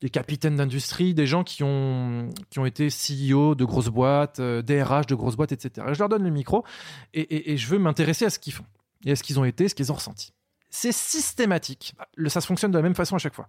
des 0.00 0.08
capitaines 0.08 0.54
d'industrie, 0.54 1.12
des 1.12 1.26
gens 1.26 1.42
qui 1.42 1.64
ont, 1.64 2.28
qui 2.50 2.60
ont 2.60 2.66
été 2.66 2.86
CEO 2.86 3.56
de 3.56 3.64
grosses 3.64 3.88
boîtes, 3.88 4.38
euh, 4.38 4.62
DRH 4.62 5.06
de 5.06 5.16
grosses 5.16 5.34
boîtes, 5.34 5.50
etc. 5.50 5.88
je 5.92 5.98
leur 5.98 6.08
donne 6.08 6.22
le 6.22 6.30
micro 6.30 6.62
et, 7.12 7.56
je 7.56 7.66
veux 7.66 7.80
m'intéresser 7.80 8.26
à 8.26 8.30
ce 8.30 8.38
qu'ils 8.38 8.52
font 8.52 8.66
et 9.04 9.10
à 9.10 9.16
ce 9.16 9.24
qu'ils 9.24 9.40
ont 9.40 9.44
été, 9.44 9.66
ce 9.66 9.74
qu'ils 9.74 9.90
ont 9.90 9.96
ressenti. 9.96 10.32
C'est 10.68 10.92
systématique. 10.92 11.96
Ça 12.28 12.40
se 12.40 12.46
fonctionne 12.46 12.70
de 12.70 12.78
la 12.78 12.82
même 12.82 12.94
façon 12.94 13.16
à 13.16 13.18
chaque 13.18 13.34
fois. 13.34 13.48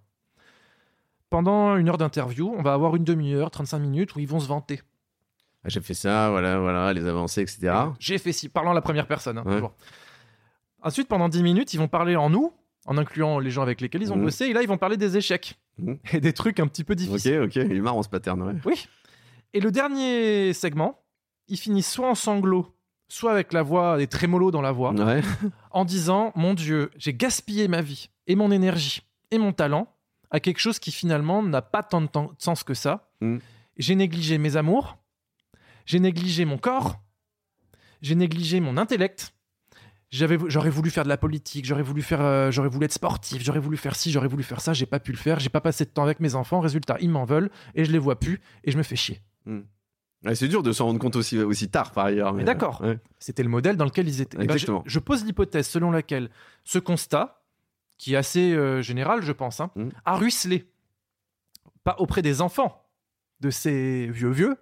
Pendant 1.30 1.76
une 1.76 1.88
heure 1.88 1.98
d'interview, 1.98 2.52
on 2.52 2.62
va 2.62 2.72
avoir 2.72 2.96
une 2.96 3.04
demi-heure, 3.04 3.52
35 3.52 3.78
minutes 3.78 4.16
où 4.16 4.18
ils 4.18 4.26
vont 4.26 4.40
se 4.40 4.48
vanter. 4.48 4.82
Ah, 5.64 5.68
j'ai 5.68 5.80
fait 5.80 5.94
ça, 5.94 6.30
voilà, 6.30 6.58
voilà, 6.58 6.92
les 6.92 7.06
avancées, 7.06 7.42
etc. 7.42 7.72
J'ai 7.98 8.18
fait 8.18 8.32
ci, 8.32 8.48
parlant 8.48 8.72
à 8.72 8.74
la 8.74 8.82
première 8.82 9.06
personne, 9.06 9.38
hein, 9.38 9.70
Ensuite, 10.82 11.06
pendant 11.06 11.28
10 11.28 11.44
minutes, 11.44 11.72
ils 11.74 11.78
vont 11.78 11.86
parler 11.86 12.16
en 12.16 12.28
nous, 12.28 12.52
en 12.86 12.98
incluant 12.98 13.38
les 13.38 13.50
gens 13.50 13.62
avec 13.62 13.80
lesquels 13.80 14.02
ils 14.02 14.12
ont 14.12 14.16
mmh. 14.16 14.22
bossé, 14.22 14.46
et 14.46 14.52
là, 14.52 14.62
ils 14.62 14.68
vont 14.68 14.78
parler 14.78 14.96
des 14.96 15.16
échecs. 15.16 15.58
Mmh. 15.78 15.94
et 16.12 16.20
des 16.20 16.32
trucs 16.34 16.60
un 16.60 16.66
petit 16.66 16.84
peu 16.84 16.94
difficiles. 16.94 17.38
Ok, 17.40 17.56
ok, 17.56 17.64
il 17.70 17.76
est 17.76 17.80
marrant 17.80 18.02
ce 18.02 18.08
pattern, 18.08 18.42
ouais. 18.42 18.54
Oui. 18.66 18.86
Et 19.54 19.60
le 19.60 19.70
dernier 19.70 20.52
segment, 20.52 20.98
il 21.48 21.56
finit 21.56 21.82
soit 21.82 22.08
en 22.08 22.14
sanglots, 22.14 22.74
soit 23.08 23.32
avec 23.32 23.52
la 23.52 23.62
voix, 23.62 23.96
des 23.96 24.06
trémolos 24.06 24.50
dans 24.50 24.60
la 24.60 24.72
voix, 24.72 24.92
en 25.70 25.84
disant 25.84 26.32
Mon 26.34 26.54
Dieu, 26.54 26.90
j'ai 26.96 27.14
gaspillé 27.14 27.68
ma 27.68 27.80
vie, 27.80 28.10
et 28.26 28.34
mon 28.34 28.50
énergie, 28.50 29.02
et 29.30 29.38
mon 29.38 29.52
talent 29.52 29.86
à 30.30 30.40
quelque 30.40 30.58
chose 30.58 30.78
qui 30.78 30.90
finalement 30.90 31.42
n'a 31.42 31.62
pas 31.62 31.82
tant 31.82 32.00
de, 32.00 32.08
sens 32.38 32.64
que 32.64 32.74
ça. 32.74 33.10
Mmh. 33.20 33.38
J'ai 33.76 33.94
négligé 33.94 34.38
mes 34.38 34.56
amours, 34.56 34.96
j'ai 35.86 36.00
négligé 36.00 36.44
mon 36.44 36.58
corps, 36.58 37.02
j'ai 38.00 38.14
négligé 38.14 38.60
mon 38.60 38.76
intellect, 38.76 39.34
j'aurais 40.12 40.70
voulu 40.70 40.90
faire 40.90 41.04
de 41.04 41.08
la 41.08 41.16
politique, 41.16 41.64
j'aurais 41.64 41.82
voulu 41.82 42.02
faire, 42.02 42.20
euh, 42.20 42.50
j'aurais 42.50 42.68
voulu 42.68 42.84
être 42.84 42.92
sportif, 42.92 43.42
j'aurais 43.42 43.60
voulu 43.60 43.76
faire 43.76 43.96
ci, 43.96 44.10
j'aurais 44.10 44.28
voulu 44.28 44.42
faire 44.42 44.60
ça, 44.60 44.72
j'ai 44.72 44.86
pas 44.86 45.00
pu 45.00 45.12
le 45.12 45.18
faire, 45.18 45.40
j'ai 45.40 45.48
pas 45.48 45.60
passé 45.60 45.84
de 45.84 45.90
temps 45.90 46.02
avec 46.02 46.20
mes 46.20 46.34
enfants, 46.34 46.60
résultat, 46.60 46.96
ils 47.00 47.08
m'en 47.08 47.24
veulent 47.24 47.50
et 47.74 47.84
je 47.84 47.92
les 47.92 47.98
vois 47.98 48.20
plus 48.20 48.40
et 48.64 48.70
je 48.70 48.78
me 48.78 48.82
fais 48.82 48.96
chier. 48.96 49.20
Hmm. 49.46 49.62
c'est 50.34 50.48
dur 50.48 50.62
de 50.62 50.72
s'en 50.72 50.86
rendre 50.86 51.00
compte 51.00 51.16
aussi, 51.16 51.38
aussi 51.38 51.68
tard 51.68 51.92
par 51.92 52.06
ailleurs. 52.06 52.34
Mais, 52.34 52.44
d'accord, 52.44 52.82
c'était 53.18 53.42
le 53.42 53.48
modèle 53.48 53.76
dans 53.76 53.86
lequel 53.86 54.06
ils 54.08 54.20
étaient. 54.20 54.38
Eh 54.40 54.46
ben, 54.46 54.58
je, 54.58 54.98
pose 54.98 55.24
l'hypothèse 55.24 55.66
selon 55.66 55.90
laquelle 55.90 56.30
ce 56.64 56.78
constat, 56.78 57.42
qui 57.96 58.14
est 58.14 58.16
assez 58.16 58.52
euh, 58.52 58.82
général, 58.82 59.22
je 59.22 59.32
pense, 59.32 59.60
hein, 59.60 59.70
hmm. 59.76 59.88
a 60.04 60.16
ruisselé, 60.16 60.68
pas 61.84 61.96
auprès 61.98 62.22
des 62.22 62.40
enfants 62.40 62.86
de 63.40 63.50
ces 63.50 64.08
vieux 64.08 64.30
vieux, 64.30 64.56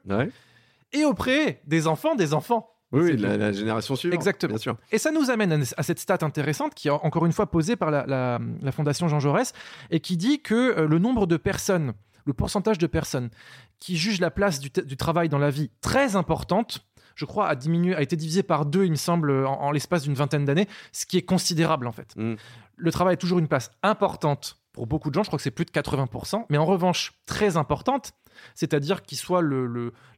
et 0.92 1.04
auprès 1.04 1.62
des 1.66 1.86
enfants 1.86 2.14
des 2.14 2.34
enfants. 2.34 2.70
Oui, 2.92 3.16
la, 3.16 3.52
génération 3.52 3.94
suivante. 3.94 4.16
Exactement. 4.16 4.54
Bien 4.54 4.58
sûr. 4.58 4.76
Et 4.90 4.98
ça 4.98 5.12
nous 5.12 5.30
amène 5.30 5.64
à 5.76 5.82
cette 5.82 6.00
stat 6.00 6.18
intéressante 6.22 6.74
qui 6.74 6.88
est 6.88 6.90
encore 6.90 7.24
une 7.24 7.32
fois 7.32 7.48
posée 7.48 7.76
par 7.76 7.90
la, 7.90 8.40
Fondation 8.72 9.06
Jean 9.06 9.20
Jaurès 9.20 9.52
et 9.90 10.00
qui 10.00 10.16
dit 10.16 10.42
que 10.42 10.54
euh, 10.54 10.88
le 10.88 10.98
nombre 10.98 11.26
de 11.26 11.36
personnes, 11.36 11.92
le 12.24 12.32
pourcentage 12.32 12.78
de 12.78 12.88
personnes 12.88 13.30
qui 13.78 13.96
jugent 13.96 14.20
la 14.20 14.30
place 14.30 14.58
du, 14.58 14.96
travail 14.96 15.28
dans 15.28 15.38
la 15.38 15.50
vie 15.50 15.70
très 15.80 16.16
importante, 16.16 16.84
je 17.14 17.24
crois, 17.24 17.48
a 17.48 17.54
diminué, 17.54 17.94
a 17.94 18.02
été 18.02 18.16
divisé 18.16 18.42
par 18.42 18.66
deux, 18.66 18.84
il 18.84 18.90
me 18.90 18.96
semble, 18.96 19.46
en, 19.46 19.70
l'espace 19.70 20.02
d'une 20.02 20.14
vingtaine 20.14 20.44
d'années, 20.44 20.68
ce 20.92 21.06
qui 21.06 21.16
est 21.16 21.22
considérable 21.22 21.86
en 21.86 21.92
fait. 21.92 22.14
Mm. 22.16 22.34
Le 22.76 22.92
travail 22.92 23.14
a 23.14 23.16
toujours 23.16 23.38
une 23.38 23.48
place 23.48 23.70
importante 23.82 24.60
pour 24.72 24.86
beaucoup 24.86 25.10
de 25.10 25.14
gens, 25.14 25.22
je 25.22 25.28
crois 25.28 25.36
que 25.36 25.42
c'est 25.42 25.50
plus 25.50 25.64
de 25.64 25.70
80%, 25.70 26.44
mais 26.48 26.58
en 26.58 26.64
revanche 26.64 27.12
très 27.26 27.56
importante 27.56 28.12
c'est-à-dire 28.54 29.02
qu'il 29.02 29.18
soit 29.18 29.42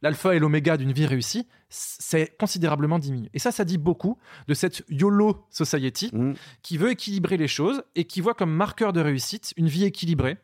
l'alpha 0.01 0.29
le, 0.29 0.35
et 0.35 0.39
l'oméga 0.39 0.77
d'une 0.77 0.91
vie 0.91 1.05
réussie, 1.05 1.47
c'est 1.69 2.37
considérablement 2.37 2.99
diminué. 2.99 3.29
Et 3.33 3.39
ça, 3.39 3.51
ça 3.51 3.65
dit 3.65 3.77
beaucoup 3.77 4.17
de 4.47 4.53
cette 4.53 4.83
YOLO 4.89 5.45
Society 5.49 6.09
mm. 6.13 6.33
qui 6.61 6.77
veut 6.77 6.91
équilibrer 6.91 7.37
les 7.37 7.47
choses 7.47 7.83
et 7.95 8.05
qui 8.05 8.21
voit 8.21 8.33
comme 8.33 8.51
marqueur 8.51 8.93
de 8.93 9.01
réussite 9.01 9.53
une 9.57 9.67
vie 9.67 9.85
équilibrée, 9.85 10.37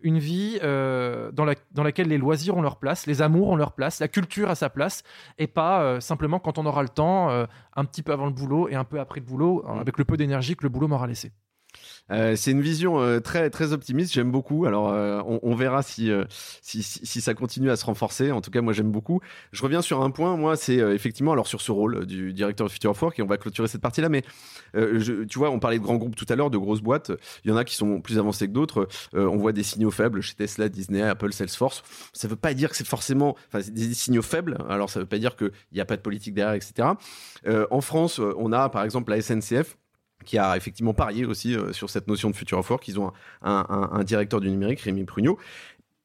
une 0.00 0.18
vie 0.18 0.58
euh, 0.62 1.30
dans, 1.32 1.44
laquelle 1.44 2.08
les 2.08 2.18
loisirs 2.18 2.56
ont 2.56 2.62
leur 2.62 2.76
place, 2.76 3.06
les 3.06 3.22
amours 3.22 3.48
ont 3.48 3.56
leur 3.56 3.72
place, 3.72 4.00
la 4.00 4.08
culture 4.08 4.50
a 4.50 4.54
sa 4.54 4.70
place, 4.70 5.02
et 5.38 5.46
pas 5.46 5.82
euh, 5.82 6.00
simplement 6.00 6.38
quand 6.38 6.58
on 6.58 6.66
aura 6.66 6.82
le 6.82 6.88
temps, 6.88 7.30
euh, 7.30 7.46
un 7.74 7.84
petit 7.84 8.02
peu 8.02 8.12
avant 8.12 8.26
le 8.26 8.32
boulot 8.32 8.68
et 8.68 8.74
un 8.74 8.84
peu 8.84 9.00
après 9.00 9.20
le 9.20 9.26
boulot, 9.26 9.64
mm. 9.66 9.78
avec 9.78 9.98
le 9.98 10.04
peu 10.04 10.16
d'énergie 10.16 10.56
que 10.56 10.64
le 10.64 10.68
boulot 10.68 10.88
m'aura 10.88 11.06
laissé. 11.06 11.32
Euh, 12.10 12.36
c'est 12.36 12.52
une 12.52 12.60
vision 12.60 13.00
euh, 13.00 13.20
très 13.20 13.50
très 13.50 13.72
optimiste. 13.72 14.12
J'aime 14.12 14.30
beaucoup. 14.30 14.66
Alors 14.66 14.90
euh, 14.90 15.20
on, 15.26 15.54
verra 15.54 15.82
si, 15.82 16.10
si, 16.62 17.20
ça 17.20 17.34
continue 17.34 17.70
à 17.70 17.76
se 17.76 17.84
renforcer. 17.84 18.32
En 18.32 18.40
tout 18.40 18.50
cas, 18.50 18.60
moi 18.60 18.72
j'aime 18.72 18.90
beaucoup. 18.90 19.20
Je 19.52 19.62
reviens 19.62 19.82
sur 19.82 20.02
un 20.02 20.10
point. 20.10 20.36
Moi, 20.36 20.56
c'est 20.56 20.76
effectivement 20.76 21.32
alors 21.32 21.46
sur 21.46 21.60
ce 21.60 21.72
rôle 21.72 22.06
du 22.06 22.32
directeur 22.32 22.66
de 22.66 22.72
Future 22.72 22.90
of 22.90 23.02
Work 23.02 23.18
et 23.18 23.22
on 23.22 23.26
va 23.26 23.36
clôturer 23.36 23.68
cette 23.68 23.80
partie-là. 23.80 24.08
Mais 24.08 24.22
tu 24.72 25.38
vois, 25.38 25.50
on 25.50 25.58
parlait 25.58 25.78
de 25.78 25.82
grands 25.82 25.96
groupes 25.96 26.16
tout 26.16 26.26
à 26.28 26.36
l'heure, 26.36 26.50
de 26.50 26.58
grosses 26.58 26.80
boîtes. 26.80 27.12
Il 27.44 27.50
y 27.50 27.54
en 27.54 27.56
a 27.56 27.64
qui 27.64 27.74
sont 27.74 28.00
plus 28.00 28.18
avancés 28.18 28.46
que 28.46 28.52
d'autres. 28.52 28.88
on 29.14 29.36
voit 29.36 29.52
des 29.52 29.62
signaux 29.62 29.90
faibles 29.90 30.20
chez 30.20 30.34
Tesla, 30.34 30.68
Disney, 30.68 31.02
Apple, 31.02 31.32
Salesforce. 31.32 31.82
Ça 32.12 32.28
ne 32.28 32.30
veut 32.30 32.36
pas 32.36 32.54
dire 32.54 32.70
que 32.70 32.76
c'est 32.76 32.86
forcément, 32.86 33.36
enfin, 33.48 33.60
des 33.70 33.94
signaux 33.94 34.22
faibles. 34.22 34.58
Alors 34.68 34.90
ça 34.90 35.00
ne 35.00 35.04
veut 35.04 35.08
pas 35.08 35.18
dire 35.18 35.36
qu'il 35.36 35.50
n'y 35.72 35.80
a 35.80 35.84
pas 35.84 35.96
de 35.96 36.02
politique 36.02 36.34
derrière, 36.34 36.54
etc. 36.54 36.88
en 37.70 37.80
France, 37.80 38.18
on 38.18 38.52
a 38.52 38.68
par 38.68 38.84
exemple 38.84 39.10
la 39.10 39.20
SNCF 39.20 39.76
qui 40.24 40.38
a 40.38 40.56
effectivement 40.56 40.94
parié 40.94 41.24
aussi 41.24 41.54
euh, 41.54 41.72
sur 41.72 41.90
cette 41.90 42.08
notion 42.08 42.30
de 42.30 42.36
futur 42.36 42.58
of 42.58 42.70
work. 42.70 42.86
Ils 42.88 42.98
ont 42.98 43.12
un, 43.42 44.04
directeur 44.04 44.40
du 44.40 44.50
numérique, 44.50 44.80
Rémi 44.80 45.04
Prugnot. 45.04 45.38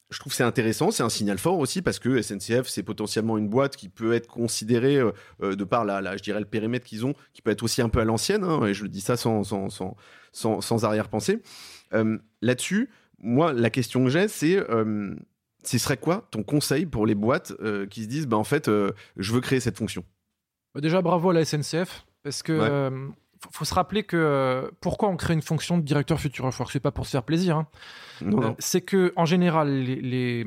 Je 0.10 0.20
trouve 0.20 0.32
c'est 0.32 0.44
intéressant, 0.44 0.92
c'est 0.92 1.02
un 1.02 1.10
signal 1.10 1.40
fort 1.40 1.58
aussi 1.58 1.82
parce 1.82 1.98
que 1.98 2.22
SNCF 2.22 2.68
c'est 2.68 2.84
potentiellement 2.84 3.40
une 3.40 3.50
boîte 3.50 3.76
qui 3.76 3.90
peut 3.90 4.14
être 4.14 4.28
considérée 4.28 4.98
euh, 4.98 5.12
euh, 5.42 5.56
de 5.56 5.64
par 5.64 5.86
la, 5.86 6.16
je 6.16 6.22
dirais 6.22 6.40
le 6.40 6.46
périmètre 6.46 6.86
qu'ils 6.86 7.04
ont, 7.06 7.16
qui 7.34 7.42
peut 7.42 7.50
être 7.50 7.64
aussi 7.64 7.82
un 7.82 7.90
peu 7.90 8.00
à 8.00 8.06
l'ancienne. 8.06 8.44
Hein, 8.44 8.64
et 8.68 8.76
je 8.76 8.84
le 8.84 8.90
dis 8.90 9.02
ça 9.02 9.18
sans 9.18 9.44
sans, 9.44 9.70
sans, 10.32 10.62
sans, 10.62 10.86
arrière-pensée. 10.86 11.42
Là-dessus, 12.42 12.90
moi 13.20 13.54
la 13.54 13.70
question 13.70 14.04
que 14.04 14.10
j'ai 14.10 14.28
c'est 14.28 14.60
ce 15.64 15.78
serait 15.78 15.98
quoi 15.98 16.28
ton 16.30 16.44
conseil 16.44 16.86
pour 16.86 17.08
les 17.08 17.16
boîtes 17.16 17.54
qui 17.90 18.04
se 18.04 18.08
disent 18.08 18.28
bah 18.28 18.38
en 18.38 18.44
fait 18.44 18.70
je 18.70 19.34
veux 19.34 19.42
créer 19.42 19.60
cette 19.60 19.78
fonction? 19.78 20.04
Bah, 20.76 20.82
déjà 20.82 21.02
bravo 21.02 21.32
à 21.32 21.34
la 21.34 21.46
SNCF 21.46 22.06
parce 22.24 22.44
que 22.44 23.12
faut 23.52 23.66
se 23.66 23.74
rappeler 23.74 24.04
que 24.04 24.18
euh, 24.18 24.70
pourquoi 24.82 25.10
on 25.10 25.18
crée 25.18 25.34
une 25.34 25.42
fonction 25.42 25.78
de 25.78 25.84
directeur 25.84 26.20
futur 26.20 26.52
Ce 26.54 26.64
c'est 26.72 26.80
pas 26.80 26.92
pour 26.92 27.06
se 27.06 27.12
faire 27.12 27.24
plaisir. 27.24 27.58
Hein. 27.58 27.68
Euh, 28.24 28.54
c'est 28.60 28.82
que 28.82 29.14
en 29.16 29.26
général, 29.26 29.70
les, 29.70 30.46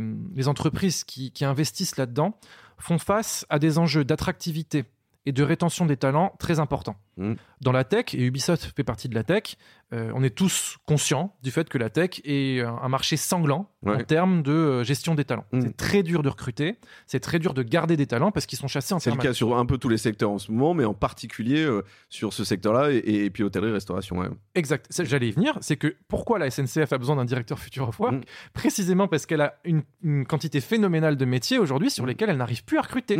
entreprises 0.48 1.04
qui 1.04 1.44
investissent 1.44 1.96
là-dedans 1.96 2.38
font 2.78 2.98
face 2.98 3.46
à 3.48 3.58
des 3.58 3.78
enjeux 3.78 4.04
d'attractivité 4.04 4.84
et 5.24 5.32
de 5.32 5.42
rétention 5.42 5.86
des 5.86 5.96
talents 5.96 6.34
très 6.38 6.60
importants. 6.60 6.96
Mm. 7.16 7.34
Dans 7.60 7.72
la 7.72 7.84
tech, 7.84 8.14
et 8.14 8.22
Ubisoft 8.22 8.72
fait 8.76 8.84
partie 8.84 9.08
de 9.08 9.14
la 9.14 9.24
tech, 9.24 9.56
euh, 9.92 10.10
on 10.14 10.22
est 10.22 10.34
tous 10.34 10.78
conscients 10.84 11.36
du 11.42 11.50
fait 11.50 11.68
que 11.68 11.78
la 11.78 11.90
tech 11.90 12.20
est 12.24 12.60
un 12.60 12.88
marché 12.88 13.16
sanglant 13.16 13.70
en 13.86 13.98
termes 13.98 14.42
de 14.42 14.50
euh, 14.50 14.84
gestion 14.84 15.14
des 15.14 15.24
talents. 15.24 15.44
Mm. 15.52 15.60
C'est 15.62 15.76
très 15.76 16.02
dur 16.02 16.22
de 16.22 16.28
recruter, 16.28 16.76
c'est 17.06 17.20
très 17.20 17.38
dur 17.38 17.54
de 17.54 17.62
garder 17.62 17.96
des 17.96 18.06
talents 18.06 18.32
parce 18.32 18.46
qu'ils 18.46 18.58
sont 18.58 18.66
chassés 18.66 18.94
en 18.94 18.98
C'est 18.98 19.12
le 19.12 19.16
cas 19.16 19.32
sur 19.32 19.56
un 19.56 19.64
peu 19.64 19.78
tous 19.78 19.88
les 19.88 19.96
secteurs 19.96 20.30
en 20.30 20.38
ce 20.38 20.50
moment, 20.50 20.74
mais 20.74 20.84
en 20.84 20.94
particulier 20.94 21.62
euh, 21.62 21.84
sur 22.08 22.32
ce 22.32 22.44
secteur-là 22.44 22.90
et, 22.90 23.30
puis 23.30 23.44
hôtellerie-restauration. 23.44 24.36
Exact, 24.54 24.86
j'allais 25.04 25.28
y 25.28 25.32
venir. 25.32 25.56
C'est 25.60 25.76
que 25.76 25.96
pourquoi 26.08 26.38
la 26.38 26.50
SNCF 26.50 26.92
a 26.92 26.98
besoin 26.98 27.16
d'un 27.16 27.24
directeur 27.24 27.58
futur 27.58 27.88
of 27.88 27.98
work 28.00 28.14
mm. 28.14 28.20
Précisément 28.52 29.08
parce 29.08 29.24
qu'elle 29.24 29.40
a 29.40 29.54
une, 29.64 29.84
quantité 30.26 30.60
phénoménale 30.60 31.16
de 31.16 31.24
métiers 31.24 31.58
aujourd'hui 31.58 31.90
sur 31.90 32.06
lesquels 32.06 32.30
elle 32.30 32.36
n'arrive 32.36 32.64
plus 32.64 32.78
à 32.78 32.82
recruter. 32.82 33.18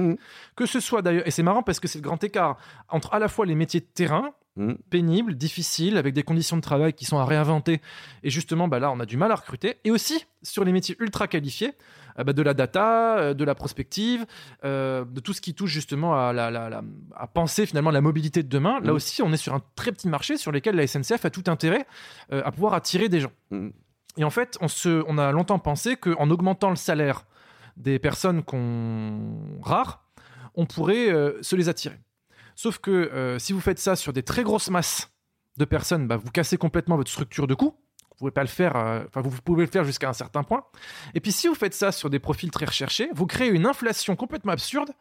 Que 0.57 0.67
ce 0.67 0.81
soit 0.81 1.03
d'ailleurs, 1.03 1.27
et 1.27 1.31
c'est 1.31 1.43
marrant 1.43 1.63
parce 1.63 1.81
que 1.81 1.89
c'est 1.89 1.99
le 1.99 2.03
grand 2.03 2.23
écart 2.25 2.59
entre 2.89 3.13
à 3.15 3.19
la 3.19 3.29
fois 3.29 3.47
les 3.47 3.55
métiers 3.55 3.86
terrain, 3.95 4.33
mm. 4.57 4.75
pénible, 4.91 5.35
difficile, 5.35 5.97
avec 5.97 6.15
des 6.15 6.23
conditions 6.23 6.57
de 6.57 6.63
travail 6.63 6.93
qui 6.93 7.05
sont 7.05 7.19
à 7.19 7.25
réinventer. 7.25 7.81
Et 8.23 8.31
justement, 8.31 8.69
bah 8.69 8.79
là, 8.79 8.91
on 8.91 9.01
a 9.01 9.07
du 9.07 9.17
mal 9.17 9.33
à 9.33 9.35
recruter. 9.37 9.77
Et 9.85 9.91
aussi 9.91 10.25
sur 10.43 10.65
les 10.65 10.73
métiers 10.73 10.97
ultra 11.01 11.29
qualifiés, 11.29 11.75
euh, 12.19 12.25
bah, 12.25 12.33
de 12.33 12.43
la 12.43 12.55
data, 12.55 13.19
euh, 13.19 13.35
de 13.35 13.45
la 13.45 13.55
prospective, 13.55 14.27
euh, 14.65 15.05
de 15.05 15.21
tout 15.21 15.33
ce 15.33 15.41
qui 15.41 15.55
touche 15.55 15.71
justement 15.71 16.15
à, 16.15 16.33
la, 16.33 16.83
à 17.15 17.27
penser 17.27 17.67
finalement 17.67 17.91
la 17.91 18.01
mobilité 18.01 18.43
de 18.43 18.49
demain. 18.49 18.81
Là 18.81 18.93
mm. 18.93 18.95
aussi, 18.95 19.23
on 19.23 19.33
est 19.33 19.37
sur 19.37 19.55
un 19.55 19.63
très 19.75 19.93
petit 19.93 20.09
marché 20.09 20.37
sur 20.37 20.53
lequel 20.53 20.77
la 20.77 20.87
SNCF 20.87 21.25
a 21.25 21.31
tout 21.31 21.45
intérêt 21.47 21.87
à 22.31 22.51
pouvoir 22.53 22.75
attirer 22.75 23.09
des 23.09 23.21
gens. 23.21 23.33
Mm. 23.51 23.69
Et 24.19 24.25
en 24.25 24.31
fait, 24.31 24.57
on, 24.61 24.69
se, 24.69 25.05
on 25.09 25.19
a 25.19 25.31
longtemps 25.33 25.59
pensé 25.59 25.97
qu'en 25.97 26.31
augmentant 26.31 26.71
le 26.71 26.77
salaire 26.77 27.27
des 27.77 27.99
personnes 27.99 28.43
qu'on 28.43 29.61
rare, 29.63 30.05
on 30.55 30.65
pourrait 30.65 31.13
se 31.43 31.55
les 31.55 31.69
attirer. 31.69 31.99
Sauf 32.57 32.79
que 32.79 32.91
euh, 32.91 33.39
si 33.39 33.53
vous 33.53 33.61
faites 33.61 33.79
ça 33.79 33.95
sur 33.95 34.13
des 34.13 34.23
très 34.23 34.43
grosses 34.43 34.71
masses 34.71 35.11
de 35.59 35.65
personnes, 35.65 36.09
bah, 36.09 36.17
vous 36.17 36.31
cassez 36.31 36.57
complètement 36.57 36.97
votre 36.97 37.11
structure 37.11 37.47
de 37.47 37.55
coût. 37.55 37.75
Vous 38.17 38.21
pouvez 38.21 38.31
pas 38.31 38.43
le 38.43 38.49
faire, 38.49 38.77
euh, 38.77 39.05
enfin 39.07 39.21
vous 39.21 39.43
pouvez 39.43 39.67
le 39.67 39.71
faire 39.71 39.85
jusqu'à 39.85 40.09
un 40.09 40.15
certain 40.15 40.43
point. 40.43 40.65
Et 41.15 41.21
puis 41.21 41.33
si 41.33 41.49
vous 41.49 41.55
faites 41.55 41.75
ça 41.75 41.93
sur 41.93 42.09
des 42.09 42.19
profils 42.19 42.51
très 42.51 42.65
recherchés, 42.65 43.11
vous 43.15 43.27
créez 43.27 43.51
une 43.51 43.67
inflation 43.67 44.17
complètement 44.17 44.53
absurde 44.53 44.93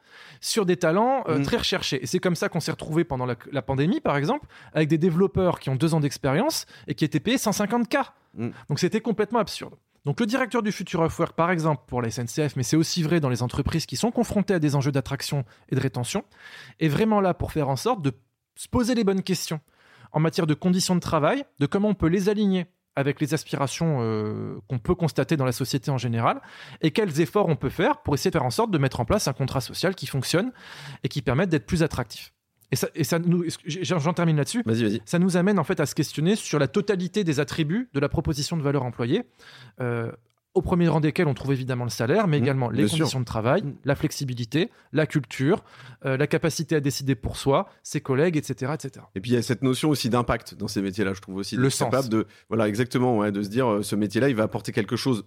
sur 0.42 0.66
des 0.66 0.76
talents 0.76 1.24
euh, 1.30 1.40
mm. 1.40 1.44
très 1.44 1.58
recherchés. 1.58 2.04
Et 2.04 2.08
c'est 2.08 2.20
comme 2.20 2.36
ça 2.36 2.50
qu'on 2.50 2.60
s'est 2.60 2.72
retrouvé 2.72 3.06
pendant 3.06 3.26
la, 3.26 3.62
pandémie, 3.62 4.02
par 4.02 4.18
exemple, 4.18 4.48
avec 4.74 4.90
des 4.90 4.98
développeurs 4.98 5.62
qui 5.62 5.70
ont 5.70 5.78
deux 5.78 5.94
ans 5.94 6.02
d'expérience 6.02 6.66
et 6.88 6.94
qui 6.94 7.06
étaient 7.06 7.22
payés 7.22 7.38
150 7.38 7.88
k. 7.88 8.00
Mm. 8.34 8.50
Donc 8.68 8.80
c'était 8.80 9.00
complètement 9.00 9.40
absurde. 9.40 9.76
Donc 10.06 10.20
le 10.20 10.28
directeur 10.28 10.62
du 10.62 10.72
Future 10.72 11.02
of 11.02 11.18
Work, 11.20 11.34
par 11.36 11.50
exemple, 11.50 11.84
pour 11.88 12.02
la 12.02 12.12
SNCF, 12.12 12.56
mais 12.56 12.64
c'est 12.64 12.78
aussi 12.78 13.02
vrai 13.02 13.20
dans 13.20 13.30
les 13.30 13.42
entreprises 13.42 13.88
qui 13.88 13.96
sont 13.96 14.12
confrontées 14.12 14.54
à 14.54 14.60
des 14.60 14.76
enjeux 14.76 14.92
d'attraction 14.92 15.46
et 15.70 15.76
de 15.76 15.80
rétention, 15.80 16.24
est 16.80 16.88
vraiment 16.88 17.22
là 17.22 17.34
pour 17.34 17.52
faire 17.52 17.70
en 17.70 17.76
sorte 17.76 18.02
de 18.04 18.14
se 18.56 18.68
poser 18.68 18.94
les 18.94 19.04
bonnes 19.04 19.24
questions 19.24 19.60
en 20.12 20.20
matière 20.20 20.48
de 20.48 20.54
conditions 20.54 20.96
de 20.96 21.00
travail, 21.02 21.44
de 21.60 21.66
comment 21.66 21.90
on 21.90 21.96
peut 21.96 22.08
les 22.08 22.30
aligner 22.30 22.68
avec 22.96 23.20
les 23.20 23.34
aspirations 23.34 24.62
qu'on 24.70 24.80
peut 24.80 24.96
constater 24.96 25.36
dans 25.36 25.44
la 25.44 25.52
société 25.52 25.92
en 25.92 25.98
général 25.98 26.42
et 26.82 26.92
quels 26.92 27.20
efforts 27.20 27.48
on 27.48 27.58
peut 27.58 27.70
faire 27.70 28.02
pour 28.02 28.14
essayer 28.14 28.32
de 28.32 28.36
faire 28.36 28.46
en 28.46 28.52
sorte 28.52 28.72
de 28.72 28.78
mettre 28.78 29.02
en 29.02 29.06
place 29.06 29.28
un 29.28 29.34
contrat 29.34 29.60
social 29.60 29.96
qui 29.96 30.08
fonctionne 30.08 30.54
et 31.04 31.10
qui 31.10 31.22
permette 31.22 31.50
d'être 31.50 31.66
plus 31.66 31.84
attractif. 31.84 32.35
Et 32.72 32.76
ça, 32.76 32.88
et 32.96 33.04
ça 33.04 33.20
nous, 33.20 33.46
j'en 33.66 34.14
termine 34.14 34.38
là-dessus. 34.38 34.64
Vas-y, 34.66 34.84
vas-y. 34.84 35.02
Ça 35.06 35.20
nous 35.20 35.38
amène 35.38 35.60
en 35.60 35.64
fait 35.64 35.80
à 35.80 35.86
se 35.86 35.96
questionner 35.96 36.36
sur 36.36 36.60
la 36.60 36.68
totalité 36.68 37.24
des 37.24 37.40
attributs 37.40 37.90
de 37.94 38.00
la 38.00 38.10
proposition 38.10 38.58
de 38.58 38.62
valeur 38.62 38.84
employée. 38.84 39.24
Euh, 39.80 40.12
au 40.56 40.62
premier 40.62 40.88
rang 40.88 41.02
desquels 41.02 41.28
on 41.28 41.34
trouve 41.34 41.52
évidemment 41.52 41.84
le 41.84 41.90
salaire, 41.90 42.28
mais 42.28 42.40
mmh, 42.40 42.44
également 42.44 42.70
les 42.70 42.88
conditions 42.88 43.20
de 43.20 43.26
travail, 43.26 43.62
mmh. 43.62 43.74
la 43.84 43.96
flexibilité, 43.96 44.72
la 44.94 45.06
culture, 45.06 45.64
euh, 46.06 46.16
la 46.16 46.28
capacité 46.28 46.78
à 46.78 46.80
décider 46.80 47.14
pour 47.14 47.36
soi, 47.36 47.68
ses 47.84 48.00
collègues, 48.00 48.38
etc., 48.38 48.72
etc. 48.74 49.06
Et 49.16 49.20
puis 49.20 49.32
il 49.32 49.34
y 49.34 49.38
a 49.38 49.42
cette 49.42 49.62
notion 49.62 49.90
aussi 49.90 50.10
d'impact 50.10 50.56
dans 50.56 50.70
ces 50.70 50.82
métiers-là, 50.82 51.14
je 51.14 51.20
trouve 51.20 51.36
aussi. 51.36 51.58
Le 51.58 51.70
sens. 51.70 51.92
Capable 51.92 52.10
de, 52.10 52.26
voilà, 52.48 52.70
exactement, 52.70 53.18
ouais, 53.18 53.34
de 53.34 53.44
se 53.44 53.50
dire, 53.50 53.70
euh, 53.70 53.84
ce 53.84 53.98
métier-là, 53.98 54.30
il 54.30 54.36
va 54.36 54.44
apporter 54.44 54.72
quelque 54.72 54.96
chose 54.96 55.26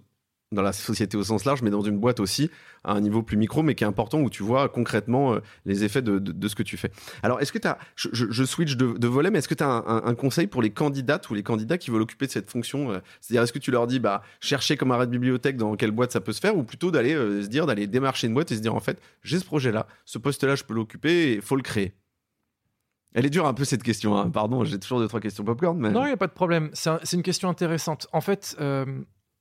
dans 0.52 0.62
la 0.62 0.72
société 0.72 1.16
au 1.16 1.22
sens 1.22 1.44
large, 1.44 1.62
mais 1.62 1.70
dans 1.70 1.82
une 1.82 1.98
boîte 1.98 2.20
aussi, 2.20 2.50
à 2.84 2.92
un 2.92 3.00
niveau 3.00 3.22
plus 3.22 3.36
micro, 3.36 3.62
mais 3.62 3.74
qui 3.74 3.84
est 3.84 3.86
important, 3.86 4.20
où 4.20 4.30
tu 4.30 4.42
vois 4.42 4.68
concrètement 4.68 5.34
euh, 5.34 5.40
les 5.66 5.84
effets 5.84 6.00
de, 6.00 6.48
ce 6.48 6.54
que 6.54 6.62
tu 6.62 6.76
fais. 6.76 6.90
Alors, 7.22 7.40
est-ce 7.40 7.52
que 7.52 7.58
tu 7.58 7.68
as, 7.68 7.78
je, 7.96 8.44
switch 8.44 8.76
de, 8.76 8.96
de, 8.96 9.08
volet, 9.08 9.30
mais 9.30 9.40
est-ce 9.40 9.48
que 9.48 9.54
tu 9.54 9.64
as 9.64 9.68
un, 9.68 10.14
conseil 10.14 10.46
pour 10.46 10.62
les 10.62 10.70
candidates 10.70 11.28
ou 11.28 11.34
les 11.34 11.42
candidats 11.42 11.76
qui 11.76 11.90
veulent 11.90 12.02
occuper 12.02 12.28
cette 12.28 12.50
fonction 12.50 12.90
euh, 12.90 12.98
C'est-à-dire, 13.20 13.42
est-ce 13.42 13.52
que 13.52 13.58
tu 13.58 13.70
leur 13.70 13.86
dis, 13.86 13.98
bah, 13.98 14.22
chercher 14.40 14.76
comme 14.76 14.90
arrêt 14.90 15.06
de 15.06 15.12
bibliothèque 15.12 15.56
dans 15.56 15.76
quelle 15.76 15.90
boîte 15.90 16.12
ça 16.12 16.20
peut 16.20 16.32
se 16.32 16.40
faire, 16.40 16.56
ou 16.56 16.62
plutôt 16.62 16.90
d'aller 16.90 17.14
euh, 17.14 17.42
se 17.42 17.48
dire, 17.48 17.66
d'aller 17.66 17.86
démarcher 17.86 18.26
une 18.26 18.34
boîte 18.34 18.50
et 18.50 18.56
se 18.56 18.62
dire, 18.62 18.74
en 18.74 18.80
fait, 18.80 19.00
j'ai 19.22 19.38
ce 19.38 19.44
projet-là, 19.44 19.86
ce 20.06 20.18
poste-là, 20.18 20.54
je 20.54 20.64
peux 20.64 20.74
l'occuper, 20.74 21.34
il 21.34 21.42
faut 21.42 21.56
le 21.56 21.62
créer? 21.62 21.92
Elle 23.14 23.26
est 23.26 23.30
dure 23.30 23.46
un 23.46 23.54
peu 23.54 23.64
cette 23.64 23.82
question, 23.82 24.16
hein. 24.16 24.30
pardon, 24.30 24.64
j'ai 24.64 24.78
toujours 24.78 25.00
deux, 25.00 25.08
trois 25.08 25.20
questions 25.20 25.42
popcorn. 25.42 25.78
Mais... 25.78 25.90
Non, 25.90 26.04
il 26.04 26.08
n'y 26.08 26.12
a 26.12 26.18
pas 26.18 26.26
de 26.26 26.32
problème, 26.32 26.70
c'est 26.72 27.12
une 27.12 27.22
question 27.22 27.48
intéressante. 27.48 28.06
En 28.12 28.20
fait, 28.20 28.56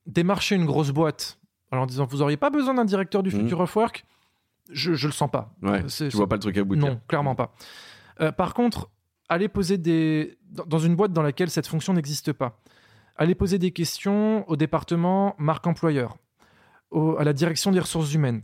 démarcher 0.08 0.56
une 0.56 0.64
grosse 0.64 0.90
boîte 0.90 1.38
en 1.70 1.86
disant 1.86 2.06
vous 2.06 2.22
auriez 2.22 2.36
pas 2.36 2.50
besoin 2.50 2.74
d'un 2.74 2.84
directeur 2.84 3.22
du 3.22 3.30
mhm. 3.30 3.42
Future 3.42 3.60
of 3.60 3.76
Work, 3.76 4.04
je, 4.70 4.94
je 4.94 5.06
le 5.06 5.12
sens 5.12 5.30
pas. 5.30 5.54
Ouais, 5.62 5.84
tu 5.84 6.08
vois 6.16 6.28
pas 6.28 6.36
le 6.36 6.40
truc 6.40 6.58
à 6.58 6.64
bout 6.64 6.76
Non, 6.76 7.00
clairement 7.06 7.34
pas. 7.34 7.54
Euh, 8.20 8.32
par 8.32 8.54
contre, 8.54 8.90
aller 9.28 9.48
poser 9.48 9.78
des 9.78 10.38
dans 10.66 10.78
une 10.78 10.96
boîte 10.96 11.12
dans 11.12 11.22
laquelle 11.22 11.50
cette 11.50 11.66
fonction 11.66 11.92
n'existe 11.92 12.32
pas, 12.32 12.58
aller 13.16 13.34
poser 13.34 13.58
des 13.58 13.70
questions 13.70 14.48
au 14.48 14.56
département 14.56 15.34
marque 15.38 15.66
employeur, 15.66 16.16
à 17.18 17.24
la 17.24 17.34
direction 17.34 17.70
des 17.70 17.80
ressources 17.80 18.14
humaines, 18.14 18.42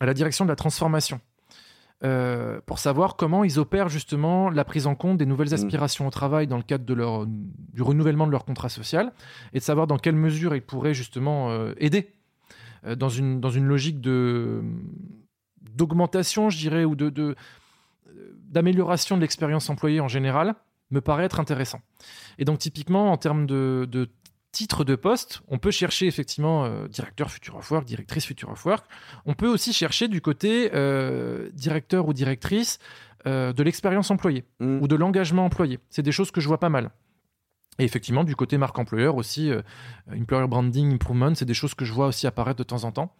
à 0.00 0.06
la 0.06 0.14
direction 0.14 0.44
de 0.44 0.50
la 0.50 0.56
transformation, 0.56 1.20
euh, 2.02 2.60
pour 2.64 2.78
savoir 2.78 3.16
comment 3.16 3.44
ils 3.44 3.58
opèrent 3.58 3.90
justement 3.90 4.48
la 4.48 4.64
prise 4.64 4.86
en 4.86 4.94
compte 4.94 5.18
des 5.18 5.26
nouvelles 5.26 5.50
mm. 5.50 5.54
aspirations 5.54 6.06
au 6.06 6.10
travail 6.10 6.46
dans 6.46 6.56
le 6.56 6.62
cadre 6.62 6.84
de 6.86 6.94
leur, 6.94 7.26
du 7.26 7.82
renouvellement 7.82 8.26
de 8.26 8.32
leur 8.32 8.46
contrat 8.46 8.70
social 8.70 9.12
et 9.52 9.58
de 9.58 9.62
savoir 9.62 9.86
dans 9.86 9.98
quelle 9.98 10.14
mesure 10.14 10.54
ils 10.54 10.62
pourraient 10.62 10.94
justement 10.94 11.50
euh, 11.50 11.74
aider 11.76 12.14
euh, 12.86 12.94
dans, 12.94 13.10
une, 13.10 13.40
dans 13.40 13.50
une 13.50 13.66
logique 13.66 14.00
de 14.00 14.62
d'augmentation, 15.74 16.50
je 16.50 16.58
dirais, 16.58 16.84
ou 16.84 16.94
de, 16.94 17.36
d'amélioration 18.48 19.16
de, 19.16 19.20
l'expérience 19.20 19.70
employée 19.70 20.00
en 20.00 20.08
général, 20.08 20.54
me 20.90 21.00
paraît 21.00 21.24
être 21.24 21.38
intéressant. 21.38 21.80
Et 22.38 22.44
donc 22.44 22.58
typiquement, 22.58 23.12
en 23.12 23.16
termes 23.16 23.46
de, 23.46 23.86
de 23.90 24.08
titre 24.52 24.84
de 24.84 24.94
poste, 24.96 25.42
on 25.48 25.58
peut 25.58 25.70
chercher 25.70 26.06
effectivement 26.06 26.64
euh, 26.64 26.88
directeur 26.88 27.30
Future 27.30 27.56
of 27.56 27.70
Work, 27.70 27.84
directrice 27.84 28.26
Future 28.26 28.50
of 28.50 28.64
Work. 28.64 28.84
On 29.26 29.34
peut 29.34 29.48
aussi 29.48 29.72
chercher 29.72 30.08
du 30.08 30.20
côté 30.20 30.70
euh, 30.74 31.48
directeur 31.52 32.08
ou 32.08 32.12
directrice 32.12 32.78
euh, 33.26 33.52
de 33.52 33.62
l'expérience 33.62 34.10
employée 34.10 34.44
mm. 34.60 34.80
ou 34.82 34.88
de 34.88 34.96
l'engagement 34.96 35.44
employé. 35.44 35.78
C'est 35.88 36.02
des 36.02 36.12
choses 36.12 36.30
que 36.30 36.40
je 36.40 36.48
vois 36.48 36.58
pas 36.60 36.68
mal. 36.68 36.90
Et 37.78 37.84
effectivement, 37.84 38.24
du 38.24 38.36
côté 38.36 38.58
marque 38.58 38.78
employeur 38.78 39.16
aussi, 39.16 39.50
employer 40.12 40.46
branding 40.46 40.92
improvement, 40.92 41.34
c'est 41.34 41.46
des 41.46 41.54
choses 41.54 41.72
que 41.72 41.86
je 41.86 41.94
vois 41.94 42.08
aussi 42.08 42.26
apparaître 42.26 42.58
de 42.58 42.64
temps 42.64 42.84
en 42.84 42.92
temps. 42.92 43.14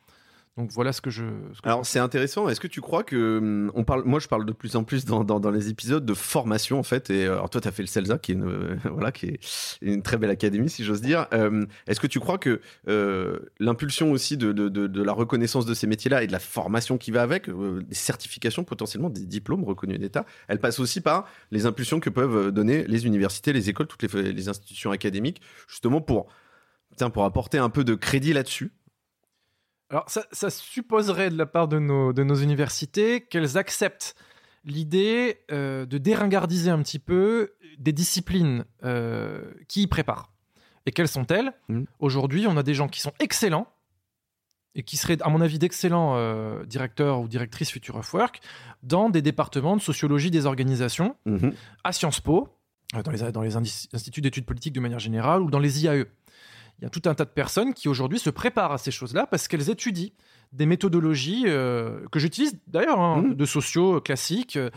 Donc 0.57 0.73
voilà 0.73 0.93
ce 0.93 1.01
que 1.01 1.11
je. 1.11 1.25
Alors 1.63 1.87
c'est 1.87 2.01
intéressant. 2.01 2.49
Est-ce 2.49 2.61
que 2.61 2.67
tu 2.67 2.81
crois 2.81 3.05
que 3.05 3.39
hum, 3.39 3.73
on 3.75 3.85
parle, 3.85 4.03
moi 4.05 4.19
je 4.19 4.27
parle 4.27 4.45
de 4.45 4.53
plus 4.53 4.75
en 4.75 4.83
plus 4.83 5.05
dans, 5.05 5.25
dans, 5.25 5.51
les 5.51 5.69
épisodes 5.69 6.05
de 6.05 6.15
formation 6.15 6.79
en 6.79 6.83
fait. 6.83 7.09
Et 7.09 7.27
alors 7.27 7.49
toi 7.49 7.61
tu 7.61 7.69
as 7.69 7.71
fait 7.71 7.83
le 7.83 7.87
CELSA 7.87 8.19
qui 8.19 8.33
est 8.33 8.35
une 8.35 8.81
voilà 8.93 9.13
qui 9.13 9.27
est 9.27 9.41
une 9.81 10.03
très 10.03 10.17
belle 10.17 10.31
académie 10.31 10.69
si 10.69 10.85
j'ose 10.85 11.01
dire. 11.01 11.29
Hum, 11.33 11.67
est-ce 11.87 12.01
que 12.01 12.09
tu 12.09 12.19
crois 12.19 12.37
que 12.37 12.61
euh, 12.89 13.39
l'impulsion 13.61 14.11
aussi 14.11 14.37
de, 14.37 14.53
de, 14.53 14.69
de, 14.69 15.03
la 15.03 15.13
reconnaissance 15.13 15.67
de 15.67 15.75
ces 15.75 15.87
métiers-là 15.87 16.25
et 16.25 16.27
de 16.27 16.33
la 16.33 16.41
formation 16.41 16.99
qui 16.99 17.11
va 17.13 17.23
avec, 17.23 17.49
euh, 17.49 17.83
des 17.83 17.95
certifications 17.95 18.65
potentiellement, 18.65 19.09
des 19.09 19.27
diplômes 19.27 19.65
reconnus 19.65 20.01
d'État, 20.01 20.27
elle 20.49 20.59
passe 20.59 20.81
aussi 20.81 21.01
par 21.01 21.27
les 21.53 21.65
impulsions 21.67 22.01
que 22.01 22.11
peuvent 22.11 22.51
donner 22.51 22.85
les 22.85 23.07
universités, 23.07 23.53
les 23.53 23.71
écoles, 23.71 23.87
toutes 23.87 24.03
les, 24.03 24.33
les 24.33 24.49
institutions 24.49 24.91
académiques, 24.91 25.41
justement 25.69 26.01
pour 26.01 26.27
tiens 26.97 27.11
pour 27.11 27.25
apporter 27.25 27.59
un 27.59 27.71
peu 27.71 27.85
de 27.85 27.95
crédit 27.95 28.33
là-dessus? 28.33 28.73
Alors, 29.91 30.05
ça, 30.09 30.51
supposerait 30.51 31.31
de 31.31 31.37
la 31.37 31.47
part 31.47 31.67
de 31.67 31.81
nos, 31.81 32.13
de 32.13 32.23
nos 32.23 32.37
universités 32.37 33.23
qu'elles 33.23 33.59
acceptent 33.59 34.15
l'idée 34.65 35.41
euh, 35.51 35.85
de 35.85 35.99
déringardiser 35.99 36.71
un 36.71 36.81
petit 36.81 37.01
peu 37.01 37.55
des 37.79 37.93
disciplines 37.93 38.65
euh, 38.85 39.43
qui 39.67 39.83
y 39.83 39.87
préparent. 39.89 40.33
Et 40.87 40.93
quelles 40.93 41.09
sont-elles 41.09 41.53
mmh. 41.69 41.83
Aujourd'hui, 41.99 42.47
on 42.47 42.57
a 42.57 42.63
des 42.63 42.75
gens 42.75 42.89
qui 42.89 43.01
sont 43.01 43.13
excellents 43.19 43.67
et 44.77 44.85
qui 44.85 44.97
seraient, 44.97 45.21
à 45.23 45.29
mon 45.29 45.41
avis, 45.41 45.59
d'excellents 45.59 46.15
euh, 46.17 46.65
directeurs 46.67 47.21
ou 47.21 47.27
directrices 47.27 47.73
Future 47.73 47.97
of 47.97 48.15
Work 48.15 48.41
dans 48.85 49.11
des 49.11 49.23
départements 49.23 49.77
de 49.77 49.83
sociologie 49.83 50.31
des 50.31 50.47
organisations, 50.47 51.17
mmh. 51.27 51.49
à 51.83 51.93
Sciences 51.93 52.21
Po, 52.21 52.49
dans 52.93 53.11
les, 53.11 53.33
dans 53.33 53.43
les 53.43 53.57
instituts 53.57 54.21
d'études 54.21 54.47
politiques 54.47 54.73
de 54.73 54.81
manière 54.81 55.01
générale, 55.01 55.43
ou 55.43 55.51
dans 55.51 55.59
les 55.59 55.85
IAE 55.85 56.05
il 56.81 56.85
y 56.85 56.87
a 56.87 56.91
tout 56.91 57.03
un 57.05 57.15
tas 57.15 57.27
de 57.27 57.31
personnes 57.31 57.75
qui 57.75 57.89
aujourd'hui 57.89 58.19
se 58.19 58.31
préparent 58.31 58.73
à 58.73 58.79
ces 58.79 58.91
choses-là 58.91 59.27
parce 59.27 59.49
qu'elles 59.49 59.69
étudient 59.69 60.11
des 60.53 60.65
méthodologies 60.65 61.45
euh, 61.47 62.07
que 62.11 62.19
j'utilise 62.19 62.59
d'ailleurs, 62.67 62.99
hein, 63.01 63.23
mmh. 63.23 63.35
de 63.35 63.45
sociaux 63.45 64.01
classiques 64.01 64.57
euh, 64.57 64.71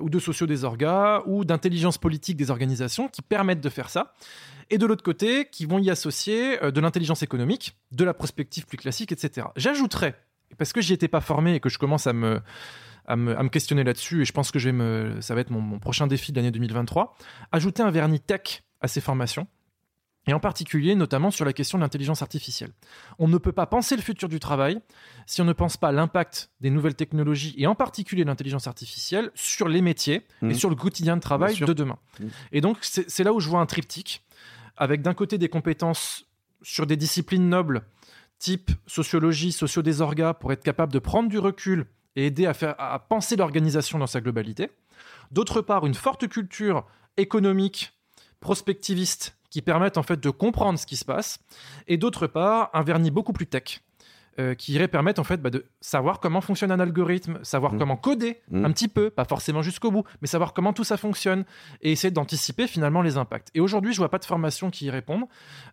ou 0.00 0.08
de 0.08 0.18
sociaux 0.18 0.46
des 0.46 0.64
orgas 0.64 1.22
ou 1.26 1.44
d'intelligence 1.44 1.98
politique 1.98 2.36
des 2.36 2.50
organisations 2.50 3.08
qui 3.08 3.22
permettent 3.22 3.60
de 3.60 3.68
faire 3.68 3.90
ça. 3.90 4.14
Et 4.70 4.78
de 4.78 4.86
l'autre 4.86 5.02
côté, 5.02 5.48
qui 5.50 5.66
vont 5.66 5.78
y 5.78 5.90
associer 5.90 6.62
euh, 6.62 6.70
de 6.70 6.80
l'intelligence 6.80 7.22
économique, 7.22 7.76
de 7.90 8.04
la 8.04 8.14
prospective 8.14 8.64
plus 8.64 8.78
classique, 8.78 9.10
etc. 9.10 9.48
J'ajouterais, 9.56 10.14
parce 10.58 10.72
que 10.72 10.80
j'y 10.80 10.92
étais 10.92 11.08
pas 11.08 11.20
formé 11.20 11.56
et 11.56 11.60
que 11.60 11.68
je 11.68 11.78
commence 11.78 12.06
à 12.06 12.12
me, 12.12 12.40
à 13.06 13.16
me, 13.16 13.48
questionner 13.48 13.82
là-dessus, 13.82 14.22
et 14.22 14.24
je 14.24 14.32
pense 14.32 14.52
que 14.52 14.58
je 14.58 14.68
vais 14.68 14.72
me, 14.72 15.20
ça 15.20 15.34
va 15.34 15.40
être 15.40 15.50
mon, 15.50 15.60
mon 15.60 15.78
prochain 15.78 16.06
défi 16.06 16.30
de 16.30 16.36
l'année 16.36 16.52
2023, 16.52 17.16
ajouter 17.52 17.82
un 17.82 17.90
vernis 17.90 18.20
tech 18.20 18.62
à 18.80 18.88
ces 18.88 19.00
formations 19.00 19.48
et 20.28 20.34
en 20.34 20.40
particulier 20.40 20.94
notamment 20.94 21.30
sur 21.30 21.44
la 21.44 21.52
question 21.52 21.78
de 21.78 21.82
l'intelligence 21.82 22.22
artificielle. 22.22 22.70
On 23.18 23.26
ne 23.26 23.38
peut 23.38 23.52
pas 23.52 23.66
penser 23.66 23.96
le 23.96 24.02
futur 24.02 24.28
du 24.28 24.38
travail 24.38 24.80
si 25.26 25.40
on 25.40 25.44
ne 25.44 25.52
pense 25.52 25.76
pas 25.76 25.90
l'impact 25.90 26.50
des 26.60 26.70
nouvelles 26.70 26.94
technologies, 26.94 27.54
et 27.56 27.66
en 27.66 27.74
particulier 27.74 28.24
l'intelligence 28.24 28.66
artificielle, 28.66 29.30
sur 29.34 29.68
les 29.68 29.82
métiers 29.82 30.26
et 30.42 30.46
mmh. 30.46 30.54
sur 30.54 30.70
le 30.70 30.76
quotidien 30.76 31.16
de 31.16 31.22
travail 31.22 31.56
de 31.56 31.72
demain. 31.72 31.98
Mmh. 32.20 32.26
Et 32.52 32.60
donc 32.60 32.78
c'est 32.82 33.24
là 33.24 33.32
où 33.32 33.40
je 33.40 33.48
vois 33.48 33.60
un 33.60 33.66
triptyque, 33.66 34.22
avec 34.76 35.02
d'un 35.02 35.14
côté 35.14 35.38
des 35.38 35.48
compétences 35.48 36.26
sur 36.62 36.86
des 36.86 36.96
disciplines 36.96 37.48
nobles, 37.48 37.82
type 38.38 38.70
sociologie, 38.86 39.52
socio 39.52 39.82
des 39.82 40.00
orgas, 40.00 40.34
pour 40.34 40.52
être 40.52 40.62
capable 40.62 40.92
de 40.92 40.98
prendre 40.98 41.28
du 41.28 41.38
recul 41.38 41.86
et 42.16 42.26
aider 42.26 42.46
à, 42.46 42.54
faire, 42.54 42.74
à 42.78 42.98
penser 42.98 43.36
l'organisation 43.36 43.98
dans 43.98 44.06
sa 44.06 44.20
globalité. 44.20 44.70
D'autre 45.30 45.62
part, 45.62 45.86
une 45.86 45.94
forte 45.94 46.28
culture 46.28 46.86
économique, 47.16 47.92
prospectiviste 48.40 49.37
qui 49.50 49.62
permettent 49.62 49.98
en 49.98 50.02
fait 50.02 50.20
de 50.20 50.30
comprendre 50.30 50.78
ce 50.78 50.86
qui 50.86 50.96
se 50.96 51.04
passe, 51.04 51.38
et 51.86 51.96
d'autre 51.96 52.26
part 52.26 52.70
un 52.74 52.82
vernis 52.82 53.10
beaucoup 53.10 53.32
plus 53.32 53.46
tech 53.46 53.82
euh, 54.38 54.54
qui 54.54 54.72
irait 54.74 54.86
permettre 54.86 55.20
en 55.20 55.24
fait 55.24 55.42
bah, 55.42 55.50
de 55.50 55.64
savoir 55.80 56.20
comment 56.20 56.40
fonctionne 56.40 56.70
un 56.70 56.78
algorithme, 56.78 57.40
savoir 57.42 57.74
mmh. 57.74 57.78
comment 57.78 57.96
coder 57.96 58.40
mmh. 58.50 58.64
un 58.64 58.70
petit 58.70 58.86
peu, 58.86 59.10
pas 59.10 59.24
forcément 59.24 59.62
jusqu'au 59.62 59.90
bout, 59.90 60.04
mais 60.22 60.28
savoir 60.28 60.54
comment 60.54 60.72
tout 60.72 60.84
ça 60.84 60.96
fonctionne 60.96 61.44
et 61.82 61.90
essayer 61.90 62.12
d'anticiper 62.12 62.68
finalement 62.68 63.02
les 63.02 63.16
impacts. 63.16 63.48
Et 63.54 63.60
aujourd'hui, 63.60 63.92
je 63.92 63.98
vois 63.98 64.10
pas 64.10 64.18
de 64.18 64.24
formation 64.24 64.70
qui 64.70 64.86
y 64.86 64.90
répondent, 64.90 65.24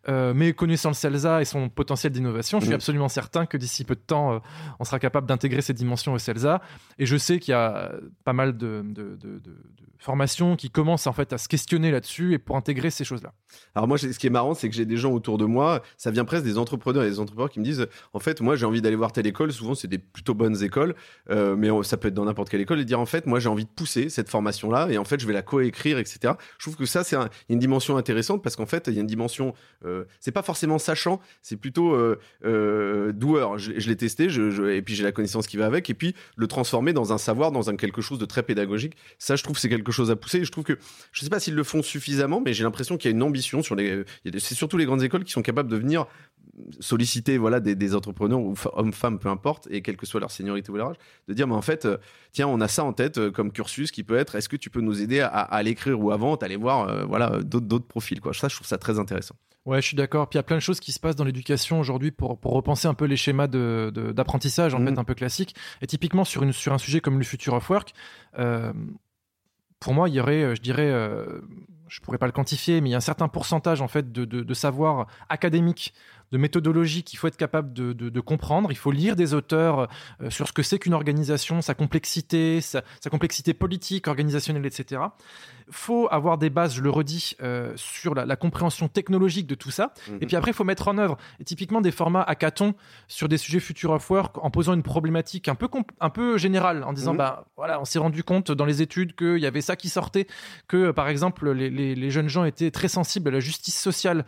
euh, 0.10 0.34
mais 0.36 0.54
connaissant 0.54 0.90
le 0.90 0.96
CELSA 0.96 1.42
et 1.42 1.46
son 1.46 1.70
potentiel 1.70 2.12
d'innovation, 2.12 2.60
je 2.60 2.66
suis 2.66 2.72
mmh. 2.72 2.76
absolument 2.76 3.08
certain 3.08 3.46
que 3.46 3.58
d'ici 3.58 3.84
peu 3.84 3.94
de 3.94 4.00
temps, 4.00 4.34
euh, 4.34 4.40
on 4.80 4.84
sera 4.84 4.98
capable 4.98 5.28
d'intégrer 5.28 5.62
ces 5.62 5.74
dimensions 5.74 6.14
au 6.14 6.18
CELSA. 6.18 6.60
Et 6.98 7.06
je 7.06 7.18
sais 7.18 7.40
qu'il 7.40 7.52
y 7.52 7.56
a 7.56 7.92
pas 8.24 8.34
mal 8.34 8.58
de, 8.58 8.82
de, 8.84 9.16
de, 9.16 9.40
de, 9.40 9.56
formations 9.98 10.56
qui 10.56 10.70
commencent 10.70 11.08
en 11.08 11.14
fait 11.14 11.34
à 11.34 11.38
se 11.38 11.48
questionner 11.48 11.90
là-dessus 11.92 12.34
et 12.34 12.38
pour 12.38 12.58
intégrer 12.58 12.92
ces 12.92 13.04
choses-là. 13.04 13.34
Alors 13.74 13.88
moi, 13.88 13.98
ce 13.98 14.08
qui 14.08 14.28
est 14.28 14.32
marrant, 14.32 14.54
c'est 14.54 14.70
que 14.70 14.76
j'ai 14.76 14.86
des 14.86 14.98
gens 14.98 15.12
autour 15.12 15.38
de 15.38 15.46
moi, 15.46 15.82
ça 15.98 16.12
vient 16.12 16.26
presque 16.26 16.44
des 16.44 16.58
entrepreneurs 16.58 17.04
et 17.04 17.10
des 17.10 17.20
entrepreneurs 17.20 17.50
qui 17.50 17.60
me 17.60 17.66
disent, 17.66 17.88
en 18.14 18.20
fait, 18.20 18.42
moi 18.42 18.55
j'ai 18.56 18.66
envie 18.66 18.82
d'aller 18.82 18.96
voir 18.96 19.12
telle 19.12 19.28
école, 19.28 19.52
souvent 19.52 19.76
c'est 19.76 19.88
des 19.88 19.98
plutôt 19.98 20.34
bonnes 20.34 20.64
écoles, 20.64 20.96
euh, 21.30 21.56
mais 21.56 21.70
ça 21.84 21.98
peut 21.98 22.08
être 22.08 22.14
dans 22.14 22.26
n'importe 22.26 22.50
quelle 22.50 22.62
école, 22.62 22.80
et 22.80 22.86
dire 22.86 23.00
en 23.00 23.06
fait, 23.06 23.26
moi 23.26 23.40
j'ai 23.40 23.50
envie 23.50 23.66
de 23.66 23.70
pousser 23.70 24.10
cette 24.10 24.30
formation-là, 24.30 24.88
et 24.90 24.98
en 24.98 25.06
fait 25.06 25.20
je 25.20 25.28
vais 25.28 25.34
la 25.34 25.42
coécrire, 25.42 25.98
etc. 25.98 26.34
Je 26.58 26.66
trouve 26.66 26.76
que 26.76 26.86
ça 26.86 27.04
c'est 27.04 27.18
une 27.50 27.60
dimension 27.60 27.98
intéressante 27.98 28.44
parce 28.44 28.56
qu'en 28.56 28.66
fait 28.66 28.88
il 28.88 28.94
y 28.94 28.98
a 28.98 29.02
une 29.02 29.08
dimension, 29.08 29.54
euh, 29.86 30.06
c'est 30.20 30.32
pas 30.32 30.44
forcément 30.44 30.80
sachant, 30.80 31.20
c'est 31.42 31.58
plutôt 31.58 31.94
euh, 31.94 33.12
doueur. 33.12 33.58
Je, 33.58 33.88
l'ai 33.88 33.96
testé, 33.96 34.26
et 34.26 34.82
puis 34.82 34.96
j'ai 34.96 35.04
la 35.04 35.12
connaissance 35.12 35.48
qui 35.48 35.58
va 35.58 35.66
avec, 35.66 35.90
et 35.90 35.94
puis 35.94 36.16
le 36.36 36.48
transformer 36.48 36.94
dans 36.94 37.14
un 37.14 37.18
savoir, 37.18 37.52
dans 37.52 37.70
un 37.70 37.76
quelque 37.76 38.02
chose 38.02 38.20
de 38.20 38.26
très 38.26 38.44
pédagogique. 38.44 38.96
Ça, 39.20 39.36
je 39.36 39.44
trouve 39.44 39.58
c'est 39.58 39.70
quelque 39.70 39.92
chose 39.92 40.12
à 40.12 40.16
pousser. 40.16 40.40
Et 40.40 40.46
je 40.46 40.52
trouve 40.52 40.64
que 40.64 40.78
je 41.12 41.24
sais 41.24 41.30
pas 41.30 41.40
s'ils 41.40 41.56
le 41.56 41.64
font 41.64 41.82
suffisamment, 41.82 42.42
mais 42.44 42.54
j'ai 42.54 42.64
l'impression 42.64 42.98
qu'il 42.98 43.12
y 43.12 43.14
a 43.14 43.16
une 43.16 43.24
ambition 43.24 43.62
sur 43.62 43.76
les. 43.76 44.04
C'est 44.38 44.56
surtout 44.56 44.78
les 44.78 44.86
grandes 44.86 45.04
écoles 45.04 45.24
qui 45.24 45.32
sont 45.32 45.42
capables 45.42 45.70
de 45.70 45.78
venir 45.78 46.06
solliciter 46.80 47.38
voilà 47.38 47.60
des, 47.60 47.96
entrepreneurs 47.96 48.40
ou 48.40 48.56
hommes 48.74 48.94
femmes 48.94 49.20
peu 49.20 49.30
importe 49.30 49.68
et 49.70 49.82
quelle 49.82 49.98
que 49.98 50.06
soit 50.06 50.20
leur 50.20 50.32
seniorité 50.32 50.72
ou 50.72 50.78
leur 50.78 50.90
âge 50.90 50.98
de 51.28 51.34
dire 51.34 51.48
mais 51.48 51.56
en 51.56 51.62
fait 51.62 51.86
euh, 51.86 51.98
tiens 52.32 52.48
on 52.48 52.62
a 52.62 52.68
ça 52.68 52.84
en 52.84 52.94
tête 52.94 53.18
euh, 53.18 53.32
comme 53.32 53.52
cursus 53.52 53.92
qui 53.92 54.04
peut 54.04 54.18
être 54.18 54.36
est-ce 54.36 54.50
que 54.50 54.56
tu 54.56 54.70
peux 54.70 54.82
nous 54.82 55.02
aider 55.02 55.20
à, 55.20 55.64
l'écrire 55.64 56.00
ou 56.00 56.12
avant 56.12 56.36
aller 56.36 56.56
voir 56.56 56.88
euh, 56.88 57.06
voilà 57.06 57.40
d'autres 57.44 57.88
profils 57.88 58.22
quoi 58.22 58.34
ça 58.34 58.48
je 58.48 58.56
trouve 58.56 58.68
ça 58.68 58.78
très 58.78 59.00
intéressant 59.00 59.36
Ouais, 59.66 59.82
je 59.82 59.88
suis 59.88 59.98
d'accord. 59.98 60.30
Puis 60.30 60.38
il 60.38 60.38
y 60.38 60.42
a 60.42 60.44
plein 60.44 60.58
de 60.58 60.62
choses 60.62 60.80
qui 60.80 60.92
se 60.92 61.00
passent 61.00 61.16
dans 61.16 61.24
l'éducation 61.24 61.80
aujourd'hui 61.80 62.12
pour, 62.12 62.40
pour 62.40 62.54
repenser 62.54 62.88
un 62.88 62.94
peu 62.94 63.06
les 63.06 63.18
schémas 63.18 63.48
d'apprentissage, 63.48 64.74
de, 64.74 64.78
en 64.78 64.80
mmh. 64.80 64.90
fait, 64.90 65.00
un 65.00 65.04
peu 65.04 65.16
classiques. 65.16 65.56
Et 65.82 65.88
typiquement, 65.88 66.24
sur, 66.24 66.44
une, 66.44 66.54
sur 66.54 66.72
un 66.72 66.78
sujet 66.78 67.02
comme 67.02 67.18
le 67.18 67.24
futur 67.24 67.56
of 67.56 67.68
work, 67.68 67.96
pour 69.80 69.94
moi, 69.96 70.08
il 70.08 70.14
y 70.14 70.20
aurait, 70.20 70.56
je 70.56 70.62
dirais, 70.62 70.92
je 71.88 72.00
pourrais 72.02 72.18
pas 72.18 72.26
le 72.26 72.32
quantifier, 72.32 72.82
mais 72.82 72.90
il 72.90 72.92
y 72.92 72.96
a 72.96 72.98
un 72.98 73.02
certain 73.02 73.28
pourcentage 73.28 73.82
en 73.82 73.88
fait 73.88 74.12
de, 74.12 74.26
de, 74.26 74.54
savoir 74.54 75.08
académique, 75.30 75.94
de 76.32 76.38
méthodologie 76.38 77.04
qu'il 77.04 77.20
faut 77.20 77.28
être 77.28 77.38
capable 77.38 77.74
de, 77.74 77.94
de, 77.94 78.20
comprendre. 78.20 78.72
Il 78.72 78.78
faut 78.78 78.92
lire 78.92 79.16
des 79.16 79.34
auteurs 79.34 79.88
euh, 80.22 80.30
sur 80.30 80.48
ce 80.48 80.54
que 80.54 80.64
c'est 80.64 80.80
qu'une 80.80 80.94
organisation, 80.94 81.62
sa 81.62 81.74
complexité, 81.74 82.62
sa, 82.62 82.82
complexité 83.10 83.54
politique, 83.54 84.08
organisationnelle, 84.08 84.66
etc. 84.66 85.02
Faut 85.70 86.08
avoir 86.12 86.38
des 86.38 86.50
bases, 86.50 86.76
je 86.76 86.82
le 86.82 86.90
redis, 86.90 87.36
euh, 87.42 87.74
sur 87.76 88.16
la, 88.16 88.36
compréhension 88.36 88.88
technologique 88.88 89.48
de 89.48 89.56
tout 89.56 89.72
ça. 89.72 89.94
Mhm. 90.10 90.18
Et 90.22 90.26
puis 90.26 90.36
après, 90.36 90.52
il 90.52 90.54
faut 90.54 90.64
mettre 90.64 90.88
en 90.88 90.98
œuvre. 90.98 91.18
Et 91.40 91.44
typiquement 91.44 91.82
des 91.82 91.92
formats 91.92 92.24
hackathon 92.24 92.74
sur 93.08 93.30
des 93.30 93.38
sujets 93.38 93.60
future 93.60 93.92
of 93.92 94.10
work 94.10 94.44
en 94.44 94.50
posant 94.50 94.74
une 94.74 94.84
problématique 94.84 95.48
un 95.48 95.56
peu 95.56 95.70
un 96.00 96.10
peu 96.10 96.38
générale, 96.38 96.84
en 96.84 96.94
disant 96.94 97.12
mhm. 97.12 97.18
bah 97.18 97.46
voilà, 97.58 97.80
on 97.82 97.86
s'est 97.86 98.00
rendu 98.00 98.24
compte 98.24 98.52
dans 98.52 98.66
les 98.66 98.82
études 98.82 99.16
qu'il 99.16 99.40
y 99.40 99.46
avait 99.46 99.62
ça 99.62 99.76
qui 99.76 99.90
sortait, 99.90 100.28
que 100.68 100.92
par 100.92 101.08
exemple 101.08 101.52
les 101.52 101.70
les, 101.70 102.12
jeunes 102.12 102.30
gens 102.30 102.46
étaient 102.46 102.72
très 102.72 102.88
sensibles 102.88 103.30
à 103.30 103.32
la 103.32 103.40
justice 103.40 103.80
sociale 103.80 104.26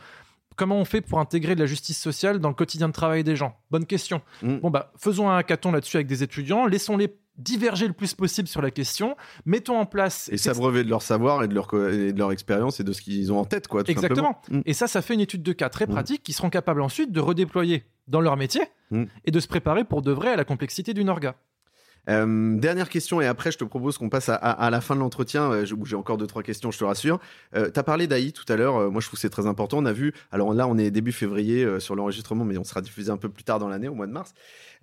comment 0.58 0.76
on 0.78 0.86
fait 0.86 1.00
pour 1.00 1.20
intégrer 1.20 1.56
de 1.56 1.62
la 1.62 1.66
justice 1.66 1.98
sociale 1.98 2.40
dans 2.40 2.50
le 2.50 2.56
quotidien 2.56 2.90
de 2.90 2.94
travail 2.94 3.24
des 3.24 3.38
gens? 3.38 3.56
Bonne 3.72 3.86
question. 3.86 4.22
Mm. 4.42 4.58
Bon, 4.58 4.70
bah, 4.70 4.92
faisons 4.98 5.30
un 5.30 5.38
hackathon 5.38 5.72
là-dessus 5.72 5.96
avec 5.96 6.08
des 6.08 6.24
étudiants, 6.24 6.66
laissons-les 6.66 7.16
diverger 7.38 7.88
le 7.88 7.94
plus 7.94 8.16
possible 8.16 8.48
sur 8.48 8.64
la 8.64 8.72
question, 8.72 9.16
mettons 9.46 9.78
en 9.78 9.86
place... 9.86 10.28
Et 10.34 10.38
s'abreuver 10.38 10.84
de 10.84 10.90
leur 10.90 11.04
savoir 11.04 11.44
et 11.44 11.48
de 11.48 11.54
leur, 11.54 11.68
de 11.72 12.18
leur 12.18 12.32
expérience 12.32 12.80
et 12.80 12.84
de 12.84 12.92
ce 12.92 13.02
qu'ils 13.02 13.32
ont 13.32 13.38
en 13.38 13.46
tête, 13.46 13.68
quoi. 13.68 13.84
Exactement. 13.86 14.42
Mm. 14.50 14.62
Et 14.66 14.74
ça, 14.74 14.88
ça 14.88 15.04
fait 15.04 15.14
une 15.14 15.20
étude 15.20 15.44
de 15.44 15.54
cas 15.54 15.70
très 15.70 15.86
mm. 15.86 15.92
pratique 15.92 16.24
qui 16.24 16.34
seront 16.34 16.50
capables 16.50 16.82
ensuite 16.82 17.12
de 17.12 17.20
redéployer 17.20 17.86
dans 18.08 18.22
leur 18.22 18.38
métier 18.38 18.62
et 19.26 19.32
de 19.32 19.40
se 19.40 19.48
préparer 19.48 19.84
pour 19.84 20.02
de 20.02 20.12
vrai 20.12 20.32
à 20.32 20.38
la 20.38 20.46
complexité 20.46 20.94
d'une 20.94 21.10
orga. 21.10 21.36
Euh, 22.10 22.58
dernière 22.58 22.90
question, 22.90 23.22
et 23.22 23.28
après 23.28 23.52
je 23.52 23.58
te 23.58 23.64
propose 23.64 23.98
qu'on 23.98 24.10
passe 24.10 24.30
à, 24.30 24.70
la 24.70 24.82
fin 24.82 24.96
de 24.96 25.00
l'entretien, 25.00 25.52
euh, 25.52 25.66
j'ai 25.66 25.96
encore 25.96 26.18
deux, 26.18 26.28
trois 26.28 26.44
questions, 26.44 26.72
je 26.72 26.78
te 26.80 26.84
rassure. 26.84 27.20
Euh, 27.56 27.70
tu 27.72 27.80
as 27.80 27.84
parlé 27.84 28.08
d'AI 28.08 28.32
tout 28.32 28.46
à 28.48 28.56
l'heure, 28.56 28.92
moi 28.92 29.02
je 29.02 29.08
trouve 29.08 29.18
que 29.18 29.22
c'est 29.22 29.30
très 29.30 29.48
important. 29.48 29.78
On 29.80 29.86
a 29.86 29.94
vu, 29.94 30.14
alors 30.32 30.54
là 30.54 30.68
on 30.68 30.78
est 30.78 30.92
début 30.92 31.12
février 31.12 31.80
sur 31.80 31.96
l'enregistrement, 31.96 32.46
mais 32.46 32.58
on 32.58 32.64
sera 32.64 32.82
diffusé 32.82 33.12
un 33.12 33.18
peu 33.18 33.30
plus 33.30 33.44
tard 33.44 33.60
dans 33.60 33.68
l'année, 33.68 33.88
au 33.88 33.96
mois 33.96 34.08
de 34.08 34.14
mars. 34.14 34.34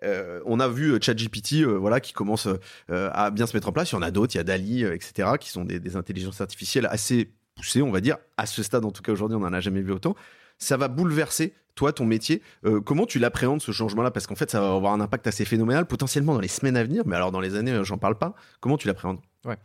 on 0.02 0.60
a 0.60 0.68
vu 0.68 0.98
ChatGPT, 1.00 1.64
voilà, 1.64 2.00
qui 2.00 2.12
commence 2.12 2.48
à 2.88 3.30
bien 3.30 3.46
se 3.46 3.56
mettre 3.56 3.68
en 3.68 3.72
place. 3.72 3.92
Il 3.92 3.94
y 3.94 3.98
en 3.98 4.02
a 4.02 4.10
d'autres, 4.10 4.34
il 4.34 4.38
y 4.38 4.40
a 4.40 4.44
Dali, 4.44 4.84
etc., 4.84 5.30
qui 5.40 5.50
sont 5.50 5.64
des 5.64 5.96
intelligences 5.96 6.40
artificielles 6.40 6.86
assez 6.86 7.32
poussées, 7.56 7.82
on 7.82 7.90
va 7.90 8.00
dire. 8.00 8.18
À 8.36 8.46
ce 8.46 8.62
stade, 8.62 8.84
en 8.84 8.90
tout 8.90 9.02
cas 9.02 9.12
aujourd'hui, 9.12 9.36
on 9.36 9.40
n'en 9.40 9.52
a 9.52 9.60
jamais 9.60 9.80
vu 9.80 9.92
autant 9.92 10.14
ça 10.58 10.76
va 10.76 10.88
bouleverser 10.88 11.54
toi, 11.74 11.92
ton 11.92 12.06
métier. 12.06 12.42
Euh, 12.64 12.80
comment 12.80 13.06
tu 13.06 13.18
l'appréhendes 13.18 13.60
ce 13.60 13.72
changement-là? 13.72 14.10
Parce 14.10 14.26
qu'en 14.26 14.34
fait, 14.34 14.50
ça 14.50 14.60
va 14.60 14.74
avoir 14.74 14.92
un 14.92 15.00
impact 15.00 15.26
assez 15.26 15.44
phénoménal, 15.44 15.86
potentiellement 15.86 16.34
dans 16.34 16.40
les 16.40 16.48
semaines 16.48 16.76
à 16.76 16.84
venir, 16.84 17.02
mais 17.06 17.16
alors 17.16 17.32
dans 17.32 17.40
les 17.40 17.56
années, 17.56 17.84
j'en 17.84 17.98
parle 17.98 18.16
pas. 18.16 18.34
Comment 18.60 18.76
tu 18.76 18.86
l'appréhendes? 18.86 19.20
Ouais. 19.44 19.56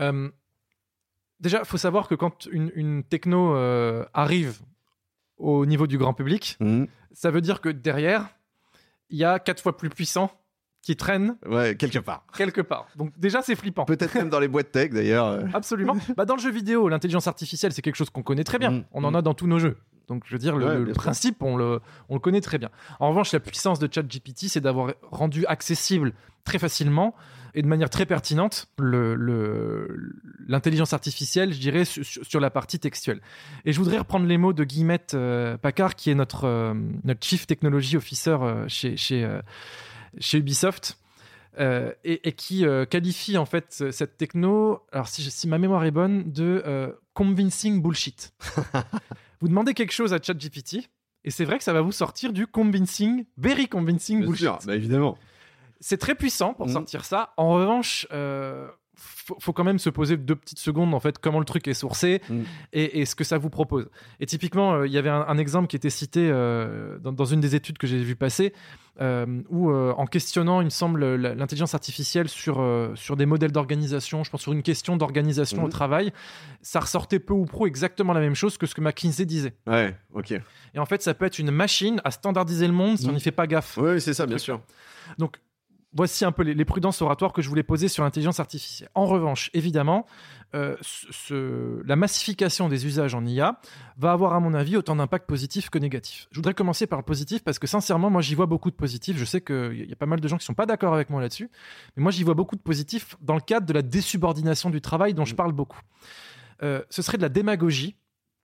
Euh, 0.00 0.30
déjà, 1.40 1.60
il 1.60 1.64
faut 1.64 1.78
savoir 1.78 2.08
que 2.08 2.14
quand 2.14 2.46
une, 2.46 3.02
techno 3.04 3.54
euh, 3.56 4.04
arrive 4.14 4.58
au 5.36 5.66
niveau 5.66 5.86
du 5.86 5.98
grand 5.98 6.14
public, 6.14 6.56
mmh. 6.60 6.84
ça 7.12 7.30
veut 7.30 7.40
dire 7.40 7.60
que 7.60 7.68
derrière, 7.68 8.28
il 9.10 9.18
y 9.18 9.24
a 9.24 9.38
quatre 9.38 9.62
fois 9.62 9.76
plus 9.76 9.90
puissant 9.90 10.30
qui 10.80 10.96
traîne 10.96 11.36
ouais, 11.46 11.74
quelque 11.74 11.98
part. 11.98 12.24
Quelque 12.36 12.60
part. 12.60 12.86
Donc 12.94 13.12
déjà, 13.18 13.42
c'est 13.42 13.56
flippant. 13.56 13.84
Peut-être 13.84 14.14
même 14.14 14.30
dans 14.30 14.38
les 14.38 14.48
boîtes 14.48 14.70
tech 14.70 14.90
d'ailleurs. 14.90 15.44
Absolument. 15.52 15.96
Bah, 16.16 16.24
dans 16.24 16.36
le 16.36 16.40
jeu 16.40 16.50
vidéo, 16.50 16.88
l'intelligence 16.88 17.26
artificielle, 17.26 17.72
c'est 17.72 17.82
quelque 17.82 17.96
chose 17.96 18.10
qu'on 18.10 18.22
connaît 18.22 18.44
très 18.44 18.58
bien. 18.58 18.70
Mmh. 18.70 18.84
On 18.92 19.04
en 19.04 19.10
mmh. 19.10 19.16
a 19.16 19.22
dans 19.22 19.34
tous 19.34 19.48
nos 19.48 19.58
jeux. 19.58 19.76
Donc, 20.08 20.24
je 20.26 20.32
veux 20.32 20.38
dire, 20.38 20.56
le, 20.56 20.92
principe, 20.92 21.42
on 21.42 21.56
le, 21.56 21.80
on 22.08 22.14
le, 22.14 22.20
connaît 22.20 22.40
très 22.40 22.58
bien. 22.58 22.70
En 22.98 23.10
revanche, 23.10 23.32
la 23.32 23.40
puissance 23.40 23.78
de 23.78 23.88
ChatGPT, 23.92 24.48
c'est 24.48 24.60
d'avoir 24.60 24.94
rendu 25.10 25.44
accessible 25.46 26.12
très 26.44 26.58
facilement 26.58 27.14
et 27.54 27.62
de 27.62 27.66
manière 27.66 27.90
très 27.90 28.06
pertinente 28.06 28.68
l'intelligence 30.48 30.92
artificielle, 30.92 31.52
je 31.52 31.58
dirais, 31.58 31.84
sur, 31.84 32.40
la 32.40 32.50
partie 32.50 32.78
textuelle. 32.78 33.20
Et 33.64 33.72
je 33.72 33.78
voudrais 33.78 33.98
reprendre 33.98 34.26
les 34.26 34.38
mots 34.38 34.52
de 34.52 34.64
Guillemette 34.64 35.14
euh, 35.14 35.56
Paccard, 35.56 35.94
qui 35.96 36.10
est 36.10 36.14
notre, 36.14 36.44
euh, 36.44 36.74
notre 37.04 37.24
Chief 37.24 37.46
Technology 37.46 37.96
Officer 37.96 38.36
euh, 38.40 38.68
chez, 38.68 38.96
chez, 38.96 39.28
chez 40.18 40.38
Ubisoft. 40.38 40.98
et, 41.58 42.32
qui 42.32 42.64
qualifie 42.90 43.36
en 43.36 43.46
fait 43.46 43.84
cette 43.90 44.16
techno, 44.16 44.86
alors 44.92 45.08
si, 45.08 45.22
si 45.22 45.48
ma 45.48 45.58
mémoire 45.58 45.84
est 45.84 45.90
bonne, 45.90 46.30
de 46.30 46.94
convincing 47.14 47.82
bullshit. 47.82 48.32
Vous 49.40 49.48
demandez 49.48 49.74
quelque 49.74 49.92
chose 49.92 50.12
à 50.12 50.18
ChatGPT, 50.20 50.88
et 51.24 51.30
c'est 51.30 51.44
vrai 51.44 51.58
que 51.58 51.64
ça 51.64 51.72
va 51.72 51.80
vous 51.80 51.92
sortir 51.92 52.32
du 52.32 52.46
convincing, 52.46 53.24
very 53.36 53.68
convincing 53.68 54.24
bullshit. 54.24 54.38
Sûr, 54.38 54.58
bah 54.64 54.74
évidemment. 54.74 55.18
C'est 55.80 55.98
très 55.98 56.14
puissant 56.14 56.54
pour 56.54 56.66
mm. 56.66 56.72
sortir 56.72 57.04
ça. 57.04 57.34
En 57.36 57.50
revanche, 57.50 58.06
euh, 58.12 58.68
faut, 58.98 59.52
quand 59.52 59.64
même 59.64 59.78
se 59.78 59.90
poser 59.90 60.16
deux 60.16 60.34
petites 60.34 60.58
secondes 60.58 60.94
en 60.94 61.00
fait 61.00 61.18
comment 61.18 61.38
le 61.38 61.44
truc 61.44 61.68
est 61.68 61.74
sourcé 61.74 62.20
mm. 62.28 62.42
et, 62.72 63.04
ce 63.04 63.14
que 63.14 63.24
ça 63.24 63.38
vous 63.38 63.50
propose. 63.50 63.88
Et 64.20 64.26
typiquement, 64.26 64.74
euh, 64.74 64.86
il 64.86 64.92
y 64.92 64.98
avait 64.98 65.08
un, 65.08 65.38
exemple 65.38 65.68
qui 65.68 65.76
était 65.76 65.90
cité 65.90 66.28
euh, 66.30 66.98
dans, 66.98 67.24
une 67.24 67.40
des 67.40 67.54
études 67.54 67.78
que 67.78 67.86
j'ai 67.86 67.98
vu 67.98 68.16
passer 68.16 68.52
euh, 69.00 69.42
où 69.48 69.72
en 69.72 70.06
questionnant, 70.06 70.60
il 70.60 70.64
me 70.64 70.70
semble, 70.70 71.14
l'intelligence 71.14 71.74
artificielle 71.74 72.28
sur, 72.28 72.64
sur 72.96 73.16
des 73.16 73.26
modèles 73.26 73.52
d'organisation, 73.52 74.24
je 74.24 74.30
pense 74.30 74.42
sur 74.42 74.52
une 74.52 74.62
question 74.62 74.96
d'organisation 74.96 75.64
au 75.64 75.68
mm. 75.68 75.70
travail, 75.70 76.12
ça 76.62 76.80
ressortait 76.80 77.20
peu 77.20 77.34
ou 77.34 77.44
prou 77.44 77.66
exactement 77.66 78.12
la 78.12 78.20
même 78.20 78.34
chose 78.34 78.58
que 78.58 78.66
ce 78.66 78.74
que 78.74 78.80
McKinsey 78.80 79.24
disait. 79.24 79.54
Ouais, 79.66 79.96
ok. 80.12 80.32
Et 80.74 80.78
en 80.78 80.86
fait, 80.86 81.02
ça 81.02 81.14
peut 81.14 81.26
être 81.26 81.38
une 81.38 81.50
machine 81.50 82.00
à 82.04 82.10
standardiser 82.10 82.66
le 82.66 82.72
monde 82.72 82.98
si 82.98 83.08
on 83.08 83.12
n'y 83.12 83.20
fait 83.20 83.30
pas 83.30 83.46
gaffe. 83.46 83.78
Oui, 83.78 84.00
c'est 84.00 84.14
ça, 84.14 84.26
bien 84.26 84.38
sûr. 84.38 84.60
Donc, 85.16 85.38
voici 85.92 86.24
un 86.24 86.32
peu 86.32 86.42
les, 86.42 86.64
prudences 86.64 87.00
oratoires 87.02 87.32
que 87.32 87.42
je 87.42 87.48
voulais 87.48 87.62
poser 87.62 87.88
sur 87.88 88.04
l'intelligence 88.04 88.40
artificielle. 88.40 88.90
En 88.94 89.06
revanche, 89.06 89.50
évidemment, 89.54 90.06
euh, 90.54 90.76
la 91.84 91.96
massification 91.96 92.68
des 92.68 92.86
usages 92.86 93.14
en 93.14 93.24
IA 93.24 93.60
va 93.96 94.12
avoir, 94.12 94.34
à 94.34 94.40
mon 94.40 94.54
avis, 94.54 94.76
autant 94.76 94.96
d'impact 94.96 95.26
positif 95.26 95.70
que 95.70 95.78
négatif. 95.78 96.28
Je 96.30 96.36
voudrais 96.36 96.54
commencer 96.54 96.86
par 96.86 96.98
le 96.98 97.04
positif 97.04 97.42
parce 97.42 97.58
que, 97.58 97.66
sincèrement, 97.66 98.10
moi, 98.10 98.20
j'y 98.20 98.34
vois 98.34 98.46
beaucoup 98.46 98.70
de 98.70 98.76
positifs. 98.76 99.16
Je 99.16 99.24
sais 99.24 99.40
qu'il 99.40 99.86
y 99.88 99.92
a 99.92 99.96
pas 99.96 100.06
mal 100.06 100.20
de 100.20 100.28
gens 100.28 100.36
qui 100.36 100.44
sont 100.44 100.54
pas 100.54 100.66
d'accord 100.66 100.94
avec 100.94 101.10
moi 101.10 101.20
là-dessus, 101.20 101.50
mais 101.96 102.02
moi, 102.02 102.12
j'y 102.12 102.22
vois 102.22 102.34
beaucoup 102.34 102.56
de 102.56 102.62
positifs 102.62 103.16
dans 103.20 103.34
le 103.34 103.40
cadre 103.40 103.66
de 103.66 103.72
la 103.72 103.82
désubordination 103.82 104.70
du 104.70 104.80
travail 104.80 105.14
dont 105.14 105.24
je 105.24 105.34
parle 105.34 105.52
beaucoup. 105.52 105.80
Euh, 106.62 106.82
ce 106.90 107.02
serait 107.02 107.16
de 107.16 107.22
la 107.22 107.28
démagogie 107.28 107.96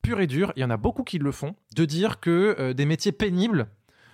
pure 0.03 0.21
et 0.21 0.27
dure, 0.27 0.53
il 0.57 0.61
y 0.61 0.65
en 0.65 0.71
a 0.71 0.77
beaucoup 0.77 1.03
qui 1.03 1.19
le 1.19 1.33
font, 1.33 1.55
de 1.75 1.85
dire 1.85 2.21
que 2.21 2.55
euh, 2.59 2.75
des 2.75 2.85
métiers 2.85 3.11
pénibles 3.11 3.69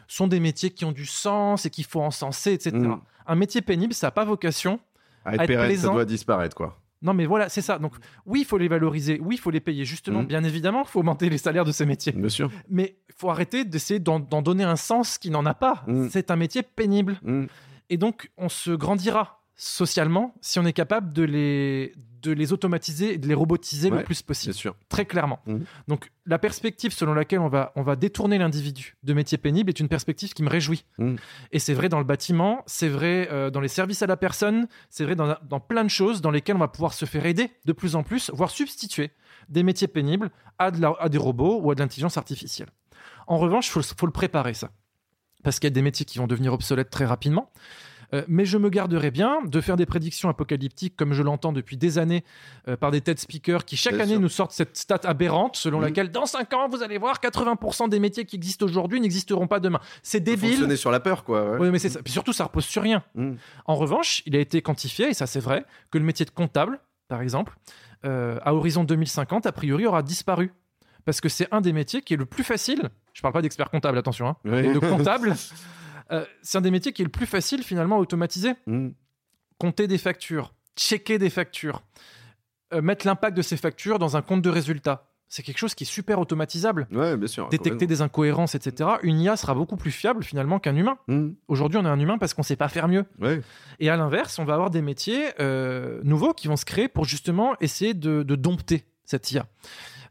sont 0.07 0.26
des 0.26 0.41
métiers 0.41 0.70
qui 0.70 0.85
ont 0.85 0.93
du 0.93 1.07
sens 1.07 1.66
et 1.66 1.70
qu'il 1.70 1.85
faut 1.85 2.01
encenser, 2.01 2.53
etc. 2.53 2.76
Mm. 2.76 3.01
Un 3.31 3.37
métier 3.37 3.62
pénible, 3.62 3.95
ça 3.95 4.09
n'a 4.09 4.11
pas 4.11 4.24
vocation 4.24 4.81
à 5.24 5.37
être, 5.37 5.47
pérenne, 5.47 5.76
ça 5.76 5.89
doit 5.89 6.05
disparaître, 6.05 6.57
quoi. 6.57 6.81
Non, 7.01 7.14
mais 7.14 7.26
voilà, 7.26 7.49
c'est 7.49 7.62
ça. 7.62 7.78
Donc, 7.78 7.95
oui, 8.26 8.41
il 8.41 8.45
faut 8.45 8.59
les 8.59 8.66
valoriser. 8.66 9.20
Oui, 9.22 9.37
il 9.37 9.39
faut 9.39 9.53
les 9.53 9.61
payer. 9.61 9.85
Justement, 9.85 10.22
mm. 10.22 10.26
bien 10.26 10.43
évidemment, 10.43 10.83
il 10.83 10.89
faut 10.89 10.99
augmenter 10.99 11.31
les 11.31 11.39
salaires 11.39 11.64
de 11.64 11.70
ces 11.70 11.87
métiers. 11.87 12.11
Bien 12.11 12.28
sûr. 12.28 12.51
Mais 12.68 12.97
il 13.09 13.14
faut 13.16 13.31
arrêter 13.31 13.64
d'essayer 13.64 14.01
d'en 14.01 14.18
donner 14.18 14.64
un 14.64 14.74
sens 14.74 15.16
qui 15.16 15.31
n'en 15.31 15.47
a 15.47 15.55
pas. 15.55 15.85
Mm. 15.87 16.09
C'est 16.11 16.33
un 16.33 16.37
métier 16.37 16.64
pénible. 16.64 17.20
Et 17.89 17.97
donc, 17.97 18.33
on 18.37 18.49
se 18.49 18.72
grandira 18.72 19.39
socialement 19.61 20.34
si 20.40 20.58
on 20.58 20.64
est 20.64 20.72
capable 20.72 21.12
de 21.12 21.22
les, 21.22 21.92
de 22.22 22.32
les 22.32 22.54
automatiser 22.54 23.12
et 23.12 23.18
de 23.18 23.28
les 23.28 23.34
robotiser 23.34 23.90
le 23.90 24.02
plus 24.02 24.22
possible. 24.22 24.54
Sûr. 24.54 24.74
Très 24.88 25.04
clairement. 25.04 25.40
Mhm. 25.44 25.64
Donc 25.86 26.11
la 26.24 26.38
perspective 26.38 26.92
selon 26.94 27.12
laquelle 27.12 27.40
on 27.40 27.48
va, 27.48 27.70
on 27.76 27.82
va 27.82 27.94
détourner 27.94 28.38
l'individu 28.38 28.96
de 29.02 29.12
métier 29.12 29.36
pénible 29.36 29.68
est 29.68 29.78
une 29.78 29.88
perspective 29.88 30.32
qui 30.32 30.42
me 30.42 30.48
réjouit. 30.48 30.86
Mhm. 30.96 31.16
Et 31.52 31.58
c'est 31.58 31.74
vrai 31.74 31.90
dans 31.90 31.98
le 31.98 32.06
bâtiment, 32.06 32.62
c'est 32.64 32.88
vrai 32.88 33.28
euh, 33.30 33.50
dans 33.50 33.61
les 33.61 33.68
services 33.68 34.00
à 34.00 34.06
la 34.06 34.16
personne, 34.16 34.66
c'est 34.88 35.04
vrai 35.04 35.14
dans, 35.14 35.36
dans, 35.42 35.61
plein 35.61 35.84
de 35.84 35.90
choses 35.90 36.22
dans 36.22 36.30
lesquelles 36.30 36.56
on 36.56 36.61
va 36.61 36.68
pouvoir 36.68 36.94
se 36.94 37.04
faire 37.04 37.26
aider 37.26 37.50
de 37.66 37.72
plus 37.74 37.96
en 37.96 38.02
plus, 38.02 38.30
voire 38.32 38.48
substituer 38.48 39.11
des 39.50 39.62
métiers 39.62 39.88
pénibles 39.88 40.30
à, 40.58 40.70
de 40.70 40.82
à 40.98 41.11
des 41.11 41.18
robots 41.18 41.61
ou 41.61 41.70
à 41.70 41.74
de 41.74 41.80
l'intelligence 41.80 42.16
artificielle. 42.16 42.70
En 43.26 43.36
revanche, 43.36 43.66
il 43.68 43.72
faut, 43.72 43.82
faut, 43.82 44.06
le 44.06 44.12
préparer 44.12 44.54
ça. 44.54 44.70
parce 45.44 45.61
qu'il 45.61 45.68
y 45.68 45.72
a 45.72 45.74
des 45.74 45.82
métiers 45.82 46.06
qui 46.06 46.16
vont 46.16 46.26
devenir 46.26 46.54
obsolètes 46.54 46.88
très 46.88 47.04
rapidement. 47.04 47.50
Euh, 48.12 48.22
mais 48.28 48.44
je 48.44 48.58
me 48.58 48.68
garderai 48.70 49.11
bien 49.11 49.40
de 49.44 49.61
faire 49.61 49.76
des 49.76 49.86
prédictions 49.86 50.28
apocalyptiques 50.28 50.96
comme 50.96 51.12
je 51.12 51.22
l'entends 51.22 51.52
depuis 51.52 51.76
des 51.76 51.98
années 51.98 52.24
euh, 52.68 52.76
par 52.76 52.90
des 52.90 53.00
TED 53.00 53.18
speakers 53.18 53.64
qui 53.64 53.76
chaque 53.76 54.00
année 54.00 54.18
nous 54.18 54.28
sortent 54.28 54.52
cette 54.52 54.76
stat 54.76 55.00
aberrante 55.04 55.56
selon 55.56 55.78
mhm. 55.78 55.84
laquelle 55.84 56.11
dans 56.11 56.26
5 56.26 56.52
ans, 56.54 56.68
vous 56.68 56.82
allez 56.82 56.98
voir, 56.98 57.20
80% 57.20 57.88
des 57.88 58.00
métiers 58.00 58.24
qui 58.24 58.36
existent 58.36 58.66
aujourd'hui 58.66 59.00
n'existeront 59.00 59.46
pas 59.46 59.61
demain. 59.61 59.80
C'est 60.02 60.20
débile. 60.20 60.50
Fonctionner 60.50 60.76
sur 60.76 60.90
la 60.90 61.00
peur, 61.00 61.24
quoi. 61.24 61.56
Oui, 61.58 61.70
mais 61.70 61.78
c'est 61.78 62.06
surtout, 62.08 62.32
ça 62.32 62.44
repose 62.44 62.64
sur 62.64 62.82
rien. 62.82 63.02
Mhm. 63.14 63.36
En 63.66 63.76
revanche, 63.76 64.22
il 64.26 64.34
a 64.36 64.40
été 64.40 64.62
quantifié, 64.62 65.08
et 65.08 65.14
ça 65.14 65.26
c'est 65.26 65.40
vrai, 65.40 65.64
que 65.90 65.98
le 65.98 66.04
métier 66.04 66.26
de 66.26 66.30
comptable, 66.30 66.80
par 67.08 67.22
exemple, 67.22 67.56
euh, 68.04 68.38
à 68.42 68.54
horizon 68.54 68.84
2050, 68.84 69.46
a 69.46 69.52
priori, 69.52 69.86
aura 69.86 70.02
disparu. 70.02 70.52
Parce 71.04 71.20
que 71.20 71.28
c'est 71.28 71.48
un 71.50 71.61
des 71.61 71.72
métiers 71.72 72.02
qui 72.02 72.14
est 72.14 72.16
le 72.16 72.26
plus 72.26 72.44
facile. 72.44 72.90
Je 73.12 73.22
parle 73.22 73.32
pas 73.32 73.42
d'expert 73.42 73.70
comptable, 73.70 73.98
attention, 73.98 74.28
hein, 74.28 74.36
de 74.44 74.78
comptable. 74.78 75.34
Euh, 76.12 76.24
c'est 76.42 76.58
un 76.58 76.61
des 76.61 76.70
métiers 76.70 76.92
qui 76.92 77.02
est 77.02 77.04
le 77.04 77.11
plus 77.11 77.26
facile 77.26 77.62
finalement 77.62 77.96
à 77.96 77.98
automatiser. 77.98 78.52
Mm. 78.66 78.88
Compter 79.58 79.86
des 79.86 79.98
factures, 79.98 80.54
checker 80.76 81.18
des 81.18 81.30
factures, 81.30 81.82
euh, 82.72 82.80
mettre 82.82 83.06
l'impact 83.06 83.36
de 83.36 83.42
ces 83.42 83.56
factures 83.56 83.98
dans 83.98 84.16
un 84.16 84.22
compte 84.22 84.42
de 84.42 84.50
résultats. 84.50 85.06
C'est 85.28 85.44
quelque 85.44 85.58
chose 85.58 85.76
qui 85.76 85.84
est 85.84 85.86
super 85.86 86.18
automatisable. 86.18 86.88
Ouais, 86.90 87.16
bien 87.16 87.28
sûr. 87.28 87.48
Détecter 87.50 87.86
des 87.86 88.02
incohérences, 88.02 88.56
etc. 88.56 88.90
Une 89.04 89.20
IA 89.20 89.36
sera 89.36 89.54
beaucoup 89.54 89.76
plus 89.76 89.92
fiable 89.92 90.24
finalement 90.24 90.58
qu'un 90.58 90.74
humain. 90.74 90.98
Mm. 91.06 91.30
Aujourd'hui, 91.46 91.78
on 91.78 91.84
est 91.84 91.88
un 91.88 92.00
humain 92.00 92.18
parce 92.18 92.34
qu'on 92.34 92.42
ne 92.42 92.46
sait 92.46 92.56
pas 92.56 92.68
faire 92.68 92.88
mieux. 92.88 93.04
Et 93.78 93.90
à 93.90 93.96
l'inverse, 93.96 94.38
on 94.40 94.44
va 94.44 94.54
avoir 94.54 94.70
des 94.70 94.82
métiers 94.82 95.28
euh, 95.38 96.00
nouveaux 96.02 96.34
qui 96.34 96.48
vont 96.48 96.56
se 96.56 96.64
créer 96.64 96.88
pour 96.88 97.04
justement 97.04 97.54
essayer 97.61 97.94
de, 97.94 98.24
de 98.24 98.34
dompter 98.34 98.84
cette 99.04 99.30
IA. 99.30 99.46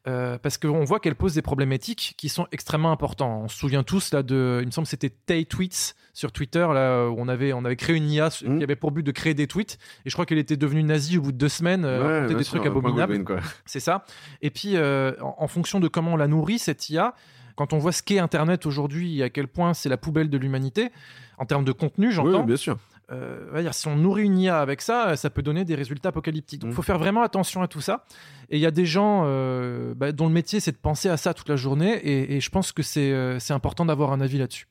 Euh, 0.08 0.38
parce 0.38 0.58
qu'on 0.58 0.86
voit 0.86 1.00
qu'elle 1.00 1.16
pose 1.16 1.34
des 1.34 1.42
problèmes 1.42 1.74
éthiques 1.74 2.16
qui 2.18 2.30
sont 2.30 2.48
extrêmement 2.54 2.92
importants. 2.92 3.42
On 3.44 3.48
se 3.50 3.58
souvient 3.58 3.84
tous 3.84 4.14
là 4.14 4.24
de, 4.24 4.60
il 4.62 4.68
me 4.68 4.72
semble 4.72 4.88
c'était 4.88 5.10
Tay 5.10 5.44
Tweets 5.44 5.94
sur 6.14 6.32
Twitter 6.32 6.66
là 6.74 7.10
où 7.10 7.16
on 7.18 7.28
avait 7.28 7.52
on 7.52 7.66
avait 7.66 7.76
créé 7.76 7.98
une 7.98 8.10
IA 8.10 8.30
qui 8.30 8.48
mmh. 8.48 8.62
avait 8.62 8.76
pour 8.78 8.92
but 8.92 9.04
de 9.04 9.12
créer 9.12 9.34
des 9.34 9.46
tweets 9.46 9.78
et 10.06 10.10
je 10.10 10.16
crois 10.16 10.26
qu'elle 10.26 10.38
était 10.38 10.58
devenue 10.58 10.84
nazie 10.84 11.18
au 11.18 11.22
bout 11.22 11.32
de 11.34 11.38
deux 11.38 11.50
semaines, 11.50 11.84
euh, 11.84 12.34
des 12.34 12.44
trucs 12.46 12.66
abominables. 12.66 13.26
C'est 13.66 13.82
ça. 13.82 14.06
Et 14.42 14.50
puis 14.50 14.78
euh, 14.78 15.14
en, 15.22 15.48
fonction 15.48 15.82
de 15.82 15.90
comment 15.90 16.14
on 16.14 16.18
la 16.18 16.28
nourrit 16.28 16.60
cette 16.60 16.90
IA, 16.90 17.14
quand 17.56 17.74
on 17.74 17.78
voit 17.78 17.92
ce 17.92 18.02
qu'est 18.02 18.20
Internet 18.20 18.66
aujourd'hui 18.66 19.20
et 19.20 19.24
à 19.24 19.30
quel 19.30 19.50
point 19.50 19.74
c'est 19.74 19.90
la 19.90 19.98
poubelle 19.98 20.30
de 20.30 20.38
l'humanité 20.38 20.92
en 21.38 21.46
termes 21.46 21.66
de 21.66 21.74
contenu, 21.74 22.12
j'entends. 22.12 22.40
Oui, 22.40 22.46
bien 22.46 22.58
sûr. 22.58 22.78
Euh, 23.12 23.72
si 23.72 23.88
on 23.88 23.96
nourrit 23.96 24.24
une 24.24 24.38
IA 24.38 24.60
avec 24.60 24.82
ça, 24.82 25.16
ça 25.16 25.30
peut 25.30 25.42
donner 25.42 25.66
des 25.66 25.76
résultats 25.76 26.10
apocalyptiques. 26.10 26.62
Donc, 26.62 26.70
il 26.70 26.74
mm. 26.74 26.76
faut 26.76 26.82
faire 26.82 27.00
vraiment 27.00 27.24
attention 27.24 27.62
à 27.62 27.68
tout 27.68 27.82
ça. 27.82 28.06
Et 28.50 28.58
il 28.58 28.62
y 28.62 28.66
a 28.66 28.72
des 28.72 28.86
gens 28.86 29.24
euh, 29.26 29.94
bah, 29.96 30.12
dont 30.12 30.28
le 30.28 30.34
métier, 30.34 30.60
c'est 30.60 30.72
de 30.72 30.78
penser 30.78 31.10
à 31.10 31.18
ça 31.18 31.34
toute 31.34 31.50
la 31.50 31.56
journée. 31.56 32.00
Et, 32.04 32.40
je 32.40 32.50
pense 32.50 32.72
que 32.72 32.84
c'est 32.84 33.12
euh, 33.12 33.38
important 33.50 33.86
d'avoir 33.86 34.12
un 34.12 34.22
avis 34.22 34.38
là-dessus. 34.38 34.68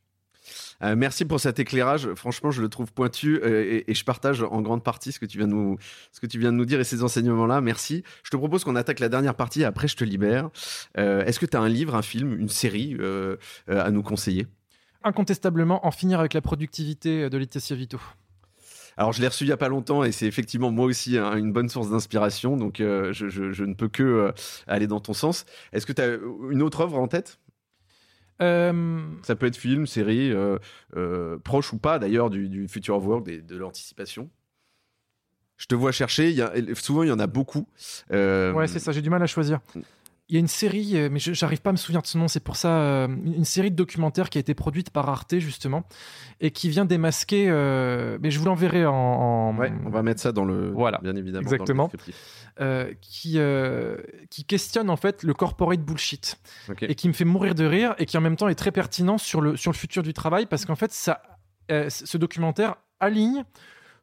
merci 0.81 1.25
pour 1.25 1.41
cet 1.41 1.59
éclairage. 1.59 2.13
Franchement, 2.15 2.51
je 2.51 2.63
le 2.63 2.69
trouve 2.69 2.93
pointu 2.93 3.41
et, 3.45 3.93
je 3.93 4.05
partage 4.05 4.43
en 4.43 4.63
grande 4.63 4.83
partie 4.83 5.13
ce 5.13 5.19
que 5.19 5.27
tu 5.27 5.39
viens 5.39 5.49
de 5.49 5.53
nous, 5.53 5.77
ce 6.13 6.21
que 6.21 6.27
tu 6.27 6.39
viens 6.39 6.53
de 6.53 6.57
nous 6.57 6.65
dire 6.65 6.81
et 6.81 6.85
ces 6.85 7.03
enseignements-là. 7.03 7.61
Merci. 7.61 8.05
Je 8.23 8.31
te 8.31 8.37
propose 8.37 8.65
qu'on 8.65 8.77
attaque 8.77 9.01
la 9.01 9.09
dernière 9.09 9.35
partie. 9.35 9.65
Après, 9.65 9.89
je 9.89 9.97
te 9.97 10.05
libère. 10.05 10.51
Est-ce 10.97 11.39
que 11.39 11.47
tu 11.47 11.57
as 11.57 11.61
un 11.61 11.69
livre, 11.69 11.95
un 11.95 12.03
film, 12.03 12.39
une 12.39 12.49
série 12.49 12.97
à 13.69 13.91
nous 13.91 14.03
conseiller? 14.03 14.47
Incontestablement, 15.05 15.87
en 15.87 15.91
finir 15.91 16.21
avec 16.21 16.35
la 16.35 16.41
productivité 16.41 17.31
de 17.31 17.39
Laetitia 17.39 17.77
Vito. 17.77 18.01
Alors, 18.99 19.13
je 19.13 19.21
l'ai 19.21 19.29
reçu 19.29 19.45
il 19.45 19.49
y 19.49 19.53
a 19.53 19.57
pas 19.57 19.69
longtemps 19.69 20.03
et 20.03 20.11
c'est 20.11 20.27
effectivement 20.27 20.73
moi 20.73 20.85
aussi 20.85 21.17
une 21.19 21.53
bonne 21.53 21.69
source 21.69 21.89
d'inspiration. 21.89 22.57
Donc, 22.57 22.81
euh, 22.81 23.13
je, 23.13 23.65
ne 23.65 23.75
peux 23.75 23.87
que 23.87 24.03
euh, 24.03 24.33
aller 24.67 24.89
dans 24.89 24.99
ton 24.99 25.13
sens. 25.13 25.47
Est-ce 25.73 25.87
que 25.87 25.93
tu 25.93 26.03
as 26.03 26.19
une 26.51 26.63
autre 26.63 26.81
œuvre 26.81 26.99
en 26.99 27.07
tête? 27.07 27.39
Euh, 28.43 29.01
Ça 29.23 29.37
peut 29.37 29.47
être 29.47 29.57
film, 29.57 29.87
série, 29.87 30.35
proche 31.45 31.73
ou 31.73 31.79
pas 31.79 32.01
d'ailleurs 32.01 32.29
du, 32.29 32.67
future 32.67 32.97
of 32.97 33.05
work, 33.05 33.25
de 33.25 33.57
l'anticipation? 33.57 34.29
Je 35.57 35.67
te 35.67 35.77
vois 35.77 35.93
chercher. 35.93 36.35
souvent, 36.75 37.05
il 37.05 37.09
y 37.09 37.13
en 37.13 37.21
a 37.21 37.29
beaucoup. 37.29 37.69
Ouais, 38.11 38.67
c'est 38.67 38.81
ça. 38.81 38.91
J'ai 38.91 39.03
du 39.03 39.11
mal 39.11 39.23
à 39.23 39.27
choisir. 39.27 39.61
Mm 40.31 40.35
il 40.35 40.35
y 40.35 40.37
a 40.37 40.41
une 40.41 40.49
série, 40.49 40.97
euh, 40.97 41.09
mais 41.11 41.19
j'arrive 41.19 41.63
pas 41.63 41.71
à 41.71 41.73
me 41.73 41.79
souvenir 41.79 42.03
de 42.03 42.07
son 42.07 42.19
nom, 42.19 42.29
c'est 42.29 42.41
pour 42.41 42.57
ça, 42.57 42.81
euh, 42.81 43.09
une 43.09 43.47
série 43.47 43.71
de 43.71 43.77
documentaires 43.77 44.29
qui 44.29 44.37
a 44.37 44.41
été 44.41 44.53
produite 44.53 44.91
par 44.91 45.09
Arte, 45.09 45.39
justement, 45.39 45.85
et 46.41 46.51
qui 46.51 46.69
vient 46.69 46.85
démasquer, 46.85 47.47
euh, 47.49 48.19
mais 48.21 48.31
je 48.31 48.39
vous 48.39 48.45
l'enverrai 48.45 48.85
en, 48.85 49.57
Ouais, 49.57 49.73
on 49.87 49.89
va 49.89 50.03
mettre 50.03 50.21
ça 50.21 50.33
dans 50.33 50.45
le... 50.45 50.71
Voilà, 50.71 50.99
bien 51.03 51.17
évidemment. 51.17 51.51
Exactement. 51.51 51.91
qui, 53.01 53.39
qui 54.31 54.45
questionne, 54.45 54.91
en 54.91 54.97
fait, 54.97 55.23
le 55.23 55.33
corporate 55.33 55.81
bullshit, 55.81 56.39
et 56.83 56.95
qui 56.95 57.09
me 57.09 57.15
fait 57.15 57.25
mourir 57.25 57.55
de 57.55 57.65
rire, 57.65 57.95
et 57.99 58.05
qui 58.05 58.19
en 58.19 58.21
même 58.21 58.37
temps 58.37 58.49
est 58.49 58.55
très 58.55 58.73
pertinent 58.73 59.17
sur 59.17 59.41
le, 59.41 59.57
sur 59.57 59.73
le 59.73 59.77
futur 59.77 60.03
du 60.03 60.13
travail, 60.13 60.45
parce 60.45 60.67
qu'en 60.67 60.77
fait, 60.77 60.93
ça, 60.93 61.23
ce 61.71 62.19
documentaire 62.19 62.77
aligne 63.01 63.45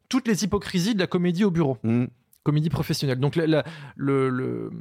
toutes 0.09 0.27
les 0.27 0.43
hypocrisies 0.43 0.95
de 0.95 0.99
la 0.99 1.07
comédie 1.07 1.43
au 1.43 1.51
bureau. 1.51 1.77
Mmh. 1.83 2.05
Comédie 2.43 2.69
professionnelle. 2.69 3.19
Donc, 3.19 3.35
le, 3.35 3.63
le 3.95 4.71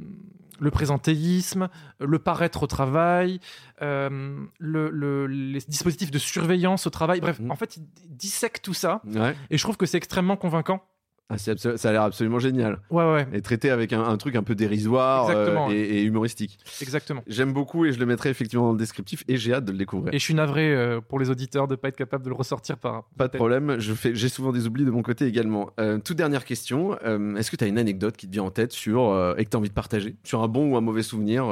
le 0.59 0.71
présentéisme, 0.71 1.69
le 1.99 2.19
paraître 2.19 2.63
au 2.63 2.67
travail, 2.67 3.39
euh, 3.81 4.37
le, 4.59 5.27
les 5.27 5.59
dispositifs 5.59 6.11
de 6.11 6.19
surveillance 6.19 6.87
au 6.87 6.89
travail. 6.89 7.21
Bref, 7.21 7.39
mmh. 7.39 7.51
en 7.51 7.55
fait, 7.55 7.77
il 7.77 7.83
dissèque 8.09 8.61
tout 8.61 8.73
ça. 8.73 9.01
Et 9.49 9.57
je 9.57 9.63
trouve 9.63 9.77
que 9.77 9.85
c'est 9.85 9.97
extrêmement 9.97 10.37
convaincant. 10.37 10.83
Ah, 11.27 11.39
ça 11.39 11.53
a 11.53 11.91
l'air 11.91 12.03
absolument 12.03 12.37
génial. 12.37 12.79
Ouais, 12.91 13.03
ouais. 13.03 13.27
Et 13.33 13.41
traité 13.41 13.71
avec 13.71 13.93
un, 13.93 14.15
truc 14.17 14.35
un 14.35 14.43
peu 14.43 14.53
dérisoire 14.53 15.27
euh, 15.29 15.69
et, 15.71 16.03
humoristique. 16.03 16.59
Exactement. 16.81 17.23
J'aime 17.25 17.51
beaucoup 17.51 17.85
et 17.85 17.91
je 17.91 17.99
le 17.99 18.05
mettrai 18.05 18.29
effectivement 18.29 18.67
dans 18.67 18.73
le 18.73 18.77
descriptif 18.77 19.23
et 19.27 19.35
j'ai 19.37 19.51
hâte 19.51 19.65
de 19.65 19.71
le 19.71 19.77
découvrir. 19.79 20.13
Et 20.13 20.19
je 20.19 20.23
suis 20.23 20.35
navré 20.35 20.71
euh, 20.71 21.01
pour 21.01 21.17
les 21.17 21.31
auditeurs 21.31 21.67
de 21.67 21.73
ne 21.73 21.77
pas 21.77 21.87
être 21.87 21.95
capable 21.95 22.23
de 22.23 22.29
le 22.29 22.35
ressortir 22.35 22.77
par. 22.77 23.05
Pas 23.17 23.27
de 23.27 23.37
problème, 23.37 23.77
j'ai 23.79 24.29
souvent 24.29 24.51
des 24.51 24.67
oublis 24.67 24.85
de 24.85 24.91
mon 24.91 25.01
côté 25.01 25.25
également. 25.25 25.71
Euh, 25.79 25.97
toute 25.97 26.17
dernière 26.17 26.45
question, 26.45 26.95
est-ce 27.37 27.49
que 27.49 27.55
tu 27.55 27.63
as 27.63 27.67
une 27.67 27.79
anecdote 27.79 28.15
qui 28.15 28.27
te 28.27 28.31
vient 28.31 28.43
en 28.43 28.51
tête 28.51 28.71
sur, 28.71 29.35
et 29.37 29.45
que 29.45 29.49
tu 29.49 29.57
as 29.57 29.59
envie 29.59 29.69
de 29.69 29.73
partager? 29.73 30.17
Sur 30.23 30.43
un 30.43 30.47
bon 30.47 30.71
ou 30.71 30.77
un 30.77 30.81
mauvais 30.81 31.03
souvenir 31.03 31.45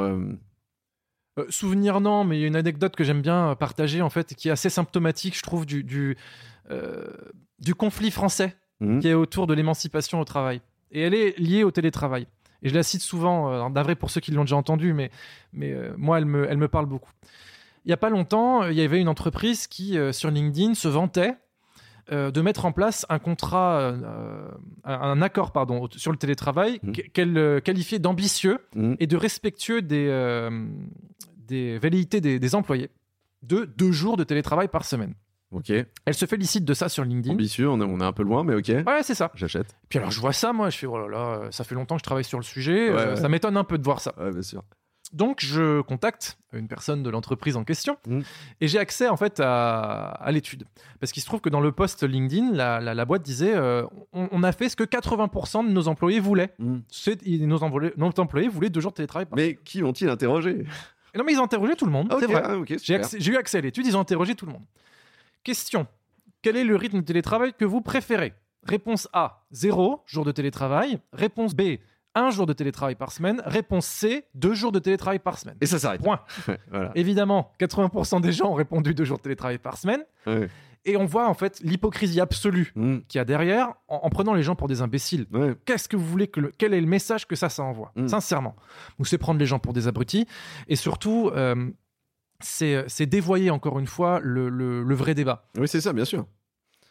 souvenir 1.49 1.99
non, 1.99 2.26
mais 2.26 2.38
il 2.38 2.41
y 2.41 2.43
a 2.43 2.47
une 2.47 2.55
anecdote 2.55 2.95
que 2.95 3.03
j'aime 3.03 3.24
bien 3.24 3.55
partager 3.55 4.03
en 4.03 4.11
fait, 4.11 4.36
qui 4.36 4.49
est 4.49 4.51
assez 4.51 4.69
symptomatique, 4.69 5.36
je 5.36 5.41
trouve, 5.41 5.65
du, 5.65 5.84
du, 5.84 6.15
du 7.59 7.74
conflit 7.74 8.11
français 8.11 8.55
Mhm. 8.84 8.99
qui 8.99 9.07
est 9.07 9.13
autour 9.13 9.47
de 9.47 9.53
l'émancipation 9.53 10.19
au 10.19 10.25
travail. 10.25 10.61
Et 10.91 11.01
elle 11.01 11.13
est 11.13 11.38
liée 11.39 11.63
au 11.63 11.71
télétravail. 11.71 12.27
Et 12.61 12.69
je 12.69 12.73
la 12.73 12.84
cite 12.84 13.01
souvent, 13.01 13.51
euh, 13.51 13.69
d'avril 13.69 13.95
pour 13.95 14.09
ceux 14.09 14.21
qui 14.21 14.31
l'ont 14.31 14.43
déjà 14.43 14.55
entendu, 14.55 14.93
mais, 14.93 15.09
mais 15.51 15.71
euh, 15.71 15.93
moi, 15.97 16.17
elle 16.17 16.25
me, 16.25 16.49
elle 16.49 16.57
me 16.57 16.67
parle 16.67 16.86
beaucoup. 16.86 17.11
Il 17.86 17.89
n'y 17.89 17.93
a 17.93 17.97
pas 17.97 18.09
longtemps, 18.09 18.65
il 18.67 18.75
y 18.75 18.81
avait 18.81 19.01
une 19.01 19.09
entreprise 19.09 19.67
qui, 19.67 19.97
euh, 19.97 20.13
sur 20.13 20.31
LinkedIn, 20.31 20.73
se 20.73 20.88
vantait 20.88 21.36
de 22.11 22.41
mettre 22.41 22.65
en 22.65 22.73
place 22.73 23.05
un 23.07 23.17
contrat, 23.17 23.95
un 24.84 25.21
accord 25.21 25.53
pardon, 25.53 25.88
sur 25.95 26.11
le 26.11 26.17
télétravail 26.17 26.81
mhm. 26.84 26.91
qu'elle 26.91 27.61
qualifiait 27.61 27.97
d'ambitieux 27.97 28.59
mhm. 28.75 28.97
et 28.99 29.07
de 29.07 29.15
respectueux 29.15 29.81
des, 29.81 30.49
des 31.38 31.79
velléités 31.79 32.19
des, 32.19 32.39
des 32.39 32.55
employés 32.55 32.89
de 33.41 33.63
deux 33.77 33.93
jours 33.93 34.17
de 34.17 34.25
télétravail 34.25 34.67
par 34.67 34.84
semaine. 34.84 35.13
Ok. 35.53 35.71
Elle 36.05 36.13
se 36.13 36.25
félicite 36.25 36.65
de 36.65 36.73
ça 36.73 36.89
sur 36.89 37.03
LinkedIn. 37.03 37.33
Ambitieux, 37.33 37.69
on 37.69 37.79
est, 37.79 37.85
on 37.85 37.99
est 37.99 38.03
un 38.05 38.11
peu 38.11 38.23
loin, 38.23 38.43
mais 38.43 38.55
ok. 38.55 38.69
Ouais, 38.87 39.03
c'est 39.03 39.15
ça. 39.15 39.31
J'achète. 39.35 39.75
Puis 39.89 39.99
alors, 39.99 40.11
je 40.11 40.19
vois 40.19 40.33
ça, 40.33 40.51
moi, 40.53 40.69
je 40.69 40.77
fais, 40.77 40.87
oh 40.87 40.97
là 40.97 41.07
là, 41.07 41.51
ça 41.51 41.63
fait 41.63 41.75
longtemps 41.75 41.95
que 41.95 41.99
je 41.99 42.05
travaille 42.05 42.23
sur 42.23 42.39
le 42.39 42.43
sujet, 42.43 42.89
euh, 42.89 43.15
ça 43.15 43.29
m'étonne 43.29 43.57
un 43.57 43.63
peu 43.63 43.77
de 43.77 43.83
voir 43.83 44.01
ça. 44.01 44.13
Ouais, 44.17 44.31
bien 44.31 44.41
sûr. 44.41 44.63
Donc, 45.13 45.41
je 45.41 45.81
contacte 45.81 46.39
une 46.53 46.67
personne 46.67 47.03
de 47.03 47.09
l'entreprise 47.09 47.55
en 47.55 47.63
question 47.63 47.97
mm. 48.07 48.21
et 48.61 48.67
j'ai 48.67 48.79
accès 48.79 49.07
en 49.09 49.17
fait 49.17 49.39
à, 49.39 50.07
à 50.09 50.31
l'étude. 50.31 50.63
Parce 50.99 51.11
qu'il 51.11 51.21
se 51.21 51.27
trouve 51.27 51.39
que 51.39 51.49
dans 51.49 51.59
le 51.59 51.71
post 51.71 52.03
LinkedIn, 52.03 52.51
la, 52.51 52.79
la, 52.79 53.05
boîte 53.05 53.21
disait 53.21 53.53
euh, 53.55 53.83
on, 54.11 54.41
a 54.43 54.51
fait 54.51 54.69
ce 54.69 54.75
que 54.75 54.83
80% 54.83 55.67
de 55.67 55.71
nos 55.71 55.87
employés 55.87 56.19
voulaient. 56.19 56.53
Mm. 56.57 56.79
Nos, 57.45 57.63
employés, 57.63 57.93
nos 57.95 58.11
employés 58.17 58.47
voulaient 58.47 58.69
deux 58.69 58.81
jours 58.81 58.91
de 58.91 58.97
télétravail 58.97 59.27
par 59.27 59.37
Mais 59.37 59.55
qui 59.63 59.83
ont-ils 59.83 60.09
interrogé 60.09 60.65
Non, 61.15 61.23
mais 61.23 61.33
ils 61.33 61.39
ont 61.39 61.43
interrogé 61.43 61.75
tout 61.75 61.85
le 61.85 61.91
monde, 61.91 62.11
c'est 62.19 62.25
vrai. 62.25 62.43
Ah, 62.43 62.55
j'ai 62.77 63.31
eu 63.31 63.37
accès 63.37 63.59
à 63.59 63.61
l'étude, 63.61 63.85
ils 63.85 63.95
ont 63.95 64.01
interrogé 64.01 64.33
tout 64.33 64.47
le 64.47 64.53
monde. 64.53 64.63
Question 65.43 65.87
quel 66.43 66.57
est 66.57 66.65
le 66.65 66.75
rythme 66.75 66.99
de 66.99 67.05
télétravail 67.05 67.53
que 67.57 67.63
vous 67.63 67.81
préférez? 67.81 68.33
Réponse 68.63 69.07
A, 69.13 69.45
0 69.51 70.03
jours 70.05 70.25
de 70.25 70.31
télétravail. 70.31 70.99
Réponse 71.13 71.55
B, 71.55 71.77
1 72.15 72.31
jour 72.31 72.45
de 72.45 72.51
télétravail 72.51 72.95
par 72.95 73.13
semaine. 73.13 73.41
Réponse 73.45 73.85
C, 73.85 74.25
2 74.35 74.53
jours 74.53 74.73
de 74.73 74.79
télétravail 74.79 75.19
par 75.19 75.39
semaine. 75.39 75.55
Et 75.61 75.65
ça 75.65 75.79
s'arrête. 75.79 76.01
Point. 76.01 76.19
Évidemment, 76.95 77.53
80% 77.61 78.19
des 78.19 78.33
gens 78.33 78.51
ont 78.51 78.55
répondu 78.55 78.93
2 78.93 79.05
jours 79.05 79.17
de 79.17 79.23
télétravail 79.23 79.57
par 79.57 79.77
semaine. 79.77 80.03
Et 80.85 80.97
on 80.97 81.05
voit 81.05 81.29
en 81.29 81.33
fait 81.33 81.61
l'hypocrisie 81.61 82.19
absolue 82.19 82.73
mm. 82.75 82.99
qu'il 83.07 83.19
y 83.19 83.21
a 83.21 83.25
derrière 83.25 83.73
en, 83.87 84.09
prenant 84.09 84.33
les 84.33 84.43
gens 84.43 84.55
pour 84.55 84.67
des 84.67 84.81
imbéciles. 84.81 85.27
Qu'est-ce 85.65 85.87
que 85.87 85.95
vous 85.95 86.05
voulez 86.05 86.27
que 86.27 86.41
quel 86.57 86.73
est 86.73 86.81
le 86.81 86.87
message 86.87 87.25
que 87.25 87.37
ça 87.37 87.47
ça 87.47 87.63
envoie? 87.63 87.93
Mm. 87.95 88.07
Sincèrement, 88.07 88.55
vous 88.97 89.05
c'est 89.05 89.17
prendre 89.17 89.39
les 89.39 89.45
gens 89.45 89.59
pour 89.59 89.71
des 89.71 89.87
abrutis 89.87 90.27
et 90.67 90.75
surtout 90.75 91.31
euh, 91.33 91.69
c'est 92.45 93.05
dévoyer 93.05 93.49
encore 93.49 93.79
une 93.79 93.87
fois 93.87 94.19
le, 94.21 94.95
vrai 94.95 95.15
débat. 95.15 95.47
Oui, 95.57 95.67
c'est 95.67 95.81
ça, 95.81 95.93
bien 95.93 96.05
sûr. 96.05 96.25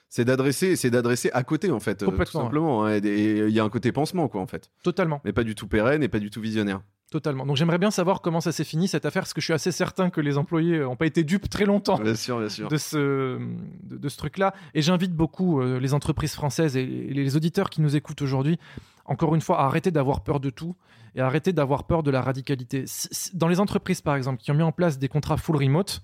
C'est 0.09 0.27
d'adresser, 0.27 0.77
c'est 0.77 0.91
d'adresser 0.91 1.31
à 1.33 1.43
côté 1.43 1.71
en 1.71 1.81
fait, 1.81 2.03
euh, 2.03 2.07
tout 2.07 2.25
simplement. 2.27 2.85
Hein, 2.85 3.01
et 3.03 3.39
il 3.49 3.51
y 3.51 3.59
a 3.59 3.65
un 3.65 3.71
côté 3.71 3.93
pansement 3.93 4.29
quoi 4.29 4.43
en 4.43 4.47
fait. 4.47 4.71
Totalement. 4.83 5.23
Mais 5.25 5.33
pas 5.33 5.43
du 5.43 5.55
tout 5.55 5.67
pérenne 5.67 6.03
et 6.03 6.09
pas 6.09 6.19
du 6.19 6.29
tout 6.29 6.43
visionnaire. 6.43 6.83
Totalement. 7.11 7.47
Donc 7.47 7.57
j'aimerais 7.57 7.79
bien 7.79 7.91
savoir 7.91 8.21
comment 8.21 8.43
ça 8.43 8.53
s'est 8.53 8.65
fini 8.65 8.89
cette 8.89 9.07
affaire, 9.07 9.23
parce 9.23 9.33
que 9.33 9.41
je 9.41 9.47
suis 9.47 9.55
assez 9.55 9.73
certain 9.73 10.11
que 10.11 10.21
les 10.21 10.37
employés 10.37 10.81
n'ont 10.81 10.97
pas 10.97 11.07
été 11.07 11.25
dupes 11.25 11.49
très 11.49 11.65
longtemps 11.65 11.99
bien 11.99 12.15
sûr, 12.15 12.39
bien 12.39 12.51
sûr. 12.51 12.69
de 12.69 12.77
ce, 12.77 13.39
de, 13.85 14.09
ce 14.09 14.17
truc-là. 14.19 14.55
Et 14.75 14.83
j'invite 14.83 15.15
beaucoup 15.15 15.63
euh, 15.63 15.81
les 15.81 15.95
entreprises 15.95 16.35
françaises 16.35 16.77
et, 16.77 16.85
les 16.85 17.37
auditeurs 17.37 17.71
qui 17.71 17.81
nous 17.81 17.97
écoutent 17.97 18.21
aujourd'hui, 18.21 18.59
encore 19.07 19.35
une 19.35 19.41
fois, 19.41 19.61
à 19.61 19.65
arrêter 19.65 19.91
d'avoir 19.91 20.23
peur 20.23 20.41
de 20.41 20.51
tout 20.51 20.75
et 21.15 21.21
arrêter 21.21 21.53
d'avoir 21.53 21.85
peur 21.85 22.03
de 22.03 22.11
la 22.11 22.21
radicalité. 22.21 22.85
Dans 23.35 23.49
les 23.49 23.61
entreprises, 23.61 24.01
par 24.01 24.17
exemple, 24.17 24.43
qui 24.43 24.51
ont 24.51 24.55
mis 24.55 24.63
en 24.63 24.73
place 24.73 24.99
des 24.99 25.09
contrats 25.09 25.37
full 25.37 25.57
remote, 25.57 26.03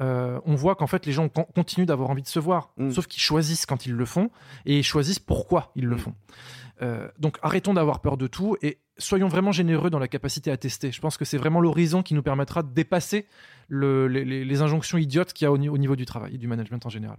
euh, 0.00 0.40
on 0.44 0.54
voit 0.54 0.74
qu'en 0.74 0.88
fait 0.88 1.06
les 1.06 1.12
gens 1.12 1.28
continuent 1.28 1.86
d'avoir 1.86 2.10
envie 2.10 2.22
de 2.22 2.28
se 2.28 2.40
voir, 2.40 2.72
mm. 2.78 2.90
sauf 2.90 3.06
qu'ils 3.06 3.22
choisissent 3.22 3.64
quand 3.64 3.86
ils 3.86 3.92
le 3.92 4.04
font 4.04 4.30
et 4.66 4.78
ils 4.78 4.82
choisissent 4.82 5.20
pourquoi 5.20 5.70
ils 5.76 5.86
le 5.86 5.96
mm. 5.96 5.98
font. 5.98 6.14
Euh, 6.82 7.08
donc 7.20 7.38
arrêtons 7.42 7.74
d'avoir 7.74 8.00
peur 8.00 8.16
de 8.16 8.26
tout 8.26 8.56
et 8.60 8.80
soyons 8.98 9.28
vraiment 9.28 9.52
généreux 9.52 9.90
dans 9.90 10.00
la 10.00 10.08
capacité 10.08 10.50
à 10.50 10.56
tester. 10.56 10.90
Je 10.90 11.00
pense 11.00 11.16
que 11.16 11.24
c'est 11.24 11.38
vraiment 11.38 11.60
l'horizon 11.60 12.02
qui 12.02 12.14
nous 12.14 12.22
permettra 12.22 12.64
de 12.64 12.72
dépasser 12.72 13.26
les, 13.70 14.62
injonctions 14.62 14.98
idiotes 14.98 15.32
qu'il 15.32 15.44
y 15.44 15.48
a 15.48 15.52
au, 15.52 15.58
niveau 15.58 15.96
du 15.96 16.04
travail 16.04 16.34
et 16.34 16.38
du 16.38 16.48
management 16.48 16.84
en 16.84 16.90
général. 16.90 17.18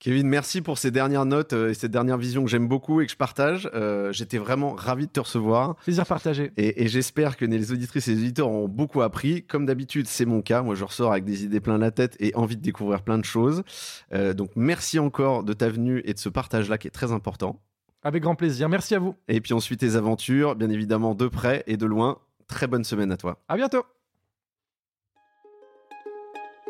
Kevin, 0.00 0.28
merci 0.28 0.62
pour 0.62 0.78
ces 0.78 0.92
dernières 0.92 1.24
notes 1.24 1.52
euh, 1.52 1.70
et 1.70 1.74
cette 1.74 1.90
dernière 1.90 2.18
vision 2.18 2.44
que 2.44 2.50
j'aime 2.50 2.68
beaucoup 2.68 3.00
et 3.00 3.06
que 3.06 3.10
je 3.10 3.16
partage. 3.16 3.68
Euh, 3.74 4.12
j'étais 4.12 4.38
vraiment 4.38 4.72
ravi 4.72 5.06
de 5.06 5.12
te 5.12 5.18
recevoir. 5.18 5.74
Plaisir 5.76 6.06
partagé. 6.06 6.52
Et, 6.56 6.84
et 6.84 6.86
j'espère 6.86 7.36
que 7.36 7.44
les 7.44 7.72
auditrices 7.72 8.06
et 8.06 8.14
les 8.14 8.20
auditeurs 8.20 8.48
ont 8.48 8.68
beaucoup 8.68 9.02
appris. 9.02 9.42
Comme 9.42 9.66
d'habitude, 9.66 10.06
c'est 10.06 10.24
mon 10.24 10.40
cas. 10.40 10.62
Moi, 10.62 10.76
je 10.76 10.84
ressors 10.84 11.10
avec 11.10 11.24
des 11.24 11.44
idées 11.44 11.58
plein 11.58 11.78
la 11.78 11.90
tête 11.90 12.16
et 12.20 12.32
envie 12.36 12.56
de 12.56 12.62
découvrir 12.62 13.02
plein 13.02 13.18
de 13.18 13.24
choses. 13.24 13.64
Euh, 14.12 14.34
donc, 14.34 14.50
merci 14.54 15.00
encore 15.00 15.42
de 15.42 15.52
ta 15.52 15.68
venue 15.68 16.00
et 16.04 16.14
de 16.14 16.18
ce 16.18 16.28
partage-là 16.28 16.78
qui 16.78 16.86
est 16.86 16.92
très 16.92 17.10
important. 17.10 17.60
Avec 18.04 18.22
grand 18.22 18.36
plaisir. 18.36 18.68
Merci 18.68 18.94
à 18.94 19.00
vous. 19.00 19.16
Et 19.26 19.40
puis, 19.40 19.52
on 19.52 19.60
suit 19.60 19.76
tes 19.76 19.96
aventures, 19.96 20.54
bien 20.54 20.70
évidemment, 20.70 21.16
de 21.16 21.26
près 21.26 21.64
et 21.66 21.76
de 21.76 21.86
loin. 21.86 22.18
Très 22.46 22.68
bonne 22.68 22.84
semaine 22.84 23.10
à 23.10 23.16
toi. 23.16 23.42
À 23.48 23.56
bientôt. 23.56 23.82